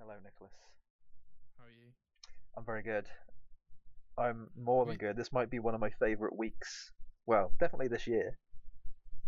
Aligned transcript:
Hello, 0.00 0.14
Nicholas. 0.24 0.52
How 1.58 1.64
are 1.64 1.68
you? 1.70 1.92
I'm 2.56 2.64
very 2.64 2.82
good. 2.82 3.06
I'm 4.18 4.48
more 4.56 4.86
than 4.86 4.96
good. 4.96 5.16
This 5.16 5.32
might 5.32 5.50
be 5.50 5.58
one 5.58 5.74
of 5.74 5.80
my 5.80 5.90
favourite 6.00 6.36
weeks. 6.36 6.90
Well, 7.26 7.52
definitely 7.60 7.88
this 7.88 8.06
year. 8.06 8.38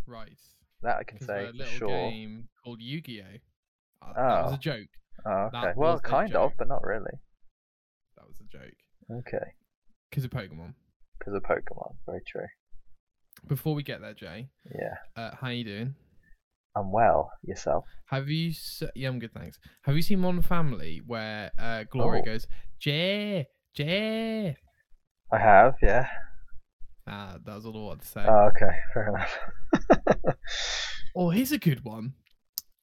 Right. 0.06 0.38
That 0.82 0.96
I 0.96 1.04
can 1.04 1.20
say 1.20 1.44
a 1.44 1.48
for 1.48 1.52
little 1.56 1.72
sure. 1.78 1.88
game 2.10 2.48
called 2.64 2.80
Yu-Gi-Oh. 2.80 4.06
Uh, 4.06 4.12
That 4.14 4.42
was 4.44 4.52
Oh. 4.52 4.54
a 4.54 4.58
joke. 4.58 4.88
Oh, 5.24 5.50
okay. 5.54 5.72
Well, 5.76 6.00
kind 6.00 6.34
of, 6.34 6.52
but 6.58 6.68
not 6.68 6.82
really. 6.82 7.20
That 8.16 8.26
was 8.26 8.36
a 8.40 8.44
joke. 8.44 8.74
Okay. 9.10 9.52
Because 10.10 10.24
of 10.24 10.30
Pokemon. 10.30 10.74
Because 11.18 11.34
of 11.34 11.42
Pokemon. 11.42 11.96
Very 12.06 12.22
true. 12.26 12.46
Before 13.46 13.74
we 13.74 13.82
get 13.82 14.00
there, 14.00 14.14
Jay, 14.14 14.48
Yeah. 14.74 14.96
uh, 15.16 15.36
how 15.36 15.48
you 15.48 15.64
doing? 15.64 15.94
I'm 16.76 16.90
well. 16.92 17.30
Yourself? 17.44 17.84
Have 18.06 18.28
you? 18.28 18.52
Se- 18.52 18.90
yeah, 18.94 19.08
I'm 19.08 19.18
good, 19.18 19.32
thanks. 19.34 19.58
Have 19.82 19.94
you 19.96 20.02
seen 20.02 20.20
Modern 20.20 20.42
Family 20.42 21.02
where 21.06 21.50
uh, 21.58 21.84
Gloria 21.90 22.22
Oh. 22.22 22.24
goes, 22.24 22.46
Jay, 22.78 23.46
Jay? 23.74 24.56
I 25.32 25.38
have, 25.38 25.74
yeah. 25.82 26.08
Ah, 27.06 27.36
that 27.44 27.54
was 27.54 27.66
all 27.66 27.76
I 27.76 27.80
wanted 27.86 28.02
to 28.02 28.08
say. 28.08 28.24
Oh, 28.26 28.50
okay. 28.54 28.76
Fair 28.94 29.08
enough. 29.08 30.36
oh, 31.16 31.30
here's 31.30 31.52
a 31.52 31.58
good 31.58 31.84
one. 31.84 32.14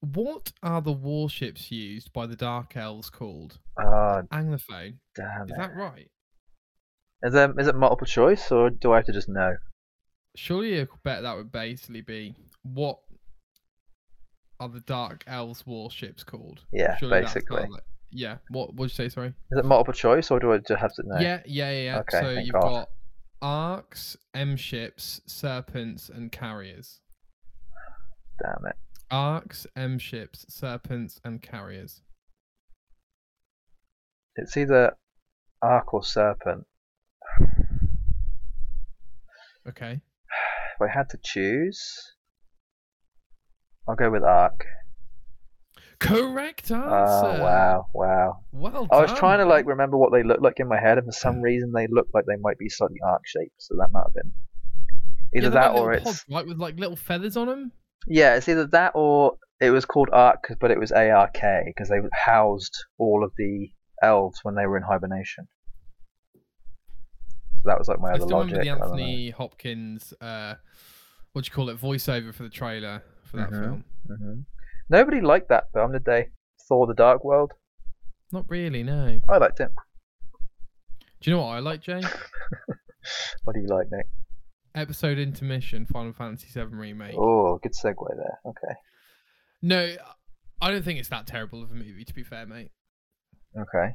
What 0.02 0.52
are 0.64 0.82
the 0.82 0.92
warships 0.94 1.72
used 1.72 2.14
by 2.14 2.26
the 2.26 2.36
Dark 2.36 2.76
Elves 2.78 3.10
called? 3.10 3.60
oh, 3.80 4.22
Anglophone. 4.32 4.96
damn 5.16 5.44
Is 5.46 5.52
it. 5.52 5.58
that 5.58 5.76
right? 5.76 6.10
Is, 7.24 7.34
there, 7.34 7.54
is 7.60 7.68
it 7.68 7.76
multiple 7.76 8.08
choice, 8.08 8.52
or 8.52 8.70
do 8.70 8.94
I 8.94 8.98
have 8.98 9.06
to 9.06 9.14
just 9.14 9.28
know? 9.30 9.56
Surely 10.36 10.80
I 10.82 10.88
bet 11.04 11.24
that 11.24 11.36
would 11.36 11.52
basically 11.52 12.02
be 12.02 12.34
what 12.64 13.00
are 14.60 14.70
the 14.70 14.82
Dark 14.82 15.24
Elves 15.28 15.66
warships 15.66 16.24
called? 16.24 16.62
Yeah, 16.72 16.98
Surely 16.98 17.22
that's 17.22 17.34
basically. 17.34 17.68
like- 17.70 17.84
yeah. 18.12 18.38
What 18.50 18.76
would 18.76 18.86
you 18.86 18.96
say? 18.96 19.10
Sorry. 19.10 19.28
Is 19.52 19.60
it 19.60 19.66
multiple 19.66 19.94
choice, 19.94 20.32
or 20.32 20.40
do 20.40 20.52
I 20.52 20.58
just 20.58 20.80
have 20.80 20.94
to 20.96 21.04
know? 21.06 21.20
Yeah, 21.20 21.42
yeah, 21.46 21.72
yeah. 21.72 21.84
yeah. 21.84 22.00
Okay, 22.00 22.20
so 22.20 22.34
thank 22.36 22.46
you've 22.48 22.54
God. 22.54 22.62
got 22.62 22.90
arcs, 23.42 24.18
M 24.34 24.56
ships, 24.58 25.22
serpents, 25.28 26.10
and 26.10 26.32
carriers. 26.32 27.02
Damn 28.42 28.66
it. 28.68 28.76
Arcs, 29.12 29.68
M 29.76 30.00
ships, 30.00 30.46
serpents, 30.50 31.20
and 31.24 31.42
carriers. 31.42 32.02
It's 34.36 34.58
either 34.58 34.96
arc 35.62 35.94
or 35.94 36.04
Serpent. 36.04 36.66
Okay. 39.68 40.02
If 40.82 40.90
I 40.90 40.98
had 40.98 41.10
to 41.10 41.20
choose, 41.22 41.84
I'll 43.90 43.96
go 43.96 44.12
with 44.12 44.24
Ark. 44.24 44.66
Correct 46.00 46.72
answer. 46.72 46.86
Oh 46.86 47.42
wow, 47.44 47.88
wow! 47.94 48.40
Well 48.54 48.88
I 48.92 49.02
was 49.02 49.10
done, 49.10 49.20
trying 49.20 49.40
to 49.40 49.46
like 49.46 49.66
remember 49.66 49.98
what 49.98 50.12
they 50.14 50.24
looked 50.24 50.42
like 50.44 50.60
in 50.60 50.68
my 50.68 50.80
head, 50.80 50.98
and 50.98 51.06
for 51.06 51.12
some 51.12 51.42
reason 51.42 51.74
they 51.74 51.88
looked 51.88 52.14
like 52.14 52.26
they 52.26 52.38
might 52.40 52.58
be 52.58 52.70
slightly 52.70 53.00
arc 53.06 53.22
shaped. 53.26 53.56
So 53.58 53.76
that 53.78 53.90
might 53.92 54.04
have 54.06 54.14
been 54.14 54.32
either 55.36 55.50
they're 55.50 55.62
that 55.62 55.74
like 55.74 55.82
or 55.82 55.94
it's 55.94 56.04
pods, 56.06 56.26
right 56.30 56.48
with 56.48 56.58
like 56.58 56.80
little 56.80 56.96
feathers 56.96 57.36
on 57.36 57.48
them. 57.48 57.72
yeah, 58.08 58.36
it's 58.36 58.48
either 58.48 58.68
that 58.68 58.92
or 58.96 59.38
it 59.60 59.72
was 59.72 59.84
called 59.86 60.10
Ark, 60.14 60.54
but 60.62 60.72
it 60.72 60.80
was 60.80 60.92
ARK 60.94 61.34
because 61.66 61.90
they 61.90 61.98
housed 62.14 62.86
all 62.98 63.24
of 63.26 63.34
the 63.38 63.70
elves 64.02 64.40
when 64.44 64.56
they 64.56 64.66
were 64.68 64.78
in 64.78 64.84
hibernation. 64.84 65.48
So 67.56 67.64
that 67.66 67.78
was 67.78 67.90
like 67.90 68.00
my 68.00 68.12
I 68.12 68.14
other 68.14 68.22
still 68.26 68.38
logic. 68.38 68.60
remember 68.60 68.86
the. 68.86 68.92
Anthony 68.92 69.30
Hopkins, 69.32 70.14
uh, 70.22 70.56
what 71.34 71.46
do 71.46 71.50
you 71.50 71.56
call 71.56 71.70
it, 71.70 71.78
voiceover 71.80 72.34
for 72.34 72.44
the 72.44 72.50
trailer 72.50 73.04
for 73.24 73.38
that 73.38 73.50
Mhm. 73.52 73.60
film. 73.64 73.86
hmm 74.08 74.42
Nobody 74.90 75.22
liked 75.22 75.50
that 75.50 75.72
film, 75.72 75.92
did 75.92 76.06
they? 76.06 76.30
Thor: 76.68 76.88
The 76.88 76.94
Dark 76.96 77.24
World. 77.24 77.54
Not 78.32 78.46
really, 78.50 78.82
no. 78.84 79.20
I 79.30 79.38
liked 79.38 79.60
it. 79.60 79.72
Do 81.22 81.30
you 81.30 81.36
know 81.36 81.44
what 81.44 81.56
I 81.56 81.60
like, 81.60 81.82
Jay? 81.82 82.02
What 83.46 83.54
do 83.54 83.62
you 83.62 83.68
like, 83.68 83.88
Nick? 83.92 84.08
Episode 84.76 85.18
intermission, 85.18 85.86
Final 85.86 86.12
Fantasy 86.14 86.48
VII 86.54 86.66
remake. 86.76 87.16
Oh, 87.18 87.58
good 87.58 87.72
segue 87.74 88.08
there. 88.16 88.40
Okay. 88.46 88.74
No, 89.62 89.96
I 90.62 90.70
don't 90.70 90.84
think 90.84 91.00
it's 91.00 91.10
that 91.10 91.26
terrible 91.26 91.64
of 91.64 91.72
a 91.72 91.76
movie. 91.76 92.04
To 92.04 92.14
be 92.14 92.24
fair, 92.24 92.46
mate. 92.46 92.72
Okay. 93.58 93.94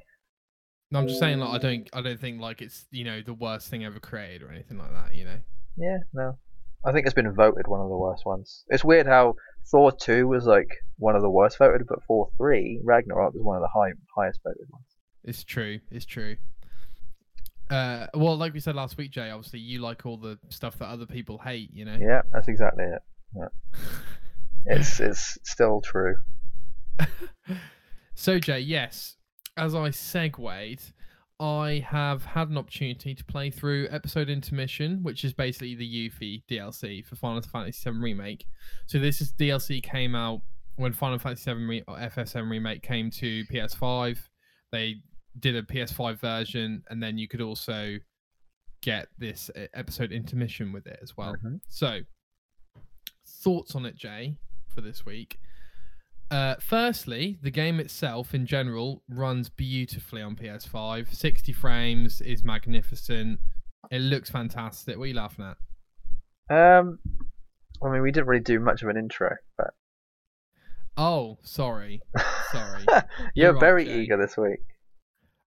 No, 0.91 0.99
I'm 1.01 1.07
just 1.09 1.21
saying, 1.21 1.39
like, 1.39 1.51
I 1.51 1.59
don't, 1.59 1.89
I 1.93 2.01
don't 2.03 2.19
think 2.19 2.41
like 2.41 2.63
it's 2.63 2.87
you 2.91 3.05
know 3.05 3.21
the 3.21 3.35
worst 3.35 3.69
thing 3.69 3.85
ever 3.85 4.01
created 4.01 4.43
or 4.43 4.51
anything 4.51 4.79
like 4.79 4.91
that. 4.93 5.15
You 5.15 5.25
know. 5.27 5.39
Yeah, 5.77 5.99
no. 6.13 6.39
I 6.85 6.93
think 6.93 7.07
it's 7.07 7.15
been 7.15 7.33
voted 7.33 7.67
one 7.67 7.81
of 7.81 7.89
the 7.89 7.97
worst 7.97 8.27
ones. 8.27 8.65
It's 8.69 8.85
weird 8.85 9.07
how 9.07 9.37
Thor 9.71 9.93
2 9.93 10.29
was 10.29 10.45
like 10.45 10.69
one 10.99 11.17
of 11.17 11.23
the 11.23 11.31
worst 11.31 11.59
voted, 11.59 11.87
but 11.89 12.03
Thor 12.05 12.31
3, 12.37 12.81
Ragnarok, 12.85 13.35
was 13.35 13.43
one 13.43 13.57
of 13.57 13.63
the 13.63 13.69
high, 13.69 13.93
highest 14.15 14.41
voted 14.45 14.67
ones. 14.71 14.85
It's 15.25 15.43
true. 15.45 15.81
It's 15.91 16.05
true. 16.05 16.37
Uh, 17.71 18.07
well, 18.13 18.37
like 18.37 18.53
we 18.53 18.61
said 18.61 18.75
last 18.75 18.99
week, 18.99 19.11
Jay. 19.11 19.31
Obviously, 19.31 19.61
you 19.61 19.79
like 19.81 20.05
all 20.05 20.19
the 20.19 20.39
stuff 20.51 20.79
that 20.79 20.87
other 20.87 21.07
people 21.07 21.39
hate. 21.39 21.71
You 21.73 21.87
know. 21.87 21.97
Yeah, 21.99 22.21
that's 22.31 22.49
exactly 22.49 22.85
it. 22.85 23.03
Yeah. 23.37 23.49
It's 24.67 24.99
it's 24.99 25.37
still 25.45 25.83
true. 25.83 26.17
so, 28.15 28.39
Jay, 28.39 28.61
yes, 28.61 29.17
as 29.59 29.75
I 29.75 29.91
segued, 29.91 30.95
I 31.41 31.85
have 31.89 32.25
had 32.25 32.49
an 32.49 32.57
opportunity 32.59 33.15
to 33.15 33.25
play 33.25 33.51
through 33.51 33.89
episode 33.91 34.29
intermission, 34.29 35.03
which 35.03 35.25
is 35.25 35.33
basically 35.33 35.75
the 35.75 36.09
Yuffie 36.11 36.43
DLC 36.49 37.05
for 37.05 37.17
Final 37.17 37.43
Fantasy 37.43 37.91
VII 37.91 37.99
Remake. 37.99 38.47
So, 38.87 38.99
this 38.99 39.21
is 39.21 39.33
DLC 39.33 39.83
came 39.83 40.15
out 40.15 40.43
when 40.77 40.93
Final 40.93 41.19
Fantasy 41.19 41.53
VII 41.53 41.65
Re- 41.65 41.85
or 41.89 41.97
FSM 41.97 42.49
Remake 42.51 42.83
came 42.83 43.11
to 43.13 43.45
PS5. 43.47 44.19
They 44.71 44.97
did 45.41 45.57
a 45.57 45.63
PS5 45.63 46.21
version, 46.21 46.83
and 46.89 47.03
then 47.03 47.19
you 47.19 47.27
could 47.27 47.41
also 47.41 47.97
get 48.83 49.09
this 49.19 49.51
episode 49.73 50.13
intermission 50.13 50.73
with 50.73 50.87
it 50.87 50.99
as 51.03 51.17
well. 51.17 51.35
Mhm. 51.37 51.61
So, 51.69 52.01
thoughts 53.27 53.75
on 53.75 53.87
it, 53.87 53.97
Jay, 53.97 54.37
for 54.73 54.81
this 54.83 55.05
week? 55.05 55.39
Uh, 56.31 56.57
firstly, 56.61 57.39
the 57.43 57.51
game 57.51 57.79
itself 57.79 58.35
in 58.35 58.47
general 58.47 59.03
runs 59.09 59.49
beautifully 59.49 60.23
on 60.23 60.35
PS5. 60.37 61.15
60 61.15 61.53
frames 61.53 62.21
is 62.21 62.43
magnificent. 62.45 63.39
It 63.91 64.01
looks 64.01 64.31
fantastic. 64.31 64.97
What 64.97 65.05
are 65.05 65.09
you 65.09 65.15
laughing 65.15 65.45
at? 66.51 66.79
Um, 66.81 66.99
I 67.83 67.89
mean, 67.91 68.03
we 68.03 68.11
didn't 68.11 68.27
really 68.27 68.43
do 68.43 68.59
much 68.61 68.83
of 68.83 68.89
an 68.89 68.97
intro, 68.97 69.37
but 69.57 69.71
Oh, 70.97 71.39
sorry. 71.43 72.03
Sorry. 72.53 72.85
you're, 73.35 73.53
You're 73.53 73.61
very 73.61 73.85
Jay. 73.85 74.01
eager 74.03 74.17
this 74.17 74.37
week. 74.37 74.61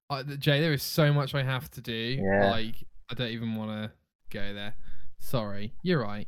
Uh, 0.10 0.24
Jay, 0.38 0.60
there 0.62 0.74
is 0.74 0.84
so 0.84 1.14
much 1.14 1.34
I 1.36 1.44
have 1.44 1.70
to 1.72 1.82
do. 1.82 1.94
Yeah. 2.22 2.52
Like, 2.52 2.76
I 3.10 3.14
don't 3.14 3.30
even 3.32 3.56
want 3.56 3.72
to 3.72 3.92
go 4.30 4.54
there. 4.54 4.76
Sorry. 5.20 5.74
You're 5.84 6.02
right. 6.02 6.28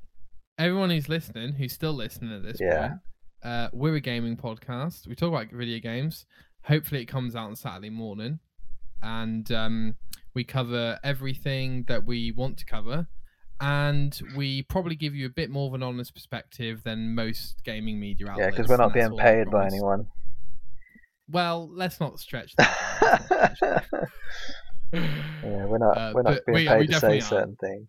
Everyone 0.58 0.90
who's 0.90 1.09
listening, 1.09 1.54
who's 1.54 1.74
still 1.74 1.94
listening 1.94 2.34
at 2.34 2.44
this 2.44 2.59
Yeah. 2.62 2.88
point, 2.90 3.00
uh, 3.44 3.70
we're 3.74 3.96
a 3.96 4.00
gaming 4.02 4.38
podcast. 4.38 5.08
We 5.08 5.16
talk 5.16 5.30
about 5.30 5.52
video 5.52 5.80
games. 5.80 6.26
Hopefully, 6.64 7.02
it 7.02 7.06
comes 7.06 7.36
out 7.36 7.48
on 7.48 7.56
Saturday 7.56 7.90
morning. 7.90 8.40
And 9.02 9.50
um, 9.52 9.96
we 10.34 10.44
cover 10.44 11.00
everything 11.04 11.86
that 11.88 12.06
we 12.06 12.32
want 12.32 12.58
to 12.60 12.66
cover. 12.66 13.08
And 13.62 14.18
we 14.36 14.64
probably 14.64 14.96
give 14.96 15.16
you 15.16 15.26
a 15.26 15.30
bit 15.30 15.50
more 15.50 15.68
of 15.68 15.74
an 15.74 15.84
honest 15.84 16.14
perspective 16.14 16.82
than 16.84 17.14
most 17.16 17.62
gaming 17.66 18.00
media 18.00 18.28
outlets. 18.30 18.40
Yeah, 18.46 18.50
because 18.52 18.70
we're 18.70 18.78
not 18.78 18.94
being 18.94 19.18
paid 19.18 19.50
by 19.52 19.66
anyone. 19.68 20.08
Well, 21.30 21.70
let's 21.72 22.00
not 22.00 22.20
stretch 22.20 22.56
that. 22.56 22.78
Let's 23.02 23.32
not 23.32 23.56
stretch 23.56 23.60
that. 23.92 24.08
Yeah, 24.92 25.66
we're 25.66 25.78
not 25.78 25.98
Uh, 25.98 26.12
we're 26.16 26.22
not 26.24 26.40
being 26.46 26.56
we- 26.56 26.68
paid 26.68 26.80
we 26.80 26.88
to 26.88 27.00
say 27.00 27.18
are. 27.18 27.22
certain 27.22 27.56
things. 27.58 27.88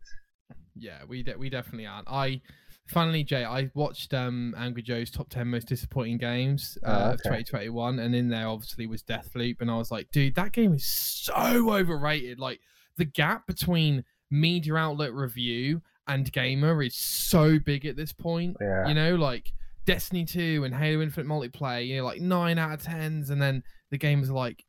Yeah, 0.77 0.99
we 1.09 1.23
de- 1.23 1.37
we 1.39 1.51
definitely 1.51 1.87
aren't. 1.87 2.09
I 2.09 2.41
finally, 2.91 3.25
Jay, 3.25 3.45
I 3.45 3.71
watched 3.75 4.13
um 4.13 4.55
Angry 4.59 4.83
Joe's 4.83 5.11
top 5.11 5.29
ten 5.31 5.49
most 5.49 5.69
disappointing 5.69 6.19
games 6.19 6.77
uh, 6.85 7.11
Oh, 7.11 7.13
of 7.13 7.19
2021, 7.23 7.99
and 7.99 8.15
in 8.15 8.29
there 8.29 8.49
obviously 8.49 8.87
was 8.87 9.03
Deathloop, 9.03 9.61
and 9.61 9.71
I 9.71 9.77
was 9.77 9.91
like, 9.91 10.11
dude, 10.11 10.35
that 10.35 10.53
game 10.53 10.75
is 10.75 10.85
so 10.85 11.73
overrated. 11.73 12.39
Like 12.39 12.61
the 12.97 13.05
gap 13.05 13.47
between 13.47 14.05
media 14.31 14.75
outlet 14.77 15.13
review 15.13 15.83
and 16.07 16.31
gamer 16.33 16.83
is 16.83 16.95
so 16.95 17.59
big 17.59 17.87
at 17.87 17.97
this 17.97 18.13
point. 18.13 18.57
Yeah. 18.61 18.89
You 18.89 18.95
know, 18.95 19.15
like 19.15 19.53
Destiny 19.87 20.25
2 20.25 20.65
and 20.65 20.75
Halo 20.75 21.03
Infinite 21.03 21.29
multiplayer, 21.29 21.87
you 21.87 21.97
know, 21.99 22.05
like 22.05 22.21
nine 22.21 22.59
out 22.59 22.73
of 22.75 22.83
tens, 22.83 23.31
and 23.31 23.41
then 23.41 23.63
the 23.91 23.99
games 23.99 24.29
are 24.31 24.35
like, 24.35 24.65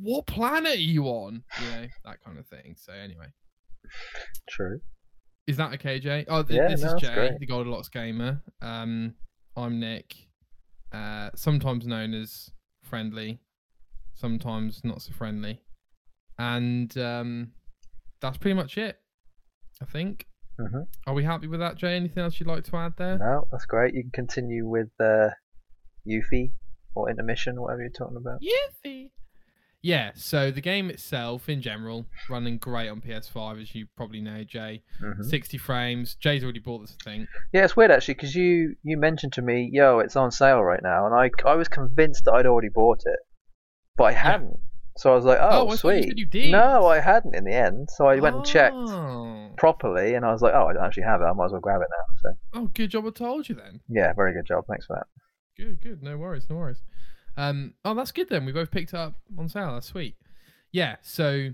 what 0.00 0.26
planet 0.26 0.76
are 0.76 0.80
you 0.80 1.04
on? 1.04 1.42
You 1.60 1.70
know, 1.70 1.86
that 2.04 2.24
kind 2.24 2.38
of 2.38 2.46
thing. 2.46 2.74
So 2.78 2.92
anyway. 2.92 3.26
True. 4.48 4.80
Is 5.50 5.56
that 5.56 5.72
okay, 5.74 5.98
Jay? 5.98 6.24
Oh, 6.28 6.42
th- 6.42 6.56
Yeah, 6.58 6.68
this 6.68 6.82
no, 6.82 6.94
is 6.94 7.00
Jay, 7.02 7.14
great. 7.14 7.38
the 7.40 7.46
Goldilocks 7.46 7.88
gamer. 7.88 8.40
Um, 8.62 9.14
I'm 9.56 9.80
Nick, 9.80 10.14
uh, 10.92 11.30
sometimes 11.34 11.86
known 11.86 12.14
as 12.14 12.50
friendly, 12.82 13.40
sometimes 14.14 14.80
not 14.84 15.02
so 15.02 15.12
friendly, 15.12 15.60
and 16.38 16.96
um, 16.98 17.52
that's 18.20 18.38
pretty 18.38 18.54
much 18.54 18.78
it. 18.78 18.98
I 19.82 19.86
think. 19.86 20.26
Mhm. 20.60 20.86
Are 21.06 21.14
we 21.14 21.24
happy 21.24 21.46
with 21.46 21.60
that, 21.60 21.76
Jay? 21.76 21.96
Anything 21.96 22.22
else 22.22 22.38
you'd 22.38 22.46
like 22.48 22.64
to 22.64 22.76
add 22.76 22.92
there? 22.96 23.18
No, 23.18 23.48
that's 23.50 23.66
great. 23.66 23.94
You 23.94 24.02
can 24.02 24.10
continue 24.12 24.68
with 24.68 24.90
uh, 25.00 25.30
Yuffie. 26.06 26.52
or 26.94 27.08
intermission, 27.08 27.60
whatever 27.60 27.80
you're 27.82 27.90
talking 27.90 28.16
about. 28.18 28.40
Yuffie. 28.42 29.10
Yeah, 29.82 30.10
so 30.14 30.50
the 30.50 30.60
game 30.60 30.90
itself, 30.90 31.48
in 31.48 31.62
general, 31.62 32.04
running 32.28 32.58
great 32.58 32.88
on 32.90 33.00
PS5, 33.00 33.62
as 33.62 33.74
you 33.74 33.86
probably 33.96 34.20
know, 34.20 34.44
Jay. 34.44 34.82
hmm 35.00 35.22
60 35.22 35.56
frames. 35.56 36.16
Jay's 36.16 36.42
already 36.42 36.58
bought 36.58 36.80
this 36.80 36.96
thing. 37.02 37.26
Yeah, 37.54 37.64
it's 37.64 37.76
weird 37.76 37.90
actually 37.90 38.14
because 38.14 38.34
you 38.34 38.76
you 38.82 38.98
mentioned 38.98 39.32
to 39.34 39.42
me, 39.42 39.70
yo, 39.72 40.00
it's 40.00 40.16
on 40.16 40.30
sale 40.32 40.62
right 40.62 40.82
now, 40.82 41.06
and 41.06 41.14
I 41.14 41.30
I 41.48 41.54
was 41.54 41.68
convinced 41.68 42.24
that 42.26 42.32
I'd 42.34 42.46
already 42.46 42.68
bought 42.68 43.00
it, 43.06 43.18
but 43.96 44.04
I 44.04 44.12
hadn't. 44.12 44.58
So 44.98 45.12
I 45.12 45.14
was 45.16 45.24
like, 45.24 45.38
Oh, 45.40 45.70
oh, 45.70 45.76
sweet. 45.76 46.12
you. 46.34 46.50
No, 46.50 46.86
I 46.86 47.00
hadn't 47.00 47.34
in 47.34 47.44
the 47.44 47.54
end. 47.54 47.88
So 47.96 48.04
I 48.06 48.20
went 48.20 48.36
and 48.36 48.44
checked 48.44 48.74
Oh. 48.76 49.50
properly, 49.56 50.14
and 50.14 50.26
I 50.26 50.32
was 50.32 50.42
like, 50.42 50.52
oh, 50.52 50.66
I 50.66 50.74
don't 50.74 50.84
actually 50.84 51.04
have 51.04 51.22
it. 51.22 51.24
I 51.24 51.32
might 51.32 51.46
as 51.46 51.52
well 51.52 51.60
grab 51.62 51.80
it 51.80 51.88
now. 51.90 52.16
So 52.22 52.38
Oh, 52.60 52.66
good 52.74 52.90
job 52.90 53.06
I 53.06 53.10
told 53.10 53.48
you 53.48 53.54
then. 53.54 53.80
yeah, 53.88 54.12
very 54.12 54.34
good 54.34 54.44
job. 54.46 54.64
Thanks 54.68 54.84
for 54.84 54.96
that. 54.96 55.06
Good, 55.56 55.80
good. 55.80 56.02
No 56.02 56.18
worries, 56.18 56.44
no 56.50 56.56
worries. 56.56 56.82
Um, 57.40 57.72
oh, 57.86 57.94
that's 57.94 58.12
good 58.12 58.28
then. 58.28 58.44
We 58.44 58.52
both 58.52 58.70
picked 58.70 58.92
up 58.92 59.14
on 59.38 59.48
sale. 59.48 59.72
That's 59.72 59.86
sweet. 59.86 60.16
Yeah, 60.72 60.96
so 61.00 61.48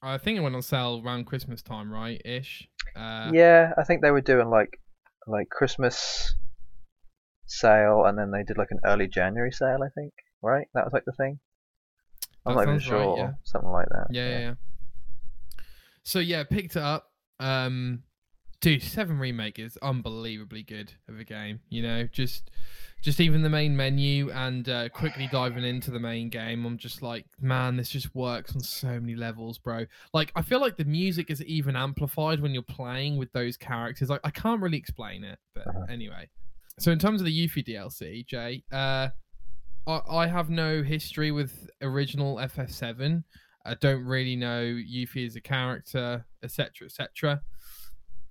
I 0.00 0.16
think 0.18 0.38
it 0.38 0.42
went 0.42 0.54
on 0.54 0.62
sale 0.62 1.02
around 1.04 1.24
Christmas 1.24 1.60
time, 1.60 1.90
right? 1.90 2.22
Ish. 2.24 2.68
Uh, 2.94 3.30
yeah, 3.32 3.72
I 3.76 3.82
think 3.82 4.00
they 4.00 4.12
were 4.12 4.20
doing 4.20 4.48
like 4.48 4.78
like 5.26 5.48
Christmas 5.48 6.34
sale, 7.46 8.04
and 8.04 8.16
then 8.16 8.30
they 8.30 8.44
did 8.44 8.58
like 8.58 8.70
an 8.70 8.78
early 8.84 9.08
January 9.08 9.50
sale. 9.50 9.80
I 9.84 9.88
think 9.98 10.12
right. 10.40 10.68
That 10.74 10.84
was 10.84 10.92
like 10.92 11.04
the 11.04 11.12
thing. 11.12 11.40
I'm 12.46 12.54
not 12.54 12.62
even 12.62 12.80
sounds 12.80 12.92
right, 12.92 13.02
sure. 13.02 13.18
yeah. 13.18 13.30
Something 13.42 13.70
like 13.70 13.88
that. 13.88 14.06
yeah, 14.10 14.28
yeah, 14.28 14.38
yeah. 14.38 14.54
So 16.04 16.20
yeah, 16.20 16.44
picked 16.44 16.76
it 16.76 16.82
up. 16.82 17.10
Um, 17.40 18.04
dude, 18.60 18.82
Seven 18.82 19.18
Remake 19.18 19.58
is 19.58 19.76
unbelievably 19.78 20.62
good 20.62 20.92
of 21.08 21.18
a 21.18 21.24
game. 21.24 21.60
You 21.70 21.82
know, 21.82 22.06
just 22.06 22.50
just 23.04 23.20
even 23.20 23.42
the 23.42 23.50
main 23.50 23.76
menu 23.76 24.30
and 24.30 24.66
uh, 24.66 24.88
quickly 24.88 25.28
diving 25.30 25.62
into 25.62 25.90
the 25.90 26.00
main 26.00 26.30
game. 26.30 26.64
I'm 26.64 26.78
just 26.78 27.02
like, 27.02 27.26
man, 27.38 27.76
this 27.76 27.90
just 27.90 28.14
works 28.14 28.54
on 28.54 28.62
so 28.62 28.98
many 28.98 29.14
levels, 29.14 29.58
bro. 29.58 29.84
Like, 30.14 30.32
I 30.34 30.40
feel 30.40 30.58
like 30.58 30.78
the 30.78 30.86
music 30.86 31.30
is 31.30 31.44
even 31.44 31.76
amplified 31.76 32.40
when 32.40 32.54
you're 32.54 32.62
playing 32.62 33.18
with 33.18 33.30
those 33.32 33.58
characters. 33.58 34.08
Like, 34.08 34.22
I 34.24 34.30
can't 34.30 34.62
really 34.62 34.78
explain 34.78 35.22
it, 35.22 35.38
but 35.54 35.66
anyway. 35.90 36.30
So 36.78 36.92
in 36.92 36.98
terms 36.98 37.20
of 37.20 37.26
the 37.26 37.46
Yuffie 37.46 37.62
DLC, 37.62 38.26
Jay, 38.26 38.64
uh, 38.72 39.08
I, 39.86 40.00
I 40.10 40.26
have 40.26 40.48
no 40.48 40.82
history 40.82 41.30
with 41.30 41.68
original 41.82 42.36
FF7. 42.36 43.22
I 43.66 43.74
don't 43.74 44.02
really 44.02 44.34
know 44.34 44.62
Yuffie 44.62 45.26
as 45.26 45.36
a 45.36 45.42
character, 45.42 46.24
etc., 46.42 46.86
etc. 46.86 47.42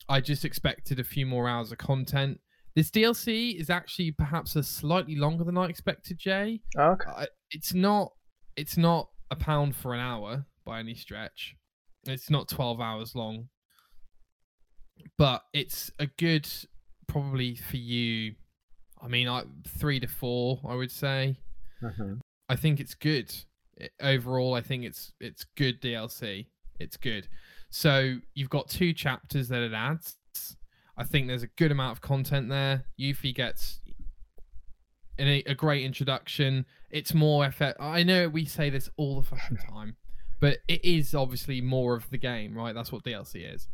I 0.10 0.20
just 0.20 0.46
expected 0.46 1.00
a 1.00 1.04
few 1.04 1.28
more 1.28 1.48
hours 1.48 1.72
of 1.72 1.78
content. 1.78 2.40
This 2.75 2.90
DLC 2.90 3.60
is 3.60 3.70
actually 3.70 4.12
perhaps 4.12 4.56
a 4.56 4.64
slightly 4.64 5.16
longer 5.16 5.44
than 5.44 5.58
I 5.58 5.66
expected, 5.66 6.18
Jay. 6.18 6.62
Oh, 6.78 6.92
okay. 6.92 7.10
I, 7.10 7.28
it's 7.52 7.74
not. 7.74 8.12
It's 8.56 8.78
not 8.78 9.10
a 9.31 9.36
pound 9.36 9.75
for 9.75 9.94
an 9.94 10.00
hour 10.00 10.46
by 10.66 10.80
any 10.80 10.96
stretch. 10.96 11.56
It's 12.06 12.30
not 12.30 12.48
twelve 12.50 12.80
hours 12.81 13.14
long, 13.16 13.48
but 15.18 15.44
it's 15.54 15.92
a 16.00 16.08
good 16.18 16.48
probably 17.08 17.56
for 17.56 17.78
you. 17.78 18.34
I 19.02 19.08
mean, 19.08 19.28
I 19.28 19.44
three 19.80 20.00
to 20.00 20.08
four, 20.08 20.60
I 20.68 20.75
would 20.75 20.92
say. 20.92 21.38
hmm 21.81 22.16
I 22.50 22.56
think 22.56 22.80
it's 22.80 22.94
good 22.96 23.34
I- 23.81 23.90
overall. 24.02 24.54
I 24.54 24.62
think 24.62 24.84
it's 24.84 25.14
it's 25.20 25.46
good 25.58 25.81
DLC. 25.81 26.48
It's 26.80 26.98
good. 26.98 27.28
So 27.70 28.18
you've 28.36 28.50
got 28.50 28.68
two 28.70 28.94
chapters 28.94 29.48
that 29.50 29.62
it 29.62 29.74
adds. 29.74 30.18
I 30.98 31.04
think 31.04 31.28
there's 31.28 31.44
a 31.44 31.48
good 31.48 31.72
amount 31.72 31.94
of 31.94 32.01
content 32.01 32.50
there. 32.50 32.86
Yuffie 33.00 33.34
gets 33.34 33.81
a, 35.19 35.44
a 35.45 35.56
great 35.56 35.84
introduction. 35.84 36.66
It's 36.92 37.13
more 37.13 37.45
effort. 37.45 37.75
I 37.80 38.04
know 38.04 38.30
we 38.30 38.45
say 38.45 38.69
this 38.69 38.90
all 38.98 39.22
the 39.22 39.28
fucking 39.28 39.57
time, 39.69 39.98
but 40.40 40.60
it 40.68 40.84
is 40.84 41.16
obviously 41.16 41.62
more 41.62 41.95
of 41.95 42.10
the 42.10 42.18
game, 42.18 42.56
right? 42.56 42.75
That's 42.75 42.92
what 42.92 43.04
DLC 43.04 43.54
is. 43.54 43.68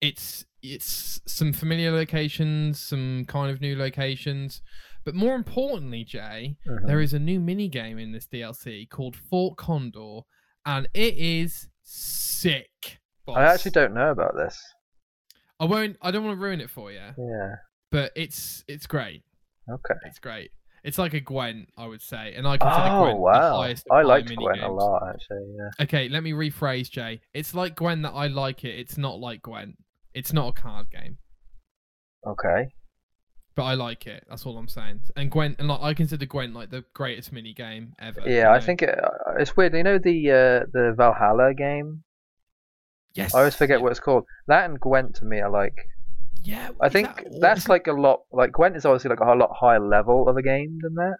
It's 0.00 0.44
it's 0.62 1.20
some 1.26 1.52
familiar 1.52 1.90
locations, 1.90 2.80
some 2.80 3.24
kind 3.26 3.50
of 3.50 3.60
new 3.60 3.76
locations, 3.76 4.62
but 5.04 5.14
more 5.14 5.34
importantly, 5.34 6.04
Jay, 6.04 6.56
hmm 6.66 6.86
there 6.86 7.00
is 7.00 7.12
a 7.12 7.18
new 7.18 7.40
mini 7.40 7.68
game 7.68 7.98
in 7.98 8.12
this 8.12 8.26
DLC 8.26 8.88
called 8.88 9.16
Fort 9.16 9.56
Condor, 9.56 10.20
and 10.66 10.88
it 10.94 11.16
is 11.16 11.68
sick. 11.82 13.00
Boss. 13.26 13.38
I 13.38 13.44
actually 13.44 13.70
don't 13.70 13.94
know 13.94 14.10
about 14.10 14.34
this. 14.36 14.58
I 15.64 15.66
won't. 15.66 15.96
I 16.02 16.10
don't 16.10 16.24
want 16.24 16.38
to 16.38 16.44
ruin 16.44 16.60
it 16.60 16.70
for 16.70 16.92
you, 16.92 16.98
Yeah. 17.16 17.54
but 17.90 18.12
it's 18.14 18.64
it's 18.68 18.86
great. 18.86 19.22
Okay. 19.70 19.94
It's 20.04 20.18
great. 20.18 20.50
It's 20.82 20.98
like 20.98 21.14
a 21.14 21.20
Gwent, 21.20 21.70
I 21.78 21.86
would 21.86 22.02
say, 22.02 22.34
and 22.36 22.46
I 22.46 22.58
consider 22.58 22.88
Oh 22.88 23.00
Gwent 23.04 23.16
the 23.16 23.20
wow! 23.22 23.56
highest. 23.62 23.86
I 23.90 24.02
like 24.02 24.26
Gwent 24.26 24.60
a 24.62 24.70
lot 24.70 25.02
actually. 25.08 25.54
Yeah. 25.56 25.84
Okay, 25.84 26.08
let 26.10 26.22
me 26.22 26.32
rephrase, 26.32 26.90
Jay. 26.90 27.22
It's 27.32 27.54
like 27.54 27.74
Gwent 27.76 28.02
that 28.02 28.12
I 28.12 28.26
like 28.26 28.64
it. 28.64 28.78
It's 28.78 28.98
not 28.98 29.18
like 29.18 29.40
Gwent. 29.42 29.76
It's 30.12 30.32
not 30.34 30.48
a 30.48 30.52
card 30.52 30.90
game, 30.90 31.16
Okay. 32.26 32.68
but 33.56 33.64
I 33.64 33.74
like 33.74 34.06
it. 34.06 34.24
That's 34.28 34.44
all 34.46 34.58
I'm 34.58 34.68
saying. 34.68 35.00
And 35.16 35.30
Gwent, 35.30 35.56
and 35.58 35.68
like, 35.68 35.80
I 35.80 35.94
consider 35.94 36.26
Gwent 36.26 36.54
like 36.54 36.68
the 36.70 36.84
greatest 36.92 37.32
mini 37.32 37.54
game 37.54 37.94
ever. 37.98 38.20
you 38.20 38.36
Yeah, 38.36 38.52
I 38.52 38.60
think 38.60 38.82
it, 38.82 38.90
uh, 39.02 39.32
it's 39.38 39.56
weird. 39.56 39.72
You 39.74 39.82
know 39.82 39.98
the 39.98 40.30
uh, 40.30 40.66
the 40.72 40.92
Valhalla 40.96 41.54
game. 41.54 42.03
Yes. 43.14 43.34
I 43.34 43.38
always 43.38 43.54
forget 43.54 43.80
what 43.80 43.90
it's 43.90 44.00
called. 44.00 44.24
That 44.48 44.68
and 44.68 44.78
Gwent 44.80 45.16
to 45.16 45.24
me 45.24 45.40
are 45.40 45.50
like. 45.50 45.76
Yeah. 46.42 46.70
I 46.80 46.88
think 46.88 47.08
that- 47.16 47.40
that's 47.40 47.68
like 47.68 47.86
a 47.86 47.92
lot. 47.92 48.22
Like 48.32 48.52
Gwent 48.52 48.76
is 48.76 48.84
obviously 48.84 49.10
like 49.10 49.20
a 49.20 49.24
lot 49.34 49.50
higher 49.54 49.80
level 49.80 50.28
of 50.28 50.36
a 50.36 50.42
game 50.42 50.78
than 50.82 50.94
that. 50.96 51.16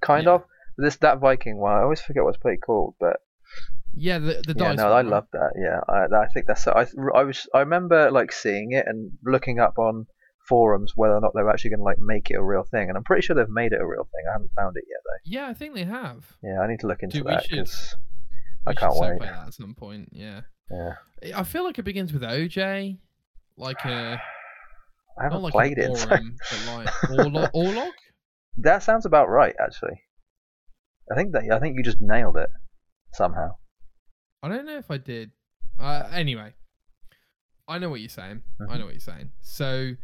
Kind 0.00 0.24
Yeah. 0.26 0.34
of. 0.34 0.44
This 0.76 0.96
that 0.96 1.18
Viking 1.18 1.58
one. 1.58 1.72
I 1.72 1.82
always 1.82 2.00
forget 2.00 2.22
what 2.24 2.30
it's 2.34 2.42
played 2.42 2.60
called, 2.60 2.94
but 2.98 3.16
Yeah, 3.94 4.18
the 4.18 4.42
the 4.46 4.54
yeah, 4.56 4.72
no, 4.74 4.92
I 4.92 5.02
love 5.02 5.26
that. 5.32 5.52
Yeah, 5.56 5.80
I, 5.88 6.24
I 6.24 6.26
think 6.28 6.46
that's. 6.46 6.66
I 6.66 6.86
I 7.14 7.22
was 7.22 7.46
I 7.54 7.60
remember 7.60 8.10
like 8.10 8.32
seeing 8.32 8.72
it 8.72 8.84
and 8.88 9.12
looking 9.24 9.60
up 9.60 9.78
on 9.78 10.06
forums 10.48 10.92
whether 10.96 11.14
or 11.14 11.20
not 11.20 11.30
they're 11.34 11.48
actually 11.48 11.70
going 11.70 11.78
to 11.80 11.84
like 11.84 11.98
make 12.00 12.28
it 12.30 12.34
a 12.34 12.42
real 12.42 12.64
thing, 12.64 12.88
and 12.88 12.98
I'm 12.98 13.04
pretty 13.04 13.22
sure 13.22 13.34
they've 13.36 13.48
made 13.48 13.72
it 13.72 13.80
a 13.80 13.86
real 13.86 14.02
thing. 14.12 14.24
I 14.28 14.32
haven't 14.32 14.50
found 14.56 14.76
it 14.76 14.84
yet 14.88 15.00
though. 15.04 15.20
Yeah, 15.24 15.48
I 15.48 15.54
think 15.54 15.74
they 15.74 15.84
have. 15.84 16.24
Yeah, 16.42 16.58
I 16.60 16.66
need 16.66 16.80
to 16.80 16.86
look 16.88 17.02
into 17.04 17.18
Dude, 17.18 17.26
we 17.26 17.32
that 17.32 17.46
because 17.48 17.96
I 18.66 18.70
We 18.70 18.74
can't 18.76 18.92
so 18.94 19.00
wait. 19.00 19.20
that 19.20 19.46
at 19.48 19.54
some 19.54 19.74
point. 19.74 20.08
Yeah. 20.12 20.42
Yeah, 20.70 20.94
I 21.36 21.42
feel 21.44 21.64
like 21.64 21.78
it 21.78 21.82
begins 21.84 22.12
with 22.12 22.22
OJ, 22.22 22.98
like 23.56 23.84
a 23.84 24.20
I 25.18 25.22
haven't 25.22 25.42
like 25.42 25.52
played 25.52 25.78
it. 25.78 25.94
so- 25.96 26.08
but 26.08 26.66
like 26.66 26.88
Orlog. 27.10 27.52
Orlog? 27.54 27.92
That 28.58 28.82
sounds 28.82 29.04
about 29.06 29.28
right, 29.28 29.54
actually. 29.60 30.00
I 31.10 31.14
think 31.14 31.32
that 31.32 31.44
I 31.52 31.58
think 31.60 31.76
you 31.76 31.82
just 31.82 32.00
nailed 32.00 32.36
it 32.38 32.48
somehow. 33.12 33.50
I 34.42 34.48
don't 34.48 34.64
know 34.66 34.78
if 34.78 34.90
I 34.90 34.96
did. 34.98 35.32
Uh, 35.78 36.08
anyway, 36.12 36.54
I 37.68 37.78
know 37.78 37.90
what 37.90 38.00
you're 38.00 38.08
saying. 38.08 38.42
I 38.60 38.64
Mhm. 38.64 38.78
know 38.78 38.84
what 38.86 38.94
you're 38.94 39.00
saying. 39.00 39.32
So, 39.40 39.96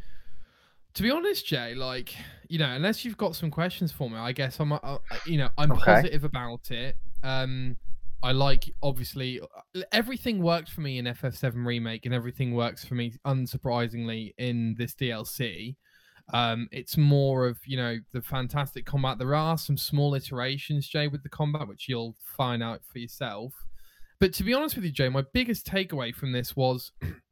to 0.95 1.03
be 1.03 1.11
honest, 1.11 1.47
Jay, 1.47 1.75
like 1.75 2.15
you 2.49 2.59
know, 2.59 2.69
unless 2.71 3.05
you've 3.05 3.17
got 3.17 3.35
some 3.37 3.51
questions 3.51 3.93
for 3.93 4.11
me, 4.11 4.17
I 4.17 4.33
guess 4.33 4.59
I'm, 4.61 4.73
uh, 4.73 4.99
you 5.25 5.39
know, 5.39 5.49
I'm 5.57 5.73
Okay. 5.73 5.81
positive 5.85 6.25
about 6.25 6.71
it. 6.71 6.97
Um, 7.23 7.77
I 8.23 8.33
like 8.33 8.73
obviously 8.83 9.41
everything 9.93 10.43
worked 10.43 10.71
for 10.71 10.83
me 10.83 10.99
in 10.99 11.07
FF7 11.07 11.65
remake, 11.65 12.05
and 12.07 12.15
everything 12.15 12.55
works 12.55 12.85
for 12.85 12.95
me 12.95 13.15
unsurprisingly 13.27 14.33
in 14.39 14.75
this 14.79 14.95
DLC. 14.95 15.77
Um, 16.33 16.69
it's 16.71 16.97
more 16.97 17.47
of 17.47 17.59
you 17.65 17.77
know 17.77 17.99
the 18.13 18.23
fantastic 18.23 18.85
combat. 18.87 19.19
There 19.19 19.35
are 19.35 19.57
some 19.59 19.77
small 19.77 20.15
iterations, 20.15 20.87
Jay, 20.87 21.09
with 21.09 21.23
the 21.23 21.29
combat, 21.29 21.67
which 21.67 21.89
you'll 21.89 22.17
find 22.25 22.63
out 22.63 22.83
for 22.85 22.99
yourself. 22.99 23.55
But 24.19 24.35
to 24.35 24.45
be 24.45 24.53
honest 24.53 24.77
with 24.77 24.85
you, 24.85 24.93
Jay, 24.93 25.09
my 25.09 25.25
biggest 25.33 25.67
takeaway 25.67 26.15
from 26.15 26.33
this 26.33 26.55
was 26.55 26.93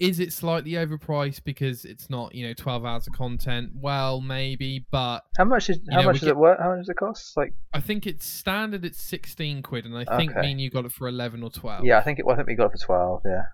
is 0.00 0.18
it 0.18 0.32
slightly 0.32 0.72
overpriced 0.72 1.44
because 1.44 1.84
it's 1.84 2.08
not, 2.10 2.34
you 2.34 2.46
know, 2.46 2.54
12 2.54 2.84
hours 2.84 3.06
of 3.06 3.12
content? 3.12 3.70
Well, 3.74 4.20
maybe, 4.20 4.86
but 4.90 5.20
How 5.38 5.44
much 5.44 5.68
is 5.70 5.78
how 5.90 6.00
know, 6.00 6.06
much 6.06 6.14
does 6.16 6.22
get- 6.22 6.30
it 6.30 6.36
work? 6.36 6.58
How 6.58 6.70
much 6.70 6.78
does 6.80 6.88
it 6.88 6.96
cost? 6.96 7.36
Like 7.36 7.52
I 7.74 7.80
think 7.80 8.06
it's 8.06 8.24
standard 8.26 8.84
it's 8.84 9.00
16 9.02 9.62
quid 9.62 9.84
and 9.84 9.96
I 9.96 10.04
think 10.16 10.32
Okay. 10.32 10.40
me 10.40 10.50
and 10.52 10.60
you 10.60 10.70
got 10.70 10.86
it 10.86 10.92
for 10.92 11.06
11 11.06 11.42
or 11.42 11.50
12. 11.50 11.84
yeah, 11.84 11.98
I 11.98 12.02
think 12.02 12.18
it. 12.18 12.24
Well, 12.26 12.34
I 12.34 12.38
think 12.38 12.48
we 12.48 12.54
got 12.56 12.66
it 12.66 12.78
for 12.80 12.84
twelve. 12.86 13.22
Yeah, 13.26 13.40
it 13.40 13.44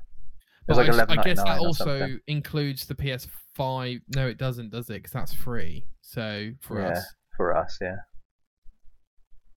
But 0.69 0.76
was 0.76 0.99
like 0.99 1.11
I, 1.11 1.21
I 1.21 1.25
guess 1.25 1.43
that 1.43 1.59
also 1.59 2.17
includes 2.26 2.87
the 2.87 2.95
PS5. 2.95 4.00
No, 4.15 4.29
it 4.29 4.38
doesn't, 4.38 4.71
does 4.71 4.88
it? 4.88 4.95
Because 4.95 5.12
that's 5.12 5.35
free. 5.35 5.85
So 6.03 6.50
for 6.61 6.81
Yeah. 6.81 6.91
us. 6.91 7.15
for 7.37 7.57
us. 7.57 7.76
Yeah. 7.81 7.97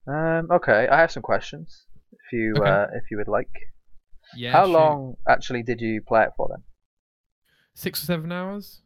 Um. 0.07 0.47
Okay, 0.51 0.87
I 0.87 0.97
have 0.99 1.11
some 1.11 1.21
questions. 1.23 1.85
If 2.11 2.33
you 2.33 2.53
Okay. 2.57 2.69
uh, 2.69 2.87
if 2.95 3.03
you 3.11 3.17
would 3.17 3.27
like. 3.27 3.49
Yeah. 4.35 4.51
How 4.53 4.65
shoot. 4.65 4.71
long 4.73 5.15
actually 5.27 5.63
did 5.63 5.81
you 5.81 6.01
play 6.07 6.23
it 6.23 6.31
for 6.35 6.47
then? 6.49 6.63
Six 7.79 8.03
or 8.03 8.07
seven 8.07 8.29
hours? 8.29 8.81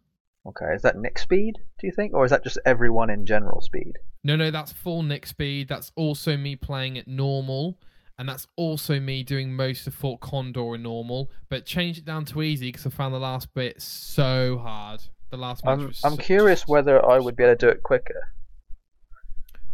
Okay, 0.46 0.68
is 0.76 0.84
that 0.84 0.98
Nick 0.98 1.18
speed? 1.18 1.56
Do 1.80 1.88
you 1.88 1.92
think, 1.92 2.14
or 2.14 2.26
is 2.26 2.30
that 2.30 2.44
just 2.44 2.60
everyone 2.64 3.10
in 3.10 3.26
general 3.26 3.60
speed? 3.60 3.94
No, 4.24 4.36
no, 4.36 4.52
that's 4.52 4.72
full 4.72 5.02
Nick 5.02 5.26
speed. 5.26 5.68
That's 5.68 5.92
also 5.96 6.38
me 6.38 6.56
playing 6.56 7.00
at 7.00 7.08
normal. 7.08 7.80
And 8.20 8.30
that's 8.30 8.46
also 8.56 9.00
me 9.00 9.24
doing 9.24 9.52
most 9.52 9.88
of 9.88 9.96
Fort 9.96 10.22
Condor 10.22 10.76
in 10.76 10.84
normal. 10.84 11.32
But 11.50 11.66
change 11.66 11.98
it 11.98 12.06
down 12.06 12.26
to 12.26 12.44
easy 12.44 12.68
because 12.68 12.86
I 12.86 12.92
found 12.92 13.16
the 13.16 13.20
last 13.20 13.52
bit 13.56 13.82
so 13.82 14.60
hard. 14.60 15.02
The 15.32 15.38
last 15.38 15.66
match 15.66 15.80
I'm 15.80 15.88
was 15.88 16.02
I'm 16.04 16.12
so- 16.12 16.18
curious 16.22 16.68
whether 16.68 17.04
I 17.04 17.18
would 17.18 17.36
be 17.36 17.46
able 17.46 17.56
to 17.56 17.66
do 17.66 17.70
it 17.70 17.82
quicker. 17.82 18.30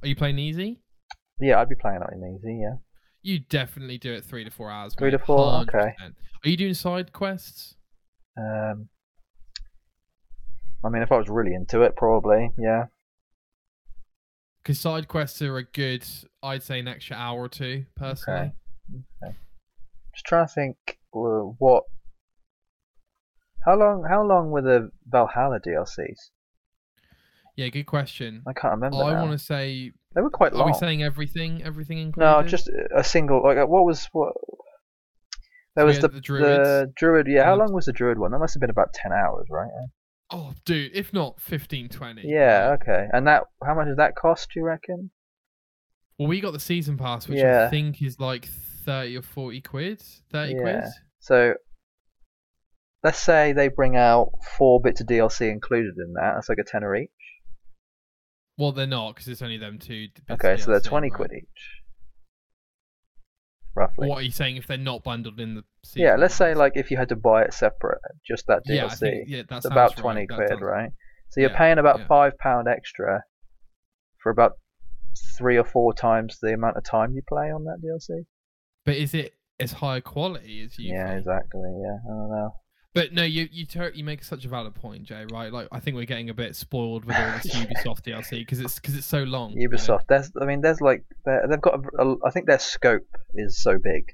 Are 0.01 0.07
you 0.07 0.15
playing 0.15 0.39
easy? 0.39 0.79
Yeah, 1.41 1.59
I'd 1.59 1.67
be 1.67 1.75
playing 1.75 1.99
it 2.01 2.13
in 2.13 2.37
easy. 2.37 2.59
Yeah. 2.61 2.75
You 3.21 3.39
definitely 3.39 3.97
do 3.97 4.13
it 4.13 4.23
three 4.23 4.45
to 4.45 4.49
four 4.49 4.71
hours. 4.71 4.95
Three 4.95 5.11
mate, 5.11 5.17
to 5.17 5.25
four? 5.25 5.39
100%. 5.39 5.61
Okay. 5.63 5.93
Are 6.45 6.49
you 6.49 6.55
doing 6.55 6.73
side 6.73 7.11
quests? 7.11 7.75
Um, 8.37 8.87
I 10.83 10.89
mean, 10.89 11.01
if 11.01 11.11
I 11.11 11.17
was 11.17 11.27
really 11.29 11.53
into 11.53 11.81
it, 11.81 11.95
probably. 11.95 12.51
Yeah. 12.57 12.85
Because 14.63 14.79
side 14.79 15.07
quests 15.07 15.41
are 15.41 15.57
a 15.57 15.63
good, 15.63 16.05
I'd 16.43 16.63
say, 16.63 16.79
an 16.79 16.87
extra 16.87 17.15
hour 17.15 17.39
or 17.43 17.49
two 17.49 17.85
personally. 17.95 18.51
Okay. 19.23 19.35
Just 20.13 20.25
trying 20.25 20.47
to 20.47 20.53
think 20.53 20.77
uh, 21.15 21.51
what. 21.57 21.83
How 23.65 23.75
long? 23.77 24.05
How 24.09 24.23
long 24.25 24.51
were 24.51 24.61
the 24.61 24.89
Valhalla 25.07 25.59
DLCs? 25.59 26.29
Yeah, 27.55 27.67
good 27.67 27.85
question. 27.85 28.41
I 28.47 28.53
can't 28.53 28.71
remember. 28.75 28.97
I 29.03 29.13
want 29.21 29.31
to 29.31 29.37
say, 29.37 29.91
They 30.15 30.21
were 30.21 30.29
quite 30.29 30.53
long. 30.53 30.69
are 30.69 30.71
we 30.71 30.77
saying 30.77 31.03
everything? 31.03 31.61
Everything 31.63 31.97
included? 31.97 32.25
no, 32.29 32.41
just 32.43 32.69
a 32.95 33.03
single. 33.03 33.43
Like, 33.43 33.57
what 33.67 33.85
was 33.85 34.07
what? 34.13 34.33
There 35.75 35.83
So 35.83 35.85
was 35.87 35.99
the 35.99 36.07
the 36.07 36.19
the 36.21 36.93
druid. 36.95 37.27
Yeah, 37.27 37.43
how 37.43 37.51
and 37.53 37.59
long 37.59 37.73
was 37.73 37.85
the 37.85 37.91
druid 37.93 38.17
one? 38.17 38.31
That 38.31 38.39
must 38.39 38.53
have 38.53 38.61
been 38.61 38.69
about 38.69 38.93
ten 38.93 39.11
hours, 39.11 39.45
right? 39.49 39.69
Oh, 40.31 40.53
dude, 40.65 40.91
if 40.93 41.11
not 41.13 41.39
15, 41.41 41.89
20. 41.89 42.21
Yeah. 42.25 42.77
Okay. 42.81 43.07
And 43.11 43.25
that, 43.27 43.43
how 43.65 43.73
much 43.73 43.87
does 43.87 43.97
that 43.97 44.15
cost? 44.15 44.49
Do 44.53 44.59
you 44.59 44.65
reckon? 44.65 45.09
Well, 46.17 46.27
we 46.27 46.39
got 46.41 46.53
the 46.53 46.59
season 46.59 46.97
pass, 46.97 47.27
which 47.27 47.39
Yeah. 47.39 47.65
I 47.65 47.69
think 47.69 48.01
is 48.01 48.19
like 48.19 48.47
30 48.85 49.17
or 49.17 49.21
40 49.21 49.61
quid. 49.61 50.01
30 50.31 50.53
Yeah. 50.53 50.59
quid? 50.61 50.83
So, 51.19 51.53
let's 53.03 53.19
say 53.19 53.53
they 53.53 53.69
bring 53.69 53.95
out 53.95 54.31
four 54.57 54.79
bits 54.81 55.01
of 55.01 55.07
DLC 55.07 55.49
included 55.49 55.95
in 55.97 56.13
that. 56.13 56.33
That's 56.35 56.49
like 56.49 56.57
a 56.59 56.63
tenner 56.63 56.95
each. 56.95 57.09
Well, 58.57 58.71
they're 58.73 58.85
not 58.87 59.15
because 59.15 59.29
it's 59.29 59.41
only 59.41 59.57
them 59.57 59.79
two. 59.79 60.07
bits 60.13 60.21
of 60.29 60.33
Okay, 60.35 60.57
so 60.61 60.71
they're 60.71 60.81
twenty 60.81 61.09
right? 61.09 61.15
quid 61.15 61.31
each, 61.33 61.78
roughly. 63.79 64.09
What 64.09 64.19
are 64.19 64.21
you 64.21 64.31
saying 64.31 64.57
if 64.57 64.67
they're 64.67 64.77
not 64.77 65.03
bundled 65.03 65.39
in 65.39 65.55
the 65.55 65.63
season 65.83 66.01
Yeah, 66.03 66.15
let's 66.15 66.35
say 66.35 66.53
like 66.53 66.73
if 66.75 66.91
you 66.91 66.97
had 66.97 67.09
to 67.09 67.15
buy 67.15 67.43
it 67.43 67.53
separate, 67.53 67.99
just 68.27 68.45
that 68.47 68.61
DLC, 68.67 68.75
Yeah, 68.75 68.89
think, 68.89 69.23
yeah, 69.27 69.41
that 69.49 69.57
it's 69.57 69.65
about 69.65 69.95
twenty 69.95 70.25
That 70.27 70.35
quid, 70.35 70.61
right? 70.61 70.91
So 71.29 71.41
you're 71.41 71.51
yeah, 71.51 71.57
paying 71.57 71.77
about 71.77 71.99
yeah. 71.99 72.07
five 72.07 72.37
pound 72.37 72.67
extra 72.67 73.23
for 74.21 74.31
about 74.31 74.53
three 75.37 75.57
or 75.57 75.63
four 75.63 75.93
times 75.93 76.37
the 76.41 76.53
amount 76.53 76.77
of 76.77 76.83
time 76.83 77.13
you 77.13 77.21
play 77.27 77.51
on 77.51 77.63
that 77.65 77.77
DLC. 77.83 78.25
But 78.85 78.97
is 78.97 79.13
it 79.13 79.33
as 79.59 79.71
high 79.71 80.01
quality 80.01 80.63
as 80.63 80.77
you? 80.77 80.93
Yeah, 80.93 81.07
think? 81.07 81.19
exactly. 81.19 81.71
Yeah, 81.81 81.97
I 82.05 82.09
don't 82.09 82.31
know. 82.31 82.55
But 82.95 83.13
no, 83.13 83.23
you 83.23 83.47
you 83.51 83.65
ter- 83.67 83.91
you 83.93 84.03
make 84.03 84.23
such 84.23 84.45
a 84.45 84.47
valid 84.49 84.73
point, 84.73 85.03
Jay. 85.03 85.25
Right? 85.31 85.53
Like 85.53 85.67
I 85.71 85.79
think 85.79 85.95
we're 85.95 86.05
getting 86.05 86.29
a 86.31 86.33
bit 86.33 86.55
spoiled 86.55 87.05
with 87.05 87.15
all 87.15 87.31
this 87.33 87.53
Ubisoft 87.55 88.01
DLC 88.01 88.39
because 88.39 88.59
it's 88.59 88.75
because 88.75 88.95
it's 88.95 89.05
so 89.05 89.23
long. 89.23 89.51
you 89.55 89.69
know? 89.69 89.77
Ubisoft, 89.77 90.07
there's, 90.09 90.31
I 90.41 90.45
mean, 90.45 90.61
there's 90.61 90.81
like, 90.81 91.03
they're- 91.25 91.45
they've 91.49 91.61
got, 91.61 91.75
a, 91.99 92.03
a, 92.03 92.15
I 92.25 92.31
think 92.31 92.47
their 92.47 92.57
scope 92.59 93.05
is 93.35 93.61
so 93.61 93.77
big, 93.77 94.05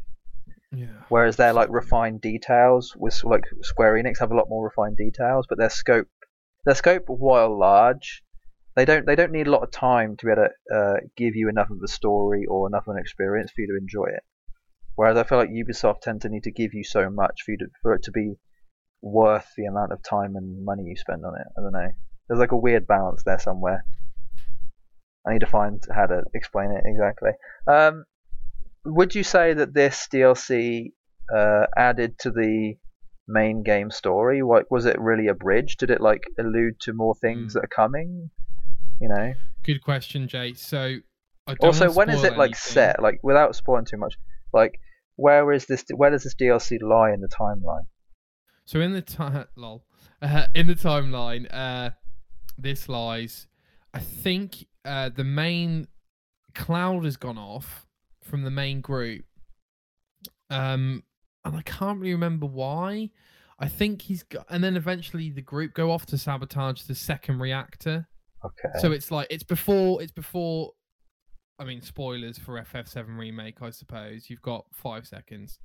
Yeah. 0.74 0.88
whereas 1.08 1.38
their 1.38 1.54
like 1.54 1.70
refined 1.72 2.20
details 2.20 2.94
with 2.98 3.24
like 3.24 3.44
Square 3.62 3.94
Enix 3.96 4.20
have 4.20 4.32
a 4.32 4.36
lot 4.36 4.50
more 4.50 4.66
refined 4.66 4.98
details, 4.98 5.46
but 5.48 5.58
their 5.58 5.70
scope, 5.70 6.08
their 6.66 6.76
scope 6.76 7.04
while 7.08 7.58
large, 7.58 8.24
they 8.76 8.84
don't 8.84 9.06
they 9.06 9.16
don't 9.16 9.32
need 9.32 9.48
a 9.48 9.52
lot 9.52 9.64
of 9.64 9.72
time 9.72 10.18
to 10.18 10.26
be 10.26 10.32
able 10.34 10.48
to 10.70 10.76
uh, 10.76 10.98
give 11.16 11.34
you 11.38 11.48
enough 11.48 11.70
of 11.70 11.78
a 11.82 11.88
story 11.88 12.46
or 12.46 12.68
enough 12.68 12.88
of 12.90 12.96
an 12.96 13.00
experience 13.02 13.52
for 13.52 13.62
you 13.62 13.68
to 13.68 13.78
enjoy 13.82 14.14
it. 14.14 14.24
Whereas 14.96 15.18
I 15.18 15.24
feel 15.24 15.38
like 15.38 15.50
Ubisoft 15.50 16.02
tend 16.02 16.22
to 16.24 16.30
need 16.30 16.44
to 16.44 16.52
give 16.52 16.74
you 16.74 16.84
so 16.84 17.10
much 17.10 17.44
for 17.46 17.52
you 17.52 17.58
to, 17.60 17.66
for 17.82 17.94
it 17.94 18.04
to 18.04 18.12
be 18.12 18.34
worth 19.06 19.46
the 19.56 19.66
amount 19.66 19.92
of 19.92 20.02
time 20.02 20.36
and 20.36 20.66
money 20.66 20.84
you 20.84 20.96
spend 20.96 21.24
on 21.24 21.36
it. 21.40 21.46
I 21.58 21.62
don't 21.62 21.72
know. 21.72 21.92
There's 22.28 22.40
like 22.40 22.52
a 22.52 22.58
weird 22.58 22.88
balance 22.88 23.22
there 23.24 23.38
somewhere. 23.40 23.86
I 25.28 25.34
need 25.34 25.40
to 25.42 25.46
find 25.48 25.82
how 25.94 26.08
to 26.08 26.24
explain 26.34 26.72
it 26.72 26.84
exactly. 26.86 27.32
Um, 27.68 28.06
would 28.84 29.14
you 29.16 29.24
say 29.24 29.54
that 29.54 29.74
this 29.76 30.08
DLC 30.12 30.92
uh, 31.36 31.66
added 31.78 32.18
to 32.20 32.32
the 32.32 32.74
main 33.28 33.64
game 33.64 33.92
story? 33.92 34.42
Like, 34.42 34.70
was 34.72 34.86
it 34.86 35.00
really 35.00 35.28
a 35.28 35.34
bridge? 35.36 35.78
Did 35.78 35.92
it 35.92 36.02
like 36.02 36.24
allude 36.40 36.80
to 36.82 36.94
more 36.94 37.14
things 37.16 37.54
Hmm. 37.54 37.60
that 37.60 37.66
are 37.66 37.76
coming? 37.76 38.30
You 39.00 39.10
know. 39.10 39.34
Good 39.64 39.84
question, 39.84 40.28
Jay. 40.28 40.54
So 40.54 40.98
Also, 41.60 41.92
when 41.92 42.10
is 42.10 42.24
it 42.24 42.38
like 42.38 42.50
anything. 42.50 42.56
set? 42.56 43.02
Like 43.04 43.20
without 43.24 43.56
spoiling 43.56 43.86
too 43.86 43.98
much, 43.98 44.16
like 44.54 44.80
where 45.16 45.52
is 45.52 45.66
this? 45.68 45.86
Where 45.96 46.10
does 46.12 46.24
this 46.24 46.36
DLC 46.36 46.82
lie 46.82 47.12
in 47.12 47.22
the 47.22 47.28
timeline? 47.28 47.86
So 48.66 48.82
in 48.82 48.94
the 48.94 49.02
time, 49.02 49.46
lol, 49.56 49.86
uh, 50.22 50.48
in 50.56 50.68
the 50.68 50.76
timeline, 50.76 51.48
uh, 51.54 51.92
this 52.58 52.90
lies. 52.90 53.48
I 53.94 54.00
think 54.00 54.66
uh, 54.84 55.10
the 55.10 55.24
main 55.24 55.88
cloud 56.54 57.06
has 57.06 57.16
gone 57.16 57.38
off 57.38 57.86
from 58.24 58.44
the 58.44 58.52
main 58.52 58.82
group, 58.82 59.26
um, 60.50 61.04
and 61.44 61.56
I 61.56 61.62
can't 61.62 62.00
really 62.00 62.14
remember 62.14 62.48
why. 62.48 63.12
I 63.58 63.70
think 63.70 64.02
he's 64.02 64.24
got, 64.24 64.46
and 64.50 64.64
then 64.64 64.76
eventually 64.76 65.30
the 65.30 65.42
group 65.42 65.74
go 65.74 65.92
off 65.92 66.06
to 66.08 66.18
sabotage 66.18 66.82
the 66.84 66.96
second 66.96 67.40
reactor. 67.40 68.08
Okay. 68.44 68.80
So 68.80 68.92
it's 68.92 69.12
like 69.12 69.28
it's 69.30 69.44
before 69.44 70.02
it's 70.02 70.12
before. 70.12 70.72
I 71.58 71.64
mean, 71.64 71.82
spoilers 71.82 72.38
for 72.38 72.62
FF7 72.62 73.18
remake, 73.18 73.62
I 73.62 73.70
suppose. 73.70 74.30
You've 74.30 74.42
got 74.42 74.66
five 74.74 75.08
seconds. 75.08 75.58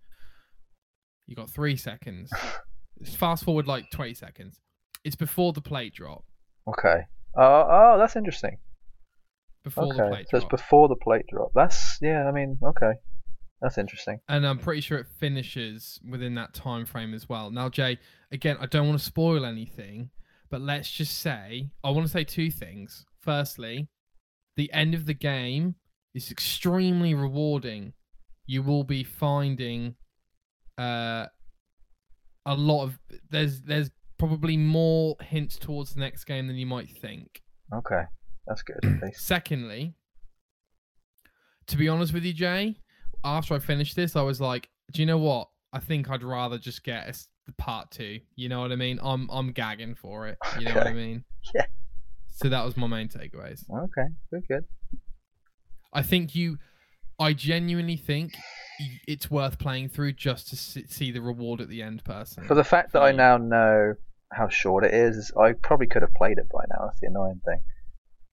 You 1.27 1.35
got 1.35 1.51
three 1.51 1.75
seconds. 1.75 2.33
Fast 3.17 3.45
forward 3.45 3.67
like 3.67 3.91
twenty 3.91 4.15
seconds. 4.15 4.61
It's 5.05 5.17
before 5.17 5.53
the 5.53 5.61
plate 5.63 5.95
drop. 5.95 6.25
okay. 6.69 7.03
Oh, 7.37 7.67
oh, 7.71 7.99
that's 7.99 8.17
interesting. 8.17 8.59
Before 9.63 9.87
the 9.87 10.03
Okay, 10.03 10.09
plate 10.11 10.27
so 10.31 10.37
it's 10.39 10.47
before 10.47 10.89
the 10.89 10.97
plate 10.97 11.27
drop. 11.29 11.53
That's 11.55 11.99
yeah. 12.03 12.27
I 12.27 12.33
mean, 12.33 12.59
okay, 12.63 12.93
that's 13.63 13.79
interesting. 13.79 14.19
and 14.29 14.47
I'm 14.47 14.59
pretty 14.59 14.81
sure 14.81 14.99
it 14.99 15.07
finishes 15.19 16.01
within 16.11 16.35
that 16.35 16.55
time 16.55 16.85
frame 16.87 17.15
as 17.15 17.29
well. 17.29 17.51
Now, 17.51 17.69
Jay, 17.69 17.99
again, 18.33 18.57
I 18.61 18.67
don't 18.67 18.89
want 18.89 18.99
to 18.99 19.05
spoil 19.05 19.45
anything, 19.45 20.11
but 20.51 20.61
let's 20.61 20.91
just 20.91 21.19
say 21.19 21.71
I 21.85 21.91
want 21.91 22.07
to 22.07 22.13
say 22.13 22.25
two 22.25 22.51
things. 22.51 23.05
Firstly, 23.21 23.87
the 24.57 24.73
end 24.73 24.95
of 24.95 25.07
the 25.07 25.15
game 25.15 25.77
is 26.15 26.31
extremely 26.33 27.15
rewarding. 27.15 27.93
You 28.47 28.63
will 28.63 28.83
be 28.85 29.05
finding 29.05 29.95
uh, 30.79 31.27
a 32.51 32.55
lot 32.55 32.85
of 32.85 32.99
there's 33.31 33.63
there's 33.63 33.91
probably 34.19 34.57
more 34.57 35.17
hints 35.23 35.57
towards 35.57 35.95
the 35.95 36.01
next 36.01 36.25
game 36.25 36.47
than 36.47 36.57
you 36.57 36.67
might 36.67 36.91
think. 36.99 37.43
Okay, 37.75 38.03
that's 38.47 38.63
good. 38.63 39.01
Secondly, 39.15 39.95
to 41.69 41.77
be 41.77 41.89
honest 41.89 42.13
with 42.13 42.25
you, 42.25 42.33
Jay, 42.33 42.77
after 43.25 43.55
I 43.55 43.61
finished 43.61 43.97
this, 43.97 44.17
I 44.17 44.23
was 44.23 44.41
like, 44.41 44.69
do 44.93 45.01
you 45.01 45.07
know 45.07 45.19
what? 45.19 45.49
I 45.73 45.79
think 45.79 46.11
I'd 46.11 46.25
rather 46.25 46.59
just 46.59 46.83
get 46.83 47.09
a 47.09 47.15
the 47.47 47.53
part 47.53 47.91
two. 47.91 48.21
You 48.35 48.49
know 48.49 48.61
what 48.61 48.73
I 48.73 48.77
mean? 48.77 48.99
I'm 49.03 49.29
I'm 49.31 49.53
gagging 49.53 49.95
for 49.95 50.27
it. 50.29 50.39
You 50.59 50.67
know 50.67 50.75
what 50.75 50.87
I 50.87 50.93
mean? 50.93 51.25
Yeah. 51.55 51.65
So 52.27 52.51
that 52.51 52.63
was 52.67 52.77
my 52.77 52.87
main 52.87 53.09
takeaways. 53.09 53.65
Okay, 53.71 54.09
good, 54.31 54.47
good. 54.47 54.65
I 55.93 56.03
think 56.03 56.35
you, 56.35 56.59
I 57.21 57.33
genuinely 57.35 57.97
think 57.97 58.35
it's 59.07 59.31
worth 59.31 59.59
playing 59.59 59.91
through 59.91 60.15
just 60.15 60.49
to 60.49 60.57
see, 60.57 61.11
the 61.13 61.21
reward 61.21 61.61
at 61.61 61.69
the 61.69 61.83
end. 61.83 62.03
Personally, 62.05 62.49
For 62.49 62.55
the 62.55 62.65
fact 62.65 62.93
that 62.95 63.03
I 63.03 63.13
now 63.13 63.37
know 63.37 63.95
how 64.33 64.49
short 64.49 64.85
it 64.85 64.95
is, 64.95 65.31
I 65.39 65.53
probably 65.53 65.87
could 65.87 66.03
have 66.03 66.15
played 66.15 66.39
it 66.39 66.49
by 66.51 66.65
now. 66.71 66.87
That's 66.87 67.01
the 67.01 67.09
annoying 67.09 67.41
thing. 67.45 67.61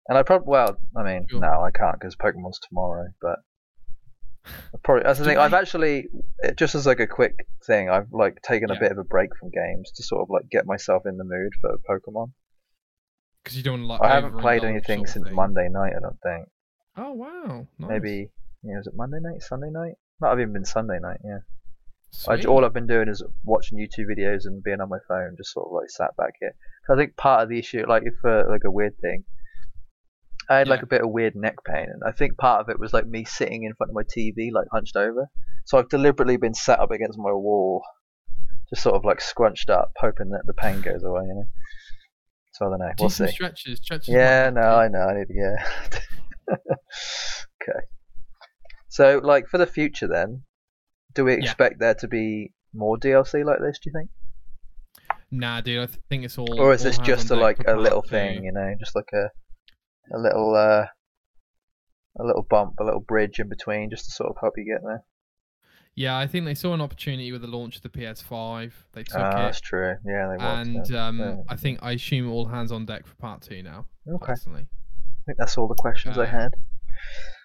And 0.08 0.18
I 0.18 0.24
probably, 0.24 0.48
well, 0.48 0.78
I 0.96 1.04
mean, 1.04 1.28
Sure. 1.30 1.42
no, 1.42 1.62
I 1.62 1.72
can't 1.72 2.00
because 2.00 2.16
Pokemon's 2.16 2.60
tomorrow. 2.60 3.08
But 3.22 3.40
I 4.46 4.78
probably 4.84 5.04
that's 5.04 5.20
the 5.20 5.26
thing. 5.26 5.38
I've 5.38 5.54
actually, 5.54 6.08
just 6.56 6.76
as 6.76 6.86
like 6.86 7.02
a 7.02 7.08
quick 7.08 7.46
thing, 7.66 7.90
I've 7.90 8.08
like 8.14 8.42
taken 8.42 8.72
a 8.72 8.80
bit 8.80 8.94
of 8.94 8.98
a 8.98 9.04
break 9.04 9.36
from 9.38 9.50
games 9.50 9.92
to 9.98 10.04
sort 10.04 10.22
of 10.22 10.30
like 10.30 10.50
get 10.50 10.66
myself 10.66 11.06
in 11.06 11.18
the 11.18 11.26
mood 11.26 11.52
for 11.60 11.78
Pokemon. 11.90 12.32
because 13.44 13.58
you 13.58 13.64
don't 13.64 13.84
like. 13.84 14.00
I 14.02 14.14
haven't 14.16 14.40
played 14.40 14.64
anything 14.64 15.06
sort 15.06 15.24
of 15.24 15.28
since. 15.28 15.36
Monday 15.36 15.68
night. 15.70 15.92
I 15.98 16.00
don't 16.00 16.22
think. 16.24 16.48
Oh 16.96 17.12
wow! 17.12 17.68
Nice. 17.78 17.90
Maybe, 17.90 18.30
yeah, 18.68 18.78
was 18.78 18.88
it 18.88 18.94
Monday 18.96 19.20
night, 19.22 19.42
Sunday 19.42 19.70
night? 19.70 19.94
Might 20.20 20.30
have 20.30 20.40
even 20.40 20.54
been 20.54 20.66
Sunday 20.66 21.00
night. 21.00 21.20
Yeah. 21.24 21.40
I, 22.28 22.42
all 22.44 22.64
I've 22.66 22.74
been 22.74 22.88
doing 22.88 23.10
is 23.10 23.22
watching 23.44 23.78
YouTube 23.78 24.08
videos 24.10 24.46
and 24.46 24.64
being 24.64 24.80
on 24.82 24.90
my 24.90 25.00
phone, 25.08 25.36
just 25.38 25.52
sort 25.52 25.68
of 25.68 25.74
like 25.74 25.90
sat 25.90 26.16
back 26.18 26.34
here. 26.40 26.54
'Cause 26.86 26.96
I 26.96 26.98
think 27.02 27.18
part 27.18 27.44
of 27.44 27.50
the 27.50 27.60
issue, 27.60 27.86
like 27.88 28.04
if 28.06 28.14
uh, 28.24 28.44
like 28.50 28.64
a 28.64 28.72
weird 28.72 28.98
thing, 29.00 29.26
I 30.50 30.60
had 30.60 30.68
like 30.70 30.82
a 30.84 30.88
bit 30.88 31.02
of 31.02 31.10
weird 31.10 31.36
neck 31.36 31.56
pain, 31.66 31.88
and 31.90 32.02
I 32.06 32.12
think 32.14 32.38
part 32.38 32.62
of 32.62 32.70
it 32.70 32.80
was 32.80 32.94
like 32.94 33.06
me 33.06 33.26
sitting 33.26 33.64
in 33.64 33.74
front 33.76 33.92
of 33.92 33.96
my 33.96 34.04
TV, 34.04 34.52
like 34.52 34.68
hunched 34.72 34.96
over. 34.96 35.30
So 35.66 35.78
I've 35.78 35.90
deliberately 35.90 36.38
been 36.38 36.54
sat 36.54 36.80
up 36.80 36.92
against 36.92 37.20
my 37.20 37.32
wall, 37.34 37.84
just 38.70 38.82
sort 38.84 38.96
of 38.96 39.04
like 39.04 39.20
scrunched 39.20 39.70
up, 39.70 39.92
hoping 39.98 40.30
that 40.30 40.46
the 40.46 40.54
pain 40.54 40.80
goes 40.82 41.04
away. 41.04 41.24
You 41.24 41.34
know. 41.36 41.46
So 42.54 42.66
I 42.68 42.70
don't 42.70 42.80
know. 42.80 42.88
Do 42.98 43.04
We'll 43.04 43.10
see. 43.10 43.28
stretches. 43.28 43.80
Stretches. 43.80 44.08
Yeah, 44.08 44.50
no, 44.50 44.62
I 44.62 44.88
know. 44.88 45.02
I 45.02 45.20
need 45.20 45.28
to. 45.28 45.34
Yeah. 45.36 45.66
okay. 47.62 47.80
So, 48.98 49.20
like 49.24 49.48
for 49.48 49.60
the 49.60 49.68
future, 49.68 50.08
then, 50.08 50.42
do 51.14 51.24
we 51.26 51.34
Yeah. 51.34 51.44
expect 51.44 51.76
there 51.80 51.94
to 51.96 52.08
be 52.08 52.52
more 52.74 52.98
DLC 52.98 53.44
like 53.46 53.60
this? 53.60 53.78
Do 53.80 53.90
you 53.90 53.94
think? 53.98 54.10
Nah, 55.30 55.62
dude. 55.62 55.84
I 55.84 55.86
th- 55.86 56.00
think 56.10 56.24
it's 56.26 56.38
all. 56.40 56.60
or 56.60 56.74
is 56.74 56.82
all 56.82 56.90
this 56.90 56.98
just 57.00 57.30
a 57.30 57.36
like 57.36 57.60
a 57.68 57.76
little 57.76 58.02
thing, 58.02 58.44
you 58.46 58.52
know, 58.52 58.74
just 58.80 58.96
like 58.96 59.10
a 59.14 59.26
a 60.12 60.18
little 60.18 60.56
uh 60.56 60.86
a 62.20 62.24
little 62.24 62.42
bump, 62.50 62.74
a 62.80 62.84
little 62.84 63.00
bridge 63.02 63.40
in 63.40 63.50
between, 63.50 63.92
just 63.92 64.06
to 64.06 64.12
sort 64.12 64.30
of 64.32 64.38
help 64.42 64.56
you 64.58 64.66
get 64.66 64.82
there. 64.84 65.04
Yeah, 65.94 66.18
I 66.18 66.26
think 66.26 66.46
they 66.46 66.56
saw 66.56 66.74
an 66.74 66.82
opportunity 66.82 67.32
with 67.32 67.42
the 67.42 67.48
launch 67.48 67.76
of 67.76 67.82
the 67.84 67.90
PS5. 67.90 68.72
They 68.94 69.04
took 69.04 69.20
Ah, 69.20 69.30
it, 69.30 69.34
that's 69.46 69.62
true. 69.62 69.96
Yeah, 70.06 70.28
they 70.36 70.44
and 70.44 70.90
yeah. 70.90 71.08
um, 71.08 71.20
yeah. 71.20 71.36
I 71.50 71.56
think 71.56 71.80
I 71.84 71.92
assume 71.92 72.32
all 72.32 72.46
hands 72.48 72.72
on 72.72 72.86
deck 72.88 73.06
for 73.06 73.16
part 73.16 73.42
two 73.42 73.62
now. 73.62 73.86
Okay, 74.08 74.26
Personally, 74.26 74.66
I 74.72 75.22
think 75.28 75.38
that's 75.38 75.56
all 75.58 75.68
the 75.68 75.76
questions 75.76 76.18
I 76.18 76.24
Uh, 76.24 76.26
had. 76.42 76.52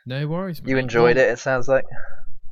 No 0.06 0.26
worries. 0.26 0.61
You 0.64 0.76
enjoyed 0.78 1.16
it. 1.16 1.28
It 1.30 1.38
sounds 1.38 1.68
like. 1.68 1.85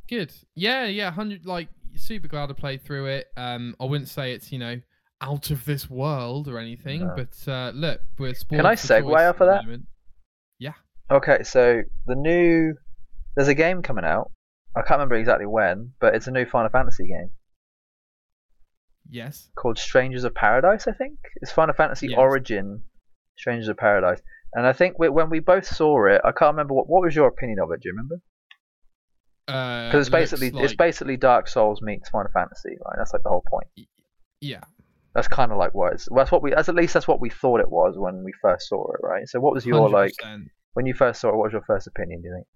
Good. 0.09 0.33
Yeah, 0.55 0.85
yeah. 0.85 1.11
Hundred. 1.11 1.45
Like, 1.45 1.69
super 1.95 2.27
glad 2.27 2.49
I 2.49 2.53
played 2.53 2.83
through 2.83 3.07
it. 3.07 3.27
Um, 3.37 3.75
I 3.79 3.85
wouldn't 3.85 4.09
say 4.09 4.33
it's 4.33 4.51
you 4.51 4.59
know 4.59 4.79
out 5.21 5.51
of 5.51 5.63
this 5.65 5.89
world 5.89 6.47
or 6.47 6.57
anything, 6.57 7.01
No. 7.01 7.13
but 7.15 7.51
uh, 7.51 7.71
look, 7.75 8.01
we're 8.17 8.33
Can 8.49 8.65
I 8.65 8.75
segue 8.75 9.29
off 9.29 9.39
of 9.41 9.47
that? 9.47 9.65
moment. 9.65 9.85
Okay, 11.11 11.43
so 11.43 11.81
the 12.07 12.15
new 12.15 12.73
there's 13.35 13.49
a 13.49 13.53
game 13.53 13.81
coming 13.81 14.05
out. 14.05 14.31
I 14.77 14.79
can't 14.79 14.91
remember 14.91 15.15
exactly 15.15 15.45
when, 15.45 15.91
but 15.99 16.15
it's 16.15 16.27
a 16.27 16.31
new 16.31 16.45
Final 16.45 16.69
Fantasy 16.69 17.05
game 17.05 17.31
Yes. 19.09 19.49
called 19.55 19.77
Strangers 19.77 20.23
of 20.23 20.33
Paradise. 20.33 20.87
I 20.87 20.93
think 20.93 21.19
it's 21.41 21.51
Final 21.51 21.75
Fantasy 21.75 22.07
Yes. 22.07 22.17
Origin, 22.17 22.83
Strangers 23.37 23.67
of 23.67 23.75
Paradise. 23.75 24.21
And 24.53 24.67
I 24.67 24.73
think 24.73 24.99
we, 24.99 25.09
when 25.09 25.29
we 25.29 25.39
both 25.39 25.65
saw 25.65 26.07
it, 26.07 26.21
I 26.23 26.31
can't 26.31 26.53
remember 26.53 26.73
what 26.73 26.89
what 26.89 27.01
was 27.03 27.15
your 27.15 27.27
opinion 27.27 27.59
of 27.59 27.71
it. 27.71 27.81
Do 27.81 27.89
you 27.89 27.93
remember? 27.93 28.15
Because 29.47 29.89
Because 29.91 30.07
it's 30.07 30.09
basically 30.09 30.63
it's 30.63 30.75
basically 30.75 31.17
Dark 31.17 31.47
Souls 31.47 31.81
meets 31.81 32.09
Final 32.09 32.31
Fantasy, 32.33 32.77
right? 32.85 32.95
That's 32.97 33.13
like 33.13 33.23
the 33.23 33.29
whole 33.29 33.43
point. 33.49 33.67
yeah. 34.41 34.61
That's 35.13 35.27
kind 35.27 35.51
of 35.51 35.57
like 35.57 35.73
what 35.73 35.93
it's. 35.93 36.07
That's 36.15 36.31
what 36.31 36.41
we. 36.41 36.51
That's 36.51 36.69
at 36.69 36.75
least 36.75 36.93
that's 36.93 37.07
what 37.07 37.19
we 37.19 37.29
thought 37.29 37.59
it 37.59 37.69
was 37.69 37.95
when 37.97 38.23
we 38.23 38.31
first 38.41 38.69
saw 38.69 38.91
it, 38.93 38.99
right? 39.03 39.27
So 39.27 39.41
what 39.41 39.53
was 39.53 39.65
your 39.65 39.89
like 39.89 40.13
100%. 40.23 40.45
when 40.73 40.85
you 40.85 40.93
first 40.93 41.19
saw 41.19 41.29
it? 41.29 41.35
What 41.35 41.45
was 41.45 41.53
your 41.53 41.63
first 41.67 41.87
opinion? 41.87 42.21
Do 42.21 42.29
you 42.29 42.35
think? 42.35 42.47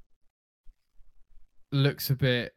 looks 1.72 2.10
a 2.10 2.16
bit 2.16 2.54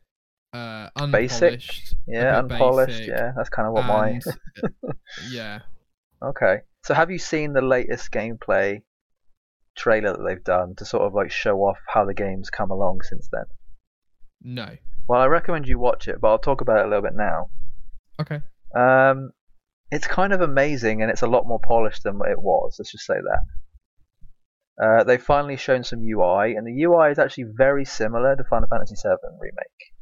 uh 0.53 0.89
unpolished. 0.97 1.93
a 1.93 2.13
Yeah, 2.13 2.39
unpolished. 2.39 2.99
basic, 2.99 3.09
Yeah, 3.09 3.33
that's 3.37 3.49
kind 3.49 3.67
of 3.69 3.75
what 3.75 3.85
and, 3.85 4.23
uh, 4.25 4.93
yeah. 5.31 5.61
Okay. 6.23 6.61
So 6.85 6.95
have 6.95 7.11
you 7.11 7.19
seen 7.19 7.53
the 7.53 7.61
latest 7.61 8.11
gameplay 8.13 8.83
trailer 9.79 10.13
that 10.13 10.23
they've 10.27 10.45
done 10.45 10.75
to 10.77 10.85
sort 10.85 11.05
of 11.05 11.15
like 11.15 11.31
show 11.31 11.59
off 11.59 11.79
how 11.87 12.05
the 12.05 12.15
game's 12.15 12.51
come 12.51 12.71
along 12.71 13.01
since 13.03 13.29
then? 13.33 13.45
No. 14.43 14.77
Well, 15.09 15.21
I 15.21 15.27
recommend 15.27 15.69
you 15.69 15.79
watch 15.79 16.09
it, 16.09 16.21
but 16.21 16.29
I'll 16.29 16.39
talk 16.39 16.61
about 16.61 16.81
it 16.81 16.87
a 16.87 16.89
little 16.89 17.03
bit 17.03 17.15
now. 17.15 17.51
Okay. 18.21 18.41
Um, 18.77 19.31
it's 19.91 20.07
kind 20.07 20.33
of 20.33 20.43
amazing, 20.43 21.01
and 21.01 21.11
it's 21.11 21.23
a 21.23 21.27
lot 21.27 21.47
more 21.47 21.61
polished 21.61 22.03
than 22.03 22.21
it 22.29 22.41
was. 22.41 22.77
Let's 22.79 22.93
just 22.93 23.07
say 23.07 23.15
that. 23.15 23.41
Uh, 24.81 25.05
they've 25.05 25.23
finally 25.23 25.57
shown 25.57 25.83
some 25.83 26.01
UI, 26.01 26.55
and 26.55 26.67
the 26.67 26.83
UI 26.85 27.11
is 27.11 27.19
actually 27.19 27.47
very 27.57 27.85
similar 27.85 28.37
to 28.37 28.45
Final 28.45 28.69
Fantasy 28.69 28.95
VII 29.03 29.17
Remake. 29.41 29.95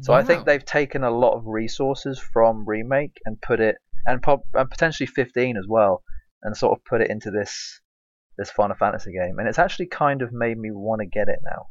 So 0.00 0.12
I 0.12 0.24
think 0.24 0.44
they've 0.44 0.64
taken 0.64 1.04
a 1.04 1.10
lot 1.10 1.36
of 1.36 1.46
resources 1.46 2.18
from 2.18 2.64
Remake 2.66 3.20
and 3.24 3.40
put 3.40 3.60
it, 3.60 3.76
and, 4.06 4.20
po- 4.20 4.44
and 4.52 4.68
potentially 4.68 5.06
15 5.06 5.56
as 5.56 5.66
well, 5.68 6.02
and 6.42 6.56
sort 6.56 6.76
of 6.76 6.84
put 6.84 7.00
it 7.00 7.10
into 7.10 7.30
this 7.30 7.80
this 8.36 8.50
Final 8.50 8.76
Fantasy 8.76 9.12
game, 9.12 9.38
and 9.38 9.48
it's 9.48 9.58
actually 9.58 9.86
kind 9.86 10.22
of 10.22 10.32
made 10.32 10.58
me 10.58 10.70
want 10.70 11.00
to 11.00 11.06
get 11.06 11.28
it 11.28 11.38
now. 11.44 11.66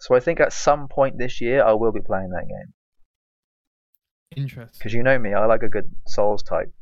So 0.00 0.14
I 0.14 0.20
think 0.20 0.40
at 0.40 0.52
some 0.52 0.88
point 0.88 1.18
this 1.18 1.40
year 1.40 1.64
I 1.64 1.72
will 1.72 1.92
be 1.92 2.00
playing 2.00 2.30
that 2.30 2.46
game 2.48 2.72
interesting. 4.36 4.78
because 4.78 4.92
you 4.92 5.02
know 5.02 5.18
me, 5.18 5.34
I 5.34 5.46
like 5.46 5.62
a 5.62 5.68
good 5.68 5.90
Souls 6.06 6.42
type. 6.42 6.72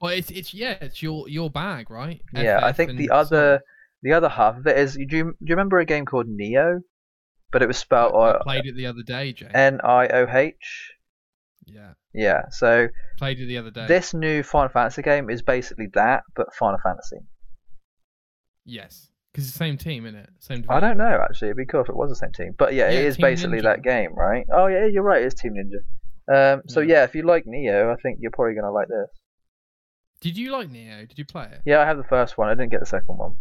Well, 0.00 0.12
it's 0.12 0.30
it's 0.30 0.52
yeah, 0.52 0.76
it's 0.80 1.02
your 1.02 1.28
your 1.28 1.50
bag, 1.50 1.90
right? 1.90 2.20
Yeah, 2.32 2.60
I 2.62 2.72
think 2.72 2.96
the 2.98 3.10
other 3.10 3.60
the 4.02 4.12
other 4.12 4.28
half 4.28 4.56
of 4.58 4.66
it 4.66 4.78
is. 4.78 4.94
Do 4.94 5.00
you, 5.00 5.06
do 5.08 5.16
you 5.40 5.54
remember 5.54 5.78
a 5.78 5.84
game 5.84 6.04
called 6.04 6.26
Nioh? 6.26 6.80
But 7.52 7.62
it 7.62 7.68
was 7.68 7.78
spelled. 7.78 8.14
I 8.14 8.30
uh, 8.30 8.42
played 8.42 8.66
it 8.66 8.74
the 8.76 8.86
other 8.86 9.02
day, 9.04 9.32
Jay. 9.32 9.48
N 9.54 9.80
I 9.84 10.08
O 10.08 10.26
H. 10.28 10.92
yeah, 11.66 11.92
Yeah. 12.12 12.42
So 12.50 12.88
played 13.16 13.38
it 13.38 13.46
the 13.46 13.58
other 13.58 13.70
day. 13.70 13.86
this 13.86 14.12
new 14.12 14.42
Final 14.42 14.70
Fantasy 14.70 15.02
game 15.02 15.30
is 15.30 15.42
basically 15.42 15.86
that, 15.94 16.24
but 16.34 16.52
Final 16.54 16.78
Fantasy. 16.82 17.18
Yes, 18.64 19.08
because 19.32 19.44
it's 19.44 19.52
the 19.52 19.58
same 19.58 19.76
team, 19.78 20.06
isn't 20.06 20.18
it? 20.18 20.30
Same. 20.40 20.64
I 20.68 20.80
don't 20.80 20.96
know 20.98 21.20
actually. 21.28 21.48
It'd 21.48 21.56
be 21.58 21.66
cool 21.66 21.82
if 21.82 21.88
it 21.88 21.96
was 21.96 22.10
the 22.10 22.16
same 22.16 22.32
team. 22.32 22.54
But 22.56 22.74
yeah, 22.74 22.90
Yeah, 22.90 22.98
it 23.00 23.04
is 23.06 23.16
Team 23.16 23.22
basically 23.22 23.58
Ninja. 23.58 23.62
that 23.64 23.82
game, 23.82 24.14
right? 24.14 24.46
Oh 24.52 24.66
yeah, 24.66 24.86
you're 24.86 25.02
right. 25.02 25.22
It's 25.22 25.34
Team 25.40 25.54
Ninja. 25.54 25.80
Um, 26.54 26.62
so 26.68 26.80
Yeah. 26.80 26.94
yeah, 26.94 27.04
if 27.04 27.14
you 27.14 27.22
like 27.22 27.44
Nioh, 27.44 27.92
I 27.92 27.96
think 28.00 28.18
you're 28.20 28.30
probably 28.30 28.54
gonna 28.54 28.72
like 28.72 28.88
this. 28.88 29.08
Did 30.20 30.38
you 30.38 30.52
like 30.52 30.70
Nioh? 30.70 31.06
Did 31.08 31.18
you 31.18 31.24
play 31.26 31.44
it? 31.52 31.60
Yeah, 31.66 31.80
I 31.80 31.84
have 31.84 31.98
the 31.98 32.04
first 32.04 32.38
one. 32.38 32.48
I 32.48 32.54
didn't 32.54 32.70
get 32.70 32.80
the 32.80 32.86
second 32.86 33.18
one. 33.18 33.36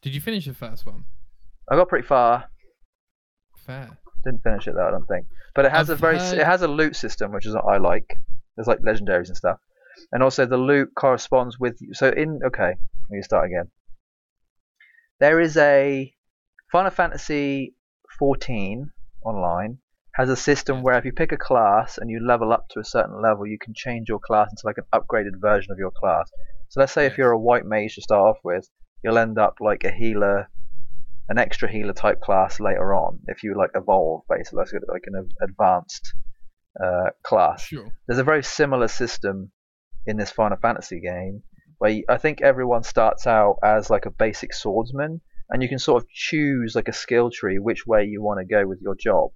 Did 0.00 0.14
you 0.14 0.20
finish 0.20 0.46
the 0.46 0.54
first 0.54 0.86
one? 0.86 1.04
I 1.70 1.76
got 1.76 1.88
pretty 1.88 2.06
far. 2.06 2.44
Fair. 3.66 3.90
Didn't 4.24 4.42
finish 4.42 4.66
it 4.66 4.74
though. 4.74 4.88
I 4.88 4.90
don't 4.90 5.06
think. 5.06 5.26
But 5.54 5.66
it 5.66 5.72
has 5.72 5.90
I've 5.90 5.98
a 5.98 6.00
very 6.00 6.18
heard- 6.18 6.38
it 6.38 6.46
has 6.46 6.62
a 6.62 6.68
loot 6.68 6.96
system, 6.96 7.32
which 7.32 7.46
is 7.46 7.54
what 7.54 7.64
I 7.66 7.76
like. 7.78 8.16
There's 8.56 8.66
like 8.68 8.80
legendaries 8.80 9.28
and 9.28 9.36
stuff, 9.36 9.58
and 10.12 10.22
also 10.22 10.46
the 10.46 10.56
loot 10.56 10.90
corresponds 10.96 11.58
with. 11.58 11.76
So 11.92 12.08
in 12.08 12.40
okay, 12.46 12.68
let 12.70 13.10
me 13.10 13.22
start 13.22 13.46
again. 13.46 13.70
There 15.20 15.40
is 15.40 15.56
a 15.56 16.14
Final 16.70 16.92
Fantasy 16.92 17.74
14 18.18 18.92
online 19.24 19.78
has 20.14 20.28
a 20.28 20.36
system 20.36 20.82
where 20.82 20.96
if 20.98 21.04
you 21.04 21.12
pick 21.12 21.32
a 21.32 21.36
class 21.36 21.98
and 21.98 22.08
you 22.08 22.24
level 22.24 22.52
up 22.52 22.68
to 22.68 22.80
a 22.80 22.84
certain 22.84 23.20
level, 23.20 23.46
you 23.46 23.58
can 23.58 23.74
change 23.74 24.08
your 24.08 24.20
class 24.20 24.50
into 24.50 24.62
like 24.64 24.78
an 24.78 24.84
upgraded 24.92 25.40
version 25.40 25.72
of 25.72 25.78
your 25.78 25.90
class. 25.90 26.30
So 26.68 26.80
let's 26.80 26.92
say 26.92 27.06
if 27.06 27.18
you're 27.18 27.32
a 27.32 27.38
white 27.38 27.64
mage 27.64 27.96
to 27.96 28.02
start 28.02 28.36
off 28.36 28.38
with, 28.44 28.68
you'll 29.02 29.18
end 29.18 29.38
up 29.38 29.56
like 29.60 29.82
a 29.84 29.90
healer, 29.90 30.48
an 31.28 31.38
extra 31.38 31.70
healer 31.70 31.92
type 31.92 32.20
class 32.20 32.60
later 32.60 32.94
on 32.94 33.18
if 33.26 33.42
you 33.42 33.56
like 33.56 33.70
evolve 33.74 34.22
basically, 34.28 34.64
like, 34.88 35.04
an 35.06 35.28
advanced 35.42 36.14
uh, 36.82 37.10
class. 37.24 37.62
Sure. 37.64 37.88
There's 38.06 38.20
a 38.20 38.24
very 38.24 38.44
similar 38.44 38.86
system 38.88 39.50
in 40.06 40.16
this 40.16 40.30
Final 40.30 40.58
Fantasy 40.58 41.00
game 41.00 41.42
where 41.78 41.90
you, 41.90 42.04
I 42.08 42.16
think 42.16 42.42
everyone 42.42 42.82
starts 42.82 43.26
out 43.26 43.56
as 43.62 43.90
like 43.90 44.06
a 44.06 44.10
basic 44.10 44.52
swordsman, 44.52 45.20
and 45.50 45.62
you 45.62 45.68
can 45.68 45.78
sort 45.78 46.02
of 46.02 46.08
choose 46.10 46.74
like 46.74 46.88
a 46.88 46.92
skill 46.92 47.30
tree 47.30 47.58
which 47.58 47.86
way 47.86 48.04
you 48.04 48.22
want 48.22 48.40
to 48.40 48.44
go 48.44 48.66
with 48.66 48.80
your 48.80 48.94
job. 48.94 49.30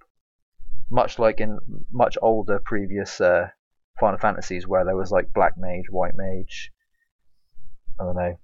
Much 0.91 1.17
like 1.17 1.39
in 1.39 1.57
much 1.91 2.17
older 2.21 2.61
previous 2.63 3.19
uh, 3.19 3.47
Final 3.99 4.19
Fantasies 4.19 4.67
where 4.67 4.85
there 4.85 4.95
was 4.95 5.11
like 5.11 5.33
black 5.33 5.53
mage, 5.57 5.85
white 5.89 6.13
mage, 6.15 6.71
I 7.99 8.03
don't 8.03 8.15
know, 8.15 8.37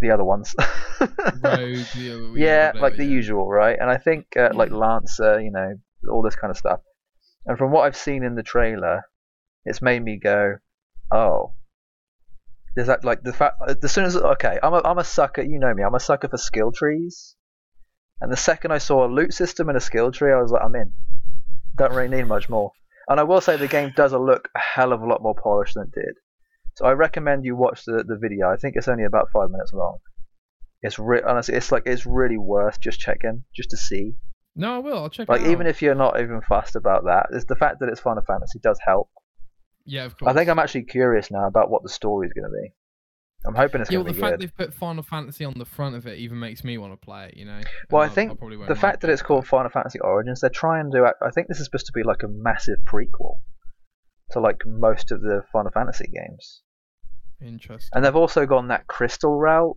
the 0.00 0.10
other 0.10 0.24
ones. 0.24 0.54
Rogue. 1.42 2.36
yeah, 2.36 2.72
like 2.74 2.96
the 2.96 3.04
yeah. 3.04 3.10
usual, 3.10 3.48
right? 3.48 3.76
And 3.78 3.90
I 3.90 3.98
think 3.98 4.26
uh, 4.36 4.50
like 4.54 4.70
Lancer, 4.70 5.40
you 5.40 5.50
know, 5.50 5.74
all 6.10 6.22
this 6.22 6.36
kind 6.36 6.50
of 6.50 6.56
stuff. 6.56 6.80
And 7.46 7.58
from 7.58 7.72
what 7.72 7.82
I've 7.82 7.96
seen 7.96 8.22
in 8.22 8.34
the 8.34 8.42
trailer, 8.42 9.02
it's 9.64 9.82
made 9.82 10.02
me 10.02 10.18
go, 10.18 10.56
oh. 11.10 11.54
There's 12.78 12.86
that 12.86 13.04
like 13.04 13.24
the 13.24 13.32
fact 13.32 13.56
as 13.82 13.90
soon 13.90 14.04
as 14.04 14.16
okay, 14.16 14.56
I'm 14.62 14.72
a 14.72 14.80
I'm 14.84 14.98
a 14.98 15.02
sucker. 15.04 15.42
You 15.42 15.58
know 15.58 15.74
me, 15.74 15.82
I'm 15.82 15.96
a 15.96 15.98
sucker 16.00 16.28
for 16.28 16.36
skill 16.36 16.70
trees. 16.70 17.34
And 18.20 18.30
the 18.30 18.36
second 18.36 18.70
I 18.70 18.78
saw 18.78 19.04
a 19.04 19.10
loot 19.10 19.34
system 19.34 19.68
and 19.68 19.76
a 19.76 19.80
skill 19.80 20.12
tree, 20.12 20.32
I 20.32 20.40
was 20.40 20.52
like, 20.52 20.62
I'm 20.64 20.76
in. 20.76 20.92
Don't 21.76 21.92
really 21.92 22.16
need 22.16 22.28
much 22.28 22.48
more. 22.48 22.70
And 23.08 23.18
I 23.18 23.24
will 23.24 23.40
say 23.40 23.56
the 23.56 23.66
game 23.66 23.92
does 23.96 24.12
look 24.12 24.48
a 24.54 24.60
hell 24.60 24.92
of 24.92 25.00
a 25.02 25.06
lot 25.06 25.22
more 25.24 25.34
polished 25.34 25.74
than 25.74 25.88
it 25.92 26.00
did. 26.00 26.14
So 26.76 26.84
I 26.86 26.92
recommend 26.92 27.44
you 27.44 27.56
watch 27.56 27.84
the, 27.84 28.04
the 28.06 28.16
video. 28.16 28.48
I 28.48 28.54
think 28.56 28.76
it's 28.76 28.86
only 28.86 29.02
about 29.04 29.30
five 29.32 29.50
minutes 29.50 29.72
long. 29.72 29.98
It's 30.80 31.00
re- 31.00 31.22
honestly, 31.26 31.56
it's 31.56 31.72
like 31.72 31.82
it's 31.86 32.06
really 32.06 32.38
worth 32.38 32.80
just 32.80 33.00
checking, 33.00 33.42
just 33.56 33.70
to 33.70 33.76
see. 33.76 34.12
No, 34.54 34.76
I 34.76 34.78
will. 34.78 34.98
I'll 34.98 35.10
check 35.10 35.28
Like 35.28 35.40
it 35.40 35.46
out. 35.46 35.50
even 35.50 35.66
if 35.66 35.82
you're 35.82 35.96
not 35.96 36.20
even 36.20 36.42
fussed 36.42 36.76
about 36.76 37.06
that, 37.06 37.26
it's 37.32 37.46
the 37.46 37.56
fact 37.56 37.80
that 37.80 37.88
it's 37.88 38.00
Final 38.00 38.22
Fantasy 38.24 38.60
does 38.62 38.78
help. 38.86 39.10
Yeah, 39.88 40.04
of 40.04 40.16
course. 40.16 40.30
I 40.30 40.34
think 40.34 40.48
I'm 40.50 40.58
actually 40.58 40.84
curious 40.84 41.30
now 41.30 41.46
about 41.46 41.70
what 41.70 41.82
the 41.82 41.88
story 41.88 42.26
is 42.26 42.32
going 42.32 42.44
to 42.44 42.56
be. 42.62 42.72
I'm 43.46 43.54
hoping 43.54 43.80
it's 43.80 43.90
Yeah, 43.90 43.98
going 43.98 44.06
well, 44.06 44.14
to 44.14 44.20
the 44.20 44.26
fact 44.26 44.40
they've 44.40 44.56
put 44.56 44.74
Final 44.74 45.02
Fantasy 45.02 45.44
on 45.44 45.54
the 45.56 45.64
front 45.64 45.94
of 45.94 46.06
it 46.06 46.18
even 46.18 46.38
makes 46.38 46.64
me 46.64 46.76
want 46.76 46.92
to 46.92 46.96
play 46.96 47.28
it. 47.28 47.36
You 47.36 47.46
know. 47.46 47.60
Well, 47.90 48.02
And 48.02 48.10
I 48.10 48.14
think 48.14 48.40
won't 48.40 48.68
the 48.68 48.74
fact 48.74 49.00
that 49.00 49.10
it's 49.10 49.22
called 49.22 49.46
Final 49.46 49.70
Fantasy 49.70 50.00
Origins, 50.00 50.40
they're 50.40 50.50
trying 50.50 50.90
to. 50.92 51.12
I 51.22 51.30
think 51.30 51.48
this 51.48 51.58
is 51.58 51.64
supposed 51.66 51.86
to 51.86 51.92
be 51.92 52.02
like 52.02 52.22
a 52.22 52.28
massive 52.28 52.78
prequel 52.86 53.40
to 54.32 54.40
like 54.40 54.60
most 54.66 55.10
of 55.12 55.22
the 55.22 55.42
Final 55.52 55.70
Fantasy 55.70 56.10
games. 56.12 56.62
Interesting. 57.40 57.90
And 57.94 58.04
they've 58.04 58.16
also 58.16 58.44
gone 58.44 58.68
that 58.68 58.86
crystal 58.88 59.36
route, 59.38 59.76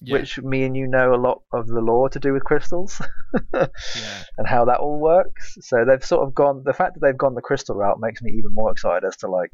Yeah, 0.00 0.18
which 0.18 0.38
me 0.38 0.64
and 0.64 0.76
you 0.76 0.86
know 0.86 1.14
a 1.14 1.16
lot 1.20 1.42
of 1.52 1.66
the 1.66 1.80
lore 1.80 2.08
to 2.10 2.20
do 2.20 2.32
with 2.32 2.44
crystals 2.44 3.00
yeah. 3.54 3.68
and 4.38 4.46
how 4.46 4.64
that 4.66 4.78
all 4.78 4.98
works. 5.00 5.56
So 5.60 5.84
they've 5.84 6.04
sort 6.04 6.26
of 6.26 6.34
gone. 6.34 6.62
The 6.64 6.72
fact 6.72 6.94
that 6.94 7.00
they've 7.00 7.16
gone 7.18 7.34
the 7.34 7.40
crystal 7.42 7.74
route 7.74 7.98
makes 8.00 8.22
me 8.22 8.30
even 8.32 8.52
more 8.54 8.70
excited 8.70 9.06
as 9.06 9.16
to 9.18 9.28
like 9.28 9.50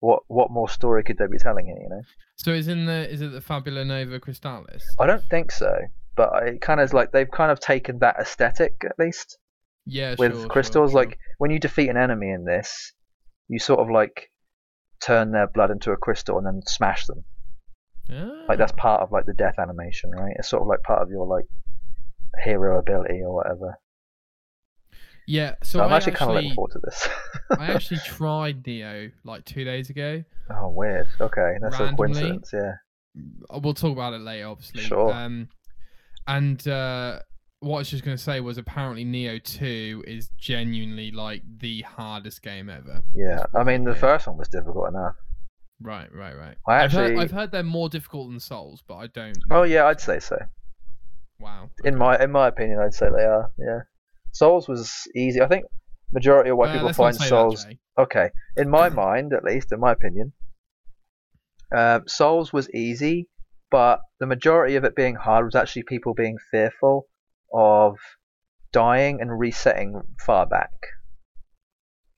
what 0.00 0.22
what 0.28 0.50
more 0.50 0.68
story 0.68 1.04
could 1.04 1.18
they 1.18 1.26
be 1.26 1.38
telling 1.38 1.66
here? 1.66 1.76
You 1.80 1.88
know, 1.88 2.02
So 2.36 2.52
is 2.52 2.68
in 2.68 2.86
the 2.86 3.08
is 3.10 3.20
it 3.20 3.32
the 3.32 3.40
Fabula 3.40 3.84
Nova 3.84 4.18
Crystallis? 4.18 4.82
I 4.98 5.06
don't 5.06 5.24
think 5.30 5.52
so, 5.52 5.72
but 6.16 6.30
it 6.48 6.60
kind 6.60 6.80
of 6.80 6.92
like 6.92 7.12
they've 7.12 7.30
kind 7.30 7.52
of 7.52 7.60
taken 7.60 7.98
that 8.00 8.16
aesthetic 8.18 8.74
at 8.84 8.98
least 8.98 9.38
Yeah, 9.86 10.14
with 10.18 10.32
sure, 10.32 10.40
sure, 10.40 10.48
crystals. 10.48 10.90
sure. 10.92 11.00
Like 11.04 11.18
when 11.38 11.50
you 11.50 11.58
defeat 11.58 11.88
an 11.90 11.96
enemy 11.96 12.30
in 12.30 12.44
this, 12.44 12.92
you 13.48 13.58
sort 13.58 13.80
of 13.80 13.90
like 13.90 14.30
turn 15.00 15.32
their 15.32 15.46
blood 15.46 15.70
into 15.70 15.92
a 15.92 15.96
crystal 15.96 16.38
and 16.38 16.46
then 16.46 16.60
smash 16.66 17.06
them. 17.06 17.24
Like 18.48 18.58
that's 18.58 18.72
Ah. 18.72 18.80
part 18.80 19.02
of 19.02 19.12
like 19.12 19.26
the 19.26 19.34
death 19.34 19.58
animation, 19.58 20.10
right? 20.10 20.34
It's 20.38 20.48
sort 20.48 20.62
of 20.62 20.68
like 20.68 20.82
part 20.82 21.02
of 21.02 21.10
your 21.10 21.26
like 21.26 21.46
hero 22.44 22.78
ability 22.78 23.22
or 23.22 23.34
whatever. 23.34 23.78
Yeah, 25.26 25.54
so, 25.62 25.78
So, 25.78 25.84
I'm 25.84 25.92
I 25.92 25.96
actually, 25.96 26.12
kind 26.12 26.30
of 26.30 26.34
looking 26.36 26.54
forward 26.54 26.72
to 26.72 26.80
this. 26.82 27.08
I 27.56 27.66
actually 27.72 28.00
tried 28.04 28.64
Nioh 28.64 29.12
like 29.24 29.44
two 29.44 29.62
days 29.64 29.88
ago. 29.90 30.24
oh, 30.50 30.68
weird. 30.70 31.06
Okay, 31.20 31.56
that's 31.60 31.78
a 31.78 31.92
coincidence. 31.92 32.50
Yeah. 32.52 32.74
Uh, 33.52 33.58
We'll 33.62 33.74
talk 33.74 33.92
about 33.92 34.14
it 34.14 34.20
later, 34.20 34.46
obviously. 34.48 34.82
Sure. 34.82 35.12
Um, 35.12 35.48
and 36.28 36.66
uh, 36.68 37.20
what 37.58 37.76
I 37.76 37.78
was 37.80 37.90
just 37.90 38.04
going 38.04 38.16
to 38.16 38.22
say 38.22 38.40
was 38.40 38.56
apparently 38.56 39.04
Nioh 39.04 39.42
2 39.42 40.04
is 40.06 40.30
genuinely 40.38 41.10
like 41.10 41.42
the 41.58 41.82
hardest 41.82 42.40
game 42.42 42.70
ever. 42.70 43.02
Yeah. 43.14 43.44
I 43.54 43.64
mean, 43.64 43.82
the 43.84 43.94
first 43.96 44.26
one 44.28 44.36
was 44.36 44.48
difficult 44.48 44.88
enough. 44.88 45.16
Right, 45.82 46.14
right, 46.14 46.36
right. 46.36 46.56
I 46.68 46.84
I've, 46.84 46.92
heard, 46.92 47.10
actually- 47.12 47.22
I've 47.24 47.30
heard 47.30 47.50
they're 47.52 47.62
more 47.62 47.88
difficult 47.88 48.28
than 48.30 48.38
Souls, 48.40 48.82
but 48.86 48.96
I 48.96 49.06
don't. 49.08 49.38
Oh 49.50 49.62
yeah, 49.62 49.86
I'd 49.86 50.00
say 50.00 50.18
so. 50.20 50.36
Wow. 51.38 51.70
In 51.84 51.94
okay. 51.94 51.98
my 51.98 52.22
in 52.22 52.30
my 52.30 52.48
opinion, 52.48 52.78
I'd 52.80 52.92
say 52.94 53.08
they 53.08 53.24
are. 53.24 53.50
Yeah. 53.58 53.80
Souls 54.32 54.68
was 54.68 55.08
easy. 55.14 55.40
I 55.40 55.48
think 55.48 55.64
majority 56.12 56.50
of 56.50 56.58
why 56.58 56.68
Uh, 56.68 56.72
people 56.74 56.92
find 56.92 57.16
that, 57.16 57.28
Souls. 57.28 57.64
Jay. 57.64 57.78
okay, 57.98 58.30
in 58.56 58.68
my 58.68 58.88
mind, 59.06 59.32
at 59.32 59.42
least, 59.44 59.72
in 59.72 59.80
my 59.80 59.92
opinion, 59.92 60.32
uh, 61.74 62.00
Souls 62.06 62.52
was 62.52 62.68
easy, 62.70 63.28
but 63.70 64.00
the 64.18 64.26
majority 64.26 64.76
of 64.76 64.84
it 64.84 64.94
being 64.94 65.14
hard 65.14 65.44
was 65.46 65.54
actually 65.54 65.84
people 65.84 66.12
being 66.14 66.36
fearful 66.50 67.06
of 67.52 67.96
dying 68.72 69.20
and 69.20 69.38
resetting 69.38 70.00
far 70.24 70.46
back. 70.46 70.70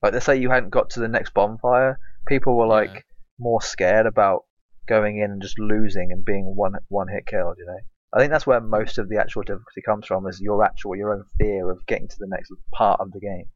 Like, 0.03 0.15
let's 0.15 0.27
say 0.27 0.37
you 0.37 0.51
hadn't 0.51 0.71
got 0.71 0.91
to 0.91 1.01
the 1.01 1.09
next 1.09 1.33
bonfire, 1.33 1.99
people 2.27 2.57
were 2.57 2.67
like 2.67 2.91
Yeah. 2.93 3.01
More 3.43 3.61
scared 3.61 4.07
about 4.07 4.45
going 4.89 5.19
in 5.19 5.31
and 5.31 5.43
just 5.43 5.59
losing 5.59 6.11
and 6.13 6.25
being 6.25 6.55
one 6.57 6.75
one 6.89 7.09
hit 7.09 7.27
killed. 7.27 7.57
You 7.59 7.67
know, 7.67 7.79
I 8.15 8.19
think 8.19 8.31
that's 8.33 8.47
where 8.47 8.61
most 8.61 8.99
of 8.99 9.09
the 9.09 9.19
actual 9.19 9.43
difficulty 9.43 9.83
comes 9.85 10.07
from, 10.07 10.27
is 10.27 10.41
your 10.41 10.65
actual 10.65 10.97
your 10.97 11.13
own 11.15 11.25
fear 11.39 11.71
of 11.71 11.85
getting 11.87 12.09
to 12.09 12.17
the 12.19 12.27
next 12.29 12.53
part 12.73 13.01
of 13.01 13.11
the 13.13 13.21
game 13.21 13.47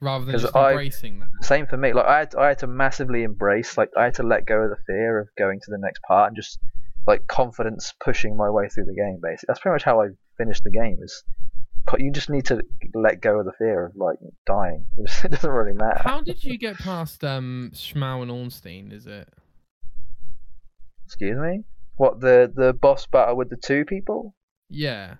Rather 0.00 0.24
than 0.24 0.38
just 0.38 0.54
I- 0.56 0.70
embracing 0.72 1.20
that. 1.20 1.28
same 1.42 1.66
for 1.66 1.76
me. 1.76 1.92
Like 1.92 2.06
I 2.06 2.18
had, 2.20 2.34
I 2.34 2.48
had 2.48 2.58
to 2.60 2.66
massively 2.66 3.22
embrace, 3.22 3.78
like 3.78 3.90
I 3.96 4.04
had 4.04 4.14
to 4.14 4.22
let 4.22 4.46
go 4.46 4.58
of 4.62 4.70
the 4.70 4.82
fear 4.86 5.18
of 5.20 5.28
going 5.38 5.60
to 5.60 5.70
the 5.70 5.78
next 5.78 6.02
part 6.02 6.28
and 6.28 6.36
just 6.36 6.58
like 7.06 7.26
confidence 7.26 7.92
pushing 8.02 8.36
my 8.36 8.50
way 8.50 8.68
through 8.68 8.86
the 8.86 8.94
game. 8.94 9.20
Basically, 9.22 9.46
that's 9.48 9.60
pretty 9.60 9.74
much 9.74 9.84
how 9.84 10.00
I 10.02 10.08
finished 10.38 10.64
the 10.64 10.70
game. 10.70 10.98
Is 11.02 11.22
you 11.98 12.10
just 12.10 12.30
need 12.30 12.46
to 12.46 12.62
let 12.94 13.20
go 13.20 13.38
of 13.38 13.44
the 13.46 13.52
fear 13.52 13.86
of 13.86 13.96
like 13.96 14.18
dying. 14.46 14.86
It, 14.98 15.06
just, 15.06 15.24
it 15.24 15.30
doesn't 15.32 15.50
really 15.50 15.76
matter. 15.76 16.00
How 16.02 16.20
did 16.22 16.42
you 16.42 16.58
get 16.58 16.76
past 16.78 17.22
um, 17.24 17.70
Smough 17.74 18.22
and 18.22 18.30
Ornstein? 18.30 18.92
Is 18.92 19.06
it? 19.06 19.28
Excuse 21.06 21.38
me. 21.38 21.64
What 21.96 22.20
the 22.20 22.50
the 22.54 22.72
boss 22.72 23.06
battle 23.06 23.36
with 23.36 23.50
the 23.50 23.56
two 23.56 23.84
people? 23.84 24.34
Yeah. 24.68 25.14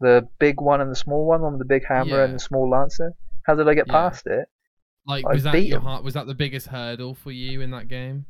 The 0.00 0.28
big 0.38 0.60
one 0.60 0.80
and 0.80 0.90
the 0.90 0.96
small 0.96 1.26
one, 1.26 1.42
one 1.42 1.52
with 1.52 1.58
the 1.60 1.64
big 1.66 1.84
hammer 1.86 2.22
and 2.22 2.34
the 2.34 2.38
small 2.38 2.68
lancer. 2.70 3.12
How 3.46 3.54
did 3.54 3.68
I 3.68 3.74
get 3.74 3.86
Yeah. 3.86 3.92
past 3.92 4.26
it? 4.26 4.46
Like, 5.06 5.24
I 5.26 5.32
was 5.32 5.42
that 5.44 5.62
your 5.64 5.80
heart? 5.80 6.04
Was 6.04 6.14
that 6.14 6.26
the 6.26 6.34
biggest 6.34 6.68
hurdle 6.68 7.14
for 7.14 7.32
you 7.32 7.60
in 7.60 7.70
that 7.72 7.88
game? 7.88 8.26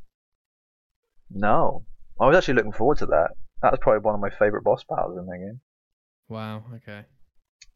No, 1.31 1.85
I 2.21 2.27
was 2.27 2.37
actually 2.37 2.55
looking 2.55 2.73
forward 2.73 2.99
to 2.99 3.07
that. 3.07 3.31
That 3.63 3.73
was 3.73 3.81
probably 3.83 4.01
one 4.01 4.15
of 4.15 4.21
my 4.21 4.31
favorite 4.31 4.65
boss 4.65 4.83
battles 4.89 5.19
in 5.19 5.27
that 5.27 5.39
game. 5.39 5.61
Wow. 6.29 6.65
Okay. 6.77 7.05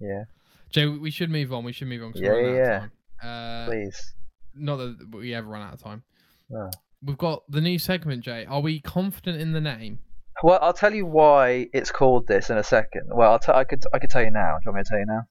Yeah, 0.00 0.24
Jay, 0.70 0.86
we 0.86 1.10
should 1.10 1.30
move 1.30 1.52
on. 1.52 1.64
We 1.64 1.72
should 1.72 1.88
move 1.88 2.02
on. 2.02 2.12
Yeah, 2.14 2.34
yeah, 2.36 2.46
out 2.48 2.56
of 2.74 2.80
time. 2.80 2.90
Uh, 3.22 3.66
please. 3.66 4.14
not 4.54 4.76
that 4.76 5.08
we 5.12 5.34
ever 5.34 5.46
run 5.48 5.62
out 5.62 5.74
of 5.74 5.82
time. 5.82 6.02
No. 6.50 6.70
We've 7.02 7.18
got 7.18 7.42
the 7.50 7.60
new 7.60 7.78
segment, 7.78 8.22
Jay. 8.24 8.44
Are 8.46 8.60
we 8.60 8.80
confident 8.80 9.40
in 9.40 9.52
the 9.52 9.60
name? 9.60 9.98
Well, 10.42 10.58
I'll 10.62 10.72
tell 10.72 10.92
you 10.94 11.06
why 11.06 11.68
it's 11.72 11.90
called 11.90 12.26
this 12.26 12.50
in 12.50 12.58
a 12.58 12.64
second. 12.64 13.10
Well, 13.14 13.32
I'll 13.32 13.38
t- 13.38 13.52
I 13.52 13.64
could 13.64 13.84
I 13.92 13.98
could 13.98 14.10
tell 14.10 14.22
you 14.22 14.30
now. 14.30 14.56
Do 14.58 14.64
you 14.70 14.72
want 14.72 14.76
me 14.78 14.82
to 14.84 14.88
tell 14.88 14.98
you 14.98 15.06
now? 15.06 15.22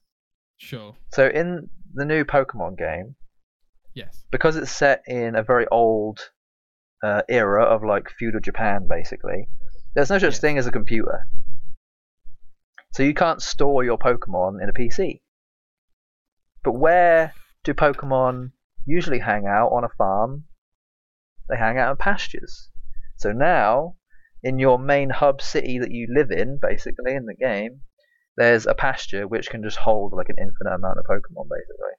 Sure. 0.58 0.96
So 1.12 1.28
in 1.28 1.70
the 1.94 2.06
new 2.06 2.24
Pokemon 2.24 2.78
game, 2.78 3.16
Yes. 3.94 4.24
because 4.32 4.56
it's 4.56 4.72
set 4.72 5.04
in 5.08 5.36
a 5.36 5.44
very 5.44 5.68
old 5.72 6.20
uh, 7.04 7.22
era 7.28 7.64
of 7.64 7.84
like 7.84 8.10
feudal 8.18 8.40
Japan, 8.40 8.88
basically, 8.88 9.48
there's 9.94 10.10
no 10.10 10.18
such 10.20 10.34
Yes. 10.34 10.40
thing 10.40 10.58
as 10.58 10.68
a 10.68 10.72
computer. 10.72 11.28
So 12.94 13.02
you 13.02 13.14
can't 13.16 13.42
store 13.42 13.84
your 13.84 13.98
Pokemon 13.98 14.62
in 14.62 14.70
a 14.70 14.74
PC. 14.74 15.22
But 16.64 16.74
where 16.74 17.34
do 17.64 17.74
Pokemon 17.74 18.52
usually 18.86 19.20
hang 19.20 19.48
out 19.48 19.70
on 19.70 19.84
a 19.84 19.90
farm? 19.98 20.46
They 21.50 21.58
hang 21.58 21.78
out 21.80 21.92
in 21.92 21.98
pastures. 21.98 22.70
So 23.18 23.32
now, 23.32 23.96
in 24.44 24.60
your 24.60 24.78
main 24.78 25.10
hub 25.10 25.42
city 25.42 25.80
that 25.80 25.92
you 25.92 26.08
live 26.14 26.30
in, 26.30 26.60
basically 26.62 27.16
in 27.16 27.26
the 27.26 27.34
game, 27.34 27.82
there's 28.38 28.68
a 28.68 28.76
pasture 28.76 29.28
which 29.28 29.50
can 29.50 29.64
just 29.64 29.78
hold 29.78 30.14
like 30.14 30.30
an 30.30 30.38
infinite 30.40 30.76
amount 30.76 31.00
of 31.00 31.06
Pokemon, 31.06 31.50
basically. 31.50 31.96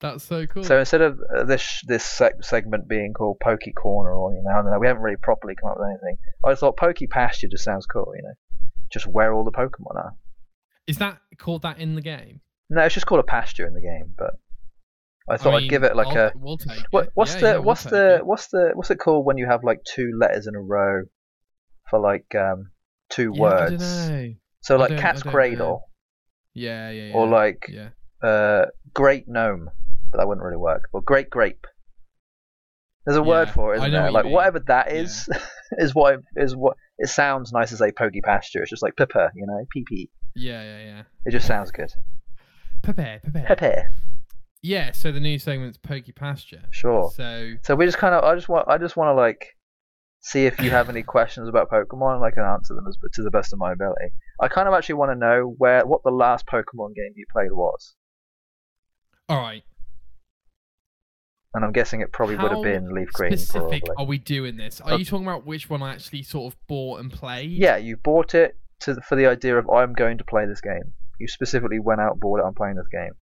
That's 0.00 0.24
so 0.24 0.46
cool. 0.46 0.64
So 0.64 0.78
instead 0.78 1.00
of 1.00 1.18
uh, 1.34 1.44
this 1.44 1.80
this 1.86 2.04
seg- 2.04 2.44
segment 2.44 2.88
being 2.88 3.14
called 3.14 3.40
Pokey 3.40 3.72
Corner 3.72 4.12
or 4.12 4.32
you 4.32 4.42
know, 4.44 4.50
I 4.52 4.62
don't 4.62 4.70
know, 4.70 4.78
we 4.78 4.86
haven't 4.86 5.02
really 5.02 5.16
properly 5.16 5.54
come 5.60 5.70
up 5.70 5.78
with 5.78 5.88
anything. 5.88 6.18
I 6.44 6.54
thought 6.54 6.76
Pokey 6.76 7.06
Pasture 7.06 7.48
just 7.48 7.64
sounds 7.64 7.86
cool, 7.86 8.12
you 8.14 8.22
know, 8.22 8.34
just 8.94 9.06
where 9.06 9.34
all 9.34 9.44
the 9.44 9.52
Pokemon 9.52 9.94
are. 9.96 10.12
Is 10.86 10.96
that 10.98 11.18
called 11.38 11.62
that 11.62 11.78
in 11.78 11.94
the 11.94 12.00
game? 12.00 12.40
No, 12.70 12.82
it's 12.82 12.94
just 12.94 13.06
called 13.06 13.20
a 13.20 13.24
pasture 13.24 13.66
in 13.66 13.74
the 13.74 13.80
game, 13.82 14.14
but 14.16 14.34
I 15.28 15.36
thought 15.36 15.50
I 15.50 15.54
would 15.54 15.60
mean, 15.62 15.70
give 15.70 15.82
it 15.84 15.94
like 15.96 16.08
I'll- 16.08 16.28
a 16.28 16.32
We'll 16.34 16.56
take 16.58 16.80
what, 16.90 17.10
what's 17.14 17.34
Yeah, 17.34 17.40
the 17.40 17.46
yeah, 17.46 17.52
we'll 17.54 17.62
what's 17.64 17.84
the 17.84 18.14
it. 18.16 18.26
what's 18.26 18.46
the 18.48 18.70
what's 18.74 18.90
it 18.90 18.98
called 18.98 19.24
when 19.26 19.36
you 19.38 19.46
have 19.46 19.64
like 19.64 19.82
two 19.84 20.12
letters 20.18 20.46
in 20.46 20.54
a 20.54 20.60
row 20.60 21.02
for 21.90 21.98
like 22.00 22.34
um 22.34 22.70
two 23.10 23.32
Yeah, 23.34 23.42
I 23.42 23.42
words? 23.42 23.70
don't 23.82 24.12
know. 24.26 24.34
So 24.62 24.76
like 24.76 24.96
Cat's. 24.98 25.22
Cradle 25.22 25.82
Yeah, 26.54 26.90
yeah, 26.90 27.06
yeah. 27.08 27.14
or 27.14 27.26
like 27.26 27.70
uh 28.22 28.66
Great 28.92 29.24
Gnome, 29.28 29.70
but 30.10 30.18
that 30.18 30.28
wouldn't 30.28 30.44
really 30.44 30.56
work. 30.58 30.88
Or 30.92 31.00
Great 31.02 31.28
Grape. 31.30 31.66
There's 33.06 33.16
a 33.18 33.22
word 33.22 33.50
for 33.50 33.74
it, 33.74 33.78
isn't 33.78 33.92
there? 33.92 34.04
what 34.04 34.24
Like 34.24 34.32
whatever 34.32 34.60
that 34.60 34.92
is, 34.92 35.28
is 35.78 35.94
what 35.94 36.20
is 36.36 36.56
what 36.56 36.76
it 36.98 37.08
sounds 37.08 37.52
nice 37.52 37.70
to 37.70 37.76
say. 37.76 37.92
Pokey 37.92 38.22
pasture. 38.22 38.62
It's 38.62 38.70
just 38.70 38.82
like 38.82 38.96
pepper, 38.96 39.30
you 39.34 39.46
know, 39.46 39.64
pee 39.70 40.10
Yeah, 40.34 40.62
yeah, 40.62 40.84
yeah. 40.84 41.02
It 41.26 41.32
just 41.32 41.46
sounds 41.46 41.70
good. 41.70 41.92
Prepare, 42.82 43.20
prepare. 43.22 43.44
Pepper. 43.46 43.90
Yeah, 44.62 44.92
so 44.92 45.12
the 45.12 45.20
new 45.20 45.38
segment's 45.38 45.76
Pokey 45.76 46.12
Pasture. 46.12 46.62
Sure. 46.70 47.10
So 47.14 47.52
So 47.62 47.74
we 47.74 47.84
just 47.84 47.98
kind 47.98 48.14
of, 48.14 48.24
I 48.24 48.34
just 48.34 48.48
want, 48.48 48.66
I 48.66 48.78
just 48.78 48.96
want 48.96 49.08
to 49.08 49.14
like 49.14 49.56
see 50.20 50.46
if 50.46 50.58
you 50.58 50.70
have 50.70 50.88
any 50.88 51.02
questions 51.14 51.50
about 51.50 51.70
Pokemon, 51.70 52.16
and 52.16 52.24
I 52.24 52.30
can 52.30 52.44
answer 52.44 52.74
them 52.74 52.86
as 52.88 52.96
to 53.12 53.22
the 53.22 53.30
best 53.30 53.52
of 53.52 53.58
my 53.58 53.72
ability. 53.72 54.14
I 54.40 54.48
kind 54.48 54.66
of 54.66 54.72
actually 54.72 54.94
want 54.94 55.12
to 55.12 55.16
know 55.16 55.54
where 55.58 55.84
what 55.84 56.02
the 56.02 56.10
last 56.10 56.46
Pokemon 56.46 56.94
game 56.94 57.12
you 57.14 57.26
played 57.30 57.52
was, 57.52 57.94
all 59.28 59.38
right. 59.38 59.62
And 61.54 61.64
I'm 61.64 61.72
guessing 61.72 62.00
it 62.00 62.12
probably 62.12 62.36
would 62.36 62.50
have 62.52 62.62
been 62.62 62.92
Leaf 62.94 63.12
Green. 63.12 63.36
specific 63.36 63.84
Probably. 63.86 64.04
are 64.04 64.06
we 64.06 64.18
doing 64.18 64.56
this? 64.56 64.80
Are 64.80 64.92
Oh. 64.92 64.96
you 64.96 65.04
talking 65.04 65.26
about 65.26 65.46
which 65.46 65.70
one 65.70 65.82
I 65.82 65.92
actually 65.94 66.22
sort 66.24 66.52
of 66.52 66.58
bought 66.66 67.00
and 67.00 67.10
played? 67.12 67.50
Yeah, 67.50 67.76
you 67.76 67.96
bought 67.96 68.34
it 68.34 68.56
to 68.80 69.00
for 69.02 69.16
the 69.16 69.26
idea 69.26 69.56
of 69.58 69.68
I'm 69.70 69.92
going 69.92 70.18
to 70.18 70.24
play 70.24 70.46
this 70.46 70.60
game. 70.60 70.92
You 71.18 71.28
specifically 71.28 71.78
went 71.78 72.00
out 72.00 72.12
and 72.12 72.20
bought 72.20 72.40
it. 72.40 72.44
I'm 72.44 72.54
playing 72.54 72.76
this 72.76 72.88
game. 72.88 73.12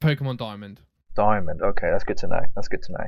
Pokemon 0.00 0.36
Diamond. 0.38 0.80
Diamond. 1.14 1.62
Okay, 1.62 1.88
that's 1.90 2.04
good 2.04 2.16
to 2.18 2.26
know. 2.26 2.40
That's 2.54 2.68
good 2.68 2.82
to 2.82 2.92
know. 2.92 3.06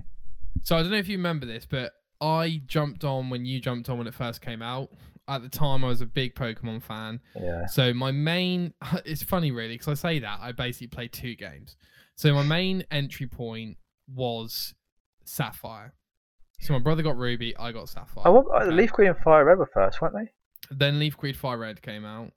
So 0.63 0.77
I 0.77 0.83
don't 0.83 0.91
know 0.91 0.97
if 0.99 1.09
you 1.09 1.19
remember 1.19 1.45
this, 1.47 1.67
but 1.67 1.93
I 2.21 2.63
jumped 2.67 3.05
on 3.05 3.31
when 3.31 3.45
you 3.45 3.61
jumped 3.61 3.89
on 3.89 3.99
when 3.99 4.07
it 4.07 4.15
first 4.15 4.41
came 4.41 4.63
out. 4.63 4.91
At 5.29 5.43
the 5.43 5.49
time, 5.51 5.85
I 5.85 5.89
was 5.89 6.01
a 6.01 6.07
big 6.07 6.35
Pokemon 6.35 6.83
fan. 6.83 7.21
Yeah. 7.39 7.67
So 7.67 7.93
my 7.93 8.11
main, 8.13 8.73
it's 9.05 9.23
funny 9.23 9.51
really, 9.51 9.75
because 9.75 9.89
I 9.89 9.95
say 9.95 10.19
that 10.21 10.39
I 10.41 10.53
basically 10.53 10.87
played 10.87 11.13
two 11.13 11.35
games. 11.35 11.77
So 12.15 12.33
my 12.35 12.43
main 12.43 12.85
entry 12.91 13.27
point 13.27 13.77
was 14.13 14.75
Sapphire. 15.25 15.95
So 16.61 16.73
my 16.73 16.79
brother 16.81 17.03
got 17.03 17.17
Ruby, 17.17 17.57
I 17.57 17.71
got 17.73 17.89
Sapphire. 17.89 18.25
Oh, 18.27 18.33
what, 18.33 18.47
uh, 18.63 18.65
Okay. 18.67 18.75
Leaf 18.75 18.93
Green 18.93 19.11
and 19.11 19.19
Fire 19.19 19.45
Red 19.45 19.59
were 19.59 19.71
first, 19.73 20.01
weren't 20.01 20.15
they? 20.15 20.33
Then 20.75 20.99
Leaf 20.99 21.17
Green 21.17 21.35
Fire 21.35 21.59
Red 21.59 21.83
came 21.83 22.05
out. 22.05 22.33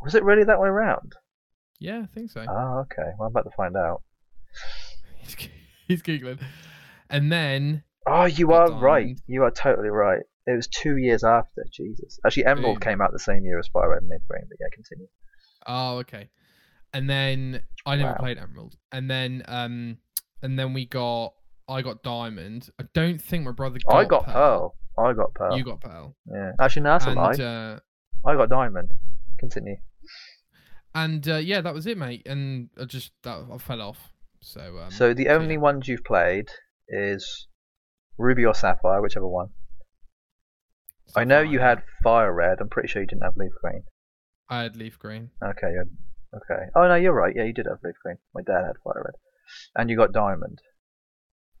Was 0.00 0.14
it 0.14 0.24
really 0.24 0.44
that 0.44 0.60
way 0.60 0.68
around? 0.68 1.12
Yeah, 1.78 2.00
I 2.02 2.06
think 2.06 2.30
so. 2.30 2.44
Oh, 2.48 2.78
okay. 2.80 3.10
Well, 3.18 3.26
I'm 3.28 3.32
about 3.32 3.44
to 3.44 3.56
find 3.56 3.76
out. 3.76 4.02
He's, 5.88 6.02
giggling. 6.02 6.38
And 7.10 7.30
then 7.30 7.82
Oh, 8.06 8.24
you 8.24 8.52
are 8.52 8.70
right. 8.72 9.18
You 9.26 9.44
are 9.44 9.50
totally 9.50 9.88
right. 9.88 10.20
It 10.46 10.52
was 10.56 10.66
two 10.66 10.96
years 10.98 11.24
after. 11.24 11.64
Jesus. 11.72 12.18
Actually, 12.26 12.46
Emerald 12.46 12.76
Boom. 12.76 12.80
came 12.80 13.00
out 13.00 13.12
the 13.12 13.18
same 13.18 13.44
year 13.44 13.58
as 13.58 13.66
Fire 13.68 13.90
Red 13.90 14.02
and 14.02 14.10
Leaf 14.10 14.20
Green, 14.28 14.44
but 14.48 14.58
yeah, 14.60 14.66
continue. 14.72 15.06
Oh, 15.66 15.98
okay. 15.98 16.28
And 16.92 17.08
then 17.08 17.62
I 17.86 17.96
never 17.96 18.10
Wow. 18.12 18.16
played 18.18 18.38
Emerald. 18.38 18.76
And 18.92 19.10
then 19.10 19.42
um 19.46 19.98
and 20.42 20.58
then 20.58 20.72
we 20.72 20.86
got 20.86 21.34
I 21.68 21.82
got 21.82 22.02
Diamond. 22.02 22.70
I 22.80 22.84
don't 22.92 23.20
think 23.20 23.44
my 23.44 23.52
brother 23.52 23.78
got 23.86 23.96
I 23.96 24.04
got 24.04 24.26
Pearl. 24.26 24.74
I 24.98 25.12
got 25.12 25.34
Pearl. 25.34 25.56
You 25.56 25.64
got 25.64 25.80
Pearl. 25.80 26.14
Yeah. 26.30 26.52
Actually, 26.60 26.82
no, 26.82 26.90
that's 26.90 27.06
a 27.06 27.08
and 27.08 27.16
lie. 27.16 27.44
uh 27.44 27.78
I 28.26 28.36
got 28.36 28.48
Diamond. 28.48 28.90
Continue. 29.38 29.76
and 30.94 31.28
uh, 31.28 31.36
yeah, 31.36 31.60
that 31.60 31.74
was 31.74 31.86
it, 31.86 31.98
mate. 31.98 32.22
And 32.26 32.70
I 32.80 32.84
just 32.84 33.12
that 33.22 33.44
I 33.52 33.58
fell 33.58 33.82
off. 33.82 34.12
So 34.40 34.78
um 34.78 34.90
so 34.90 35.14
the 35.14 35.28
only 35.28 35.54
yeah. 35.54 35.60
ones 35.60 35.88
you've 35.88 36.04
played 36.04 36.48
is 36.88 37.48
Ruby 38.18 38.44
or 38.44 38.54
Sapphire, 38.54 39.02
whichever 39.02 39.26
one. 39.26 39.48
I 41.16 41.24
know 41.24 41.40
you 41.40 41.60
had 41.60 41.82
Fire 42.02 42.32
Red. 42.32 42.58
I'm 42.60 42.68
pretty 42.68 42.88
sure 42.88 43.02
you 43.02 43.06
didn't 43.06 43.22
have 43.22 43.36
Leaf 43.36 43.52
Green. 43.62 43.84
I 44.48 44.62
had 44.62 44.76
leaf 44.76 44.98
green. 44.98 45.30
Okay, 45.42 45.74
okay. 46.34 46.64
Oh 46.76 46.86
no, 46.86 46.94
you're 46.96 47.14
right. 47.14 47.34
Yeah, 47.34 47.44
you 47.44 47.52
did 47.52 47.66
have 47.66 47.78
Leaf 47.82 47.94
Green. 48.02 48.18
My 48.34 48.42
dad 48.42 48.64
had 48.66 48.76
Fire 48.84 49.02
Red, 49.04 49.14
and 49.76 49.88
you 49.90 49.96
got 49.96 50.12
Diamond. 50.12 50.60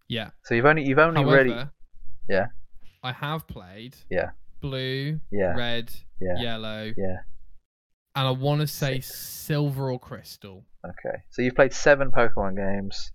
Yeah. 0.08 0.30
So 0.44 0.54
you've 0.54 0.66
only 0.66 0.84
you've 0.84 0.98
only 0.98 1.22
However, 1.22 1.42
really 1.44 1.64
Yeah. 2.28 2.46
I 3.02 3.12
have 3.12 3.46
played. 3.46 3.96
Yeah. 4.10 4.30
Blue, 4.60 5.20
yeah 5.30 5.54
red, 5.54 5.92
yeah 6.22 6.40
yellow, 6.40 6.90
yeah. 6.96 7.16
and 8.16 8.26
I 8.28 8.30
want 8.30 8.62
to 8.62 8.66
say 8.66 9.00
silver 9.00 9.90
or 9.92 9.98
crystal. 9.98 10.64
Okay, 10.82 11.18
so 11.30 11.42
you've 11.42 11.54
played 11.54 11.74
seven 11.74 12.10
Pokemon 12.10 12.56
games, 12.56 13.12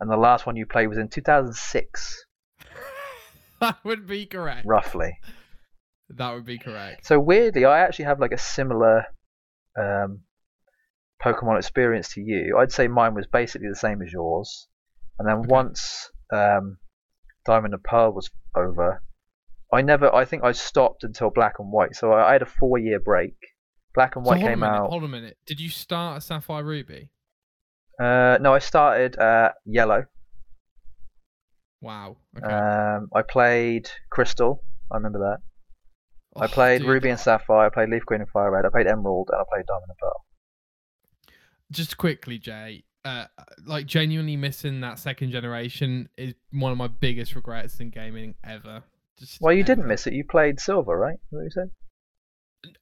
and 0.00 0.10
the 0.10 0.16
last 0.16 0.46
one 0.46 0.56
you 0.56 0.64
played 0.64 0.86
was 0.86 0.96
in 0.96 1.08
2006, 1.08 2.24
that 3.60 3.76
would 3.84 4.06
be 4.06 4.24
correct. 4.24 4.64
roughly. 4.66 5.18
That 6.08 6.32
would 6.32 6.46
be 6.46 6.56
correct. 6.56 7.04
So 7.06 7.18
weirdly, 7.20 7.66
I 7.66 7.80
actually 7.80 8.06
have 8.06 8.20
like 8.20 8.32
a 8.32 8.38
similar 8.38 9.04
um, 9.78 10.20
Pokemon 11.24 11.58
experience 11.58 12.12
to 12.14 12.20
you. 12.20 12.58
I'd 12.58 12.72
say 12.72 12.86
mine 12.88 13.14
was 13.14 13.26
basically 13.26 13.68
the 13.68 13.74
same 13.76 14.02
as 14.02 14.12
yours, 14.12 14.68
and 15.18 15.26
then 15.28 15.36
Okay. 15.38 15.48
once 15.48 16.10
um, 16.32 16.76
Diamond 17.46 17.72
and 17.74 17.82
Pearl 17.82 18.12
was 18.12 18.30
over, 18.54 19.02
I 19.72 19.82
never. 19.82 20.14
I 20.14 20.24
think 20.24 20.44
I 20.44 20.52
stopped 20.52 21.02
until 21.04 21.30
Black 21.30 21.54
and 21.58 21.72
White. 21.72 21.94
So 21.96 22.12
I, 22.12 22.28
I 22.28 22.32
had 22.32 22.42
a 22.42 22.46
four-year 22.46 23.00
break. 23.00 23.34
Black 23.94 24.16
and 24.16 24.24
White 24.24 24.38
hold 24.40 24.50
came 24.50 24.60
minute, 24.60 24.72
out. 24.74 24.90
Hold 24.90 25.04
a 25.04 25.08
minute. 25.08 25.36
Did 25.46 25.60
you 25.60 25.68
start 25.70 26.16
at 26.16 26.22
Sapphire 26.24 26.64
Ruby? 26.64 27.10
Uh, 28.00 28.38
no, 28.40 28.52
I 28.52 28.58
started 28.58 29.16
uh, 29.18 29.52
Yellow. 29.64 30.04
Wow. 31.80 32.16
Okay. 32.36 32.52
Um, 32.52 33.08
I 33.14 33.22
played 33.22 33.88
Crystal. 34.10 34.62
I 34.90 34.96
remember 34.96 35.18
that. 35.20 35.38
I 36.40 36.46
Oh, 36.46 36.48
played 36.48 36.80
dude, 36.80 36.88
Ruby 36.88 37.10
and 37.10 37.20
Sapphire. 37.20 37.66
I 37.66 37.68
played 37.68 37.90
Leaf 37.90 38.04
Green 38.04 38.20
and 38.20 38.30
Fire 38.30 38.50
Red. 38.50 38.64
I 38.66 38.70
played 38.70 38.86
Emerald, 38.88 39.28
and 39.30 39.40
I 39.40 39.44
played 39.48 39.66
Diamond 39.66 39.86
and 39.88 39.98
Pearl. 39.98 40.24
Just 41.74 41.96
quickly, 41.98 42.38
Jay. 42.38 42.84
Uh, 43.04 43.26
like 43.66 43.84
genuinely 43.84 44.36
missing 44.36 44.80
that 44.80 44.98
second 44.98 45.30
generation 45.30 46.08
is 46.16 46.32
one 46.52 46.72
of 46.72 46.78
my 46.78 46.86
biggest 46.88 47.34
regrets 47.34 47.78
in 47.80 47.90
gaming 47.90 48.34
ever. 48.42 48.82
Just 49.18 49.40
Well, 49.42 49.52
you 49.52 49.62
didn't 49.62 49.86
miss 49.86 50.06
it. 50.06 50.14
You 50.14 50.24
played 50.24 50.58
Silver, 50.58 50.96
right? 50.96 51.14
Is 51.14 51.20
that 51.30 51.36
what 51.36 51.42
you 51.44 51.50
said? 51.50 51.70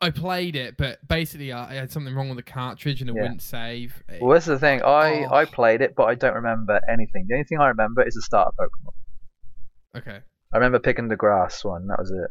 I 0.01 0.11
played 0.11 0.55
it, 0.55 0.77
but 0.77 1.07
basically 1.09 1.53
I 1.53 1.75
had 1.75 1.91
something 1.91 2.15
wrong 2.15 2.29
with 2.29 2.37
the 2.37 2.45
cartridge 2.45 3.01
and 3.01 3.11
it 3.11 3.17
Yeah. 3.17 3.23
wouldn't 3.23 3.43
save. 3.43 4.01
It- 4.09 4.23
Well, 4.23 4.35
this 4.35 4.45
is 4.45 4.49
the 4.51 4.59
thing. 4.61 4.81
I, 4.85 5.25
Oh. 5.25 5.35
I 5.35 5.45
played 5.45 5.81
it, 5.81 5.95
but 5.97 6.05
I 6.05 6.15
don't 6.15 6.35
remember 6.35 6.81
anything. 6.89 7.27
The 7.27 7.35
only 7.35 7.45
thing 7.45 7.59
I 7.59 7.67
remember 7.67 8.03
is 8.07 8.15
the 8.15 8.23
start 8.23 8.47
of 8.49 8.55
Pokemon. 8.57 9.99
okay, 9.99 10.21
I 10.53 10.57
remember 10.57 10.79
picking 10.79 11.09
the 11.09 11.17
grass 11.17 11.65
one. 11.65 11.89
That 11.89 11.99
was 11.99 12.11
it. 12.13 12.31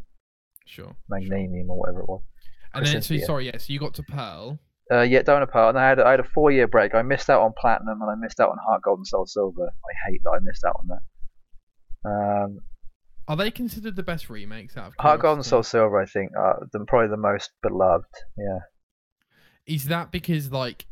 sure. 0.66 0.96
sure. 1.10 1.36
Or 1.68 1.78
whatever 1.78 2.00
it 2.00 2.08
was. 2.08 2.22
And 2.74 2.86
then, 2.86 3.02
so 3.02 3.18
sorry, 3.18 3.48
yeah. 3.48 3.58
So 3.58 3.74
you 3.74 3.80
got 3.80 3.94
to 3.96 4.04
Pearl. 4.04 4.60
Uh, 4.90 5.02
yeah, 5.02 5.22
and 5.26 5.50
Pearl. 5.50 5.70
And 5.70 5.80
I 5.80 5.88
had, 5.88 6.00
I 6.00 6.12
had 6.12 6.20
a 6.20 6.24
four 6.24 6.52
year 6.52 6.68
break. 6.68 6.96
I 6.96 7.02
missed 7.02 7.30
out 7.30 7.42
on 7.42 7.54
Platinum 7.58 8.02
and 8.02 8.10
I 8.10 8.16
missed 8.16 8.40
out 8.40 8.50
on 8.50 8.58
Heart 8.66 8.84
Gold 8.84 9.00
and 9.00 9.08
Soul 9.08 9.26
Silver. 9.26 9.68
I 9.68 10.10
hate 10.10 10.22
that 10.24 10.32
I 10.32 10.40
missed 10.42 10.64
out 10.66 10.80
on 10.80 10.88
that. 10.88 11.02
Um, 12.10 12.60
Are 13.28 13.38
they 13.38 13.52
considered 13.52 13.96
the 13.96 14.04
best 14.04 14.30
remakes 14.30 14.76
out 14.76 14.88
of 14.88 14.94
Heart 15.00 15.22
Gold 15.22 15.38
and 15.38 15.46
Soul? 15.46 15.64
Silver, 15.64 16.02
I 16.02 16.06
think, 16.06 16.32
are 16.38 16.68
the, 16.72 16.84
probably 16.86 17.10
the 17.10 17.18
most 17.18 17.52
beloved. 17.62 18.06
Yeah. 18.38 18.60
Is 19.68 19.86
that 19.86 20.12
because 20.12 20.52
like, 20.52 20.86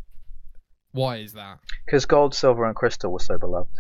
why 0.92 1.18
is 1.18 1.34
that? 1.34 1.60
Because 1.86 2.06
Gold, 2.06 2.34
Silver, 2.34 2.66
and 2.66 2.76
Crystal 2.76 3.12
were 3.12 3.20
so 3.20 3.38
beloved. 3.38 3.74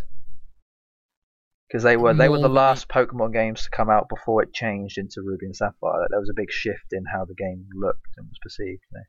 Because 1.67 1.83
they 1.83 1.97
were 1.97 2.15
they 2.15 2.29
were 2.29 2.39
the 2.39 2.49
last 2.49 2.87
Pokemon 2.87 3.31
games 3.31 3.63
to 3.63 3.69
come 3.69 3.91
out 3.91 4.09
before 4.09 4.41
it 4.41 4.53
changed 4.53 4.97
into 4.97 5.21
Ruby 5.21 5.45
and 5.45 5.55
Sapphire. 5.55 5.99
Like, 6.01 6.09
there 6.09 6.19
was 6.19 6.31
a 6.31 6.35
big 6.35 6.51
shift 6.51 6.91
in 6.91 7.03
how 7.05 7.25
the 7.25 7.35
game 7.35 7.67
looked 7.75 8.17
and 8.17 8.27
was 8.27 8.39
perceived. 8.41 8.81
You 8.91 8.97
know? 8.97 9.03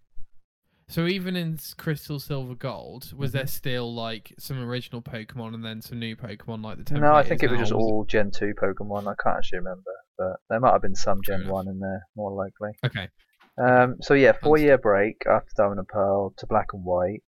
So 0.90 1.06
even 1.06 1.36
in 1.36 1.56
Crystal, 1.78 2.18
Silver, 2.18 2.56
Gold, 2.56 3.12
was 3.16 3.30
Mm-hmm. 3.30 3.36
there 3.38 3.46
still 3.46 3.94
like 3.94 4.34
some 4.38 4.60
original 4.60 5.00
Pokemon 5.00 5.54
and 5.54 5.64
then 5.64 5.80
some 5.80 6.00
new 6.00 6.16
Pokemon 6.16 6.64
like 6.64 6.78
the 6.78 6.84
template? 6.84 7.00
No, 7.00 7.14
I 7.14 7.22
is 7.22 7.28
think 7.28 7.42
it 7.44 7.50
was 7.50 7.58
now, 7.58 7.64
just 7.64 7.72
all 7.72 8.04
Gen 8.04 8.30
two 8.32 8.52
Pokemon. 8.60 9.02
I 9.02 9.14
can't 9.22 9.36
actually 9.36 9.58
remember, 9.60 9.92
but 10.18 10.36
there 10.48 10.58
might 10.58 10.72
have 10.72 10.82
been 10.82 10.96
some 10.96 11.20
Gen 11.24 11.46
one 11.46 11.68
in 11.68 11.78
there, 11.78 12.02
more 12.16 12.32
likely. 12.32 12.70
Okay. 12.84 13.08
Um, 13.56 13.96
so 14.00 14.14
yeah, 14.14 14.32
four 14.32 14.58
year 14.58 14.78
break 14.78 15.22
after 15.26 15.50
Diamond 15.56 15.78
and 15.78 15.88
Pearl 15.88 16.34
to 16.38 16.46
Black 16.46 16.68
and 16.72 16.84
White, 16.84 17.22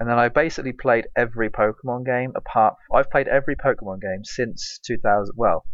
and 0.00 0.08
then 0.08 0.18
I 0.18 0.28
basically 0.28 0.72
played 0.72 1.06
every 1.16 1.50
Pokemon 1.50 2.04
game 2.04 2.32
apart. 2.34 2.74
I've 2.92 3.10
played 3.10 3.28
every 3.28 3.54
Pokemon 3.54 4.00
game 4.00 4.24
since 4.24 4.80
2000. 4.86 5.34
Well, 5.36 5.64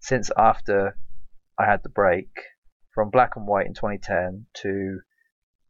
since 0.00 0.30
after 0.36 0.96
I 1.58 1.66
had 1.66 1.82
the 1.84 1.88
break 1.88 2.30
from 2.94 3.10
Black 3.10 3.32
and 3.36 3.46
White 3.46 3.66
in 3.66 3.74
2010 3.74 4.46
to 4.62 5.00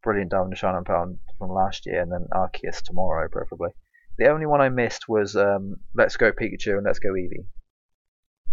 Brilliant 0.06 0.30
Diamond 0.30 0.56
shine 0.56 0.76
and 0.76 0.86
Shining 0.86 1.18
Pearl 1.18 1.18
from 1.36 1.50
last 1.50 1.84
year, 1.84 2.00
and 2.00 2.12
then 2.12 2.28
Arceus 2.32 2.80
tomorrow, 2.80 3.28
preferably. 3.28 3.70
The 4.18 4.28
only 4.28 4.46
one 4.46 4.60
I 4.60 4.68
missed 4.68 5.08
was 5.08 5.34
um, 5.34 5.74
Let's 5.96 6.16
Go 6.16 6.30
Pikachu 6.30 6.76
and 6.76 6.86
Let's 6.86 7.00
Go 7.00 7.08
Eevee. 7.12 7.44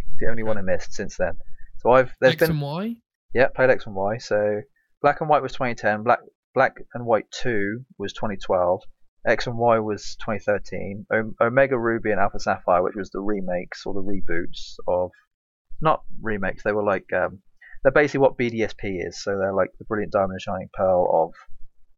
It's 0.09 0.19
the 0.19 0.29
only 0.31 0.41
one 0.41 0.57
I 0.57 0.61
missed 0.61 0.93
since 0.93 1.15
then. 1.15 1.37
So 1.77 1.91
I've 1.91 2.11
there's 2.19 2.33
X 2.33 2.39
been 2.39 2.51
and 2.51 2.61
Y. 2.61 2.95
yeah, 3.35 3.49
played 3.49 3.69
X 3.69 3.85
and 3.85 3.93
Y. 3.95 4.17
So 4.17 4.61
Black 5.03 5.21
and 5.21 5.29
White 5.29 5.43
was 5.43 5.51
2010. 5.51 6.01
Black 6.01 6.19
Black 6.55 6.77
and 6.95 7.05
White 7.05 7.29
2 7.31 7.85
was 7.99 8.13
2012. 8.13 8.81
X 9.27 9.45
and 9.45 9.57
Y 9.57 9.77
was 9.77 10.15
2013. 10.21 11.05
O- 11.13 11.33
Omega 11.39 11.77
Ruby 11.77 12.09
and 12.09 12.19
Alpha 12.19 12.39
Sapphire, 12.39 12.81
which 12.81 12.95
was 12.95 13.11
the 13.11 13.21
remakes 13.21 13.85
or 13.85 13.93
the 13.93 14.01
reboots 14.01 14.75
of, 14.87 15.11
not 15.81 16.01
remakes. 16.19 16.63
They 16.63 16.71
were 16.73 16.83
like 16.83 17.05
um, 17.13 17.41
they're 17.83 17.91
basically 17.91 18.21
what 18.21 18.37
BDSP 18.37 19.05
is. 19.07 19.21
So 19.23 19.37
they're 19.37 19.53
like 19.53 19.69
the 19.79 19.85
Brilliant 19.85 20.11
Diamond 20.13 20.31
and 20.33 20.41
Shining 20.41 20.69
Pearl 20.73 21.09
of 21.27 21.33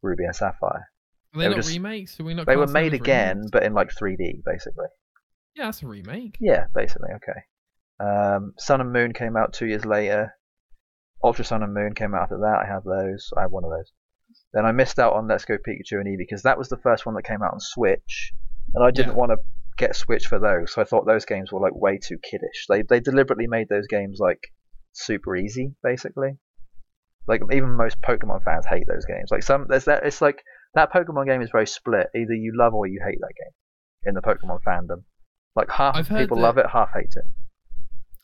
Ruby 0.01 0.23
and 0.25 0.35
Sapphire. 0.35 0.87
Are 1.33 1.37
they, 1.39 1.39
They 1.43 1.47
not 1.49 1.55
just- 1.57 1.69
remakes? 1.69 2.15
Do 2.17 2.23
we 2.25 2.33
not? 2.33 2.45
They 2.47 2.55
were 2.57 2.67
made 2.67 2.93
again, 2.93 3.37
remakes? 3.37 3.51
but 3.51 3.63
in 3.63 3.73
like 3.73 3.89
3D, 3.89 4.43
basically. 4.45 4.87
Yeah, 5.55 5.65
that's 5.65 5.83
a 5.83 5.87
remake. 5.87 6.37
Yeah, 6.39 6.65
basically. 6.73 7.09
Okay. 7.15 7.39
Um, 7.99 8.53
Sun 8.57 8.81
and 8.81 8.91
Moon 8.91 9.13
came 9.13 9.37
out 9.37 9.53
two 9.53 9.67
years 9.67 9.85
later. 9.85 10.33
Ultra 11.23 11.45
Sun 11.45 11.63
and 11.63 11.73
Moon 11.73 11.93
came 11.95 12.13
out 12.13 12.23
after 12.23 12.37
that. 12.39 12.63
I 12.63 12.67
have 12.67 12.83
those. 12.83 13.31
I 13.37 13.41
have 13.41 13.51
one 13.51 13.63
of 13.63 13.69
those. 13.71 13.91
Then 14.53 14.65
I 14.65 14.71
missed 14.73 14.99
out 14.99 15.13
on 15.13 15.27
Let's 15.27 15.45
Go 15.45 15.55
Pikachu 15.57 15.93
and 15.99 16.05
Eevee 16.07 16.17
because 16.17 16.43
that 16.43 16.57
was 16.57 16.67
the 16.69 16.77
first 16.77 17.05
one 17.05 17.15
that 17.15 17.23
came 17.23 17.41
out 17.41 17.53
on 17.53 17.59
Switch, 17.59 18.33
and 18.73 18.83
I 18.83 18.91
didn't 18.91 19.13
Yeah. 19.13 19.17
want 19.17 19.31
to 19.31 19.37
get 19.77 19.95
Switch 19.95 20.27
for 20.27 20.39
those. 20.39 20.73
So 20.73 20.81
I 20.81 20.85
thought 20.85 21.05
those 21.05 21.25
games 21.25 21.51
were 21.53 21.59
like 21.61 21.73
way 21.75 21.97
too 21.97 22.17
kiddish. 22.21 22.65
They 22.67 22.81
they 22.81 22.99
deliberately 22.99 23.47
made 23.47 23.69
those 23.69 23.87
games 23.87 24.19
like 24.19 24.39
super 24.95 25.35
easy, 25.35 25.73
basically. 25.83 26.37
Like 27.27 27.41
even 27.51 27.75
most 27.75 28.01
Pokemon 28.01 28.43
fans 28.43 28.65
hate 28.67 28.85
those 28.87 29.05
games. 29.05 29.29
Like 29.31 29.43
some 29.43 29.65
there's 29.67 29.85
that 29.85 30.05
it's 30.05 30.21
like 30.21 30.43
that 30.75 30.91
Pokemon 30.93 31.25
game 31.27 31.41
is 31.41 31.49
very 31.51 31.67
split. 31.67 32.07
Either 32.15 32.33
you 32.33 32.53
love 32.55 32.73
or 32.73 32.85
you 32.87 33.01
hate 33.05 33.17
that 33.19 33.33
game 33.37 33.53
in 34.05 34.13
the 34.15 34.21
Pokemon 34.21 34.59
fandom. 34.67 35.03
Like 35.55 35.69
half 35.71 35.95
I've 35.95 36.09
people 36.09 36.37
that- 36.37 36.43
love 36.43 36.57
it, 36.57 36.65
half 36.71 36.89
hate 36.93 37.13
it. 37.15 37.25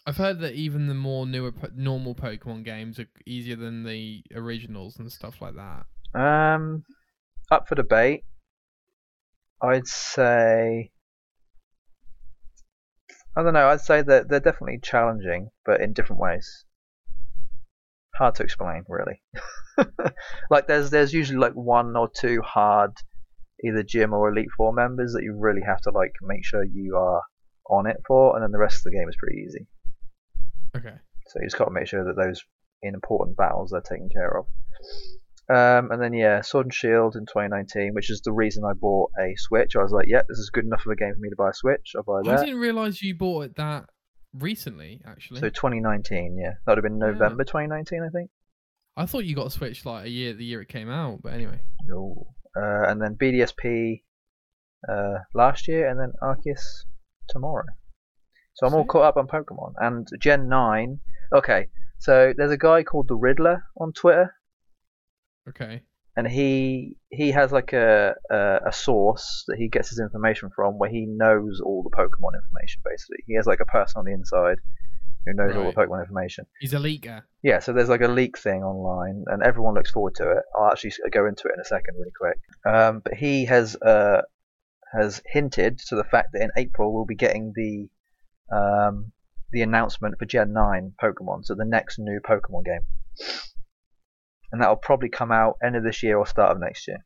I've 0.05 0.17
heard 0.17 0.39
that 0.39 0.53
even 0.53 0.87
the 0.87 0.95
more 0.95 1.27
newer 1.27 1.53
normal 1.75 2.15
Pokemon 2.15 2.65
games 2.65 2.99
are 2.99 3.05
easier 3.27 3.55
than 3.55 3.83
the 3.83 4.23
originals 4.33 4.97
and 4.97 5.11
stuff 5.11 5.35
like 5.41 5.53
that. 5.55 6.19
Um, 6.19 6.83
up 7.51 7.67
for 7.67 7.75
debate. 7.75 8.23
I'd 9.61 9.85
say. 9.87 10.89
I 13.35 13.43
don't 13.43 13.53
know. 13.53 13.67
I'd 13.67 13.81
say 13.81 14.01
that 14.01 14.27
they're 14.27 14.39
definitely 14.39 14.79
challenging, 14.81 15.49
but 15.65 15.81
in 15.81 15.93
different 15.93 16.21
ways. 16.21 16.65
Hard 18.15 18.35
to 18.35 18.43
explain, 18.43 18.83
really. 18.89 19.21
like 20.49 20.67
there's 20.67 20.89
there's 20.89 21.13
usually 21.13 21.39
like 21.39 21.53
one 21.53 21.95
or 21.95 22.09
two 22.13 22.41
hard, 22.41 22.91
either 23.63 23.83
gym 23.83 24.13
or 24.13 24.29
elite 24.29 24.49
four 24.55 24.73
members 24.73 25.13
that 25.13 25.23
you 25.23 25.33
really 25.37 25.61
have 25.65 25.81
to 25.81 25.91
like 25.91 26.13
make 26.21 26.45
sure 26.45 26.63
you 26.63 26.97
are 26.97 27.21
on 27.69 27.87
it 27.87 27.97
for, 28.05 28.35
and 28.35 28.43
then 28.43 28.51
the 28.51 28.59
rest 28.59 28.77
of 28.77 28.83
the 28.83 28.97
game 28.97 29.07
is 29.07 29.15
pretty 29.17 29.43
easy. 29.47 29.67
Okay. 30.75 30.95
So 31.27 31.39
you 31.39 31.45
just 31.45 31.57
got 31.57 31.65
to 31.65 31.71
make 31.71 31.87
sure 31.87 32.03
that 32.03 32.17
those 32.17 32.43
important 32.81 33.37
battles 33.37 33.71
are 33.71 33.81
taken 33.81 34.09
care 34.09 34.37
of. 34.37 34.45
Um, 35.51 35.91
and 35.91 36.01
then 36.01 36.13
yeah, 36.13 36.41
Sword 36.41 36.67
and 36.67 36.73
Shield 36.73 37.15
in 37.15 37.25
2019, 37.25 37.93
which 37.93 38.09
is 38.09 38.21
the 38.21 38.31
reason 38.31 38.63
I 38.63 38.73
bought 38.73 39.11
a 39.19 39.33
Switch. 39.35 39.75
I 39.75 39.83
was 39.83 39.91
like, 39.91 40.07
yeah, 40.07 40.21
this 40.29 40.37
is 40.37 40.49
good 40.49 40.63
enough 40.65 40.85
of 40.85 40.91
a 40.91 40.95
game 40.95 41.13
for 41.13 41.19
me 41.19 41.29
to 41.29 41.35
buy 41.35 41.49
a 41.49 41.53
Switch. 41.53 41.91
I'll 41.95 42.03
buy 42.03 42.31
I 42.31 42.37
didn't 42.45 42.59
realize 42.59 43.01
you 43.01 43.15
bought 43.15 43.45
it 43.45 43.55
that 43.57 43.85
recently. 44.33 45.01
Actually, 45.05 45.41
So 45.41 45.49
2019, 45.49 46.37
yeah, 46.37 46.51
that 46.65 46.71
would 46.71 46.77
have 46.77 46.83
been 46.83 46.99
Yeah. 46.99 47.11
November 47.11 47.43
2019, 47.43 48.03
I 48.03 48.09
think. 48.09 48.29
I 48.95 49.05
thought 49.05 49.25
you 49.25 49.35
got 49.35 49.47
a 49.47 49.51
Switch 49.51 49.85
like 49.85 50.05
a 50.05 50.09
year 50.09 50.33
the 50.33 50.45
year 50.45 50.61
it 50.61 50.67
came 50.69 50.89
out. 50.89 51.21
But 51.21 51.33
anyway, 51.33 51.59
No. 51.83 52.27
Uh, 52.55 52.83
and 52.87 53.01
then 53.01 53.15
BDSP 53.15 54.03
uh, 54.87 55.19
last 55.33 55.67
year, 55.67 55.87
and 55.89 55.99
then 55.99 56.13
Arceus 56.21 56.85
tomorrow. 57.29 57.65
So 58.53 58.67
I'm 58.67 58.73
all 58.73 58.85
caught 58.85 59.03
up 59.03 59.17
on 59.17 59.27
Pokemon 59.27 59.73
and 59.77 60.07
Gen 60.19 60.49
9. 60.49 60.99
Okay, 61.33 61.67
so 61.97 62.33
there's 62.35 62.51
a 62.51 62.57
guy 62.57 62.83
called 62.83 63.07
the 63.07 63.15
Riddler 63.15 63.63
on 63.77 63.93
Twitter. 63.93 64.35
Okay. 65.49 65.81
and 66.17 66.27
he 66.27 66.95
he 67.09 67.31
has 67.31 67.51
like 67.51 67.73
a, 67.73 68.13
a 68.29 68.59
a 68.67 68.73
source 68.73 69.43
that 69.47 69.57
he 69.57 69.67
gets 69.69 69.89
his 69.89 69.99
information 69.99 70.49
from 70.55 70.77
where 70.77 70.89
he 70.89 71.05
knows 71.05 71.61
all 71.63 71.83
the 71.83 71.89
Pokemon 71.89 72.33
information 72.35 72.81
basically. 72.85 73.23
He 73.27 73.35
has 73.35 73.45
like 73.45 73.59
a 73.61 73.65
person 73.65 73.99
on 73.99 74.05
the 74.05 74.13
inside 74.13 74.57
who 75.25 75.33
knows 75.33 75.55
all 75.55 75.65
the 75.71 75.77
Pokemon 75.77 76.01
information. 76.01 76.45
He's 76.59 76.73
a 76.73 76.77
leaker. 76.79 77.21
Yeah, 77.43 77.59
so 77.59 77.73
there's 77.73 77.89
like 77.89 78.01
a 78.01 78.07
leak 78.07 78.37
thing 78.39 78.63
online, 78.63 79.23
and 79.27 79.43
everyone 79.43 79.75
looks 79.75 79.91
forward 79.91 80.15
to 80.15 80.31
it. 80.31 80.43
I'll 80.57 80.71
actually 80.71 80.91
s- 80.91 80.99
go 81.11 81.27
into 81.27 81.47
it 81.47 81.53
in 81.53 81.59
a 81.59 81.65
second, 81.65 81.95
really 81.99 82.11
quick. 82.17 82.39
Um, 82.65 83.01
but 83.03 83.13
he 83.13 83.45
has 83.45 83.75
uh, 83.77 84.21
has 84.93 85.21
hinted 85.27 85.77
to 85.89 85.95
the 85.95 86.03
fact 86.03 86.29
that 86.33 86.41
in 86.41 86.49
April 86.57 86.91
we'll 86.93 87.05
be 87.05 87.15
getting 87.15 87.53
the 87.55 87.87
um, 88.55 89.11
the 89.51 89.61
announcement 89.61 90.17
for 90.17 90.25
Gen 90.25 90.53
9 90.53 90.93
Pokemon, 91.01 91.45
so 91.45 91.53
the 91.55 91.65
next 91.65 91.99
new 91.99 92.19
Pokemon 92.19 92.65
game, 92.65 92.81
and 94.51 94.61
that'll 94.61 94.75
probably 94.75 95.09
come 95.09 95.31
out 95.31 95.57
end 95.63 95.75
of 95.75 95.83
this 95.83 96.03
year 96.03 96.17
or 96.17 96.25
start 96.25 96.51
of 96.51 96.59
next 96.59 96.87
year. 96.87 97.05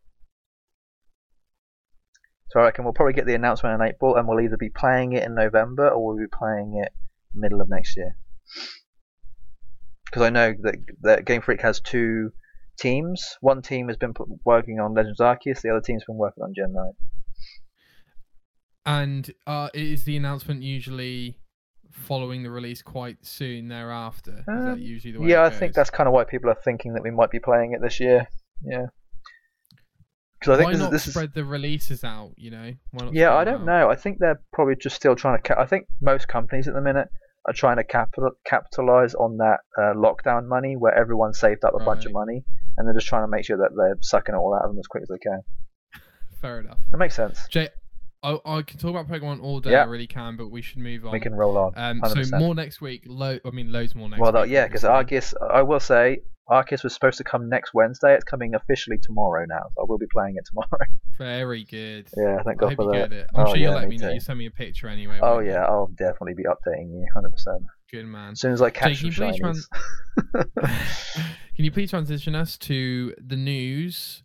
So 2.49 2.59
I 2.59 2.63
reckon 2.63 2.85
we'll 2.85 2.93
probably 2.93 3.13
get 3.13 3.25
the 3.25 3.35
announcement 3.35 3.81
in 3.81 3.87
April, 3.87 4.15
and 4.15 4.27
we'll 4.27 4.41
either 4.41 4.57
be 4.57 4.69
playing 4.69 5.13
it 5.13 5.23
in 5.23 5.35
November 5.35 5.89
or 5.89 6.05
we'll 6.05 6.17
be 6.17 6.29
playing 6.31 6.81
it 6.83 6.91
middle 7.33 7.61
of 7.61 7.69
next 7.69 7.97
year 7.97 8.15
because 10.15 10.27
I 10.27 10.29
know 10.29 10.53
that, 10.61 10.75
that 11.01 11.25
Game 11.25 11.41
Freak 11.41 11.61
has 11.61 11.81
two 11.81 12.31
teams. 12.79 13.37
One 13.41 13.61
team 13.61 13.89
has 13.89 13.97
been 13.97 14.13
working 14.45 14.79
on 14.79 14.93
Legends 14.93 15.19
Arceus, 15.19 15.61
the 15.61 15.71
other 15.71 15.81
team's 15.81 16.05
been 16.05 16.15
working 16.15 16.41
on 16.41 16.53
Gen 16.55 16.73
9. 16.73 16.91
And 18.85 19.33
uh, 19.45 19.69
is 19.73 20.05
the 20.05 20.15
announcement 20.15 20.63
usually 20.63 21.39
following 21.95 22.43
the 22.43 22.51
release 22.51 22.81
quite 22.81 23.17
soon 23.25 23.67
thereafter? 23.67 24.37
Is 24.39 24.43
Um, 24.47 24.65
that 24.65 24.79
usually 24.79 25.13
the 25.13 25.21
way? 25.21 25.29
Yeah, 25.29 25.43
I 25.43 25.49
think 25.49 25.73
that's 25.73 25.89
kind 25.89 26.07
of 26.07 26.13
why 26.13 26.23
people 26.23 26.49
are 26.49 26.57
thinking 26.63 26.93
that 26.93 27.03
we 27.03 27.11
might 27.11 27.31
be 27.31 27.39
playing 27.39 27.73
it 27.73 27.81
this 27.81 27.99
year. 27.99 28.27
Yeah. 28.63 28.87
Because 30.39 30.53
I 30.53 30.57
think 30.57 30.65
Why 30.67 30.71
this, 30.73 30.79
not 30.81 30.91
this 30.91 31.07
is. 31.07 31.13
spread 31.13 31.33
the 31.33 31.43
releases 31.45 32.03
out? 32.03 32.33
You 32.37 32.51
know. 32.51 32.71
Why 32.91 33.05
not 33.05 33.13
Yeah, 33.13 33.33
I 33.35 33.43
don't 33.43 33.61
out? 33.61 33.65
know. 33.65 33.89
I 33.89 33.95
think 33.95 34.19
they're 34.19 34.39
probably 34.53 34.75
just 34.75 34.95
still 34.95 35.15
trying 35.15 35.41
to. 35.41 35.41
Ca- 35.55 35.59
I 35.61 35.65
think 35.65 35.87
most 36.01 36.27
companies 36.27 36.67
at 36.67 36.73
the 36.75 36.81
minute 36.81 37.07
are 37.47 37.53
trying 37.53 37.77
to 37.77 37.83
capital 37.83 38.31
capitalize 38.45 39.15
on 39.15 39.37
that 39.37 39.59
uh, 39.77 39.93
lockdown 39.95 40.47
money 40.47 40.75
where 40.75 40.93
everyone 40.93 41.33
saved 41.33 41.63
up 41.63 41.73
a 41.79 41.83
bunch 41.83 42.05
of 42.05 42.11
money 42.11 42.43
and 42.77 42.87
they're 42.87 42.93
just 42.93 43.07
trying 43.07 43.23
to 43.23 43.27
make 43.27 43.45
sure 43.45 43.57
that 43.57 43.69
they're 43.75 43.95
sucking 44.01 44.35
it 44.35 44.37
all 44.37 44.53
out 44.53 44.63
of 44.65 44.71
them 44.71 44.79
as 44.79 44.87
quick 44.87 45.03
as 45.03 45.09
they 45.09 45.17
can. 45.19 45.41
Fair 46.41 46.59
enough. 46.59 46.79
It 46.93 46.97
makes 46.97 47.15
sense. 47.15 47.47
Jay, 47.49 47.69
I, 48.25 48.57
I 48.57 48.61
can 48.63 48.79
talk 48.79 48.89
about 48.91 49.07
Pokemon 49.07 49.41
all 49.43 49.59
day. 49.59 49.71
Yeah. 49.71 49.81
I 49.83 49.85
really 49.85 50.07
can, 50.07 50.35
but 50.35 50.49
we 50.49 50.61
should 50.61 50.79
move 50.79 51.05
on. 51.05 51.11
We 51.11 51.19
can 51.19 51.35
roll 51.35 51.57
on. 51.57 51.73
Um, 51.75 52.01
so 52.07 52.37
more 52.37 52.55
next 52.55 52.81
week. 52.81 53.03
Lo- 53.05 53.39
I 53.45 53.49
mean, 53.51 53.71
loads 53.71 53.93
more 53.95 54.09
next 54.09 54.21
well, 54.21 54.33
week. 54.41 54.49
yeah, 54.51 54.67
because. 54.67 54.83
Arceus, 54.83 55.33
I 55.51 55.61
will 55.61 55.79
say, 55.79 56.19
Arceus 56.49 56.83
was 56.83 56.93
supposed 56.93 57.17
to 57.17 57.23
come 57.23 57.49
next 57.49 57.73
Wednesday. 57.73 58.13
It's 58.15 58.23
coming 58.23 58.55
officially 58.55 58.97
tomorrow 59.01 59.45
now. 59.47 59.63
So 59.75 59.83
I 59.83 59.85
will 59.87 59.97
be 59.97 60.07
playing 60.11 60.35
it 60.37 60.45
tomorrow. 60.45 60.85
Very 61.17 61.63
good. 61.63 62.07
yeah, 62.17 62.37
thank 62.43 62.57
I 62.57 62.65
God 62.67 62.69
hope 62.69 62.75
for 62.77 62.83
you 62.95 62.99
that. 63.01 63.09
get 63.09 63.19
it. 63.19 63.27
I'm 63.33 63.41
Oh, 63.41 63.45
sure 63.47 63.57
you'll 63.57 63.73
yeah, 63.73 63.79
let 63.79 63.89
me 63.89 63.97
know. 63.97 64.09
too. 64.09 64.13
You 64.15 64.19
send 64.19 64.39
me 64.39 64.45
a 64.47 64.51
picture 64.51 64.87
anyway. 64.87 65.19
Oh 65.21 65.35
won't 65.35 65.45
you? 65.45 65.51
yeah, 65.53 65.63
I'll 65.65 65.87
definitely 65.95 66.33
be 66.33 66.43
updating 66.43 66.89
you, 66.91 67.05
hundred 67.13 67.31
percent. 67.31 67.63
Good 67.91 68.05
man. 68.05 68.31
As 68.31 68.39
soon 68.41 68.51
as 68.53 68.61
I 68.61 68.69
catch 68.69 69.01
some 69.01 69.11
can 69.11 69.33
you 69.33 69.53
please. 69.53 69.69
Can 71.55 71.63
you 71.63 71.71
please 71.71 71.89
transition 71.89 72.35
us 72.35 72.57
to 72.57 73.15
the 73.17 73.37
news? 73.37 74.23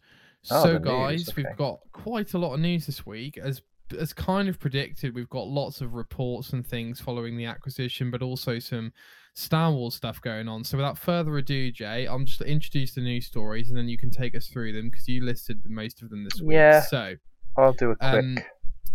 Oh, 0.50 0.62
so, 0.64 0.72
news, 0.78 0.84
guys, 0.84 1.28
okay. 1.28 1.42
we've 1.42 1.56
got 1.56 1.78
quite 1.92 2.34
a 2.34 2.38
lot 2.38 2.54
of 2.54 2.60
news 2.60 2.86
this 2.86 3.06
week. 3.06 3.38
As 3.38 3.62
as 3.92 4.12
kind 4.12 4.48
of 4.48 4.58
predicted, 4.58 5.14
we've 5.14 5.28
got 5.28 5.46
lots 5.48 5.80
of 5.80 5.94
reports 5.94 6.52
and 6.52 6.66
things 6.66 7.00
following 7.00 7.36
the 7.36 7.44
acquisition, 7.46 8.10
but 8.10 8.22
also 8.22 8.58
some 8.58 8.92
Star 9.34 9.72
Wars 9.72 9.94
stuff 9.94 10.20
going 10.20 10.48
on. 10.48 10.64
So, 10.64 10.76
without 10.76 10.98
further 10.98 11.36
ado, 11.38 11.70
Jay, 11.72 12.06
I'm 12.06 12.26
just 12.26 12.38
to 12.38 12.46
introduce 12.46 12.94
the 12.94 13.00
news 13.00 13.26
stories, 13.26 13.68
and 13.68 13.78
then 13.78 13.88
you 13.88 13.96
can 13.98 14.10
take 14.10 14.34
us 14.34 14.48
through 14.48 14.72
them 14.72 14.90
because 14.90 15.06
you 15.08 15.24
listed 15.24 15.60
most 15.68 16.02
of 16.02 16.10
them 16.10 16.24
this 16.24 16.40
week. 16.40 16.54
Yeah. 16.54 16.80
So, 16.82 17.14
I'll 17.56 17.72
do 17.72 17.90
a 17.90 17.96
quick 17.96 18.14
Um, 18.14 18.38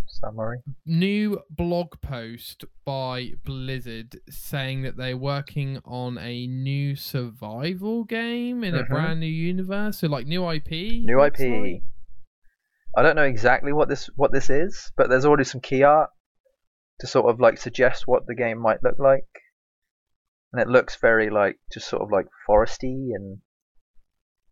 summary. 0.06 0.58
new 0.86 1.40
blog 1.50 2.00
post 2.00 2.64
by 2.84 3.32
Blizzard 3.44 4.18
saying 4.30 4.82
that 4.82 4.96
they're 4.96 5.16
working 5.16 5.78
on 5.84 6.16
a 6.18 6.46
new 6.46 6.96
survival 6.96 8.04
game 8.04 8.62
in 8.64 8.74
a 8.74 8.84
Mhm. 8.84 8.88
brand 8.88 9.20
new 9.20 9.26
universe. 9.26 9.98
So 9.98 10.08
like 10.08 10.26
new 10.26 10.44
IP. 10.44 11.04
New 11.04 11.20
IP. 11.20 11.40
like? 11.74 11.82
I 12.96 13.02
don't 13.02 13.16
know 13.16 13.24
exactly 13.24 13.74
what 13.74 13.90
this 13.90 14.08
what 14.16 14.32
this 14.32 14.48
is, 14.48 14.90
but 14.96 15.10
there's 15.10 15.26
already 15.26 15.44
some 15.44 15.60
key 15.60 15.82
art 15.82 16.10
to 17.00 17.06
sort 17.06 17.30
of 17.30 17.38
like 17.38 17.58
suggest 17.58 18.04
what 18.06 18.26
the 18.26 18.34
game 18.34 18.58
might 18.58 18.82
look 18.82 18.98
like, 18.98 19.28
and 20.52 20.62
it 20.62 20.68
looks 20.68 20.96
very 20.96 21.28
like 21.28 21.58
just 21.70 21.88
sort 21.88 22.02
of 22.02 22.10
like 22.10 22.26
foresty 22.48 23.10
and 23.14 23.38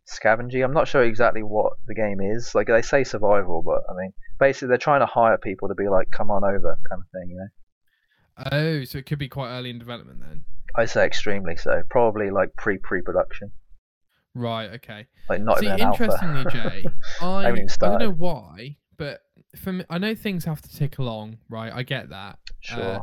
scavengy. 0.07 0.63
I'm 0.63 0.73
not 0.73 0.87
sure 0.87 1.03
exactly 1.03 1.41
what 1.41 1.73
the 1.87 1.95
game 1.95 2.21
is. 2.21 2.53
Like 2.53 2.67
they 2.67 2.83
say 2.83 3.03
survival, 3.03 3.63
but 3.65 3.81
I 3.89 3.97
mean 3.97 4.13
basically 4.39 4.67
they're 4.67 4.77
trying 4.77 5.01
to 5.01 5.07
hire 5.07 5.39
people 5.39 5.67
to 5.69 5.75
be 5.75 5.89
like 5.89 6.11
come 6.11 6.29
on 6.29 6.43
over 6.43 6.77
kind 6.87 7.01
of 7.01 7.09
thing, 7.11 7.29
you 7.31 7.37
know. 7.37 7.47
Oh, 8.51 8.83
so 8.83 8.99
it 8.99 9.07
could 9.07 9.17
be 9.17 9.29
quite 9.29 9.49
early 9.49 9.71
in 9.71 9.79
development 9.79 10.19
then. 10.21 10.43
I 10.77 10.85
say 10.85 11.05
extremely 11.05 11.55
so, 11.55 11.81
probably 11.89 12.29
like 12.29 12.55
pre 12.57 12.77
pre 12.77 13.01
production, 13.01 13.51
Right. 14.35 14.69
Okay. 14.75 15.07
like 15.29 15.41
not 15.41 15.59
See, 15.59 15.65
even 15.65 15.79
an 15.79 15.87
interestingly, 15.91 16.39
alpha. 16.41 16.69
Jay, 16.81 16.83
I, 17.21 17.47
I 17.47 17.65
don't 17.79 17.99
know 17.99 18.11
why, 18.11 18.77
but 18.97 19.21
for 19.57 19.71
me, 19.73 19.85
I 19.89 19.97
know 19.97 20.13
things 20.13 20.45
have 20.45 20.61
to 20.61 20.69
tick 20.75 20.99
along, 20.99 21.37
right? 21.49 21.71
I 21.73 21.83
get 21.83 22.09
that. 22.09 22.37
sure. 22.59 22.81
Uh, 22.81 22.99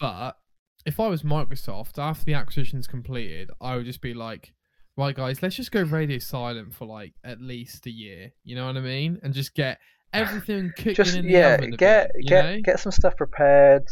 But 0.00 0.36
if 0.84 0.98
I 0.98 1.06
was 1.06 1.22
Microsoft, 1.22 1.98
after 1.98 2.24
the 2.24 2.34
acquisition's 2.34 2.86
completed, 2.88 3.50
I 3.60 3.76
would 3.76 3.86
just 3.86 4.00
be 4.00 4.12
like, 4.14 4.52
right, 4.96 5.14
guys, 5.14 5.40
let's 5.42 5.54
just 5.54 5.70
go 5.70 5.82
radio 5.82 6.18
silent 6.18 6.74
for 6.74 6.86
like 6.86 7.14
at 7.22 7.40
least 7.40 7.86
a 7.86 7.90
year. 7.90 8.32
You 8.42 8.56
know 8.56 8.66
what 8.66 8.76
I 8.76 8.80
mean? 8.80 9.20
And 9.22 9.32
just 9.32 9.54
get 9.54 9.78
everything 10.12 10.72
cooking 10.76 10.94
just 10.94 11.16
in 11.16 11.26
the 11.26 11.32
yeah, 11.32 11.54
oven 11.54 11.70
get 11.70 12.10
bit, 12.14 12.26
get 12.26 12.44
know? 12.44 12.60
get 12.62 12.80
some 12.80 12.90
stuff 12.92 13.16
prepared, 13.16 13.86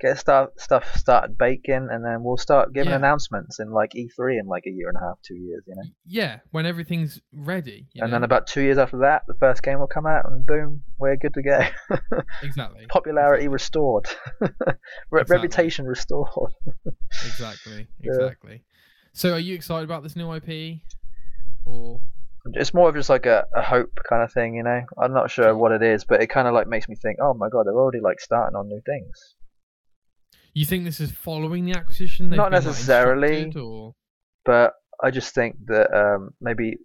get 0.00 0.18
stuff 0.18 0.50
stuff 0.58 0.94
started 0.96 1.36
baking, 1.38 1.88
and 1.90 2.04
then 2.04 2.22
we'll 2.22 2.36
start 2.36 2.72
giving 2.72 2.90
Yeah. 2.90 2.96
announcements 2.96 3.58
in 3.60 3.70
like 3.70 3.92
E3 3.94 4.38
in 4.40 4.46
like 4.46 4.64
a 4.66 4.70
year 4.70 4.88
and 4.88 4.96
a 4.96 5.00
half, 5.00 5.18
two 5.26 5.34
years, 5.36 5.62
you 5.66 5.74
know. 5.76 5.82
Yeah, 6.04 6.40
when 6.50 6.66
everything's 6.66 7.20
ready. 7.32 7.86
And 7.96 8.10
know? 8.10 8.16
then 8.16 8.24
about 8.24 8.46
two 8.46 8.62
years 8.62 8.78
after 8.78 8.98
that, 8.98 9.22
the 9.26 9.34
first 9.34 9.62
game 9.62 9.78
will 9.78 9.86
come 9.86 10.06
out, 10.06 10.24
and 10.26 10.44
boom, 10.44 10.82
we're 10.98 11.16
good 11.16 11.34
to 11.34 11.42
go. 11.42 11.60
exactly, 12.42 12.86
Popularity 12.88 13.44
exactly. 13.44 13.48
restored, 13.52 14.06
Re- 14.40 14.48
Exactly. 15.22 15.36
reputation 15.36 15.86
restored. 15.86 16.28
exactly, 17.24 17.86
Yeah. 18.00 18.12
exactly. 18.12 18.62
So, 19.12 19.32
are 19.32 19.38
you 19.38 19.54
excited 19.54 19.84
about 19.84 20.02
this 20.02 20.14
new 20.16 20.30
IP, 20.34 20.80
or 21.64 22.00
It's 22.52 22.74
more 22.74 22.88
of 22.90 22.94
just 22.94 23.08
like 23.08 23.24
a, 23.26 23.46
a 23.54 23.62
hope 23.62 23.98
kind 24.08 24.22
of 24.22 24.30
thing, 24.32 24.54
you 24.54 24.62
know. 24.62 24.82
I'm 25.00 25.12
not 25.14 25.30
sure 25.30 25.46
Sure. 25.46 25.56
what 25.56 25.72
it 25.72 25.82
is, 25.82 26.04
but 26.04 26.20
it 26.22 26.26
kind 26.28 26.46
of 26.46 26.54
like 26.54 26.68
makes 26.68 26.88
me 26.88 26.96
think, 26.96 27.18
oh 27.22 27.32
my 27.34 27.48
god, 27.48 27.66
they're 27.66 27.74
already 27.74 28.00
like 28.00 28.20
starting 28.20 28.56
on 28.56 28.68
new 28.68 28.80
things. 28.84 29.34
You 30.60 30.64
think 30.64 30.84
this 30.84 31.00
is 31.00 31.10
following 31.10 31.66
the 31.66 31.76
acquisition? 31.76 32.30
Not 32.30 32.50
necessarily. 32.50 33.52
or 33.56 33.94
but 34.46 34.72
I 35.02 35.10
just 35.10 35.34
think 35.34 35.56
that 35.66 35.94
um, 35.94 36.30
maybe 36.40 36.78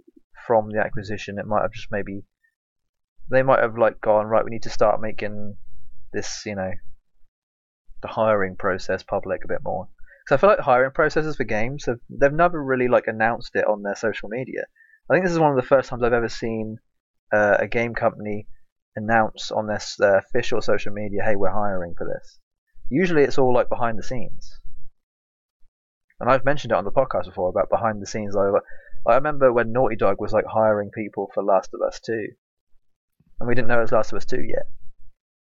from 0.46 0.70
the 0.70 0.80
acquisition, 0.80 1.40
it 1.40 1.46
might 1.48 1.62
have 1.62 1.72
just 1.72 1.88
maybe 1.90 2.24
they 3.30 3.44
might 3.44 3.62
have 3.62 3.78
like 3.78 4.02
gone 4.02 4.26
right. 4.26 4.44
We 4.44 4.52
need 4.52 4.64
to 4.64 4.70
start 4.70 5.00
making 5.00 5.56
this, 6.12 6.44
you 6.46 6.56
know, 6.56 6.72
the 8.02 8.10
hiring 8.10 8.58
process 8.58 9.04
public 9.04 9.46
a 9.46 9.48
bit 9.48 9.64
more. 9.64 9.88
Because 10.26 10.38
I 10.38 10.42
feel 10.42 10.50
like 10.50 10.60
hiring 10.60 10.92
processes 10.92 11.38
for 11.38 11.46
games 11.46 11.86
have 11.86 12.00
they've 12.10 12.34
never 12.34 12.62
really 12.62 12.90
like 12.90 13.08
announced 13.08 13.56
it 13.56 13.66
on 13.66 13.84
their 13.84 13.96
social 13.96 14.28
media. 14.28 14.66
I 15.10 15.14
think 15.14 15.24
this 15.24 15.32
is 15.32 15.40
one 15.40 15.52
of 15.52 15.56
the 15.56 15.68
first 15.68 15.88
times 15.88 16.04
I've 16.04 16.12
ever 16.12 16.28
seen 16.28 16.78
uh, 17.32 17.56
a 17.60 17.68
game 17.70 17.96
company 17.96 18.48
announce 18.98 19.50
on 19.50 19.68
their 19.68 19.80
their 19.98 20.18
official 20.18 20.62
social 20.62 20.92
media, 20.92 21.24
"Hey, 21.24 21.38
we're 21.38 21.52
hiring 21.52 21.94
for 21.98 22.06
this." 22.06 22.41
Usually, 22.92 23.24
it's 23.24 23.40
all 23.40 23.54
like 23.54 23.70
behind 23.70 23.98
the 23.98 24.04
scenes 24.04 24.60
and 26.22 26.30
I've 26.30 26.46
mentioned 26.46 26.72
it 26.72 26.78
on 26.78 26.86
the 26.86 26.92
podcast 26.92 27.26
before 27.26 27.50
about 27.50 27.70
behind 27.70 28.02
the 28.02 28.06
scenes. 28.06 28.36
Like, 28.36 28.62
I 29.08 29.16
remember 29.16 29.52
when 29.52 29.74
Naughty 29.74 29.96
Dog 29.96 30.22
was 30.22 30.32
like 30.32 30.46
hiring 30.46 30.92
people 30.92 31.32
for 31.34 31.44
Last 31.44 31.72
of 31.74 31.82
Us 31.82 32.00
Two, 32.00 32.28
and 33.40 33.50
we 33.50 33.56
didn't 33.56 33.68
know 33.68 33.80
it 33.80 33.82
was 33.82 33.92
Last 33.92 34.14
of 34.14 34.18
Us 34.18 34.26
Two 34.26 34.42
yet. 34.42 34.68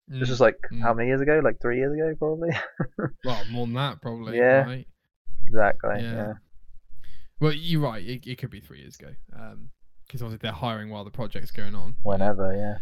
This 0.07 0.29
Mm, 0.29 0.31
was 0.31 0.41
like 0.41 0.59
mm. 0.71 0.83
how 0.83 0.93
many 0.93 1.09
years 1.09 1.23
ago? 1.23 1.41
Like 1.43 1.61
three 1.61 1.79
years 1.79 1.95
ago, 1.95 2.15
probably. 2.19 2.51
well, 3.25 3.43
more 3.51 3.67
than 3.67 3.75
that, 3.75 4.03
probably. 4.03 4.37
Yeah. 4.37 4.65
Right? 4.65 4.87
exactly. 5.49 6.03
Yeah. 6.03 6.13
Yeah. 6.13 6.33
Well, 7.41 7.53
you're 7.53 7.81
right. 7.81 8.07
It, 8.07 8.27
it 8.27 8.39
could 8.39 8.51
be 8.51 8.61
three 8.61 8.81
years 8.81 8.97
ago. 9.01 9.15
Um, 9.35 9.71
because 10.07 10.23
obviously 10.23 10.41
they're 10.43 10.53
hiring 10.53 10.91
while 10.91 11.05
the 11.05 11.11
project's 11.11 11.51
going 11.51 11.75
on. 11.75 11.97
Whenever. 12.05 12.55
Yeah. 12.55 12.77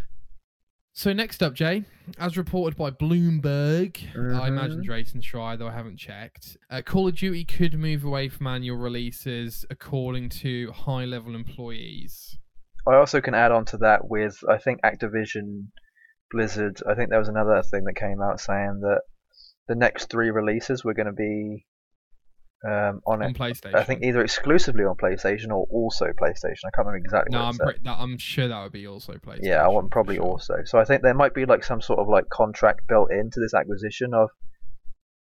So 0.96 1.12
next 1.12 1.42
up, 1.42 1.54
Jay, 1.54 1.82
as 2.20 2.36
reported 2.36 2.76
by 2.76 2.90
Bloomberg, 2.90 3.96
I 4.16 4.46
imagine. 4.46 4.80
Drayton 4.84 5.20
Try, 5.20 5.56
though 5.56 5.66
I 5.66 5.72
haven't 5.72 5.96
checked. 5.96 6.56
Uh, 6.70 6.82
Call 6.82 7.08
of 7.08 7.16
Duty 7.16 7.44
could 7.44 7.74
move 7.74 8.04
away 8.04 8.28
from 8.28 8.46
annual 8.46 8.76
releases, 8.76 9.66
according 9.70 10.28
to 10.28 10.70
high-level 10.70 11.34
employees. 11.34 12.38
I 12.86 12.94
also 12.94 13.20
can 13.20 13.34
add 13.34 13.50
on 13.50 13.64
to 13.66 13.78
that 13.78 14.08
with 14.08 14.38
I 14.48 14.58
think 14.58 14.82
Activision, 14.82 15.66
Blizzard. 16.30 16.80
I 16.88 16.94
think 16.94 17.10
there 17.10 17.18
was 17.18 17.28
another 17.28 17.60
thing 17.62 17.82
that 17.84 17.96
came 17.96 18.22
out 18.22 18.38
saying 18.38 18.78
that 18.82 19.00
the 19.66 19.74
next 19.74 20.10
three 20.10 20.30
releases 20.30 20.84
were 20.84 20.94
going 20.94 21.06
to 21.06 21.12
be 21.12 21.66
um, 22.64 23.00
on 23.06 23.22
on 23.22 23.22
it. 23.22 23.36
PlayStation. 23.36 23.74
I 23.74 23.84
think 23.84 24.02
either 24.02 24.22
exclusively 24.22 24.84
on 24.84 24.96
PlayStation 24.96 25.48
or 25.48 25.66
also 25.70 26.06
PlayStation. 26.06 26.64
I 26.64 26.70
can't 26.74 26.86
remember 26.86 27.04
exactly. 27.04 27.32
no, 27.32 27.44
what 27.44 27.48
I'm 27.48 27.58
pretty, 27.58 27.80
that, 27.84 27.96
I'm 27.98 28.18
sure 28.18 28.48
that 28.48 28.62
would 28.62 28.72
be 28.72 28.86
also 28.86 29.14
PlayStation. 29.14 29.44
Yeah, 29.44 29.64
I 29.64 29.68
want 29.68 29.90
probably 29.90 30.16
sure. 30.16 30.24
also. 30.24 30.54
So 30.64 30.78
I 30.78 30.84
think 30.84 31.02
there 31.02 31.14
might 31.14 31.34
be 31.34 31.44
like 31.44 31.64
some 31.64 31.80
sort 31.80 31.98
of 31.98 32.08
like 32.08 32.28
contract 32.30 32.82
built 32.88 33.10
into 33.10 33.40
this 33.40 33.54
acquisition 33.54 34.14
of, 34.14 34.30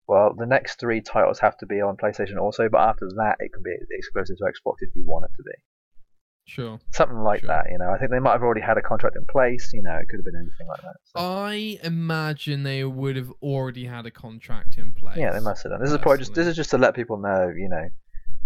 well, 0.07 0.35
the 0.37 0.47
next 0.47 0.79
three 0.79 1.01
titles 1.01 1.41
have 1.41 1.57
to 1.59 1.67
be 1.67 1.81
on 1.81 1.97
PlayStation 1.97 2.39
also, 2.39 2.69
but 2.69 2.81
after 2.81 3.09
that, 3.17 3.37
it 3.41 3.53
can 3.53 3.63
be 3.63 3.75
exclusive 3.91 4.37
to 4.39 4.45
Xbox 4.45 4.77
if 4.81 4.95
you 4.95 5.05
want 5.07 5.25
it 5.25 5.31
to 5.37 5.43
be. 5.43 5.53
Sure. 6.45 6.81
Something 6.93 7.19
like 7.19 7.41
Sure. 7.41 7.49
that, 7.49 7.67
you 7.71 7.79
know. 7.79 7.91
I 7.91 7.99
think 7.99 8.11
they 8.11 8.19
might 8.19 8.33
have 8.33 8.43
already 8.43 8.61
had 8.61 8.77
a 8.77 8.83
contract 8.83 9.17
in 9.17 9.25
place. 9.27 9.71
You 9.73 9.83
know, 9.83 9.95
it 9.97 10.09
could 10.09 10.19
have 10.19 10.25
been 10.25 10.35
anything 10.37 10.67
like 10.69 10.81
that. 10.83 10.97
so- 11.05 11.21
I 11.21 11.79
imagine 11.83 12.63
they 12.65 12.85
would 12.85 13.17
have 13.17 13.33
already 13.43 13.85
had 13.87 14.07
a 14.07 14.11
contract 14.11 14.77
in 14.79 14.93
place. 14.93 15.17
yeah, 15.19 15.33
they 15.33 15.41
must 15.41 15.63
have 15.63 15.73
done. 15.73 15.81
This 15.81 15.91
is 15.93 15.99
probably 15.99 16.19
just 16.19 16.35
this 16.35 16.47
is 16.47 16.57
just 16.57 16.71
to 16.71 16.79
let 16.79 16.95
people 16.95 17.17
know, 17.19 17.49
you 17.57 17.69
know, 17.69 17.89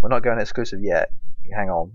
we're 0.02 0.08
not 0.10 0.22
going 0.22 0.38
exclusive 0.40 0.80
yet. 0.82 1.10
Hang 1.54 1.70
on. 1.70 1.92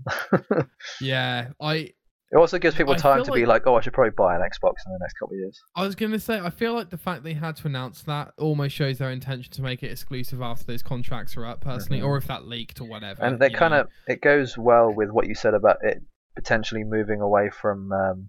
Yeah, 1.00 1.48
I 1.60 1.92
it 2.32 2.36
also 2.38 2.58
gives 2.58 2.74
people 2.74 2.94
I 2.94 2.96
time 2.96 3.22
to 3.24 3.32
be 3.32 3.44
like, 3.46 3.66
oh, 3.66 3.76
I 3.76 3.82
should 3.82 3.92
probably 3.92 4.12
buy 4.16 4.34
an 4.34 4.40
Xbox 4.40 4.74
in 4.86 4.92
the 4.92 4.98
next 5.00 5.14
couple 5.18 5.34
of 5.34 5.38
years. 5.40 5.60
I 5.76 5.82
was 5.84 5.94
gonna 5.94 6.18
say 6.18 6.40
I 6.40 6.48
feel 6.50 6.72
like 6.74 6.88
the 6.90 6.96
fact 6.98 7.22
they 7.24 7.34
had 7.34 7.56
to 7.56 7.66
announce 7.66 8.02
that 8.04 8.32
almost 8.38 8.74
shows 8.74 8.98
their 8.98 9.10
intention 9.10 9.52
to 9.52 9.62
make 9.62 9.82
it 9.82 9.90
exclusive 9.90 10.40
after 10.40 10.64
those 10.64 10.82
contracts 10.82 11.36
are 11.36 11.44
up, 11.46 11.60
personally, 11.60 12.00
Mhm. 12.00 12.06
or 12.06 12.16
if 12.16 12.26
that 12.26 12.46
leaked 12.46 12.80
or 12.80 12.88
whatever. 12.88 13.22
and 13.22 13.38
they 13.38 13.50
kind 13.50 13.74
of 13.74 13.88
it 14.08 14.20
goes 14.22 14.56
well 14.56 14.92
with 14.92 15.10
what 15.10 15.26
you 15.28 15.34
said 15.34 15.54
about 15.54 15.76
it 15.82 16.02
potentially 16.34 16.82
moving 16.82 17.20
away 17.20 17.50
from 17.50 17.92
um, 17.92 18.28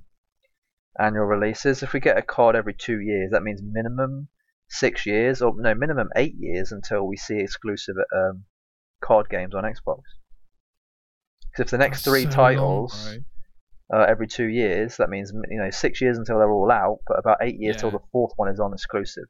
annual 0.99 1.23
releases. 1.25 1.81
If 1.83 1.93
we 1.93 1.99
get 2.01 2.17
a 2.17 2.21
card 2.21 2.55
every 2.57 2.73
two 2.73 2.99
years, 2.99 3.31
that 3.31 3.41
means 3.43 3.61
minimum 3.63 4.27
six 4.67 5.05
years, 5.05 5.41
or 5.41 5.53
no, 5.55 5.73
minimum 5.73 6.09
eight 6.17 6.35
years 6.37 6.73
until 6.73 7.07
we 7.07 7.15
see 7.15 7.39
exclusive 7.39 7.95
um, 8.13 8.43
card 9.01 9.29
games 9.29 9.55
on 9.55 9.63
Xbox. 9.63 10.01
Because 11.51 11.65
if 11.67 11.69
the 11.71 11.77
next 11.77 11.99
That's 12.03 12.11
three 12.11 12.23
so 12.23 12.27
long, 12.27 12.35
titles 12.35 13.05
bro. 13.15 13.23
Uh, 13.91 14.05
every 14.07 14.27
two 14.27 14.47
years, 14.47 14.97
that 14.97 15.09
means 15.09 15.31
you 15.49 15.57
know 15.57 15.69
six 15.69 16.01
years 16.01 16.17
until 16.17 16.37
they're 16.37 16.51
all 16.51 16.71
out, 16.71 16.99
but 17.07 17.19
about 17.19 17.37
eight 17.41 17.59
years 17.59 17.77
till 17.77 17.91
the 17.91 17.99
fourth 18.11 18.31
one 18.35 18.49
is 18.49 18.59
on 18.59 18.73
exclusive. 18.73 19.25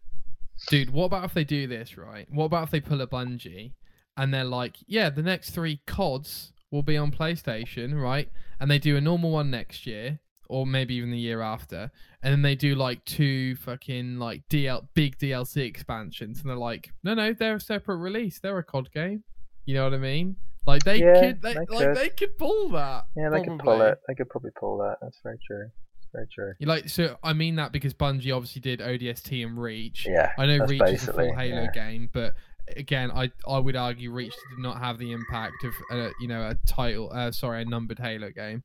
Dude, 0.68 0.92
what 0.92 1.06
about 1.06 1.26
if 1.26 1.34
they 1.34 1.44
do 1.44 1.68
this, 1.68 1.98
right? 1.98 2.28
What 2.30 2.46
about 2.46 2.66
if 2.66 2.72
they 2.72 2.80
pull 2.80 3.02
a 3.02 3.08
Bungie 3.08 3.74
and 4.16 4.34
they're 4.34 4.44
like, 4.44 4.78
yeah, 4.88 5.10
the 5.10 5.24
next 5.24 5.52
three 5.52 5.82
CODs 5.88 6.54
will 6.72 6.84
be 6.84 6.98
on 6.98 7.12
PlayStation, 7.12 8.00
right? 8.00 8.30
And 8.60 8.70
they 8.70 8.80
do 8.80 8.96
a 8.96 9.02
normal 9.02 9.32
one 9.32 9.50
next 9.50 9.86
year, 9.86 10.20
or 10.48 10.66
maybe 10.66 10.96
even 10.96 11.12
the 11.12 11.18
year 11.18 11.42
after, 11.42 11.92
and 12.22 12.32
then 12.32 12.42
they 12.42 12.56
do 12.56 12.76
like 12.76 13.04
two 13.06 13.56
fucking 13.58 14.20
like 14.20 14.44
DL 14.50 14.88
big 14.94 15.18
DLC 15.18 15.66
expansions, 15.66 16.42
and 16.42 16.50
they're 16.50 16.58
like, 16.58 16.92
no, 17.04 17.14
no, 17.14 17.34
they're 17.34 17.56
a 17.56 17.62
separate 17.62 17.98
release. 17.98 18.40
They're 18.40 18.58
a 18.58 18.64
COD 18.64 18.92
game. 18.92 19.24
You 19.66 19.76
know 19.76 19.86
what 19.86 19.94
I 19.94 19.98
mean? 19.98 20.36
Like 20.66 20.84
they 20.84 21.00
Yeah, 21.00 21.20
could, 21.20 21.42
they, 21.42 21.54
they 21.54 21.60
like 21.60 21.68
could. 21.68 21.98
they 21.98 22.10
could 22.10 22.38
pull 22.38 22.70
that. 22.70 23.06
Yeah, 23.16 23.30
they 23.30 23.42
could 23.44 23.60
pull 23.60 23.82
it. 23.82 24.00
They 24.08 24.16
could 24.16 24.30
probably 24.30 24.52
pull 24.58 24.78
that. 24.80 24.98
That's 25.02 25.20
very 25.24 25.38
true. 25.46 25.70
That's 25.98 26.08
very 26.14 26.28
true. 26.34 26.54
You 26.60 26.68
like 26.68 26.90
so 26.90 27.18
I 27.24 27.34
mean 27.34 27.56
that 27.58 27.72
because 27.72 27.94
Bungie 27.94 28.36
obviously 28.36 28.62
did 28.62 28.80
ODST 28.80 29.46
and 29.46 29.58
Reach. 29.62 30.06
Yeah, 30.08 30.32
I 30.38 30.46
know 30.46 30.66
Reach 30.66 30.82
is 30.84 31.08
a 31.08 31.14
full 31.14 31.34
Halo 31.36 31.64
yeah. 31.64 31.72
game, 31.72 32.10
but 32.14 32.34
again, 32.76 33.12
I 33.12 33.32
I 33.48 33.60
would 33.60 33.76
argue 33.76 34.12
Reach 34.12 34.34
did 34.50 34.62
not 34.62 34.80
have 34.80 34.98
the 34.98 35.12
impact 35.12 35.64
of 35.64 35.74
a, 35.92 36.12
you 36.22 36.28
know 36.28 36.50
a 36.50 36.56
title, 36.68 37.12
uh, 37.14 37.32
sorry, 37.32 37.64
a 37.64 37.66
numbered 37.66 38.00
Halo 38.00 38.30
game. 38.32 38.64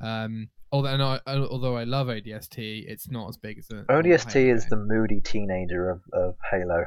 Um, 0.00 0.48
although 0.72 0.88
and 0.88 1.02
I, 1.02 1.20
although 1.26 1.76
I 1.76 1.84
love 1.84 2.08
ODST, 2.08 2.84
it's 2.88 3.10
not 3.10 3.28
as 3.28 3.36
big 3.36 3.58
as 3.58 3.70
a 3.70 3.84
ODST 3.84 4.52
is 4.52 4.66
the 4.66 4.76
moody 4.76 5.20
teenager 5.20 5.90
of, 5.90 6.00
of 6.12 6.34
Halo. 6.50 6.84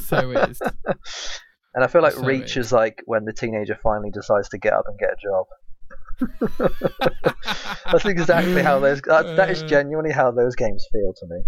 so 0.00 0.30
it 0.30 0.50
is. 0.50 0.60
And 1.74 1.84
I 1.84 1.86
feel 1.86 2.02
like 2.02 2.14
So 2.14 2.22
Reach 2.24 2.56
is 2.56 2.72
like 2.72 3.02
when 3.06 3.24
the 3.24 3.32
teenager 3.32 3.78
finally 3.82 4.10
decides 4.10 4.48
to 4.50 4.58
get 4.58 4.72
up 4.72 4.84
and 4.88 4.98
get 4.98 5.10
a 5.10 5.16
job. 5.22 5.46
That's 7.92 8.04
exactly 8.04 8.62
how 8.62 8.78
those. 8.80 9.00
That, 9.02 9.36
that 9.36 9.50
is 9.50 9.62
Uh. 9.62 9.66
genuinely 9.66 10.12
how 10.12 10.30
those 10.30 10.56
games 10.56 10.86
feel 10.92 11.12
to 11.16 11.26
me. 11.26 11.42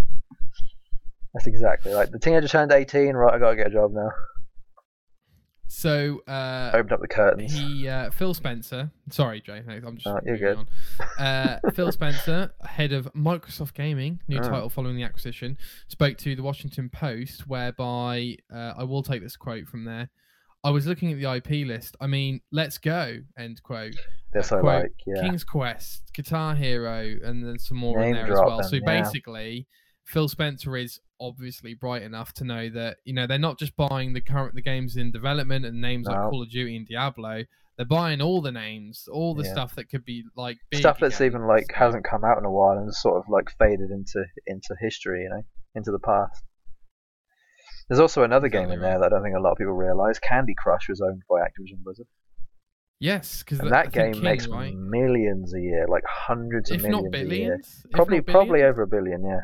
That's 1.35 1.47
exactly 1.47 1.93
like 1.95 2.11
the 2.11 2.19
teenager 2.19 2.49
turned 2.49 2.73
18. 2.73 3.15
Right, 3.15 3.35
I 3.35 3.39
gotta 3.39 3.57
get 3.57 3.67
a 3.69 3.71
job 3.71 3.93
now. 3.93 4.11
So 5.75 6.21
uh, 6.29 6.71
Opened 6.75 6.93
up 6.93 7.01
the 7.01 7.09
curtains. 7.09 7.51
he 7.51 7.89
uh, 7.89 8.11
Phil 8.11 8.35
Spencer. 8.35 8.91
Sorry, 9.09 9.41
Jay. 9.41 9.63
I'm 9.67 9.97
just. 9.97 10.07
Oh, 10.07 10.21
you're 10.23 10.37
good. 10.37 10.59
On. 10.59 10.69
Uh, 11.19 11.61
Phil 11.75 11.91
Spencer, 11.91 12.53
head 12.63 12.93
of 12.93 13.09
Microsoft 13.17 13.73
Gaming, 13.73 14.21
new 14.29 14.39
Oh. 14.39 14.43
title 14.43 14.69
following 14.69 14.97
the 14.97 15.03
acquisition, 15.03 15.57
spoke 15.89 16.19
to 16.19 16.37
the 16.37 16.43
Washington 16.43 16.91
Post, 16.91 17.49
whereby 17.49 18.37
uh, 18.55 18.75
I 18.77 18.85
will 18.85 19.03
take 19.03 19.23
this 19.23 19.35
quote 19.35 19.67
from 19.67 19.87
there. 19.87 20.11
I 20.63 20.69
was 20.69 20.87
looking 20.87 21.11
at 21.11 21.19
the 21.19 21.35
IP 21.37 21.67
list. 21.67 21.97
I 22.03 22.07
mean, 22.07 22.43
let's 22.53 22.77
go. 22.77 23.17
End 23.39 23.63
quote. 23.63 23.97
This 24.35 24.53
I 24.53 24.61
quote, 24.61 24.83
like. 24.83 24.93
Yeah. 25.07 25.23
King's 25.23 25.43
Quest, 25.43 26.03
Guitar 26.13 26.55
Hero, 26.55 27.17
and 27.25 27.43
then 27.43 27.59
some 27.59 27.79
more 27.79 27.99
in 28.03 28.13
there 28.13 28.31
as 28.31 28.39
well. 28.39 28.59
them, 28.59 28.69
so 28.69 28.77
yeah. 28.77 29.03
basically, 29.03 29.67
Phil 30.05 30.29
Spencer 30.29 30.77
is 30.77 31.01
obviously 31.21 31.75
bright 31.75 32.03
enough 32.03 32.33
to 32.35 32.45
know 32.45 32.69
that 32.71 32.99
you 33.05 33.15
know 33.15 33.27
they're 33.27 33.39
not 33.39 33.59
just 33.59 33.77
buying 33.77 34.13
the 34.13 34.21
current 34.21 34.55
the 34.55 34.63
games 34.63 34.97
in 34.97 35.11
development 35.13 35.65
and 35.65 35.81
names 35.81 36.07
like 36.07 36.17
Call 36.31 36.43
of 36.43 36.51
Duty 36.51 36.77
and 36.77 36.87
Diablo. 36.87 37.45
They're 37.77 37.87
buying 37.87 38.21
all 38.21 38.43
the 38.43 38.53
names, 38.53 39.09
all 39.11 39.35
the 39.35 39.45
Yeah. 39.45 39.53
stuff 39.53 39.75
that 39.77 39.89
could 39.89 40.05
be 40.05 40.25
like 40.37 40.59
Stuff 40.75 40.99
that's 41.01 41.17
again. 41.17 41.27
even 41.27 41.47
like 41.47 41.73
hasn't 41.75 42.05
come 42.05 42.23
out 42.25 42.37
in 42.39 42.45
a 42.45 42.51
while 42.51 42.77
and 42.77 42.93
sort 42.95 43.17
of 43.17 43.25
like 43.31 43.51
faded 43.59 43.91
into 43.91 44.25
into 44.47 44.75
history, 44.81 45.23
you 45.23 45.31
know, 45.31 45.43
into 45.75 45.91
the 45.91 45.99
past. 45.99 46.43
There's 47.89 48.01
also 48.01 48.23
another 48.23 48.49
game 48.49 48.65
Exactly 48.65 48.75
in 48.77 48.81
there 48.83 48.99
that 49.01 49.07
I 49.07 49.09
don't 49.09 49.23
think 49.23 49.37
a 49.37 49.41
lot 49.41 49.53
of 49.53 49.59
people 49.59 49.73
realise. 49.75 50.19
Candy 50.19 50.55
Crush 50.57 50.89
was 50.89 51.01
owned 51.01 51.23
by 51.29 51.41
Activision 51.41 51.83
Blizzard, 51.83 52.07
Yes, 53.01 53.43
because 53.43 53.59
and 53.61 53.73
that 53.73 53.91
game 53.93 54.23
makes 54.23 54.47
millions 54.49 55.53
a 55.55 55.61
year, 55.61 55.87
like 55.89 56.05
hundreds 56.09 56.71
of 56.71 56.77
if 56.77 56.83
millions 56.85 57.13
not 57.13 57.21
a 57.21 57.25
year. 57.37 57.61
Probably, 57.93 58.21
probably 58.21 58.63
over 58.63 58.83
a 58.83 58.87
billion, 58.87 59.25
yeah. 59.25 59.41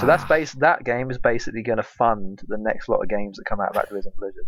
So 0.00 0.06
that's 0.06 0.22
Wow. 0.24 0.28
base. 0.28 0.52
That 0.54 0.84
game 0.84 1.10
is 1.10 1.18
basically 1.18 1.62
going 1.62 1.76
to 1.76 1.82
fund 1.82 2.40
the 2.48 2.56
next 2.58 2.88
lot 2.88 3.00
of 3.02 3.08
games 3.08 3.36
that 3.36 3.44
come 3.44 3.60
out 3.60 3.76
of 3.76 3.82
Activision 3.82 4.14
Blizzard. 4.16 4.46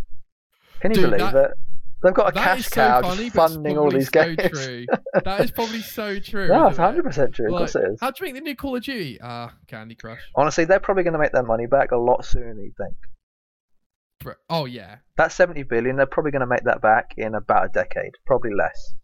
Can 0.81 0.91
you 0.93 0.97
Dude, 0.97 1.11
believe 1.11 1.33
that- 1.33 1.51
it? 1.51 1.57
They've 2.01 2.15
got 2.15 2.29
a 2.29 2.33
cash 2.33 2.67
so 2.67 2.75
cow 2.77 3.03
funny, 3.03 3.29
funding 3.29 3.77
all 3.77 3.91
these 3.91 4.07
so 4.13 4.37
games. 4.37 4.39
True. 4.53 4.87
that 5.25 5.41
is 5.41 5.51
probably 5.51 5.81
so 5.81 6.21
true. 6.21 6.47
No, 6.47 6.69
it's 6.69 6.77
hundred 6.77 7.03
percent 7.03 7.35
true. 7.35 7.47
Of 7.53 7.59
course 7.59 7.75
it 7.75 7.83
is. 7.91 7.99
How 8.01 8.13
do 8.13 8.25
you 8.25 8.33
make 8.33 8.41
the 8.41 8.49
new 8.49 8.55
Call 8.55 8.77
of 8.77 8.85
Duty? 8.85 9.19
Ah, 9.21 9.53
Candy 9.67 9.97
Crush. 9.97 10.21
Honestly, 10.37 10.65
they're 10.65 10.79
probably 10.79 11.03
going 11.03 11.15
to 11.15 11.19
make 11.19 11.33
their 11.33 11.43
money 11.43 11.67
back 11.67 11.91
a 11.91 11.97
lot 11.97 12.25
sooner 12.25 12.55
than 12.55 12.63
you 12.63 12.73
think. 12.79 14.37
Oh 14.49 14.65
yeah, 14.67 14.99
That 15.17 15.33
70 15.33 15.65
billion, 15.65 15.97
they're 15.97 16.07
probably 16.07 16.31
going 16.33 16.41
to 16.41 16.47
make 16.47 16.63
that 16.65 16.81
back 16.81 17.15
in 17.17 17.35
about 17.35 17.65
a 17.67 17.69
decade, 17.69 18.13
probably 18.27 18.51
less. 18.57 18.95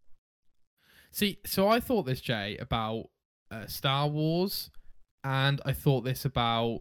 See, 1.10 1.38
so 1.46 1.68
I 1.68 1.80
thought 1.80 2.04
this, 2.06 2.20
Jay, 2.20 2.56
about 2.58 3.06
uh, 3.50 3.66
Star 3.66 4.06
Wars, 4.08 4.70
and 5.24 5.60
I 5.64 5.72
thought 5.72 6.04
this 6.04 6.24
about 6.24 6.80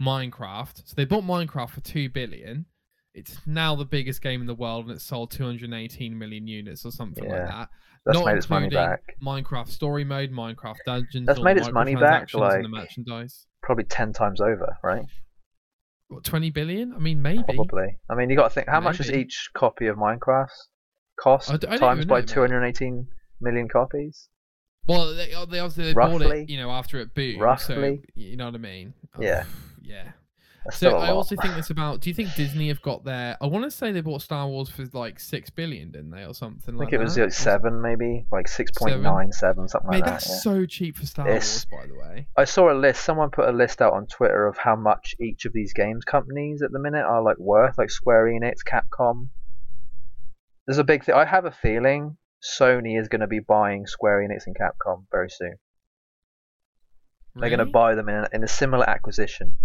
Minecraft. 0.00 0.82
So 0.86 0.94
they 0.96 1.04
bought 1.04 1.24
Minecraft 1.24 1.70
for 1.70 1.80
two 1.80 2.08
billion. 2.08 2.66
It's 3.14 3.38
now 3.46 3.76
the 3.76 3.84
biggest 3.84 4.22
game 4.22 4.40
in 4.40 4.46
the 4.46 4.54
world, 4.54 4.86
and 4.86 4.94
it's 4.94 5.04
sold 5.04 5.30
218 5.30 6.18
million 6.18 6.48
units 6.48 6.84
or 6.84 6.90
something 6.90 7.24
Yeah, 7.24 7.30
like 7.38 7.48
that. 7.48 7.68
That's 8.06 8.18
Not 8.18 8.26
made 8.26 8.36
its 8.36 8.50
money 8.50 8.66
including 8.66 8.88
back. 8.88 9.16
Minecraft 9.22 9.68
Story 9.68 10.04
Mode, 10.04 10.30
Minecraft 10.30 10.78
Dungeons. 10.84 11.26
That's 11.26 11.40
made 11.40 11.56
its 11.56 11.70
money 11.70 11.94
back, 11.94 12.28
and 12.34 12.64
the 12.64 12.68
merchandise. 12.68 13.46
Probably 13.62 13.84
10 13.84 14.12
times 14.12 14.40
over, 14.40 14.76
right? 14.82 15.04
What, 16.08 16.24
20 16.24 16.50
billion? 16.50 16.92
I 16.92 16.98
mean, 16.98 17.22
maybe. 17.22 17.42
Probably. 17.44 17.98
I 18.10 18.14
mean, 18.14 18.30
you 18.30 18.36
got 18.36 18.48
to 18.48 18.50
think 18.54 18.68
how 18.68 18.80
much 18.80 18.98
does 18.98 19.10
each 19.10 19.50
copy 19.54 19.86
of 19.86 19.96
Minecraft 19.96 20.48
cost 21.18 21.50
I 21.50 21.56
d- 21.56 21.66
I 21.68 21.70
don't 21.70 21.80
times 21.80 22.06
by 22.06 22.16
know, 22.16 22.22
mate. 22.22 22.28
218 22.28 23.06
million 23.40 23.68
copies? 23.68 24.28
Well, 24.86 25.14
they, 25.14 25.32
oh, 25.34 25.46
they 25.46 25.58
obviously 25.60 25.84
they 25.84 25.92
bought 25.94 26.20
it, 26.22 26.48
you 26.50 26.58
know, 26.58 26.70
after 26.70 26.98
it 27.00 27.14
boomed. 27.14 27.40
Roughly. 27.40 27.74
So, 27.74 27.98
you 28.14 28.36
know 28.36 28.46
what 28.46 28.54
I 28.54 28.58
mean? 28.58 28.92
Oh, 29.16 29.22
Yeah. 29.22 29.44
yeah. 29.82 30.08
That's 30.66 30.78
So 30.78 30.96
I 30.96 31.10
also 31.10 31.36
think 31.36 31.58
it's 31.58 31.68
about. 31.68 32.00
Do 32.00 32.08
you 32.08 32.14
think 32.14 32.34
Disney 32.36 32.68
have 32.68 32.80
got 32.80 33.04
their? 33.04 33.36
I 33.38 33.46
want 33.46 33.64
to 33.66 33.70
say 33.70 33.92
they 33.92 34.00
bought 34.00 34.22
Star 34.22 34.48
Wars 34.48 34.70
for 34.70 34.86
like 34.94 35.20
six 35.20 35.50
billion, 35.50 35.90
didn't 35.90 36.10
they, 36.10 36.24
or 36.24 36.32
something 36.32 36.74
like 36.74 36.88
that. 36.90 36.96
I 36.96 37.00
like 37.00 37.00
think 37.00 37.00
it 37.00 37.04
was 37.04 37.14
that? 37.16 37.22
like 37.24 37.32
seven, 37.34 37.82
maybe 37.82 38.24
like 38.32 38.46
6.97, 38.46 39.68
something 39.68 39.90
Mate, 39.90 39.96
like 39.96 40.04
that. 40.06 40.10
that's 40.12 40.28
yeah. 40.30 40.34
so 40.36 40.64
cheap 40.64 40.96
for 40.96 41.04
Star 41.04 41.28
It's- 41.28 41.66
Wars, 41.70 41.82
by 41.82 41.86
the 41.86 41.98
way. 41.98 42.28
I 42.38 42.44
saw 42.44 42.72
a 42.72 42.76
list. 42.78 43.04
Someone 43.04 43.28
put 43.28 43.46
a 43.46 43.52
list 43.52 43.82
out 43.82 43.92
on 43.92 44.06
Twitter 44.06 44.46
of 44.46 44.56
how 44.56 44.74
much 44.74 45.14
each 45.20 45.44
of 45.44 45.52
these 45.52 45.74
games 45.74 46.02
companies 46.06 46.62
at 46.62 46.72
the 46.72 46.78
minute 46.78 47.04
are 47.04 47.22
like 47.22 47.38
worth, 47.38 47.76
like 47.76 47.90
Square 47.90 48.26
Enix, 48.28 48.60
Capcom. 48.66 49.28
There's 50.66 50.78
a 50.78 50.84
big 50.84 51.04
thing. 51.04 51.14
I 51.14 51.26
have 51.26 51.44
a 51.44 51.50
feeling 51.50 52.16
Sony 52.44 53.00
is 53.00 53.08
going 53.08 53.22
to 53.22 53.26
be 53.26 53.40
buying 53.40 53.86
Square 53.86 54.28
Enix 54.28 54.46
and 54.46 54.56
Capcom 54.56 55.04
very 55.10 55.30
soon. 55.30 55.54
They're 57.36 57.48
going 57.48 57.58
to 57.58 57.64
buy 57.64 57.94
them 57.94 58.08
in 58.08 58.14
a, 58.16 58.28
in 58.32 58.44
a 58.44 58.48
similar 58.48 58.88
acquisition 58.88 59.56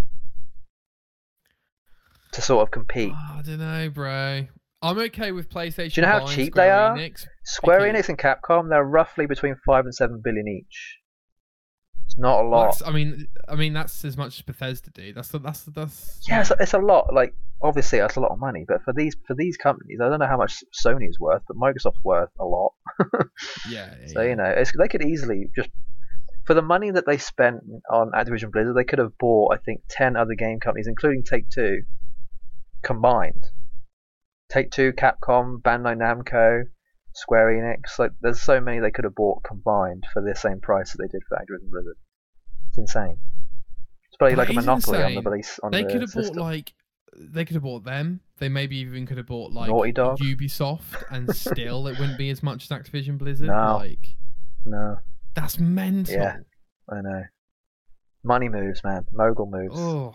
to 2.32 2.42
sort 2.42 2.64
of 2.64 2.72
compete. 2.72 3.12
Oh, 3.14 3.36
I 3.38 3.42
don't 3.44 3.60
know, 3.60 3.90
bro. 3.90 4.48
I'm 4.82 4.98
okay 4.98 5.32
with 5.32 5.50
PlayStation. 5.50 5.96
Do 5.96 6.02
you 6.02 6.08
know 6.08 6.14
how 6.14 6.26
cheap 6.26 6.54
Square 6.54 6.66
they 6.66 6.72
are? 6.72 6.96
Enix. 6.96 7.28
Square 7.44 7.80
because- 7.92 8.06
Enix 8.06 8.10
and 8.10 8.18
Capcom, 8.18 8.70
they're 8.70 8.84
roughly 8.84 9.26
between 9.26 9.56
five 9.66 9.86
and 9.86 9.94
seven 9.94 10.22
billion 10.24 10.48
each. 10.48 10.99
Not 12.20 12.42
a 12.44 12.48
lot. 12.48 12.64
that's- 12.66 12.82
I 12.86 12.92
mean, 12.92 13.28
I 13.48 13.56
mean 13.56 13.74
that's 13.74 14.04
as 14.04 14.18
much 14.18 14.38
as 14.38 14.42
Bethesda 14.42 14.92
do. 14.92 15.14
That's 15.14 15.30
that's 15.30 15.64
that's. 15.64 16.20
Yeah, 16.28 16.42
it's, 16.42 16.52
it's 16.60 16.74
a 16.74 16.80
lot. 16.80 17.14
Like 17.14 17.34
obviously, 17.62 18.00
that's 18.00 18.18
a 18.18 18.20
lot 18.20 18.32
of 18.32 18.40
money. 18.40 18.66
But 18.68 18.84
for 18.84 18.94
these 18.94 19.16
for 19.26 19.36
these 19.36 19.56
companies, 19.58 20.00
I 20.02 20.10
don't 20.10 20.20
know 20.20 20.28
how 20.28 20.38
much 20.38 20.64
Sony's 20.86 21.20
worth, 21.20 21.44
but 21.48 21.56
Microsoft's 21.58 22.04
worth 22.04 22.30
a 22.40 22.46
lot. 22.46 22.74
yeah. 23.70 23.96
yeah, 24.02 24.08
So 24.08 24.22
you 24.22 24.36
know, 24.36 24.44
it's, 24.46 24.72
they 24.78 24.88
could 24.90 25.04
easily 25.04 25.50
just 25.56 25.70
for 26.46 26.54
the 26.54 26.62
money 26.62 26.92
that 26.92 27.06
they 27.06 27.18
spent 27.18 27.62
on 27.90 28.12
Activision 28.12 28.52
Blizzard, 28.52 28.76
they 28.76 28.84
could 28.84 29.00
have 29.00 29.18
bought 29.18 29.54
I 29.54 29.58
think 29.58 29.82
ten 29.90 30.16
other 30.18 30.36
game 30.36 30.60
companies, 30.60 30.88
including 30.88 31.24
Take 31.24 31.50
Two, 31.50 31.84
combined. 32.84 33.46
Take 34.50 34.72
Two, 34.72 34.92
Capcom, 34.94 35.62
Bandai 35.62 35.96
Namco, 35.96 36.64
Square 37.14 37.52
Enix. 37.54 38.00
Like, 38.00 38.12
there's 38.22 38.42
so 38.42 38.60
many 38.60 38.80
they 38.80 38.90
could 38.92 39.04
have 39.04 39.14
bought 39.16 39.44
combined 39.44 40.06
for 40.12 40.22
the 40.22 40.36
same 40.36 40.60
price 40.60 40.92
that 40.92 40.98
they 41.00 41.08
did 41.08 41.22
for 41.30 41.38
Activision 41.38 41.70
Blizzard. 41.70 41.98
It's 42.70 42.78
insane. 42.78 43.18
It's 44.08 44.18
probably 44.18 44.36
That 44.36 44.48
like 44.48 44.50
a 44.50 44.54
monopoly 44.54 45.04
on 45.04 45.16
the 45.16 45.22
release 45.22 45.60
on 45.62 45.72
They 45.72 45.84
the 45.84 45.90
could 45.90 46.02
have 46.02 46.14
bought 46.14 46.36
like 46.36 46.74
they 47.18 47.44
could 47.46 47.56
have 47.56 47.64
bought 47.64 47.84
them. 47.84 48.22
They 48.38 48.50
maybe 48.50 48.78
even 48.78 49.06
could 49.06 49.18
have 49.18 49.26
bought 49.26 49.52
like 49.52 49.70
Naughty 49.70 49.92
Dog? 49.92 50.20
Ubisoft, 50.20 51.04
and 51.12 51.34
still 51.36 51.88
it 51.88 52.00
wouldn't 52.00 52.18
be 52.18 52.30
as 52.30 52.42
much 52.42 52.70
as 52.70 52.78
Activision 52.78 53.18
Blizzard. 53.18 53.48
No. 53.48 53.78
Like 53.78 54.16
No, 54.66 54.98
that's 55.36 55.60
mental. 55.60 56.16
Yeah. 56.16 56.38
I 56.90 57.02
know. 57.02 57.24
Money 58.24 58.50
moves, 58.50 58.84
man. 58.84 59.06
Mogul 59.12 59.48
moves. 59.48 59.76
Oh. 59.78 60.14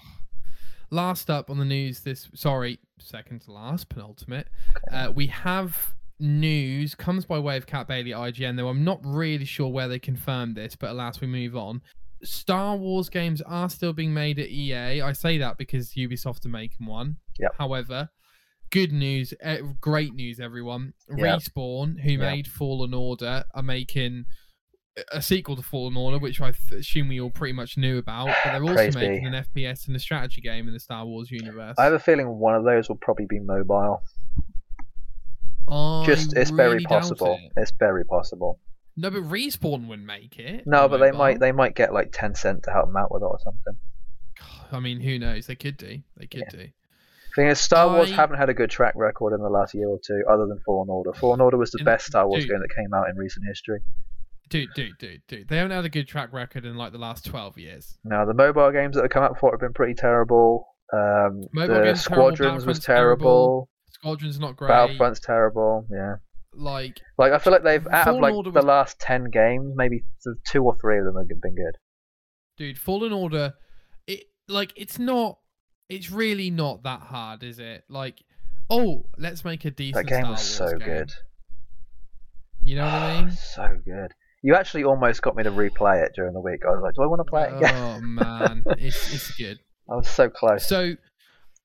Last 0.91 1.31
up 1.31 1.51
on 1.51 1.59
the 1.59 1.65
news 1.65 2.01
this 2.01 2.29
sorry, 2.35 2.79
second 2.99 3.41
to 3.43 3.53
last, 3.53 3.89
penultimate. 3.89 4.49
Uh, 4.91 5.11
we 5.15 5.27
have 5.29 5.95
news 6.21 6.95
comes 6.95 7.25
by 7.25 7.39
way 7.39 7.57
of 7.57 7.67
Kat 7.67 7.89
Bailey 7.89 8.11
IGN, 8.11 8.57
though 8.57 8.69
I'm 8.69 8.85
not 8.85 9.01
really 9.03 9.45
sure 9.45 9.69
where 9.69 9.89
they 9.89 9.99
confirmed 9.99 10.55
this, 10.55 10.77
but 10.77 10.91
alas 10.91 11.21
we 11.21 11.27
move 11.27 11.57
on. 11.57 11.83
Star 12.23 12.77
Wars 12.77 13.09
games 13.09 13.43
are 13.43 13.69
still 13.69 13.93
being 13.93 14.15
made 14.15 14.39
at 14.39 14.49
EA. 14.49 15.03
I 15.03 15.13
say 15.13 15.39
that 15.39 15.59
because 15.59 15.91
Ubisoft 15.95 16.45
are 16.47 16.51
making 16.51 16.87
one. 16.87 17.17
Yep. 17.39 17.55
However, 17.59 18.09
good 18.71 18.93
news, 18.93 19.35
great 19.81 20.15
news, 20.15 20.41
everyone. 20.41 20.95
Yep. 21.15 21.19
Respawn, 21.41 22.01
who 22.01 22.13
Yep. 22.13 22.21
made 22.21 22.47
Fallen 22.49 22.95
Order, 22.95 23.45
are 23.55 23.63
making 23.63 24.25
a 25.13 25.21
sequel 25.21 25.57
to 25.57 25.63
Fallen 25.63 25.97
Order, 25.97 26.19
which 26.19 26.41
I 26.41 26.53
th- 26.53 26.81
assume 26.81 27.09
we 27.09 27.21
all 27.21 27.31
pretty 27.31 27.53
much 27.53 27.77
knew 27.77 27.99
about. 27.99 28.29
But 28.45 28.53
they're 28.53 28.63
also 28.63 28.75
Praise 28.75 28.95
making 28.95 29.27
an 29.27 29.35
FPS 29.35 29.89
and 29.89 29.97
a 29.97 29.99
strategy 29.99 30.41
game 30.41 30.69
in 30.69 30.73
the 30.73 30.81
Star 30.81 31.05
Wars 31.05 31.31
universe. 31.33 31.75
I 31.79 31.85
have 31.85 31.93
a 31.95 31.99
feeling 31.99 32.29
one 32.39 32.55
of 32.55 32.65
those 32.65 32.89
will 32.89 32.97
probably 32.97 33.27
be 33.27 33.41
mobile. 33.41 34.03
I 35.69 36.05
Just, 36.07 36.37
it's 36.37 36.51
very 36.51 36.75
really 36.75 36.85
doubt 36.85 37.03
possible. 37.03 37.39
it. 37.43 37.53
It's 37.61 37.73
very 37.79 38.05
possible. 38.05 38.61
No, 38.97 39.11
but 39.11 39.23
Respawn 39.23 39.89
wouldn't 39.89 40.07
make 40.07 40.39
it. 40.39 40.67
No, 40.67 40.89
but 40.89 40.99
they 40.99 41.11
might. 41.11 41.41
They 41.41 41.53
might 41.53 41.75
get 41.75 41.93
like 41.93 42.13
Tencent 42.13 42.63
to 42.63 42.71
help 42.71 42.87
them 42.87 42.97
out 42.97 43.11
with 43.13 43.23
it 43.23 43.27
or 43.27 43.39
something. 43.43 43.77
I 44.73 44.81
mean, 44.81 45.01
who 45.01 45.19
knows? 45.19 45.47
They 45.47 45.57
could 45.57 45.77
do. 45.77 45.99
They 46.17 46.27
could 46.27 46.45
do. 46.51 46.69
thing 47.37 47.49
is, 47.49 47.59
Star 47.59 47.89
Wars 47.93 48.13
I- 48.13 48.15
haven't 48.15 48.39
had 48.39 48.49
a 48.49 48.55
good 48.55 48.71
track 48.71 48.95
record 48.97 49.33
in 49.35 49.41
the 49.43 49.49
last 49.49 49.75
year 49.75 49.89
or 49.89 49.99
two, 50.05 50.23
other 50.31 50.47
than 50.47 50.61
Fallen 50.65 50.89
Order. 50.89 51.13
Fallen 51.13 51.41
Order 51.41 51.57
was 51.57 51.73
the 51.73 51.79
And- 51.79 51.85
best 51.87 52.07
Star 52.07 52.29
Wars 52.29 52.45
dude. 52.45 52.51
game 52.53 52.61
that 52.61 52.75
came 52.75 52.95
out 52.95 53.09
in 53.09 53.17
recent 53.17 53.45
history. 53.47 53.81
Dude, 54.51 54.69
dude, 54.77 54.93
dude, 54.99 55.23
dude. 55.27 55.49
They 55.49 55.57
haven't 55.57 55.73
had 55.73 55.85
a 55.85 55.89
good 55.89 56.07
track 56.07 56.33
record 56.33 56.65
in 56.65 56.77
like 56.77 56.93
the 56.93 56.99
last 56.99 57.25
twelve 57.27 57.59
years. 57.59 57.99
Now, 58.05 58.25
the 58.25 58.35
mobile 58.35 58.71
games 58.71 58.95
that 58.95 59.03
have 59.03 59.11
come 59.11 59.25
out 59.25 59.35
before 59.35 59.51
have 59.53 59.59
been 59.61 59.73
pretty 59.73 59.95
terrible. 59.95 60.69
Um, 60.93 61.41
Mobile 61.53 61.75
the 61.75 61.83
games 61.83 62.05
terrible, 62.05 62.37
Squadrons 62.37 62.67
was 62.67 62.79
terrible. 62.79 63.25
terrible. 63.25 63.69
Squadron's 63.91 64.39
not 64.39 64.55
great. 64.55 64.69
Battlefront's 64.71 65.19
terrible. 65.19 65.87
Yeah. 65.91 66.17
Like, 66.57 67.01
Like 67.19 67.33
I 67.33 67.39
feel 67.39 67.53
like 67.53 67.63
they've 67.63 67.87
out 67.89 68.09
of 68.09 68.21
like 68.21 68.35
Order 68.35 68.51
the 68.51 68.57
was- 68.61 68.65
last 68.65 68.99
ten 69.01 69.31
games, 69.31 69.73
maybe 69.77 70.05
th- 70.23 70.37
two 70.47 70.63
or 70.65 70.77
three 70.81 70.99
of 70.99 71.05
them 71.05 71.17
have 71.17 71.29
been 71.41 71.55
good. 71.55 71.77
dude, 72.57 72.79
Fallen 72.79 73.13
Order, 73.13 73.55
it 74.07 74.25
like 74.49 74.73
it's 74.77 74.99
not. 74.99 75.39
It's 75.89 76.11
really 76.11 76.51
not 76.51 76.83
that 76.85 77.01
hard, 77.01 77.43
is 77.43 77.59
it? 77.59 77.85
Like, 77.91 78.23
oh, 78.71 79.05
let's 79.19 79.45
make 79.45 79.65
a 79.67 79.71
decent. 79.71 80.07
Game. 80.09 80.23
That 80.23 80.27
game 80.29 80.37
Star 80.37 80.67
was 80.69 80.73
so 80.73 80.79
game. 80.79 80.89
good. 80.89 81.13
You 82.63 82.77
know 82.77 82.85
what 82.85 82.93
I 82.95 83.21
mean? 83.23 83.31
so 83.55 83.79
good. 83.85 84.13
You 84.43 84.55
actually 84.55 84.85
almost 84.85 85.23
got 85.23 85.37
me 85.37 85.43
to 85.43 85.51
replay 85.51 86.05
it 86.05 86.13
during 86.15 86.33
the 86.35 86.41
week. 86.41 86.63
I 86.67 86.71
was 86.71 86.83
like, 86.83 86.95
do 86.95 87.03
I 87.03 87.07
want 87.07 87.21
to 87.21 87.25
play 87.31 87.45
it 87.49 87.57
again? 87.57 87.75
Oh 87.77 88.01
man, 88.01 88.63
it's 88.79 89.13
it's 89.15 89.31
good. 89.37 89.59
I 89.91 89.97
was 89.97 90.09
so 90.09 90.29
close. 90.31 90.67
So, 90.67 90.95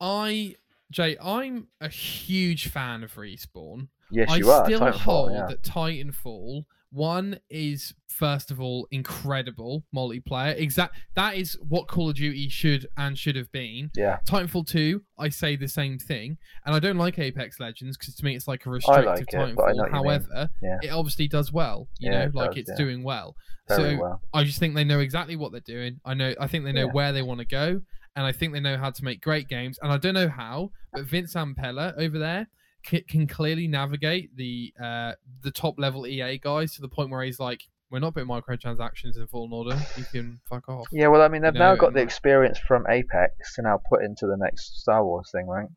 I 0.01 0.55
Jay, 0.91 1.17
I'm 1.21 1.67
a 1.79 1.87
huge 1.89 2.67
fan 2.69 3.03
of 3.03 3.13
Respawn. 3.15 3.87
Yes, 4.11 4.29
I 4.29 4.37
you 4.37 4.49
are. 4.49 4.65
still 4.65 4.79
Titanfall, 4.79 4.93
hold 4.93 5.31
yeah. 5.33 5.45
that 5.47 5.63
Titanfall 5.63 6.65
one 6.91 7.39
is 7.51 7.93
first 8.07 8.49
of 8.49 8.59
all 8.59 8.87
incredible 8.89 9.83
multiplayer. 9.95 10.57
Exact 10.59 10.95
that 11.15 11.35
is 11.35 11.55
what 11.67 11.87
Call 11.87 12.09
of 12.09 12.15
Duty 12.15 12.49
should 12.49 12.87
and 12.97 13.15
should 13.17 13.35
have 13.35 13.51
been. 13.51 13.91
Yeah, 13.95 14.17
Titanfall 14.27 14.65
two, 14.67 15.03
I 15.17 15.29
say 15.29 15.55
the 15.55 15.67
same 15.67 15.99
thing, 15.99 16.37
and 16.65 16.73
I 16.73 16.79
don't 16.79 16.97
like 16.97 17.19
Apex 17.19 17.59
Legends 17.59 17.95
because 17.97 18.15
to 18.15 18.25
me 18.25 18.35
it's 18.35 18.47
like 18.47 18.65
a 18.65 18.71
restrictive 18.71 19.05
like 19.05 19.19
it, 19.21 19.27
Titanfall. 19.27 19.55
but 19.55 19.63
I 19.63 19.71
know 19.73 19.77
what 19.83 19.87
you 19.87 19.93
mean. 19.93 20.03
However, 20.03 20.49
Yeah. 20.63 20.77
it 20.81 20.89
obviously 20.89 21.27
does 21.27 21.53
well. 21.53 21.87
You 21.99 22.11
Yeah, 22.11 22.19
know, 22.19 22.25
it 22.25 22.35
like 22.35 22.49
does, 22.51 22.57
it's 22.61 22.69
yeah. 22.71 22.77
doing 22.83 23.03
well. 23.03 23.35
very 23.67 23.95
so 23.95 24.01
well. 24.01 24.21
I 24.33 24.43
just 24.43 24.57
think 24.59 24.73
they 24.73 24.83
know 24.83 24.99
exactly 24.99 25.35
what 25.35 25.51
they're 25.51 25.61
doing. 25.61 25.99
I 26.03 26.15
know. 26.15 26.33
I 26.39 26.47
think 26.47 26.65
they 26.65 26.71
know 26.73 26.87
where 26.87 27.13
they 27.13 27.21
want 27.21 27.39
to 27.41 27.45
go, 27.45 27.81
and 28.15 28.25
I 28.25 28.31
think 28.31 28.51
they 28.53 28.59
know 28.59 28.77
how 28.77 28.89
to 28.89 29.03
make 29.03 29.21
great 29.21 29.47
games. 29.47 29.77
And 29.83 29.91
I 29.91 29.97
don't 29.97 30.15
know 30.15 30.27
how, 30.29 30.71
but 30.91 31.05
Vince 31.05 31.35
Zampella 31.35 31.95
over 31.99 32.17
there 32.17 32.47
can, 32.83 33.01
can 33.07 33.27
clearly 33.27 33.67
navigate 33.67 34.35
the 34.35 34.73
uh, 34.81 35.13
the 35.41 35.51
top 35.51 35.75
level 35.77 36.07
EA 36.07 36.37
guys 36.37 36.75
to 36.75 36.81
the 36.81 36.87
point 36.87 37.09
where 37.09 37.23
he's 37.23 37.39
like, 37.39 37.63
"We're 37.89 37.99
not 37.99 38.13
putting 38.13 38.29
microtransactions 38.29 39.17
in 39.17 39.27
Fallen 39.27 39.51
Order. 39.53 39.79
You 39.97 40.05
can 40.11 40.39
fuck 40.49 40.69
off." 40.69 40.87
Yeah, 40.91 41.07
well, 41.07 41.21
I 41.21 41.27
mean, 41.27 41.41
they've 41.41 41.53
you 41.53 41.59
now 41.59 41.73
know, 41.73 41.79
got 41.79 41.93
the 41.93 42.01
experience 42.01 42.59
from 42.59 42.85
Apex 42.89 43.55
to 43.55 43.61
now 43.61 43.81
put 43.89 44.03
into 44.03 44.27
the 44.27 44.37
next 44.37 44.81
Star 44.81 45.03
Wars 45.03 45.29
thing, 45.31 45.47
right? 45.47 45.67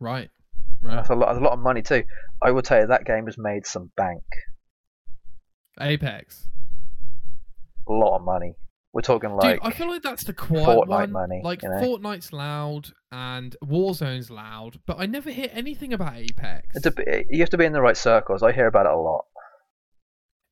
Right. 0.00 0.30
Right. 0.82 0.96
That's 0.96 1.10
a 1.10 1.14
lot. 1.14 1.26
That's 1.28 1.38
a 1.38 1.44
lot 1.44 1.52
of 1.54 1.58
money 1.58 1.82
too. 1.82 2.04
I 2.42 2.50
will 2.50 2.62
tell 2.62 2.80
you 2.80 2.86
that 2.86 3.04
game 3.04 3.26
has 3.26 3.38
made 3.38 3.66
some 3.66 3.90
bank. 3.96 4.22
Apex. 5.80 6.48
A 7.88 7.92
lot 7.92 8.16
of 8.16 8.24
money. 8.24 8.54
We're 8.96 9.02
talking 9.02 9.30
like 9.36 9.60
Dude, 9.60 9.70
I 9.70 9.74
feel 9.76 9.88
like 9.90 10.00
that's 10.02 10.24
the 10.24 10.32
quiet 10.32 10.66
Fortnite 10.66 10.86
one. 10.88 11.12
money, 11.12 11.40
like 11.44 11.62
you 11.62 11.68
know? 11.68 11.76
Fortnite's 11.82 12.32
loud 12.32 12.92
and 13.12 13.54
Warzone's 13.62 14.30
loud, 14.30 14.80
but 14.86 14.96
I 14.98 15.04
never 15.04 15.30
hear 15.30 15.50
anything 15.52 15.92
about 15.92 16.16
Apex. 16.16 16.68
it's 16.74 16.86
a, 16.86 16.90
bit- 16.90 17.26
you 17.28 17.40
have 17.40 17.50
to 17.50 17.58
be 17.58 17.66
in 17.66 17.72
the 17.74 17.82
right 17.82 17.96
circles. 17.96 18.42
I 18.42 18.52
hear 18.52 18.66
about 18.66 18.86
it 18.86 18.92
a 18.92 18.96
lot. 18.96 19.26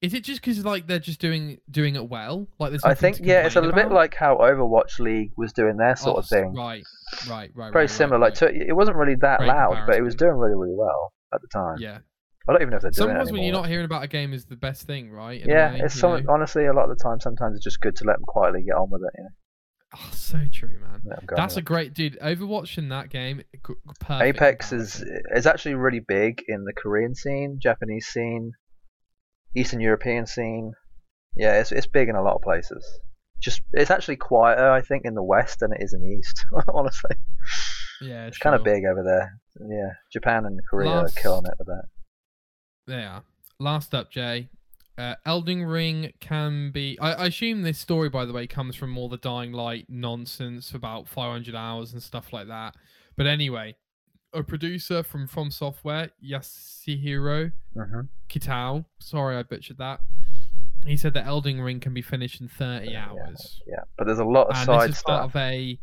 Is 0.03 0.13
it 0.13 0.25
just 0.25 0.43
because 0.43 0.63
like 0.63 0.87
they're 0.87 0.99
just 0.99 1.21
doing 1.21 1.57
doing 1.71 1.95
it 1.97 2.11
well? 2.11 2.47
Like 2.59 2.73
there's 2.73 2.85
I 2.85 2.93
think 2.93 3.21
yeah, 3.23 3.47
it's 3.47 3.57
a 3.57 3.61
little 3.63 3.75
bit 3.75 3.87
about? 3.87 3.95
like 3.95 4.15
how 4.15 4.37
Overwatch 4.37 4.99
League 4.99 5.33
was 5.39 5.55
doing 5.55 5.79
their 5.79 5.97
sort 5.97 6.17
Oh, 6.17 6.19
of 6.19 6.27
thing. 6.27 6.53
Right, 6.55 6.83
right, 7.27 7.51
right. 7.55 7.73
Very 7.73 7.85
right, 7.85 7.91
similar. 7.91 8.19
Right, 8.19 8.27
Like 8.39 8.53
to, 8.53 8.55
it 8.69 8.77
wasn't 8.77 8.99
really 8.99 9.15
that 9.23 9.39
Great 9.39 9.49
loud, 9.49 9.87
but 9.87 9.97
it 9.97 10.03
was 10.03 10.15
doing 10.15 10.33
really 10.37 10.55
really 10.57 10.77
well 10.77 11.15
at 11.33 11.41
the 11.41 11.49
time. 11.49 11.77
yeah. 11.79 12.01
I 12.49 12.53
don't 12.53 12.61
even 12.63 12.71
know 12.71 12.77
if 12.77 12.83
they're 12.83 12.91
doing 12.91 13.09
Sometimes 13.09 13.33
when 13.33 13.43
you're 13.43 13.53
not 13.55 13.69
hearing 13.69 13.87
about 13.87 14.03
a 14.05 14.09
game 14.09 14.33
is 14.35 14.45
the 14.45 14.57
best 14.57 14.83
thing, 14.87 15.11
right? 15.11 15.41
In 15.41 15.49
yeah, 15.49 15.73
way, 15.73 15.81
it's 15.85 15.99
some, 15.99 16.25
know? 16.25 16.33
honestly 16.33 16.67
a 16.67 16.73
lot 16.73 16.91
of 16.91 16.97
the 16.97 17.03
time. 17.03 17.19
Sometimes 17.21 17.57
it's 17.57 17.65
just 17.65 17.81
good 17.81 17.97
to 17.97 18.05
let 18.05 18.17
them 18.17 18.25
quietly 18.27 18.63
get 18.63 18.75
on 18.75 18.91
with 18.91 19.03
it. 19.03 19.11
You 19.19 19.25
know, 19.25 19.31
Oh, 19.97 20.11
so 20.13 20.41
true, 20.53 20.77
man. 20.81 21.03
That's 21.37 21.57
a 21.57 21.63
great 21.63 21.95
dude. 21.95 22.19
Overwatch 22.21 22.79
in 22.79 22.89
that 22.89 23.11
game, 23.11 23.39
g- 23.39 23.45
g- 23.65 23.73
it. 23.73 23.99
perfect. 24.01 24.23
Apex 24.37 24.73
is 24.73 25.05
is 25.35 25.47
actually 25.47 25.75
really 25.75 26.01
big 26.01 26.43
in 26.49 26.65
the 26.65 26.73
Korean 26.73 27.15
scene, 27.15 27.59
Japanese 27.63 28.09
scene, 28.09 28.53
Eastern 29.57 29.81
European 29.81 30.27
scene. 30.27 30.73
Yeah, 31.37 31.61
it's 31.61 31.71
it's 31.73 31.87
big 31.87 32.09
in 32.09 32.17
a 32.17 32.23
lot 32.23 32.35
of 32.35 32.43
places. 32.43 32.85
Just 33.41 33.63
it's 33.73 33.91
actually 33.91 34.17
quieter, 34.17 34.69
I 34.71 34.81
think, 34.81 35.05
in 35.05 35.15
the 35.15 35.23
West 35.23 35.61
than 35.61 35.73
it 35.73 35.81
is 35.81 35.93
in 35.95 36.01
the 36.01 36.09
East. 36.09 36.45
honestly, 36.69 37.17
yeah, 38.03 38.27
it's 38.27 38.39
kind 38.39 38.57
of 38.57 38.65
big 38.65 38.85
over 38.85 39.03
there. 39.05 39.39
Yeah, 39.61 39.93
Japan 40.13 40.45
and 40.45 40.59
Korea 40.69 40.91
Last- 40.91 41.17
are 41.17 41.21
killing 41.21 41.47
it 41.47 41.55
with 41.59 41.69
that. 41.69 41.85
They 42.87 43.03
are. 43.05 43.23
Last 43.59 43.95
up, 43.95 44.11
Jay. 44.11 44.49
Uh, 44.97 45.15
Elden 45.27 45.65
Ring 45.65 46.13
can 46.21 46.71
be. 46.71 46.99
I, 47.01 47.13
I 47.15 47.27
assume 47.27 47.63
this 47.63 47.79
story, 47.79 48.09
by 48.09 48.25
the 48.25 48.33
way, 48.33 48.47
comes 48.47 48.77
from 48.77 48.97
all 48.97 49.09
the 49.09 49.17
Dying 49.17 49.53
Light 49.53 49.87
nonsense 49.89 50.73
about 50.73 51.09
500 51.09 51.55
hours 51.55 51.93
and 51.93 52.03
stuff 52.03 52.33
like 52.33 52.47
that. 52.49 52.77
But 53.17 53.27
anyway, 53.27 53.75
a 54.33 54.43
producer 54.43 55.03
from 55.03 55.27
From 55.27 55.51
Software, 55.51 56.11
Yasuhiro 56.25 57.53
hmm 57.75 58.01
Kitao, 58.29 58.85
sorry 59.01 59.37
I 59.37 59.43
butchered 59.43 59.79
that. 59.79 60.01
He 60.87 60.97
said 60.97 61.15
that 61.15 61.27
Elden 61.27 61.61
Ring 61.61 61.81
can 61.81 61.95
be 61.95 62.03
finished 62.03 62.41
in 62.41 62.49
30 62.49 62.91
Yeah, 62.91 63.09
hours. 63.09 63.63
Yeah, 63.67 63.81
but 63.97 64.07
there's 64.07 64.19
a 64.19 64.25
lot 64.25 64.49
of 64.49 64.57
And 64.57 64.67
side 64.67 64.91
this 64.91 64.99
is 64.99 65.03
part 65.03 65.31
stuff. 65.31 65.31
of 65.31 65.37
a 65.37 65.79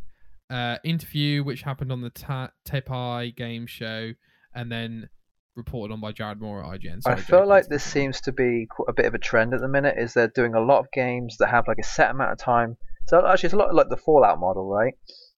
uh, 0.50 0.78
interview 0.84 1.44
which 1.44 1.64
happened 1.64 1.92
on 1.92 2.02
the 2.02 2.10
Ta- 2.12 2.52
Taipei 2.68 3.36
game 3.36 3.66
show 3.66 4.12
and 4.54 4.72
then 4.72 5.10
reported 5.56 5.94
on 5.94 6.02
by 6.02 6.12
Jared 6.12 6.42
Moore 6.42 6.64
at 6.64 6.80
IGN. 6.80 7.02
I 7.06 7.16
feel 7.16 7.40
Jake, 7.40 7.48
like 7.48 7.68
this 7.68 7.84
seems 7.84 8.22
to 8.22 8.32
be 8.32 8.68
a 8.88 8.94
bit 8.94 9.06
of 9.06 9.14
a 9.14 9.20
trend 9.20 9.54
at 9.54 9.62
the 9.62 9.68
minute. 9.68 9.96
Is 9.98 10.14
they're 10.14 10.28
doing 10.28 10.54
a 10.54 10.60
lot 10.60 10.80
of 10.80 10.92
games 10.92 11.38
that 11.38 11.50
have 11.50 11.68
like 11.68 11.80
a 11.80 11.84
set 11.84 12.12
amount 12.12 12.32
of 12.32 12.38
time. 12.38 12.78
So 13.08 13.26
actually, 13.26 13.48
it's 13.48 13.54
a 13.54 13.58
lot 13.58 13.74
like 13.74 13.90
the 13.90 13.98
Fallout 13.98 14.40
model, 14.40 14.70
right? 14.70 14.94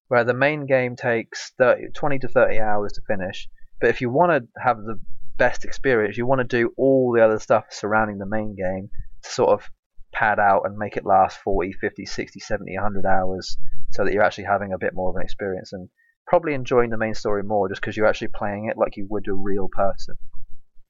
Where 0.08 0.24
the 0.24 0.34
main 0.34 0.66
game 0.66 0.96
takes 0.96 1.52
30, 1.58 1.88
20 1.94 2.18
to 2.20 2.28
30 2.28 2.60
hours 2.60 2.92
to 2.92 3.02
finish. 3.06 3.48
But 3.80 3.90
if 3.90 4.00
you 4.00 4.10
want 4.10 4.32
to 4.32 4.60
have 4.62 4.78
the 4.78 5.00
best 5.36 5.64
experience, 5.64 6.16
you 6.16 6.26
want 6.26 6.40
to 6.40 6.44
do 6.44 6.72
all 6.76 7.12
the 7.12 7.24
other 7.24 7.38
stuff 7.38 7.64
surrounding 7.70 8.18
the 8.18 8.26
main 8.26 8.54
game 8.54 8.90
to 9.22 9.30
sort 9.30 9.50
of 9.50 9.68
pad 10.12 10.38
out 10.38 10.62
and 10.64 10.76
make 10.76 10.96
it 10.96 11.04
last 11.04 11.38
40, 11.38 11.72
50, 11.72 12.06
60, 12.06 12.38
70, 12.40 12.76
100 12.76 13.04
hours 13.04 13.56
so 13.90 14.04
that 14.04 14.12
you're 14.12 14.22
actually 14.22 14.44
having 14.44 14.72
a 14.72 14.78
bit 14.78 14.94
more 14.94 15.10
of 15.10 15.16
an 15.16 15.22
experience 15.22 15.72
and 15.72 15.88
probably 16.26 16.54
enjoying 16.54 16.90
the 16.90 16.96
main 16.98 17.14
story 17.14 17.42
more 17.42 17.68
just 17.68 17.80
because 17.80 17.96
you're 17.96 18.06
actually 18.06 18.28
playing 18.28 18.68
it 18.70 18.76
like 18.76 18.96
you 18.96 19.06
would 19.10 19.26
a 19.28 19.32
real 19.32 19.68
person. 19.68 20.14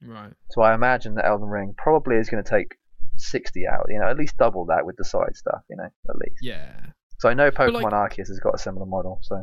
Right. 0.03 0.33
So 0.51 0.63
I 0.63 0.75
imagine 0.75 1.15
that 1.15 1.27
Elden 1.27 1.49
Ring 1.49 1.75
probably 1.77 2.17
is 2.17 2.29
going 2.29 2.43
to 2.43 2.49
take 2.49 2.77
60 3.17 3.67
hours, 3.67 3.87
you 3.89 3.99
know, 3.99 4.09
at 4.09 4.17
least 4.17 4.37
double 4.37 4.67
that 4.67 4.85
with 4.85 4.97
the 4.97 5.05
side 5.05 5.35
stuff, 5.35 5.63
you 5.71 5.77
know, 5.77 5.85
at 5.85 6.17
least. 6.17 6.39
Yeah. 6.43 6.75
So 7.19 7.29
I 7.29 7.35
know 7.35 7.51
Pokemon 7.51 7.93
like- 7.93 8.13
Arceus 8.13 8.29
has 8.29 8.41
got 8.41 8.55
a 8.55 8.59
similar 8.59 8.87
model, 8.87 9.19
so 9.23 9.43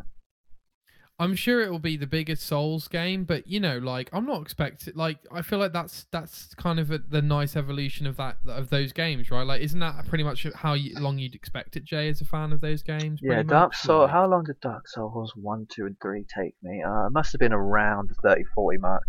I'm 1.21 1.35
sure 1.35 1.61
it 1.61 1.69
will 1.69 1.77
be 1.77 1.97
the 1.97 2.07
biggest 2.07 2.41
Souls 2.41 2.87
game, 2.87 3.25
but 3.25 3.45
you 3.45 3.59
know, 3.59 3.77
like 3.77 4.09
I'm 4.11 4.25
not 4.25 4.41
expecting. 4.41 4.95
Like 4.95 5.19
I 5.31 5.43
feel 5.43 5.59
like 5.59 5.71
that's 5.71 6.07
that's 6.09 6.55
kind 6.55 6.79
of 6.79 6.89
a, 6.89 6.97
the 6.97 7.21
nice 7.21 7.55
evolution 7.55 8.07
of 8.07 8.17
that 8.17 8.37
of 8.47 8.71
those 8.71 8.91
games, 8.91 9.29
right? 9.29 9.45
Like, 9.45 9.61
isn't 9.61 9.79
that 9.79 10.07
pretty 10.07 10.23
much 10.23 10.47
how 10.55 10.73
you, 10.73 10.99
long 10.99 11.19
you'd 11.19 11.35
expect 11.35 11.75
it, 11.75 11.83
Jay, 11.83 12.09
as 12.09 12.21
a 12.21 12.25
fan 12.25 12.51
of 12.51 12.59
those 12.59 12.81
games? 12.81 13.19
Yeah, 13.21 13.43
Dark? 13.43 13.75
Souls. 13.75 14.01
Like- 14.01 14.09
How 14.09 14.25
long 14.25 14.45
did 14.45 14.59
Dark 14.61 14.87
Souls 14.87 15.33
one, 15.35 15.67
two, 15.69 15.85
and 15.85 15.95
three 16.01 16.25
take 16.35 16.55
me? 16.63 16.81
Uh, 16.81 17.05
it 17.05 17.11
must 17.11 17.31
have 17.33 17.39
been 17.39 17.53
around 17.53 18.09
the 18.09 18.15
30, 18.27 18.43
40 18.55 18.79
mark. 18.79 19.05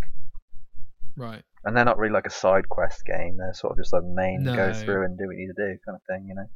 Right. 1.17 1.43
And 1.65 1.75
they're 1.75 1.87
not 1.87 1.97
really 1.97 2.13
like 2.13 2.27
a 2.27 2.31
side 2.31 2.69
quest 2.69 3.07
game. 3.07 3.39
They're 3.39 3.55
sort 3.55 3.73
of 3.73 3.79
just 3.79 3.95
a 3.95 4.03
main 4.03 4.45
go 4.45 4.75
through 4.75 5.07
and 5.07 5.17
do 5.17 5.29
what 5.29 5.37
you 5.37 5.47
need 5.47 5.55
to 5.57 5.73
do 5.73 5.79
kind 5.87 5.97
of 5.97 6.03
thing, 6.07 6.27
you 6.29 6.35
know. 6.35 6.47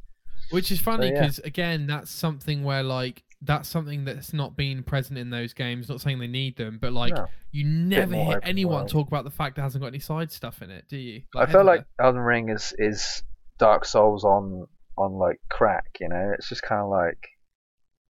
Which 0.51 0.71
is 0.71 0.79
funny 0.79 1.07
yeah. 1.07 1.21
because 1.21 1.39
again, 1.39 1.87
that's 1.87 2.11
something 2.11 2.63
where 2.63 2.83
like 2.83 3.23
that's 3.41 3.69
something 3.69 4.03
that's 4.05 4.33
not 4.33 4.57
been 4.57 4.81
present 4.83 5.17
in 5.19 5.29
those 5.29 5.53
games. 5.53 5.89
Not 5.89 6.01
saying 6.01 6.19
they 6.19 6.27
need 6.27 6.57
them, 6.57 6.79
but 6.81 6.91
like 6.93 7.13
No. 7.13 7.27
you 7.51 7.65
never 7.65 8.15
hear 8.15 8.39
anyone 8.43 8.77
world. 8.81 8.89
talk 8.89 9.07
about 9.07 9.25
the 9.25 9.31
fact 9.31 9.57
it 9.57 9.61
hasn't 9.61 9.81
got 9.81 9.87
any 9.89 9.99
side 9.99 10.31
stuff 10.31 10.61
in 10.61 10.71
it, 10.71 10.85
do 10.89 10.97
you? 10.97 11.21
I 11.35 11.45
feel 11.45 11.63
like 11.63 11.85
Elden 11.99 12.21
Ring 12.21 12.49
is 12.49 12.73
is 12.77 13.23
Dark 13.59 13.85
Souls 13.85 14.23
on 14.23 14.65
on 14.97 15.13
like 15.13 15.39
crack. 15.49 15.97
You 15.99 16.09
know, 16.09 16.31
it's 16.37 16.49
just 16.49 16.63
kind 16.63 16.81
of 16.81 16.89
like 16.89 17.19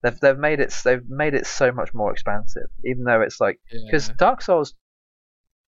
they've 0.02 0.18
they've 0.20 0.38
made 0.38 0.58
it 0.58 0.74
they've 0.84 1.08
made 1.08 1.34
it 1.34 1.46
so 1.46 1.70
much 1.70 1.94
more 1.94 2.10
expansive, 2.10 2.68
even 2.84 3.04
though 3.04 3.20
it's 3.20 3.40
like 3.40 3.60
because 3.86 4.08
Yeah. 4.08 4.14
Dark 4.18 4.42
Souls, 4.42 4.74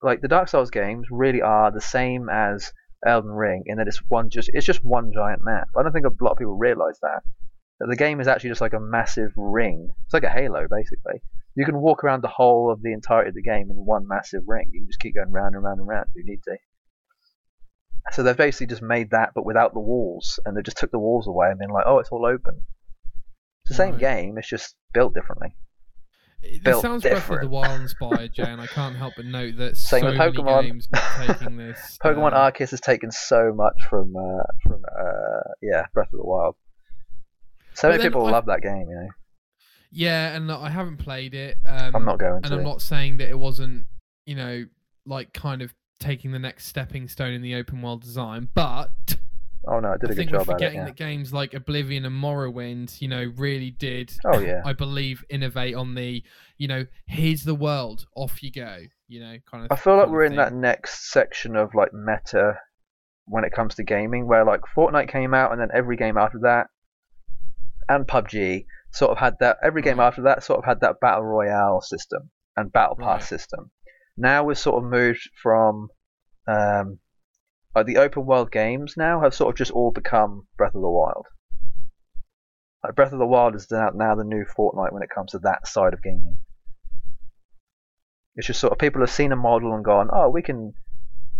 like 0.02 0.22
the 0.22 0.28
Dark 0.28 0.48
Souls 0.48 0.70
games, 0.70 1.06
really 1.10 1.42
are 1.42 1.70
the 1.70 1.80
same 1.82 2.28
as 2.30 2.72
Elden 3.06 3.30
Ring 3.32 3.64
in 3.66 3.76
that 3.76 3.88
it's 3.88 4.00
one 4.08 4.30
just 4.30 4.48
it's 4.54 4.64
just 4.64 4.82
one 4.82 5.12
giant 5.12 5.44
map. 5.44 5.68
I 5.76 5.82
don't 5.82 5.92
think 5.92 6.06
a 6.06 6.24
lot 6.24 6.32
of 6.32 6.38
people 6.38 6.56
realize 6.56 6.98
that 7.02 7.20
the 7.88 7.96
game 7.96 8.20
is 8.20 8.28
actually 8.28 8.50
just 8.50 8.60
like 8.60 8.74
a 8.74 8.80
massive 8.80 9.32
ring. 9.36 9.88
It's 10.04 10.14
like 10.14 10.24
a 10.24 10.30
Halo 10.30 10.66
basically. 10.70 11.20
You 11.54 11.64
can 11.64 11.78
walk 11.80 12.02
around 12.04 12.22
the 12.22 12.28
whole 12.28 12.70
of 12.72 12.80
the 12.82 12.92
entirety 12.92 13.28
of 13.30 13.34
the 13.34 13.42
game 13.42 13.70
in 13.70 13.76
one 13.76 14.06
massive 14.08 14.42
ring. 14.46 14.70
You 14.72 14.80
can 14.80 14.88
just 14.88 15.00
keep 15.00 15.14
going 15.14 15.30
round 15.32 15.54
and 15.54 15.62
round 15.64 15.80
and 15.80 15.88
round 15.88 16.06
if 16.14 16.24
you 16.24 16.30
need 16.30 16.42
to. 16.44 16.56
So 18.12 18.22
they've 18.22 18.36
basically 18.36 18.66
just 18.66 18.82
made 18.82 19.10
that, 19.10 19.30
but 19.34 19.44
without 19.46 19.74
the 19.74 19.80
walls, 19.80 20.40
and 20.44 20.56
they 20.56 20.62
just 20.62 20.76
took 20.76 20.90
the 20.90 20.98
walls 20.98 21.26
away 21.28 21.50
and 21.50 21.58
been 21.58 21.70
like, 21.70 21.84
oh, 21.86 21.98
it's 21.98 22.10
all 22.10 22.26
open. 22.26 22.62
It's 23.64 23.68
the 23.68 23.74
same 23.74 23.92
Right. 23.92 24.00
game. 24.00 24.38
It's 24.38 24.48
just 24.48 24.74
built 24.92 25.14
differently. 25.14 25.54
It, 26.42 26.54
this 26.54 26.60
built 26.64 26.82
sounds 26.82 27.02
Breath 27.02 27.12
of 27.14 27.18
the 27.28 27.30
different. 27.30 27.50
Wild 27.50 27.80
inspired, 27.82 28.32
Jay, 28.32 28.42
and 28.42 28.60
I 28.60 28.66
can't 28.66 28.96
help 28.96 29.14
but 29.16 29.24
note 29.26 29.56
that 29.58 29.76
Same 29.92 30.00
so 30.00 30.06
with 30.08 30.18
many 30.18 30.32
Pokemon. 30.32 30.62
games 30.62 30.88
taking 31.16 31.56
this. 31.56 31.98
Pokemon 32.04 32.32
uh, 32.32 32.50
Arceus 32.50 32.70
has 32.70 32.80
taken 32.80 33.10
so 33.12 33.52
much 33.54 33.76
from 33.88 34.14
uh, 34.16 34.42
from 34.62 34.82
uh, 34.84 35.52
yeah 35.62 35.86
Breath 35.94 36.12
of 36.12 36.18
the 36.18 36.26
Wild. 36.26 36.56
So 37.74 37.88
many 37.90 38.02
people 38.02 38.26
I- 38.26 38.30
love 38.30 38.46
that 38.46 38.62
game, 38.62 38.86
you 38.88 38.94
know. 38.94 39.08
Yeah, 39.94 40.34
and 40.34 40.50
I 40.50 40.70
haven't 40.70 40.96
played 40.98 41.34
it. 41.34 41.58
Um, 41.66 41.94
I'm 41.94 42.04
not 42.06 42.18
going 42.18 42.36
and 42.36 42.44
to. 42.46 42.54
I'm 42.54 42.62
not 42.64 42.80
saying 42.80 43.18
that 43.18 43.28
it 43.28 43.38
wasn't, 43.38 43.84
you 44.24 44.34
know, 44.34 44.64
like 45.04 45.34
kind 45.34 45.60
of 45.60 45.74
taking 46.00 46.32
the 46.32 46.38
next 46.38 46.66
stepping 46.66 47.08
stone 47.08 47.32
in 47.34 47.42
the 47.42 47.54
open 47.54 47.82
world 47.82 48.00
design, 48.02 48.48
but 48.54 48.90
Oh 49.68 49.78
no, 49.80 49.92
it 49.92 50.00
did 50.00 50.10
I 50.10 50.12
a 50.12 50.14
good 50.14 50.16
think 50.16 50.30
we're 50.32 50.38
job 50.38 50.48
at 50.48 50.50
it. 50.50 50.54
forgetting 50.54 50.78
Yeah. 50.78 50.84
that 50.86 50.96
games 50.96 51.32
like 51.32 51.54
Oblivion 51.54 52.04
and 52.06 52.20
Morrowind, 52.22 53.00
you 53.00 53.06
know, 53.08 53.32
really 53.36 53.70
did. 53.70 54.12
Oh 54.24 54.38
yeah. 54.40 54.62
I 54.64 54.72
believe 54.72 55.24
innovate 55.28 55.74
on 55.74 55.94
the, 55.94 56.22
you 56.58 56.66
know, 56.68 56.86
here's 57.06 57.44
the 57.44 57.54
world, 57.54 58.06
off 58.16 58.42
you 58.42 58.50
go, 58.50 58.78
you 59.08 59.20
know, 59.20 59.36
kind 59.48 59.64
of. 59.66 59.70
I 59.70 59.76
feel 59.76 59.96
like 59.98 60.08
we're 60.08 60.24
in 60.24 60.36
that 60.36 60.52
next 60.54 61.12
section 61.12 61.54
of 61.54 61.74
like 61.74 61.92
meta 61.92 62.58
when 63.26 63.44
it 63.44 63.52
comes 63.52 63.74
to 63.76 63.84
gaming, 63.84 64.26
where 64.26 64.44
like 64.44 64.62
Fortnite 64.74 65.08
came 65.08 65.34
out 65.34 65.52
and 65.52 65.60
then 65.60 65.68
every 65.74 65.96
game 65.96 66.16
after 66.16 66.38
that, 66.40 66.66
and 67.88 68.06
PUBG 68.06 68.66
sort 68.92 69.10
of 69.12 69.18
had 69.18 69.34
that. 69.40 69.58
Every 69.62 69.82
game 69.82 70.00
after 70.00 70.22
that 70.22 70.42
sort 70.42 70.58
of 70.58 70.64
had 70.64 70.80
that 70.80 71.00
battle 71.00 71.24
royale 71.24 71.80
system 71.80 72.30
and 72.56 72.72
battle 72.72 72.96
pass 72.96 73.22
Right. 73.22 73.24
system. 73.40 73.70
Now 74.16 74.44
we've 74.44 74.58
sort 74.58 74.82
of 74.84 74.90
moved 74.90 75.30
from 75.42 75.88
um, 76.46 76.98
like 77.74 77.86
the 77.86 77.98
open 77.98 78.26
world 78.26 78.50
games 78.52 78.94
now 78.96 79.20
have 79.22 79.34
sort 79.34 79.50
of 79.54 79.56
just 79.56 79.70
all 79.70 79.90
become 79.90 80.46
Breath 80.58 80.74
of 80.74 80.82
the 80.82 80.90
Wild. 80.90 81.26
Like 82.84 82.94
Breath 82.94 83.12
of 83.12 83.18
the 83.18 83.26
Wild 83.26 83.54
is 83.54 83.70
now, 83.70 83.90
now 83.94 84.14
the 84.14 84.24
new 84.24 84.44
Fortnite 84.44 84.92
when 84.92 85.02
it 85.02 85.10
comes 85.14 85.30
to 85.32 85.38
that 85.40 85.66
side 85.66 85.94
of 85.94 86.02
gaming. 86.02 86.38
It's 88.34 88.46
just 88.46 88.60
sort 88.60 88.72
of 88.72 88.78
people 88.78 89.00
have 89.02 89.10
seen 89.10 89.32
a 89.32 89.36
model 89.36 89.74
and 89.74 89.84
gone, 89.84 90.08
oh, 90.12 90.28
we 90.28 90.42
can 90.42 90.74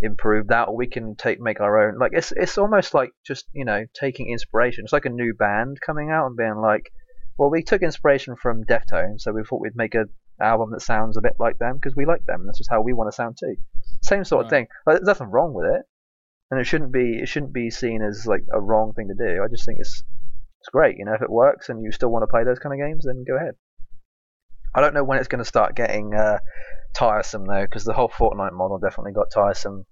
improve 0.03 0.48
that, 0.48 0.68
or 0.68 0.76
we 0.76 0.86
can 0.86 1.16
take 1.16 1.40
make 1.40 1.61
our 1.61 1.88
own. 1.88 1.98
Like 1.98 2.12
it's 2.14 2.32
it's 2.32 2.59
almost 2.59 2.94
like 2.94 3.11
just 3.26 3.46
you 3.53 3.64
know 3.64 3.84
taking 3.94 4.30
inspiration. 4.30 4.84
It's 4.84 4.92
like 4.92 5.07
a 5.07 5.11
new 5.11 5.34
band 5.34 5.80
coming 5.80 6.11
out 6.11 6.26
and 6.26 6.36
being 6.36 6.57
like, 6.57 6.92
well, 7.38 7.50
we 7.50 7.62
took 7.62 7.82
inspiration 7.82 8.36
from 8.36 8.64
Deftones, 8.64 9.22
so 9.22 9.32
we 9.32 9.44
thought 9.44 9.61
we'd 9.61 9.76
make 9.76 9.94
a 9.94 10.07
album 10.40 10.70
that 10.72 10.82
sounds 10.82 11.16
a 11.16 11.22
bit 11.22 11.36
like 11.38 11.59
them 11.59 11.76
because 11.76 11.94
we 11.94 12.07
like 12.07 12.24
them. 12.26 12.40
and 12.40 12.48
That's 12.48 12.59
just 12.59 12.70
how 12.70 12.80
we 12.80 12.92
want 12.92 13.09
to 13.09 13.14
sound 13.14 13.36
too. 13.38 13.57
Same 14.03 14.24
sort 14.24 14.44
of 14.44 14.50
thing. 14.50 14.66
Like, 14.86 14.96
there's 14.96 15.07
nothing 15.07 15.30
wrong 15.30 15.55
with 15.55 15.66
it, 15.66 15.82
and 16.50 16.61
it 16.61 16.64
shouldn't 16.64 16.92
be 16.92 17.20
it 17.22 17.28
shouldn't 17.28 17.53
be 17.53 17.70
seen 17.70 18.03
as 18.03 18.26
like 18.26 18.44
a 18.53 18.61
wrong 18.61 18.92
thing 18.94 19.09
to 19.09 19.14
do. 19.14 19.42
I 19.42 19.48
just 19.48 19.64
think 19.64 19.78
it's 19.80 20.03
it's 20.61 20.68
great. 20.70 20.96
You 20.98 21.05
know, 21.05 21.14
if 21.14 21.22
it 21.22 21.30
works 21.30 21.68
and 21.68 21.82
you 21.82 21.92
still 21.92 22.11
want 22.11 22.22
to 22.22 22.28
play 22.28 22.44
those 22.44 22.59
kind 22.59 22.72
of 22.72 22.84
games, 22.84 23.05
then 23.05 23.24
go 23.26 23.36
ahead. 23.36 23.55
I 24.74 24.80
don't 24.80 24.94
know 24.94 25.05
when 25.05 25.18
it's 25.18 25.28
going 25.28 25.40
to 25.40 25.44
start 25.44 25.74
getting 25.74 26.14
uh, 26.14 26.38
tiresome 26.94 27.46
though, 27.46 27.62
because 27.62 27.84
the 27.84 27.92
whole 27.92 28.09
Fortnite 28.09 28.53
model 28.53 28.78
definitely 28.78 29.12
got 29.12 29.30
tiresome, 29.32 29.84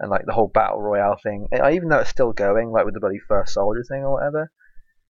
and 0.00 0.10
like 0.10 0.24
the 0.26 0.32
whole 0.32 0.48
battle 0.48 0.80
royale 0.80 1.16
thing. 1.22 1.48
Even 1.72 1.88
though 1.88 1.98
it's 1.98 2.10
still 2.10 2.32
going, 2.32 2.70
like 2.70 2.84
with 2.84 2.94
the 2.94 3.00
bloody 3.00 3.18
first 3.28 3.54
soldier 3.54 3.82
thing 3.88 4.02
or 4.04 4.12
whatever, 4.14 4.50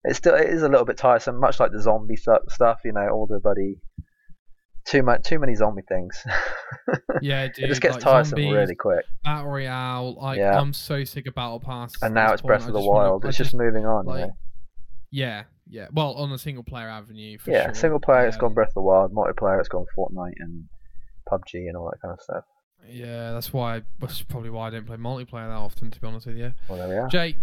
it's 0.03 0.17
still 0.17 0.35
it 0.35 0.47
is 0.49 0.61
a 0.63 0.69
little 0.69 0.85
bit 0.85 0.97
tiresome. 0.97 1.39
Much 1.39 1.59
like 1.59 1.71
the 1.71 1.81
zombie 1.81 2.15
stu- 2.15 2.37
stuff, 2.49 2.79
you 2.85 2.91
know, 2.93 3.07
all 3.09 3.25
the 3.27 3.39
bloody 3.39 3.77
too 4.85 5.01
much, 5.01 5.23
too 5.23 5.39
many 5.39 5.55
zombie 5.55 5.81
things. 5.87 6.23
Yeah, 7.21 7.47
dude. 7.47 7.65
it 7.65 7.67
just 7.69 7.81
gets 7.81 7.95
like 7.95 8.03
tiresome 8.03 8.31
zombies, 8.37 8.53
really 8.53 8.75
quick. 8.75 9.05
Battle 9.23 9.49
Royale. 9.49 10.15
Like, 10.21 10.37
Yeah. 10.37 10.59
I'm 10.59 10.73
so 10.73 11.03
sick 11.05 11.25
of 11.27 11.33
Battle 11.33 11.59
Pass. 11.61 11.93
And 12.01 12.13
now 12.13 12.33
it's 12.33 12.41
point. 12.41 12.49
Breath 12.49 12.67
of 12.67 12.73
the 12.73 12.81
wanna- 12.81 13.09
Wild. 13.11 13.25
It's 13.25 13.37
just 13.37 13.53
moving 13.55 13.85
on. 13.85 14.05
like, 14.05 14.19
you 14.19 14.25
know? 14.27 14.31
Yeah, 15.11 15.43
yeah. 15.67 15.87
Well, 15.93 16.13
on 16.15 16.29
the 16.29 16.37
single 16.37 16.63
player 16.63 16.89
avenue. 16.89 17.37
For 17.39 17.51
Yeah, 17.51 17.65
sure. 17.67 17.73
single 17.73 17.99
player 18.01 18.27
it's 18.27 18.35
gone 18.37 18.53
Breath 18.53 18.67
of 18.69 18.73
the 18.75 18.81
Wild, 18.81 19.13
multiplayer 19.13 19.59
it's 19.59 19.69
gone 19.69 19.85
Fortnite 19.97 20.33
and 20.39 20.65
PUBG 21.31 21.67
and 21.67 21.77
all 21.77 21.89
that 21.89 22.01
kind 22.01 22.13
of 22.13 22.21
stuff. 22.21 22.43
Yeah, 22.89 23.31
that's 23.33 23.51
why. 23.53 23.83
That's 23.99 24.21
probably 24.21 24.49
why 24.49 24.67
I 24.67 24.69
don't 24.71 24.85
play 24.85 24.97
multiplayer 24.97 25.47
that 25.47 25.51
often, 25.57 25.91
to 25.91 25.99
be 25.99 26.07
honest 26.07 26.25
with 26.27 26.37
you. 26.37 26.53
Well, 26.69 26.77
there 26.79 26.87
we 26.87 26.95
are. 26.95 27.07
Jake, 27.07 27.37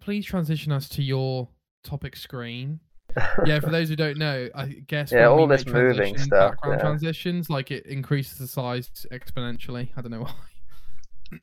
please 0.00 0.24
transition 0.26 0.72
us 0.72 0.88
to 0.90 1.02
your 1.02 1.48
topic 1.84 2.16
screen. 2.16 2.80
Yeah, 3.46 3.60
for 3.60 3.70
those 3.70 3.88
who 3.88 3.96
don't 3.96 4.18
know, 4.18 4.48
I 4.54 4.66
guess 4.86 5.10
Yeah, 5.12 5.26
all 5.28 5.46
this 5.46 5.64
moving 5.66 6.18
stuff, 6.18 6.52
background 6.52 6.78
yeah. 6.78 6.82
transitions, 6.84 7.48
like 7.50 7.70
it 7.70 7.86
increases 7.86 8.38
the 8.38 8.46
size 8.46 8.90
exponentially. 9.10 9.88
I 9.96 10.02
don't 10.02 10.10
know 10.10 10.26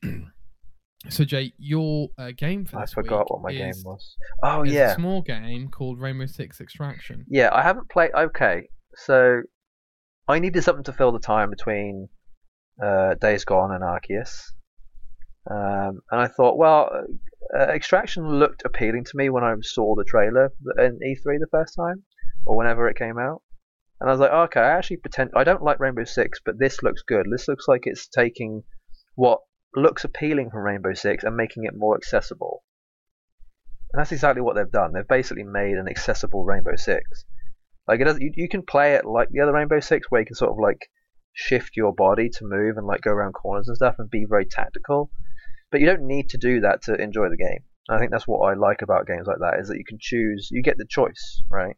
why. 0.02 0.22
so, 1.08 1.24
Jake, 1.24 1.54
your 1.58 2.08
uh, 2.18 2.30
game 2.36 2.64
for 2.64 2.78
I 2.78 2.82
this 2.82 2.92
forgot 2.94 3.20
week 3.20 3.30
what 3.30 3.42
my 3.42 3.52
game 3.52 3.70
is- 3.70 3.84
was. 3.84 4.16
Oh 4.42 4.62
yeah, 4.62 4.92
a 4.92 4.94
small 4.94 5.22
game 5.22 5.68
called 5.68 6.00
Rainbow 6.00 6.26
Six 6.26 6.60
Extraction. 6.60 7.24
Yeah, 7.28 7.50
I 7.52 7.62
haven't 7.62 7.88
played. 7.90 8.10
Okay, 8.14 8.68
so 8.94 9.42
I 10.28 10.38
needed 10.38 10.62
something 10.62 10.84
to 10.84 10.92
fill 10.92 11.12
the 11.12 11.18
time 11.20 11.50
between 11.50 12.08
uh, 12.82 13.14
Days 13.14 13.44
Gone 13.44 13.72
and 13.72 13.82
Arceus, 13.82 14.52
um, 15.50 16.00
and 16.10 16.20
I 16.20 16.28
thought, 16.28 16.58
well, 16.58 16.90
uh, 17.56 17.62
Extraction 17.68 18.38
looked 18.38 18.62
appealing 18.64 19.04
to 19.04 19.16
me 19.16 19.30
when 19.30 19.44
I 19.44 19.54
saw 19.62 19.94
the 19.94 20.04
trailer 20.04 20.52
in 20.78 20.98
E3 20.98 21.38
the 21.38 21.48
first 21.50 21.74
time, 21.76 22.02
or 22.44 22.56
whenever 22.56 22.88
it 22.88 22.98
came 22.98 23.18
out, 23.18 23.42
and 24.00 24.10
I 24.10 24.12
was 24.12 24.20
like, 24.20 24.30
okay, 24.30 24.60
I 24.60 24.76
actually 24.76 24.98
pretend 24.98 25.30
I 25.34 25.44
don't 25.44 25.62
like 25.62 25.80
Rainbow 25.80 26.04
Six, 26.04 26.40
but 26.44 26.58
this 26.58 26.82
looks 26.82 27.02
good. 27.02 27.26
This 27.30 27.48
looks 27.48 27.66
like 27.66 27.82
it's 27.84 28.08
taking 28.08 28.62
what 29.14 29.40
looks 29.74 30.04
appealing 30.04 30.50
from 30.50 30.60
Rainbow 30.60 30.92
Six 30.94 31.24
and 31.24 31.36
making 31.36 31.64
it 31.64 31.74
more 31.74 31.96
accessible. 31.96 32.62
And 33.92 34.00
that's 34.00 34.12
exactly 34.12 34.42
what 34.42 34.56
they've 34.56 34.70
done. 34.70 34.92
They've 34.92 35.08
basically 35.08 35.44
made 35.44 35.76
an 35.76 35.88
accessible 35.88 36.44
Rainbow 36.44 36.76
Six. 36.76 37.24
Like 37.88 38.00
it 38.00 38.04
does, 38.04 38.18
you, 38.18 38.32
you 38.34 38.48
can 38.48 38.62
play 38.62 38.94
it 38.94 39.06
like 39.06 39.28
the 39.30 39.40
other 39.40 39.52
Rainbow 39.52 39.80
Six, 39.80 40.10
where 40.10 40.20
you 40.20 40.26
can 40.26 40.36
sort 40.36 40.50
of 40.50 40.58
like 40.58 40.90
shift 41.36 41.76
your 41.76 41.92
body 41.92 42.30
to 42.30 42.44
move 42.44 42.78
and 42.78 42.86
like 42.86 43.02
go 43.02 43.10
around 43.10 43.34
corners 43.34 43.68
and 43.68 43.76
stuff 43.76 43.96
and 43.98 44.10
be 44.10 44.24
very 44.28 44.46
tactical. 44.46 45.10
But 45.70 45.80
you 45.80 45.86
don't 45.86 46.06
need 46.06 46.30
to 46.30 46.38
do 46.38 46.60
that 46.60 46.82
to 46.82 46.94
enjoy 46.94 47.28
the 47.28 47.36
game. 47.36 47.64
I 47.88 47.98
think 47.98 48.10
that's 48.10 48.26
what 48.26 48.40
I 48.40 48.54
like 48.54 48.82
about 48.82 49.06
games 49.06 49.26
like 49.26 49.38
that 49.40 49.60
is 49.60 49.68
that 49.68 49.76
you 49.76 49.84
can 49.86 49.98
choose, 50.00 50.48
you 50.50 50.62
get 50.62 50.78
the 50.78 50.86
choice, 50.88 51.42
right? 51.50 51.76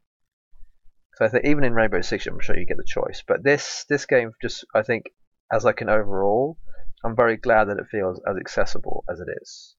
So 1.16 1.24
I 1.24 1.28
think 1.28 1.44
even 1.44 1.64
in 1.64 1.74
Rainbow 1.74 2.00
Six, 2.00 2.26
I'm 2.26 2.40
sure 2.40 2.56
you 2.56 2.64
get 2.64 2.76
the 2.76 2.84
choice. 2.86 3.24
But 3.26 3.42
this 3.42 3.84
this 3.88 4.06
game 4.06 4.30
just, 4.40 4.64
I 4.74 4.82
think, 4.82 5.06
as 5.52 5.64
like 5.64 5.80
an 5.80 5.90
overall, 5.90 6.56
I'm 7.04 7.16
very 7.16 7.36
glad 7.36 7.64
that 7.64 7.78
it 7.78 7.88
feels 7.90 8.20
as 8.28 8.36
accessible 8.36 9.04
as 9.10 9.18
it 9.18 9.26
is. 9.42 9.74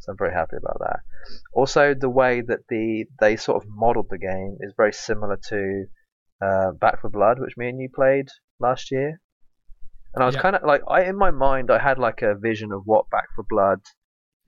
So 0.00 0.12
I'm 0.12 0.18
very 0.18 0.34
happy 0.34 0.56
about 0.56 0.78
that. 0.80 1.00
Also, 1.54 1.94
the 1.94 2.10
way 2.10 2.42
that 2.42 2.68
the 2.68 3.06
they 3.20 3.36
sort 3.36 3.62
of 3.62 3.68
modelled 3.70 4.08
the 4.10 4.18
game 4.18 4.58
is 4.60 4.74
very 4.76 4.92
similar 4.92 5.38
to 5.48 5.86
uh, 6.42 6.72
Back 6.72 7.00
4 7.00 7.10
Blood, 7.10 7.38
which 7.38 7.56
me 7.56 7.70
and 7.70 7.80
you 7.80 7.88
played 7.88 8.28
last 8.60 8.90
year. 8.90 9.20
And 10.14 10.22
I 10.22 10.26
was 10.26 10.34
Yeah. 10.34 10.42
kind 10.42 10.56
of 10.56 10.62
like, 10.64 10.82
I 10.88 11.04
in 11.04 11.16
my 11.16 11.30
mind, 11.30 11.70
I 11.70 11.78
had 11.78 11.98
like 11.98 12.22
a 12.22 12.34
vision 12.34 12.72
of 12.72 12.82
what 12.84 13.10
Back 13.10 13.28
4 13.36 13.44
Blood 13.48 13.80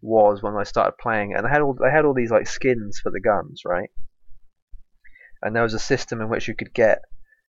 was 0.01 0.43
when 0.43 0.57
I 0.57 0.65
started 0.65 0.99
playing, 0.99 1.35
and 1.35 1.47
I 1.47 1.51
had 1.51 1.61
all 1.63 1.75
they 1.75 1.91
had 1.91 2.05
all 2.05 2.15
these 2.15 2.31
like 2.33 2.49
skins 2.49 2.99
for 3.01 3.11
the 3.11 3.21
guns, 3.21 3.63
right? 3.65 3.91
And 5.41 5.55
there 5.55 5.63
was 5.63 5.75
a 5.75 5.79
system 5.79 6.21
in 6.21 6.29
which 6.29 6.49
you 6.49 6.55
could 6.55 6.75
get 6.75 7.03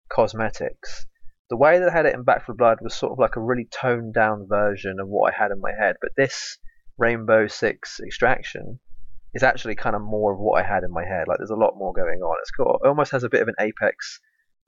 cosmetics. 0.09 1.07
The 1.51 1.57
way 1.57 1.79
that 1.79 1.89
I 1.89 1.93
had 1.93 2.07
it 2.07 2.15
in 2.15 2.23
Back 2.25 2.47
4 2.47 2.55
Blood 2.55 2.79
was 2.81 2.95
sort 2.95 3.13
of 3.13 3.19
like 3.19 3.37
a 3.37 3.41
really 3.41 3.69
toned 3.71 4.15
down 4.15 4.47
version 4.49 4.99
of 5.01 5.09
what 5.09 5.33
I 5.33 5.37
had 5.37 5.51
in 5.51 5.61
my 5.61 5.73
head, 5.73 5.97
but 6.01 6.11
this 6.17 6.59
Rainbow 6.99 7.47
Six 7.47 8.01
Extraction 8.01 8.81
is 9.35 9.43
actually 9.43 9.75
kind 9.75 9.95
of 9.95 10.03
more 10.03 10.33
of 10.33 10.39
what 10.39 10.65
I 10.65 10.67
had 10.67 10.83
in 10.83 10.93
my 10.93 11.05
head. 11.05 11.29
Like 11.29 11.39
there's 11.39 11.51
a 11.51 11.57
lot 11.57 11.77
more 11.77 11.93
going 11.93 12.21
on. 12.21 12.37
It's 12.41 12.51
got 12.53 12.81
it 12.83 12.89
almost 12.89 13.13
has 13.13 13.23
a 13.25 13.29
bit 13.29 13.43
of 13.43 13.49
an 13.49 13.55
Apex 13.61 14.21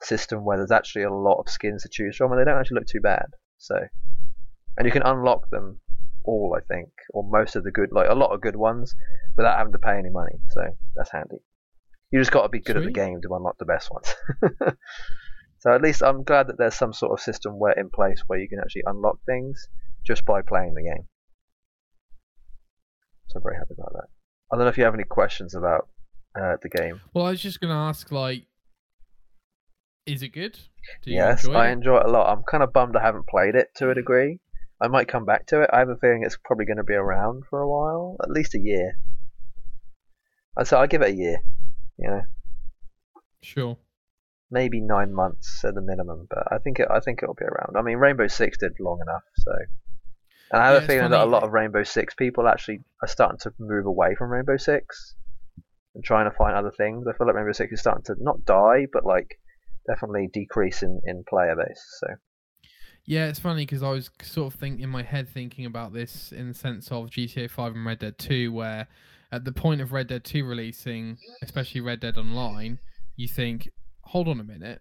system 0.03 0.45
where 0.45 0.57
there's 0.57 0.71
actually 0.71 1.03
a 1.03 1.13
lot 1.13 1.39
of 1.39 1.49
skins 1.49 1.83
to 1.83 1.89
choose 1.89 2.17
from, 2.17 2.33
and 2.33 2.41
they 2.41 2.45
don't 2.45 2.59
actually 2.59 2.77
look 2.77 2.87
too 2.87 3.01
bad. 3.01 3.27
So, 3.59 3.77
and 4.77 4.87
you 4.87 4.93
can 4.93 5.03
unlock 5.03 5.51
them 5.51 5.81
all, 6.25 6.57
I 6.57 6.61
think, 6.61 6.91
or 7.13 7.25
most 7.25 7.57
of 7.57 7.65
the 7.65 7.71
good, 7.71 7.91
like 7.93 8.09
a 8.09 8.15
lot 8.15 8.33
of 8.33 8.41
good 8.41 8.57
ones, 8.57 8.95
without 9.37 9.59
having 9.59 9.73
to 9.73 9.79
pay 9.79 9.97
any 9.99 10.11
money. 10.11 10.39
So 10.51 10.63
that's 10.95 11.11
handy. 11.11 11.39
You 12.11 12.21
just 12.21 12.33
got 12.33 12.43
to 12.43 12.49
be 12.49 12.61
good 12.61 12.77
at 12.77 12.85
the 12.85 12.91
game 12.91 13.21
to 13.21 13.35
unlock 13.35 13.59
the 13.59 13.67
best 13.67 13.91
ones. 13.91 14.15
so 15.59 15.73
at 15.73 15.83
least 15.83 16.03
I'm 16.03 16.25
glad 16.25 16.47
that 16.49 16.57
there's 16.57 16.75
some 16.75 16.95
sort 16.95 17.13
of 17.13 17.21
system 17.21 17.59
where 17.59 17.73
in 17.73 17.91
place 17.91 18.23
where 18.27 18.39
you 18.39 18.49
can 18.49 18.61
actually 18.61 18.85
unlock 18.87 19.19
things 19.27 19.69
just 20.07 20.25
by 20.25 20.41
playing 20.41 20.75
the 20.75 20.85
game. 20.85 21.07
So 23.29 23.37
I'm 23.37 23.43
very 23.43 23.57
happy 23.57 23.75
about 23.75 23.93
that. 23.93 24.09
I 24.51 24.57
don't 24.57 24.65
know 24.65 24.71
if 24.71 24.79
you 24.79 24.85
have 24.85 24.95
any 24.95 25.05
questions 25.05 25.55
about 25.55 25.89
uh, 26.35 26.57
the 26.63 26.71
game. 26.71 27.01
Well, 27.13 27.27
I 27.27 27.31
was 27.31 27.43
just 27.43 27.61
gonna 27.61 27.75
ask, 27.75 28.11
like, 28.11 28.47
is 30.09 30.23
it 30.23 30.31
good? 30.31 30.59
Do 31.03 31.11
you 31.13 31.17
yes, 31.17 31.45
enjoy 31.45 31.55
I 31.55 31.69
it? 31.69 31.73
enjoy 31.73 31.99
it 31.99 32.07
a 32.07 32.11
lot. 32.11 32.33
I'm 32.33 32.43
kind 32.45 32.63
of 32.63 32.73
bummed 32.73 32.97
I 32.97 33.03
haven't 33.03 33.27
played 33.27 33.55
it 33.55 33.69
to 33.77 33.91
a 33.91 33.95
mm. 33.95 33.95
degree. 33.95 34.41
I 34.81 34.89
might 34.89 35.09
come 35.09 35.25
back 35.25 35.47
to 35.49 35.63
it. 35.63 35.71
I 35.73 35.81
have 35.81 35.89
a 35.89 35.97
feeling 35.97 36.23
it's 36.25 36.39
probably 36.45 36.65
going 36.67 36.77
to 36.79 36.85
be 36.85 36.95
around 36.95 37.45
for 37.51 37.61
a 37.61 37.69
while, 37.69 38.17
at 38.23 38.31
least 38.31 38.55
a 38.55 38.59
year. 38.61 38.99
I'd 40.57 40.67
say 40.67 40.77
I'd 40.77 40.91
give 40.91 41.03
it 41.03 41.11
a 41.11 41.15
year. 41.17 41.39
You 41.99 42.11
know, 42.11 42.23
Sure. 43.43 43.77
maybe 44.51 44.81
nine 44.81 45.13
months 45.13 45.65
at 45.65 45.75
the 45.75 45.81
minimum, 45.81 46.27
but 46.31 46.45
I 46.53 46.59
think 46.59 46.79
it. 46.81 46.89
I 46.91 47.01
think 47.01 47.23
it'll 47.23 47.35
be 47.35 47.45
around. 47.45 47.77
I 47.77 47.83
mean, 47.83 47.99
Rainbow 47.99 48.29
Six 48.29 48.59
did 48.59 48.79
long 48.81 49.01
enough, 49.03 49.25
so. 49.39 49.53
And 50.51 50.63
I 50.63 50.67
have 50.73 50.83
Yeah, 50.83 50.85
a 50.85 50.87
feeling 50.87 51.11
that 51.11 51.21
a 51.23 51.27
lot 51.27 51.43
of 51.43 51.53
Rainbow 51.53 51.83
Six 51.83 52.15
people 52.15 52.49
actually 52.49 52.81
are 53.03 53.09
starting 53.09 53.39
to 53.41 53.53
move 53.59 53.87
away 53.87 54.15
from 54.15 54.31
Rainbow 54.31 54.57
Six 54.57 55.15
and 55.95 56.05
trying 56.05 56.31
to 56.31 56.37
find 56.37 56.57
other 56.57 56.71
things. 56.71 57.07
I 57.07 57.13
feel 57.17 57.27
like 57.27 57.37
Rainbow 57.37 57.53
Six 57.53 57.73
is 57.73 57.81
starting 57.81 58.05
to 58.05 58.17
not 58.19 58.45
die, 58.45 58.87
but 58.93 59.05
like 59.05 59.39
definitely 59.89 60.29
decrease 60.33 60.83
in, 60.83 61.01
in 61.05 61.25
player 61.29 61.57
base. 61.57 61.83
So 61.99 62.07
Yeah, 63.05 63.27
it's 63.27 63.41
funny 63.41 63.65
because 63.65 63.83
I 63.83 63.91
was 63.91 64.11
sort 64.23 64.53
of 64.53 64.61
think 64.61 64.81
in 64.81 64.91
my 64.91 65.03
head 65.03 65.29
thinking 65.29 65.67
about 65.67 65.93
this 65.93 66.31
in 66.31 66.49
the 66.49 66.55
sense 66.55 66.93
of 66.93 67.11
GTA 67.11 67.51
5 67.51 67.75
and 67.75 67.87
Red 67.87 67.99
Dead 68.01 68.19
2, 68.19 68.53
where 68.53 68.87
at 69.33 69.45
the 69.45 69.53
point 69.53 69.81
of 69.81 69.93
Red 69.93 70.09
Dead 70.09 70.25
2 70.25 70.45
releasing, 70.45 71.19
especially 71.43 71.81
Red 71.81 72.01
Dead 72.01 72.17
Online, 72.17 72.79
you 73.17 73.27
think, 73.27 73.69
hold 74.03 74.29
on 74.29 74.41
a 74.41 74.45
minute, 74.45 74.81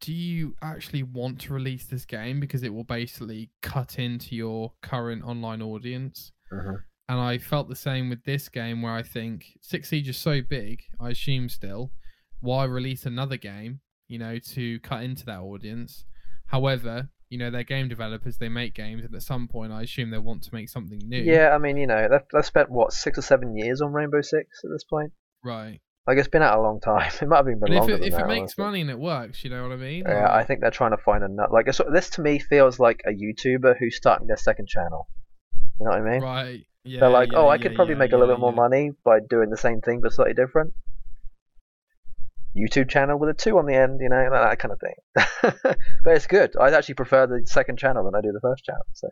do 0.00 0.12
you 0.12 0.54
actually 0.62 1.02
want 1.02 1.40
to 1.42 1.52
release 1.52 1.84
this 1.84 2.04
game 2.04 2.40
because 2.40 2.62
it 2.62 2.72
will 2.72 2.84
basically 2.84 3.50
cut 3.60 3.98
into 3.98 4.34
your 4.34 4.72
current 4.82 5.22
online 5.24 5.62
audience? 5.62 6.32
mhm. 6.52 6.76
And 7.08 7.20
I 7.20 7.38
felt 7.38 7.68
the 7.68 7.76
same 7.76 8.08
with 8.08 8.24
this 8.24 8.48
game 8.48 8.80
where 8.80 8.92
I 8.92 9.02
think 9.02 9.58
Six 9.60 9.90
Siege 9.90 10.08
is 10.08 10.16
so 10.16 10.40
big, 10.40 10.82
I 11.00 11.10
assume 11.10 11.48
still, 11.48 11.92
why 12.40 12.64
release 12.64 13.04
another 13.04 13.36
game, 13.36 13.80
you 14.12 14.18
know, 14.18 14.38
to 14.38 14.78
cut 14.80 15.02
into 15.02 15.24
that 15.24 15.40
audience? 15.40 16.04
However, 16.46 17.08
you 17.30 17.38
know, 17.38 17.50
they're 17.50 17.64
game 17.64 17.88
developers, 17.88 18.36
they 18.36 18.50
make 18.50 18.74
games, 18.74 19.06
and 19.06 19.14
at 19.14 19.22
some 19.22 19.48
point 19.48 19.72
I 19.72 19.82
assume 19.82 20.10
they 20.10 20.18
want 20.18 20.42
to 20.42 20.54
make 20.54 20.68
something 20.68 20.98
new. 20.98 21.22
yeah, 21.22 21.50
I 21.54 21.58
mean, 21.58 21.78
you 21.78 21.86
know, 21.86 22.08
they've, 22.10 22.20
they've 22.30 22.44
spent 22.44 22.70
what 22.70 22.92
six 22.92 23.16
or 23.16 23.22
seven 23.22 23.56
years 23.56 23.80
on 23.80 23.92
Rainbow 23.92 24.20
Six 24.20 24.60
at 24.62 24.70
this 24.70 24.84
point. 24.84 25.12
Right. 25.42 25.80
Like 26.06 26.18
it's 26.18 26.28
been 26.28 26.42
out 26.42 26.58
a 26.58 26.62
long 26.62 26.80
time. 26.80 27.10
It 27.22 27.28
might 27.28 27.36
have 27.38 27.46
been 27.46 27.60
if 27.62 27.70
longer 27.70 27.94
it, 27.94 27.98
than 28.00 28.08
if 28.08 28.12
that. 28.12 28.24
it 28.24 28.28
makes 28.28 28.40
honestly. 28.40 28.64
money 28.64 28.80
and 28.82 28.90
it 28.90 28.98
works, 28.98 29.44
you 29.44 29.50
know 29.50 29.62
what 29.62 29.72
I 29.72 29.76
mean? 29.76 30.04
Yeah, 30.06 30.28
I 30.30 30.44
think 30.44 30.60
they're 30.60 30.70
trying 30.70 30.90
to 30.90 30.98
find 30.98 31.24
another. 31.24 31.50
Like 31.50 31.68
it's, 31.68 31.80
this 31.90 32.10
to 32.10 32.20
me 32.22 32.38
feels 32.38 32.78
like 32.78 33.00
a 33.06 33.12
YouTuber 33.12 33.76
who's 33.78 33.96
starting 33.96 34.26
their 34.26 34.36
second 34.36 34.68
channel. 34.68 35.08
You 35.80 35.86
know 35.86 35.92
what 35.92 36.06
I 36.06 36.10
mean? 36.10 36.22
Right. 36.22 36.66
Yeah, 36.84 37.00
They're 37.00 37.08
like, 37.08 37.32
yeah, 37.32 37.38
oh, 37.38 37.46
I 37.46 37.54
yeah, 37.54 37.62
could 37.62 37.74
probably 37.76 37.94
make 37.94 38.12
a 38.12 38.18
little 38.18 38.34
bit 38.34 38.40
more 38.40 38.52
money 38.52 38.90
by 39.04 39.20
doing 39.20 39.48
the 39.50 39.56
same 39.56 39.80
thing 39.80 40.00
but 40.02 40.12
slightly 40.12 40.34
different. 40.34 40.74
YouTube 42.56 42.88
channel 42.90 43.18
with 43.18 43.30
a 43.30 43.34
two 43.34 43.58
on 43.58 43.66
the 43.66 43.74
end, 43.74 44.00
you 44.00 44.08
know, 44.08 44.28
that, 44.30 44.40
that 44.42 44.58
kind 44.58 44.72
of 44.72 44.80
thing. 44.80 45.74
but 46.04 46.16
it's 46.16 46.26
good. 46.26 46.54
I 46.60 46.70
actually 46.70 46.94
prefer 46.96 47.26
the 47.26 47.42
second 47.46 47.78
channel 47.78 48.04
than 48.04 48.14
I 48.14 48.20
do 48.20 48.32
the 48.32 48.40
first 48.40 48.64
channel. 48.64 48.84
So 48.92 49.08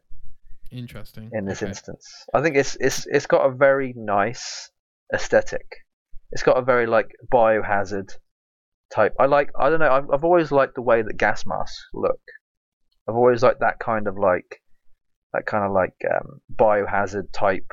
Interesting. 0.70 1.30
in 1.32 1.46
this 1.46 1.62
Okay. 1.62 1.70
instance, 1.70 2.06
I 2.34 2.42
think 2.42 2.56
it's 2.56 2.76
it's 2.80 3.06
it's 3.06 3.26
got 3.26 3.46
a 3.46 3.50
very 3.50 3.92
nice 3.96 4.70
aesthetic. 5.12 5.66
It's 6.32 6.42
got 6.44 6.56
a 6.58 6.62
very 6.62 6.86
like 6.86 7.10
biohazard 7.32 8.10
type. 8.94 9.14
I 9.18 9.26
like. 9.26 9.50
I 9.58 9.68
don't 9.68 9.80
know. 9.80 9.90
I've 9.90 10.10
I've 10.12 10.24
always 10.24 10.52
liked 10.52 10.76
the 10.76 10.82
way 10.82 11.02
that 11.02 11.16
gas 11.16 11.44
masks 11.46 11.86
look. 11.92 12.20
I've 13.08 13.16
always 13.16 13.42
liked 13.42 13.60
that 13.60 13.80
kind 13.80 14.06
of 14.06 14.16
like 14.16 14.60
that 15.32 15.46
kind 15.46 15.64
of 15.64 15.72
like 15.72 15.94
um, 16.08 16.40
biohazard 16.54 17.32
type 17.32 17.72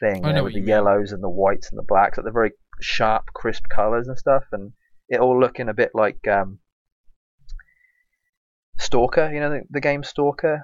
thing 0.00 0.24
I 0.24 0.32
know 0.32 0.44
with 0.44 0.52
the 0.54 0.60
you 0.60 0.64
mean. 0.64 0.68
yellows 0.70 1.12
and 1.12 1.22
the 1.22 1.28
whites 1.28 1.70
and 1.70 1.78
the 1.78 1.84
blacks, 1.86 2.16
like 2.16 2.24
the 2.24 2.30
very 2.32 2.52
sharp, 2.80 3.26
crisp 3.34 3.64
colors 3.68 4.08
and 4.08 4.16
stuff, 4.18 4.44
and 4.52 4.72
it 5.08 5.20
all 5.20 5.38
looking 5.38 5.68
a 5.68 5.74
bit 5.74 5.90
like 5.94 6.26
um, 6.28 6.58
Stalker. 8.78 9.30
You 9.32 9.40
know 9.40 9.50
the, 9.50 9.62
the 9.70 9.80
game 9.80 10.02
Stalker, 10.02 10.62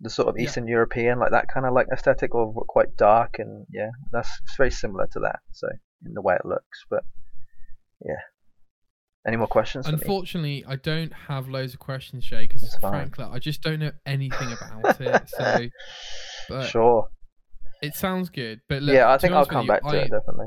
the 0.00 0.10
sort 0.10 0.28
of 0.28 0.36
Yeah. 0.36 0.44
Eastern 0.44 0.68
European, 0.68 1.18
like 1.18 1.30
that 1.30 1.48
kind 1.48 1.66
of 1.66 1.74
like 1.74 1.88
aesthetic, 1.92 2.34
or 2.34 2.52
quite 2.68 2.96
dark, 2.96 3.38
and 3.38 3.66
yeah, 3.70 3.90
that's 4.12 4.30
it's 4.44 4.56
very 4.56 4.70
similar 4.70 5.06
to 5.12 5.20
that. 5.20 5.40
So 5.52 5.68
in 6.04 6.14
the 6.14 6.22
way 6.22 6.34
it 6.34 6.46
looks, 6.46 6.84
but 6.90 7.04
yeah. 8.04 8.20
Any 9.26 9.36
more 9.36 9.48
questions? 9.48 9.88
Unfortunately, 9.88 10.64
I 10.68 10.76
don't 10.76 11.12
have 11.12 11.48
loads 11.48 11.74
of 11.74 11.80
questions, 11.80 12.24
Shay, 12.24 12.42
because 12.46 12.76
frankly, 12.80 13.24
I 13.28 13.40
just 13.40 13.60
don't 13.60 13.80
know 13.80 13.90
anything 14.06 14.52
about 14.52 15.00
it. 15.00 15.28
So, 15.28 15.68
but 16.48 16.66
sure. 16.68 17.08
it 17.82 17.96
sounds 17.96 18.30
good. 18.30 18.60
But 18.68 18.82
look, 18.82 18.94
yeah, 18.94 19.10
I 19.10 19.18
think 19.18 19.34
I'll 19.34 19.44
come 19.44 19.62
you, 19.62 19.68
back 19.68 19.82
to 19.82 19.88
I, 19.88 19.96
it 19.96 20.10
definitely. 20.12 20.46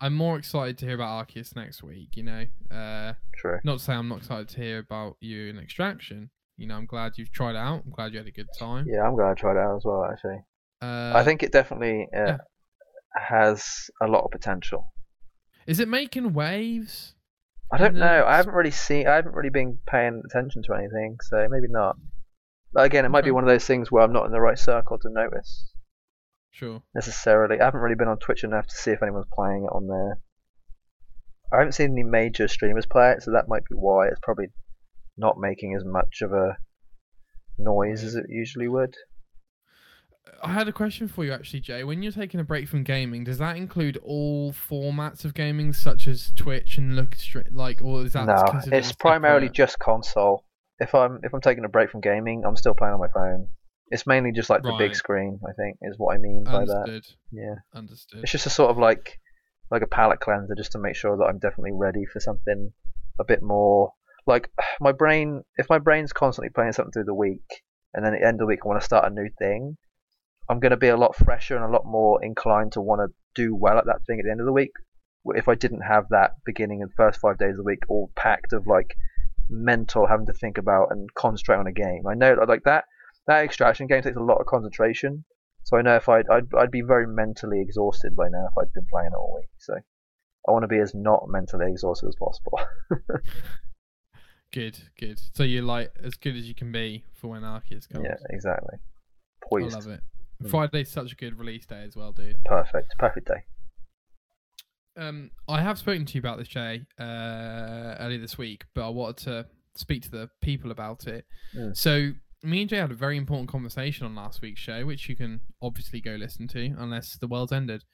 I'm 0.00 0.14
more 0.14 0.38
excited 0.38 0.78
to 0.78 0.86
hear 0.86 0.94
about 0.94 1.28
Arceus 1.28 1.56
next 1.56 1.82
week. 1.82 2.10
You 2.16 2.22
know, 2.24 2.44
uh, 2.70 3.14
True. 3.36 3.58
not 3.64 3.78
to 3.78 3.84
say 3.84 3.94
I'm 3.94 4.08
not 4.08 4.18
excited 4.18 4.48
to 4.50 4.56
hear 4.60 4.78
about 4.78 5.16
you 5.20 5.48
in 5.48 5.58
Extraction. 5.58 6.30
You 6.56 6.66
know, 6.66 6.76
I'm 6.76 6.86
glad 6.86 7.12
you've 7.16 7.32
tried 7.32 7.50
it 7.52 7.56
out. 7.56 7.82
I'm 7.84 7.92
glad 7.92 8.12
you 8.12 8.18
had 8.18 8.26
a 8.26 8.32
good 8.32 8.48
time. 8.58 8.86
Yeah, 8.88 9.02
I'm 9.06 9.14
glad 9.14 9.30
I 9.30 9.34
tried 9.34 9.56
it 9.56 9.58
out 9.60 9.76
as 9.76 9.84
well. 9.84 10.04
Actually, 10.04 10.38
Uh, 10.82 11.12
I 11.14 11.24
think 11.24 11.42
it 11.42 11.52
definitely 11.52 12.08
uh, 12.16 12.20
yeah. 12.26 12.36
has 13.16 13.90
a 14.02 14.06
lot 14.06 14.24
of 14.24 14.30
potential. 14.30 14.92
Is 15.66 15.80
it 15.80 15.88
making 15.88 16.32
waves? 16.32 17.14
I 17.72 17.76
don't 17.78 17.94
know. 17.96 18.24
I 18.26 18.36
haven't 18.36 18.54
really 18.54 18.70
seen. 18.70 19.06
I 19.06 19.16
haven't 19.16 19.34
really 19.34 19.50
been 19.50 19.78
paying 19.86 20.22
attention 20.24 20.62
to 20.64 20.74
anything, 20.74 21.18
so 21.22 21.46
maybe 21.50 21.66
not. 21.68 21.96
But 22.72 22.84
again, 22.86 23.04
it 23.04 23.10
might 23.10 23.24
be 23.24 23.30
one 23.30 23.44
of 23.44 23.48
those 23.50 23.66
things 23.66 23.90
where 23.92 24.02
I'm 24.02 24.12
not 24.12 24.26
in 24.26 24.32
the 24.32 24.40
right 24.40 24.58
circle 24.58 24.98
to 24.98 25.10
notice 25.10 25.70
Sure. 26.58 26.82
necessarily. 26.94 27.60
I 27.60 27.64
haven't 27.64 27.80
really 27.80 27.94
been 27.94 28.08
on 28.08 28.18
Twitch 28.18 28.42
enough 28.42 28.66
to 28.66 28.74
see 28.74 28.90
if 28.90 29.02
anyone's 29.02 29.26
playing 29.32 29.64
it 29.64 29.72
on 29.74 29.86
there. 29.86 30.18
I 31.52 31.58
haven't 31.58 31.72
seen 31.72 31.92
any 31.92 32.02
major 32.02 32.48
streamers 32.48 32.84
play 32.84 33.12
it, 33.12 33.22
so 33.22 33.30
that 33.30 33.48
might 33.48 33.64
be 33.68 33.74
why 33.76 34.08
it's 34.08 34.20
probably 34.22 34.48
not 35.16 35.38
making 35.38 35.74
as 35.76 35.84
much 35.84 36.20
of 36.20 36.32
a 36.32 36.56
noise 37.58 38.02
as 38.04 38.14
it 38.16 38.26
usually 38.28 38.68
would. 38.68 38.94
I 40.42 40.52
had 40.52 40.68
a 40.68 40.72
question 40.72 41.08
for 41.08 41.24
you 41.24 41.32
actually, 41.32 41.60
Jay. 41.60 41.84
When 41.84 42.02
you're 42.02 42.12
taking 42.12 42.38
a 42.38 42.44
break 42.44 42.68
from 42.68 42.82
gaming, 42.84 43.24
does 43.24 43.38
that 43.38 43.56
include 43.56 43.96
all 44.04 44.52
formats 44.52 45.24
of 45.24 45.34
gaming, 45.34 45.72
such 45.72 46.06
as 46.06 46.32
Twitch 46.36 46.76
and 46.76 46.94
look 46.96 47.16
like, 47.50 47.80
or 47.82 48.02
is 48.02 48.12
that 48.12 48.26
No, 48.26 48.60
it's 48.72 48.92
primarily 48.92 49.46
separate- 49.46 49.56
just 49.56 49.78
console. 49.78 50.44
If 50.80 50.94
I'm 50.94 51.18
if 51.24 51.32
I'm 51.34 51.40
taking 51.40 51.64
a 51.64 51.68
break 51.68 51.90
from 51.90 52.00
gaming, 52.00 52.44
I'm 52.44 52.56
still 52.56 52.74
playing 52.74 52.94
on 52.94 53.00
my 53.00 53.08
phone. 53.08 53.48
It's 53.90 54.06
mainly 54.06 54.32
just 54.32 54.50
like 54.50 54.62
the 54.62 54.76
big 54.78 54.94
screen. 54.94 55.40
I 55.48 55.52
think 55.52 55.78
is 55.82 55.98
what 55.98 56.14
I 56.14 56.18
mean 56.18 56.44
by 56.44 56.64
that. 56.64 57.02
Yeah, 57.32 57.54
Understood. 57.74 58.20
it's 58.22 58.32
just 58.32 58.46
a 58.46 58.50
sort 58.50 58.70
of 58.70 58.78
like 58.78 59.18
like 59.70 59.82
a 59.82 59.86
palate 59.86 60.20
cleanser, 60.20 60.54
just 60.54 60.72
to 60.72 60.78
make 60.78 60.96
sure 60.96 61.16
that 61.16 61.24
I'm 61.24 61.38
definitely 61.38 61.72
ready 61.72 62.04
for 62.04 62.20
something 62.20 62.72
a 63.18 63.24
bit 63.24 63.42
more. 63.42 63.92
Like 64.26 64.50
my 64.80 64.92
brain, 64.92 65.42
if 65.56 65.68
my 65.68 65.78
brain's 65.78 66.12
constantly 66.12 66.50
playing 66.50 66.72
something 66.72 66.92
through 66.92 67.04
the 67.04 67.14
week, 67.14 67.62
and 67.94 68.04
then 68.04 68.14
at 68.14 68.20
the 68.20 68.26
end 68.26 68.34
of 68.36 68.40
the 68.40 68.46
week 68.46 68.60
I 68.64 68.68
want 68.68 68.80
to 68.80 68.84
start 68.84 69.10
a 69.10 69.14
new 69.14 69.28
thing, 69.38 69.76
I'm 70.48 70.60
going 70.60 70.70
to 70.70 70.76
be 70.76 70.88
a 70.88 70.96
lot 70.96 71.16
fresher 71.16 71.56
and 71.56 71.64
a 71.64 71.70
lot 71.74 71.86
more 71.86 72.22
inclined 72.22 72.72
to 72.72 72.80
want 72.80 73.00
to 73.00 73.14
do 73.34 73.54
well 73.54 73.78
at 73.78 73.86
that 73.86 74.04
thing 74.06 74.18
at 74.18 74.24
the 74.24 74.30
end 74.30 74.40
of 74.40 74.46
the 74.46 74.52
week. 74.52 74.72
If 75.26 75.48
I 75.48 75.54
didn't 75.54 75.82
have 75.82 76.04
that 76.10 76.32
beginning 76.46 76.82
and 76.82 76.90
first 76.96 77.20
five 77.20 77.38
days 77.38 77.50
of 77.50 77.58
the 77.58 77.62
week 77.64 77.82
all 77.88 78.10
packed 78.16 78.52
of 78.52 78.66
like 78.66 78.96
mental 79.50 80.06
having 80.06 80.26
to 80.26 80.32
think 80.32 80.58
about 80.58 80.88
and 80.90 81.12
concentrate 81.14 81.56
on 81.56 81.66
a 81.66 81.72
game. 81.72 82.02
I 82.08 82.14
know 82.14 82.34
like 82.46 82.64
that 82.64 82.84
that 83.28 83.44
extraction 83.44 83.86
game 83.86 84.02
takes 84.02 84.16
a 84.16 84.20
lot 84.20 84.40
of 84.40 84.46
concentration. 84.46 85.24
So 85.62 85.76
I 85.76 85.82
know 85.82 85.96
if 85.96 86.08
I'd, 86.08 86.28
I'd 86.30 86.52
I'd 86.58 86.70
be 86.70 86.82
very 86.82 87.06
mentally 87.06 87.60
exhausted 87.60 88.16
by 88.16 88.28
now 88.28 88.46
if 88.50 88.58
I'd 88.58 88.72
been 88.72 88.86
playing 88.90 89.10
it 89.12 89.16
all 89.16 89.36
week. 89.36 89.50
So 89.58 89.74
I 89.74 90.50
want 90.50 90.64
to 90.64 90.68
be 90.68 90.78
as 90.78 90.94
not 90.94 91.26
mentally 91.28 91.70
exhausted 91.70 92.08
as 92.08 92.16
possible. 92.16 92.58
Good, 94.52 94.78
good. 94.98 95.20
So 95.34 95.42
you're 95.42 95.62
like 95.62 95.92
as 96.02 96.14
good 96.14 96.34
as 96.36 96.48
you 96.48 96.54
can 96.54 96.72
be 96.72 97.04
for 97.12 97.28
when 97.28 97.42
Arceus 97.42 97.88
comes. 97.88 98.04
yeah, 98.04 98.16
exactly. 98.30 98.78
I 99.52 99.58
love 99.58 99.86
it. 99.88 100.00
Mm. 100.42 100.50
Friday's 100.50 100.90
such 100.90 101.12
a 101.12 101.16
good 101.16 101.38
release 101.38 101.66
day 101.66 101.82
as 101.84 101.96
well, 101.96 102.12
dude. 102.12 102.36
Perfect. 102.44 102.94
Perfect 102.98 103.28
day. 103.28 103.44
Um, 104.96 105.30
I 105.48 105.60
have 105.60 105.78
spoken 105.78 106.06
to 106.06 106.14
you 106.14 106.20
about 106.20 106.38
this, 106.38 106.48
Jay, 106.48 106.86
uh, 106.98 107.94
earlier 108.00 108.18
this 108.18 108.38
week, 108.38 108.64
but 108.74 108.86
I 108.86 108.88
wanted 108.88 109.18
to 109.24 109.46
speak 109.74 110.02
to 110.04 110.10
the 110.10 110.30
people 110.40 110.70
about 110.70 111.06
it. 111.06 111.24
Mm. 111.54 111.76
So 111.76 112.12
me 112.42 112.60
and 112.62 112.70
Jay 112.70 112.76
had 112.76 112.90
a 112.90 112.94
very 112.94 113.16
important 113.16 113.48
conversation 113.48 114.06
on 114.06 114.14
last 114.14 114.40
week's 114.42 114.60
show, 114.60 114.86
which 114.86 115.08
you 115.08 115.16
can 115.16 115.40
obviously 115.60 116.00
go 116.00 116.12
listen 116.12 116.46
to 116.48 116.74
unless 116.78 117.16
the 117.16 117.26
world's 117.26 117.52
ended. 117.52 117.84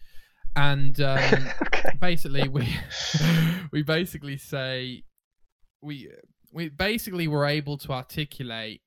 And 0.56 1.00
um, 1.00 1.18
okay. 1.66 1.90
basically, 2.00 2.48
we 2.48 2.68
we 3.72 3.82
basically 3.82 4.36
say 4.36 5.04
we 5.82 6.10
we 6.52 6.68
basically 6.68 7.26
were 7.28 7.46
able 7.46 7.76
to 7.78 7.92
articulate 7.92 8.80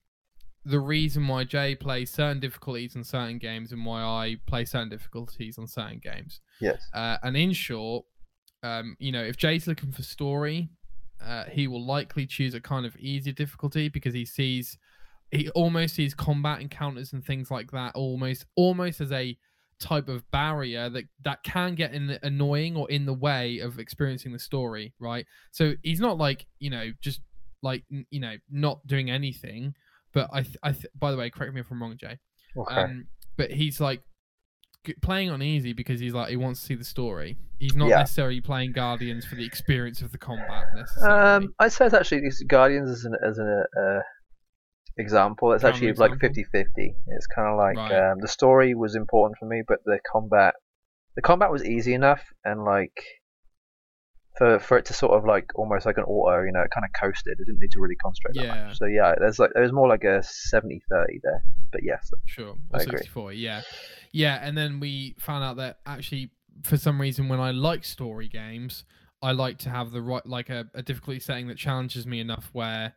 the 0.64 0.80
reason 0.80 1.28
why 1.28 1.46
Jay 1.46 1.76
plays 1.76 2.12
certain 2.12 2.42
difficulties 2.42 2.96
on 2.96 3.04
certain 3.04 3.38
games 3.38 3.72
and 3.72 3.86
why 3.86 4.02
I 4.02 4.38
play 4.48 4.66
certain 4.66 4.90
difficulties 4.90 5.58
on 5.58 5.66
certain 5.66 6.00
games. 6.04 6.42
Yes. 6.60 6.90
Uh, 6.94 7.18
and 7.24 7.38
in 7.38 7.54
short, 7.54 8.06
um, 8.64 8.98
you 9.00 9.14
know, 9.14 9.24
if 9.24 9.38
Jay's 9.38 9.66
looking 9.66 9.94
for 9.94 10.04
story, 10.04 10.70
uh, 11.26 11.46
he 11.46 11.68
will 11.68 11.86
likely 11.86 12.26
choose 12.26 12.54
a 12.54 12.60
kind 12.60 12.86
of 12.86 12.98
easier 12.98 13.34
difficulty 13.34 13.88
because 13.88 14.14
he 14.14 14.26
sees 14.26 14.78
he 15.32 15.50
almost 15.50 15.96
sees 15.96 16.14
combat 16.14 16.62
encounters 16.62 17.14
and 17.14 17.24
things 17.24 17.52
like 17.52 17.72
that 17.72 17.94
almost 17.96 18.46
almost 18.56 19.02
as 19.02 19.12
a 19.12 19.38
type 19.80 20.08
of 20.10 20.24
barrier 20.32 20.90
that 20.90 21.04
that 21.24 21.44
can 21.44 21.76
get 21.76 21.94
in 21.94 22.08
the, 22.08 22.26
annoying 22.26 22.76
or 22.76 22.90
in 22.90 23.06
the 23.06 23.14
way 23.14 23.60
of 23.60 23.78
experiencing 23.78 24.32
the 24.34 24.40
story 24.40 24.94
right 25.00 25.26
so 25.52 25.74
he's 25.84 26.00
not 26.00 26.18
like 26.18 26.48
you 26.60 26.70
know 26.70 26.92
just 27.02 27.22
like 27.62 27.84
you 28.10 28.20
know 28.20 28.36
not 28.50 28.80
doing 28.88 29.12
anything 29.12 29.74
but 30.14 30.28
i 30.34 30.42
th- 30.42 30.58
i 30.64 30.72
th- 30.72 30.88
by 30.98 31.12
the 31.12 31.18
way 31.18 31.30
correct 31.30 31.54
me 31.54 31.60
if 31.60 31.70
i'm 31.70 31.82
wrong 31.82 31.96
jay 32.00 32.18
Okay. 32.58 32.76
um, 32.82 33.06
but 33.36 33.52
he's 33.52 33.80
like 33.80 34.02
playing 35.02 35.30
on 35.30 35.44
easy 35.44 35.74
because 35.74 36.00
he's 36.00 36.14
like 36.14 36.30
he 36.30 36.38
wants 36.38 36.62
to 36.62 36.66
see 36.68 36.76
the 36.76 36.84
story. 36.84 37.38
He's 37.60 37.76
not 37.76 37.90
Yeah. 37.90 37.98
necessarily 37.98 38.40
playing 38.40 38.72
Guardians 38.72 39.26
for 39.26 39.36
the 39.36 39.46
experience 39.46 40.02
of 40.02 40.12
the 40.12 40.18
combat 40.18 40.64
necessarily. 40.76 41.46
Um, 41.46 41.54
I'd 41.60 41.74
say 41.74 41.86
it's 41.86 41.94
actually 41.94 42.22
Guardians 42.48 42.90
as 42.90 43.04
an 43.04 43.16
as 43.24 43.38
an 43.38 43.64
uh, 43.80 44.00
example. 44.98 45.52
It's 45.54 45.64
actually 45.64 45.94
like 45.94 46.14
example. 46.14 46.44
50-50. 46.54 46.96
It's 47.08 47.28
kind 47.28 47.48
of 47.48 47.58
like 47.58 47.78
Right. 47.78 48.12
um, 48.12 48.20
the 48.20 48.28
story 48.28 48.74
was 48.76 48.96
important 48.96 49.38
for 49.38 49.46
me, 49.46 49.62
but 49.68 49.80
the 49.86 50.00
combat 50.12 50.56
the 51.16 51.22
combat 51.22 51.52
was 51.52 51.66
easy 51.66 51.94
enough 51.96 52.22
and 52.46 52.64
like 52.64 52.94
for 54.38 54.60
for 54.60 54.78
it 54.78 54.86
to 54.86 54.94
sort 54.94 55.14
of 55.18 55.26
like 55.26 55.50
almost 55.56 55.86
like 55.86 55.98
an 55.98 56.04
auto, 56.04 56.44
you 56.44 56.52
know, 56.52 56.62
it 56.62 56.70
kind 56.72 56.86
of 56.86 56.92
coasted. 57.02 57.40
It 57.40 57.46
didn't 57.46 57.60
need 57.60 57.72
to 57.72 57.80
really 57.80 57.96
concentrate 57.96 58.36
that 58.36 58.44
Yeah. 58.44 58.68
much. 58.68 58.78
So 58.78 58.86
yeah, 58.86 59.16
there's 59.18 59.40
like 59.40 59.52
there's 59.56 59.72
more 59.72 59.88
like 59.88 60.04
a 60.04 60.20
70-30 60.20 60.80
there. 61.24 61.44
But 61.72 61.82
yes, 61.84 62.12
Sure, 62.26 62.56
I 62.74 62.78
or 62.78 62.82
agree. 62.82 62.98
64, 63.00 63.34
yeah. 63.34 63.62
Yeah, 64.12 64.40
and 64.42 64.56
then 64.58 64.80
we 64.80 65.16
found 65.20 65.44
out 65.44 65.58
that 65.58 65.80
actually, 65.86 66.32
for 66.64 66.78
some 66.78 67.02
reason, 67.02 67.28
when 67.30 67.40
I 67.40 67.52
like 67.52 67.84
story 67.84 68.28
games, 68.30 68.86
I 69.22 69.32
like 69.32 69.58
to 69.60 69.70
have 69.70 69.92
the 69.92 70.02
right, 70.02 70.26
like 70.26 70.50
a, 70.50 70.70
a 70.76 70.82
difficulty 70.84 71.20
setting 71.20 71.48
that 71.48 71.58
challenges 71.58 72.06
me 72.08 72.20
enough 72.22 72.50
where 72.54 72.94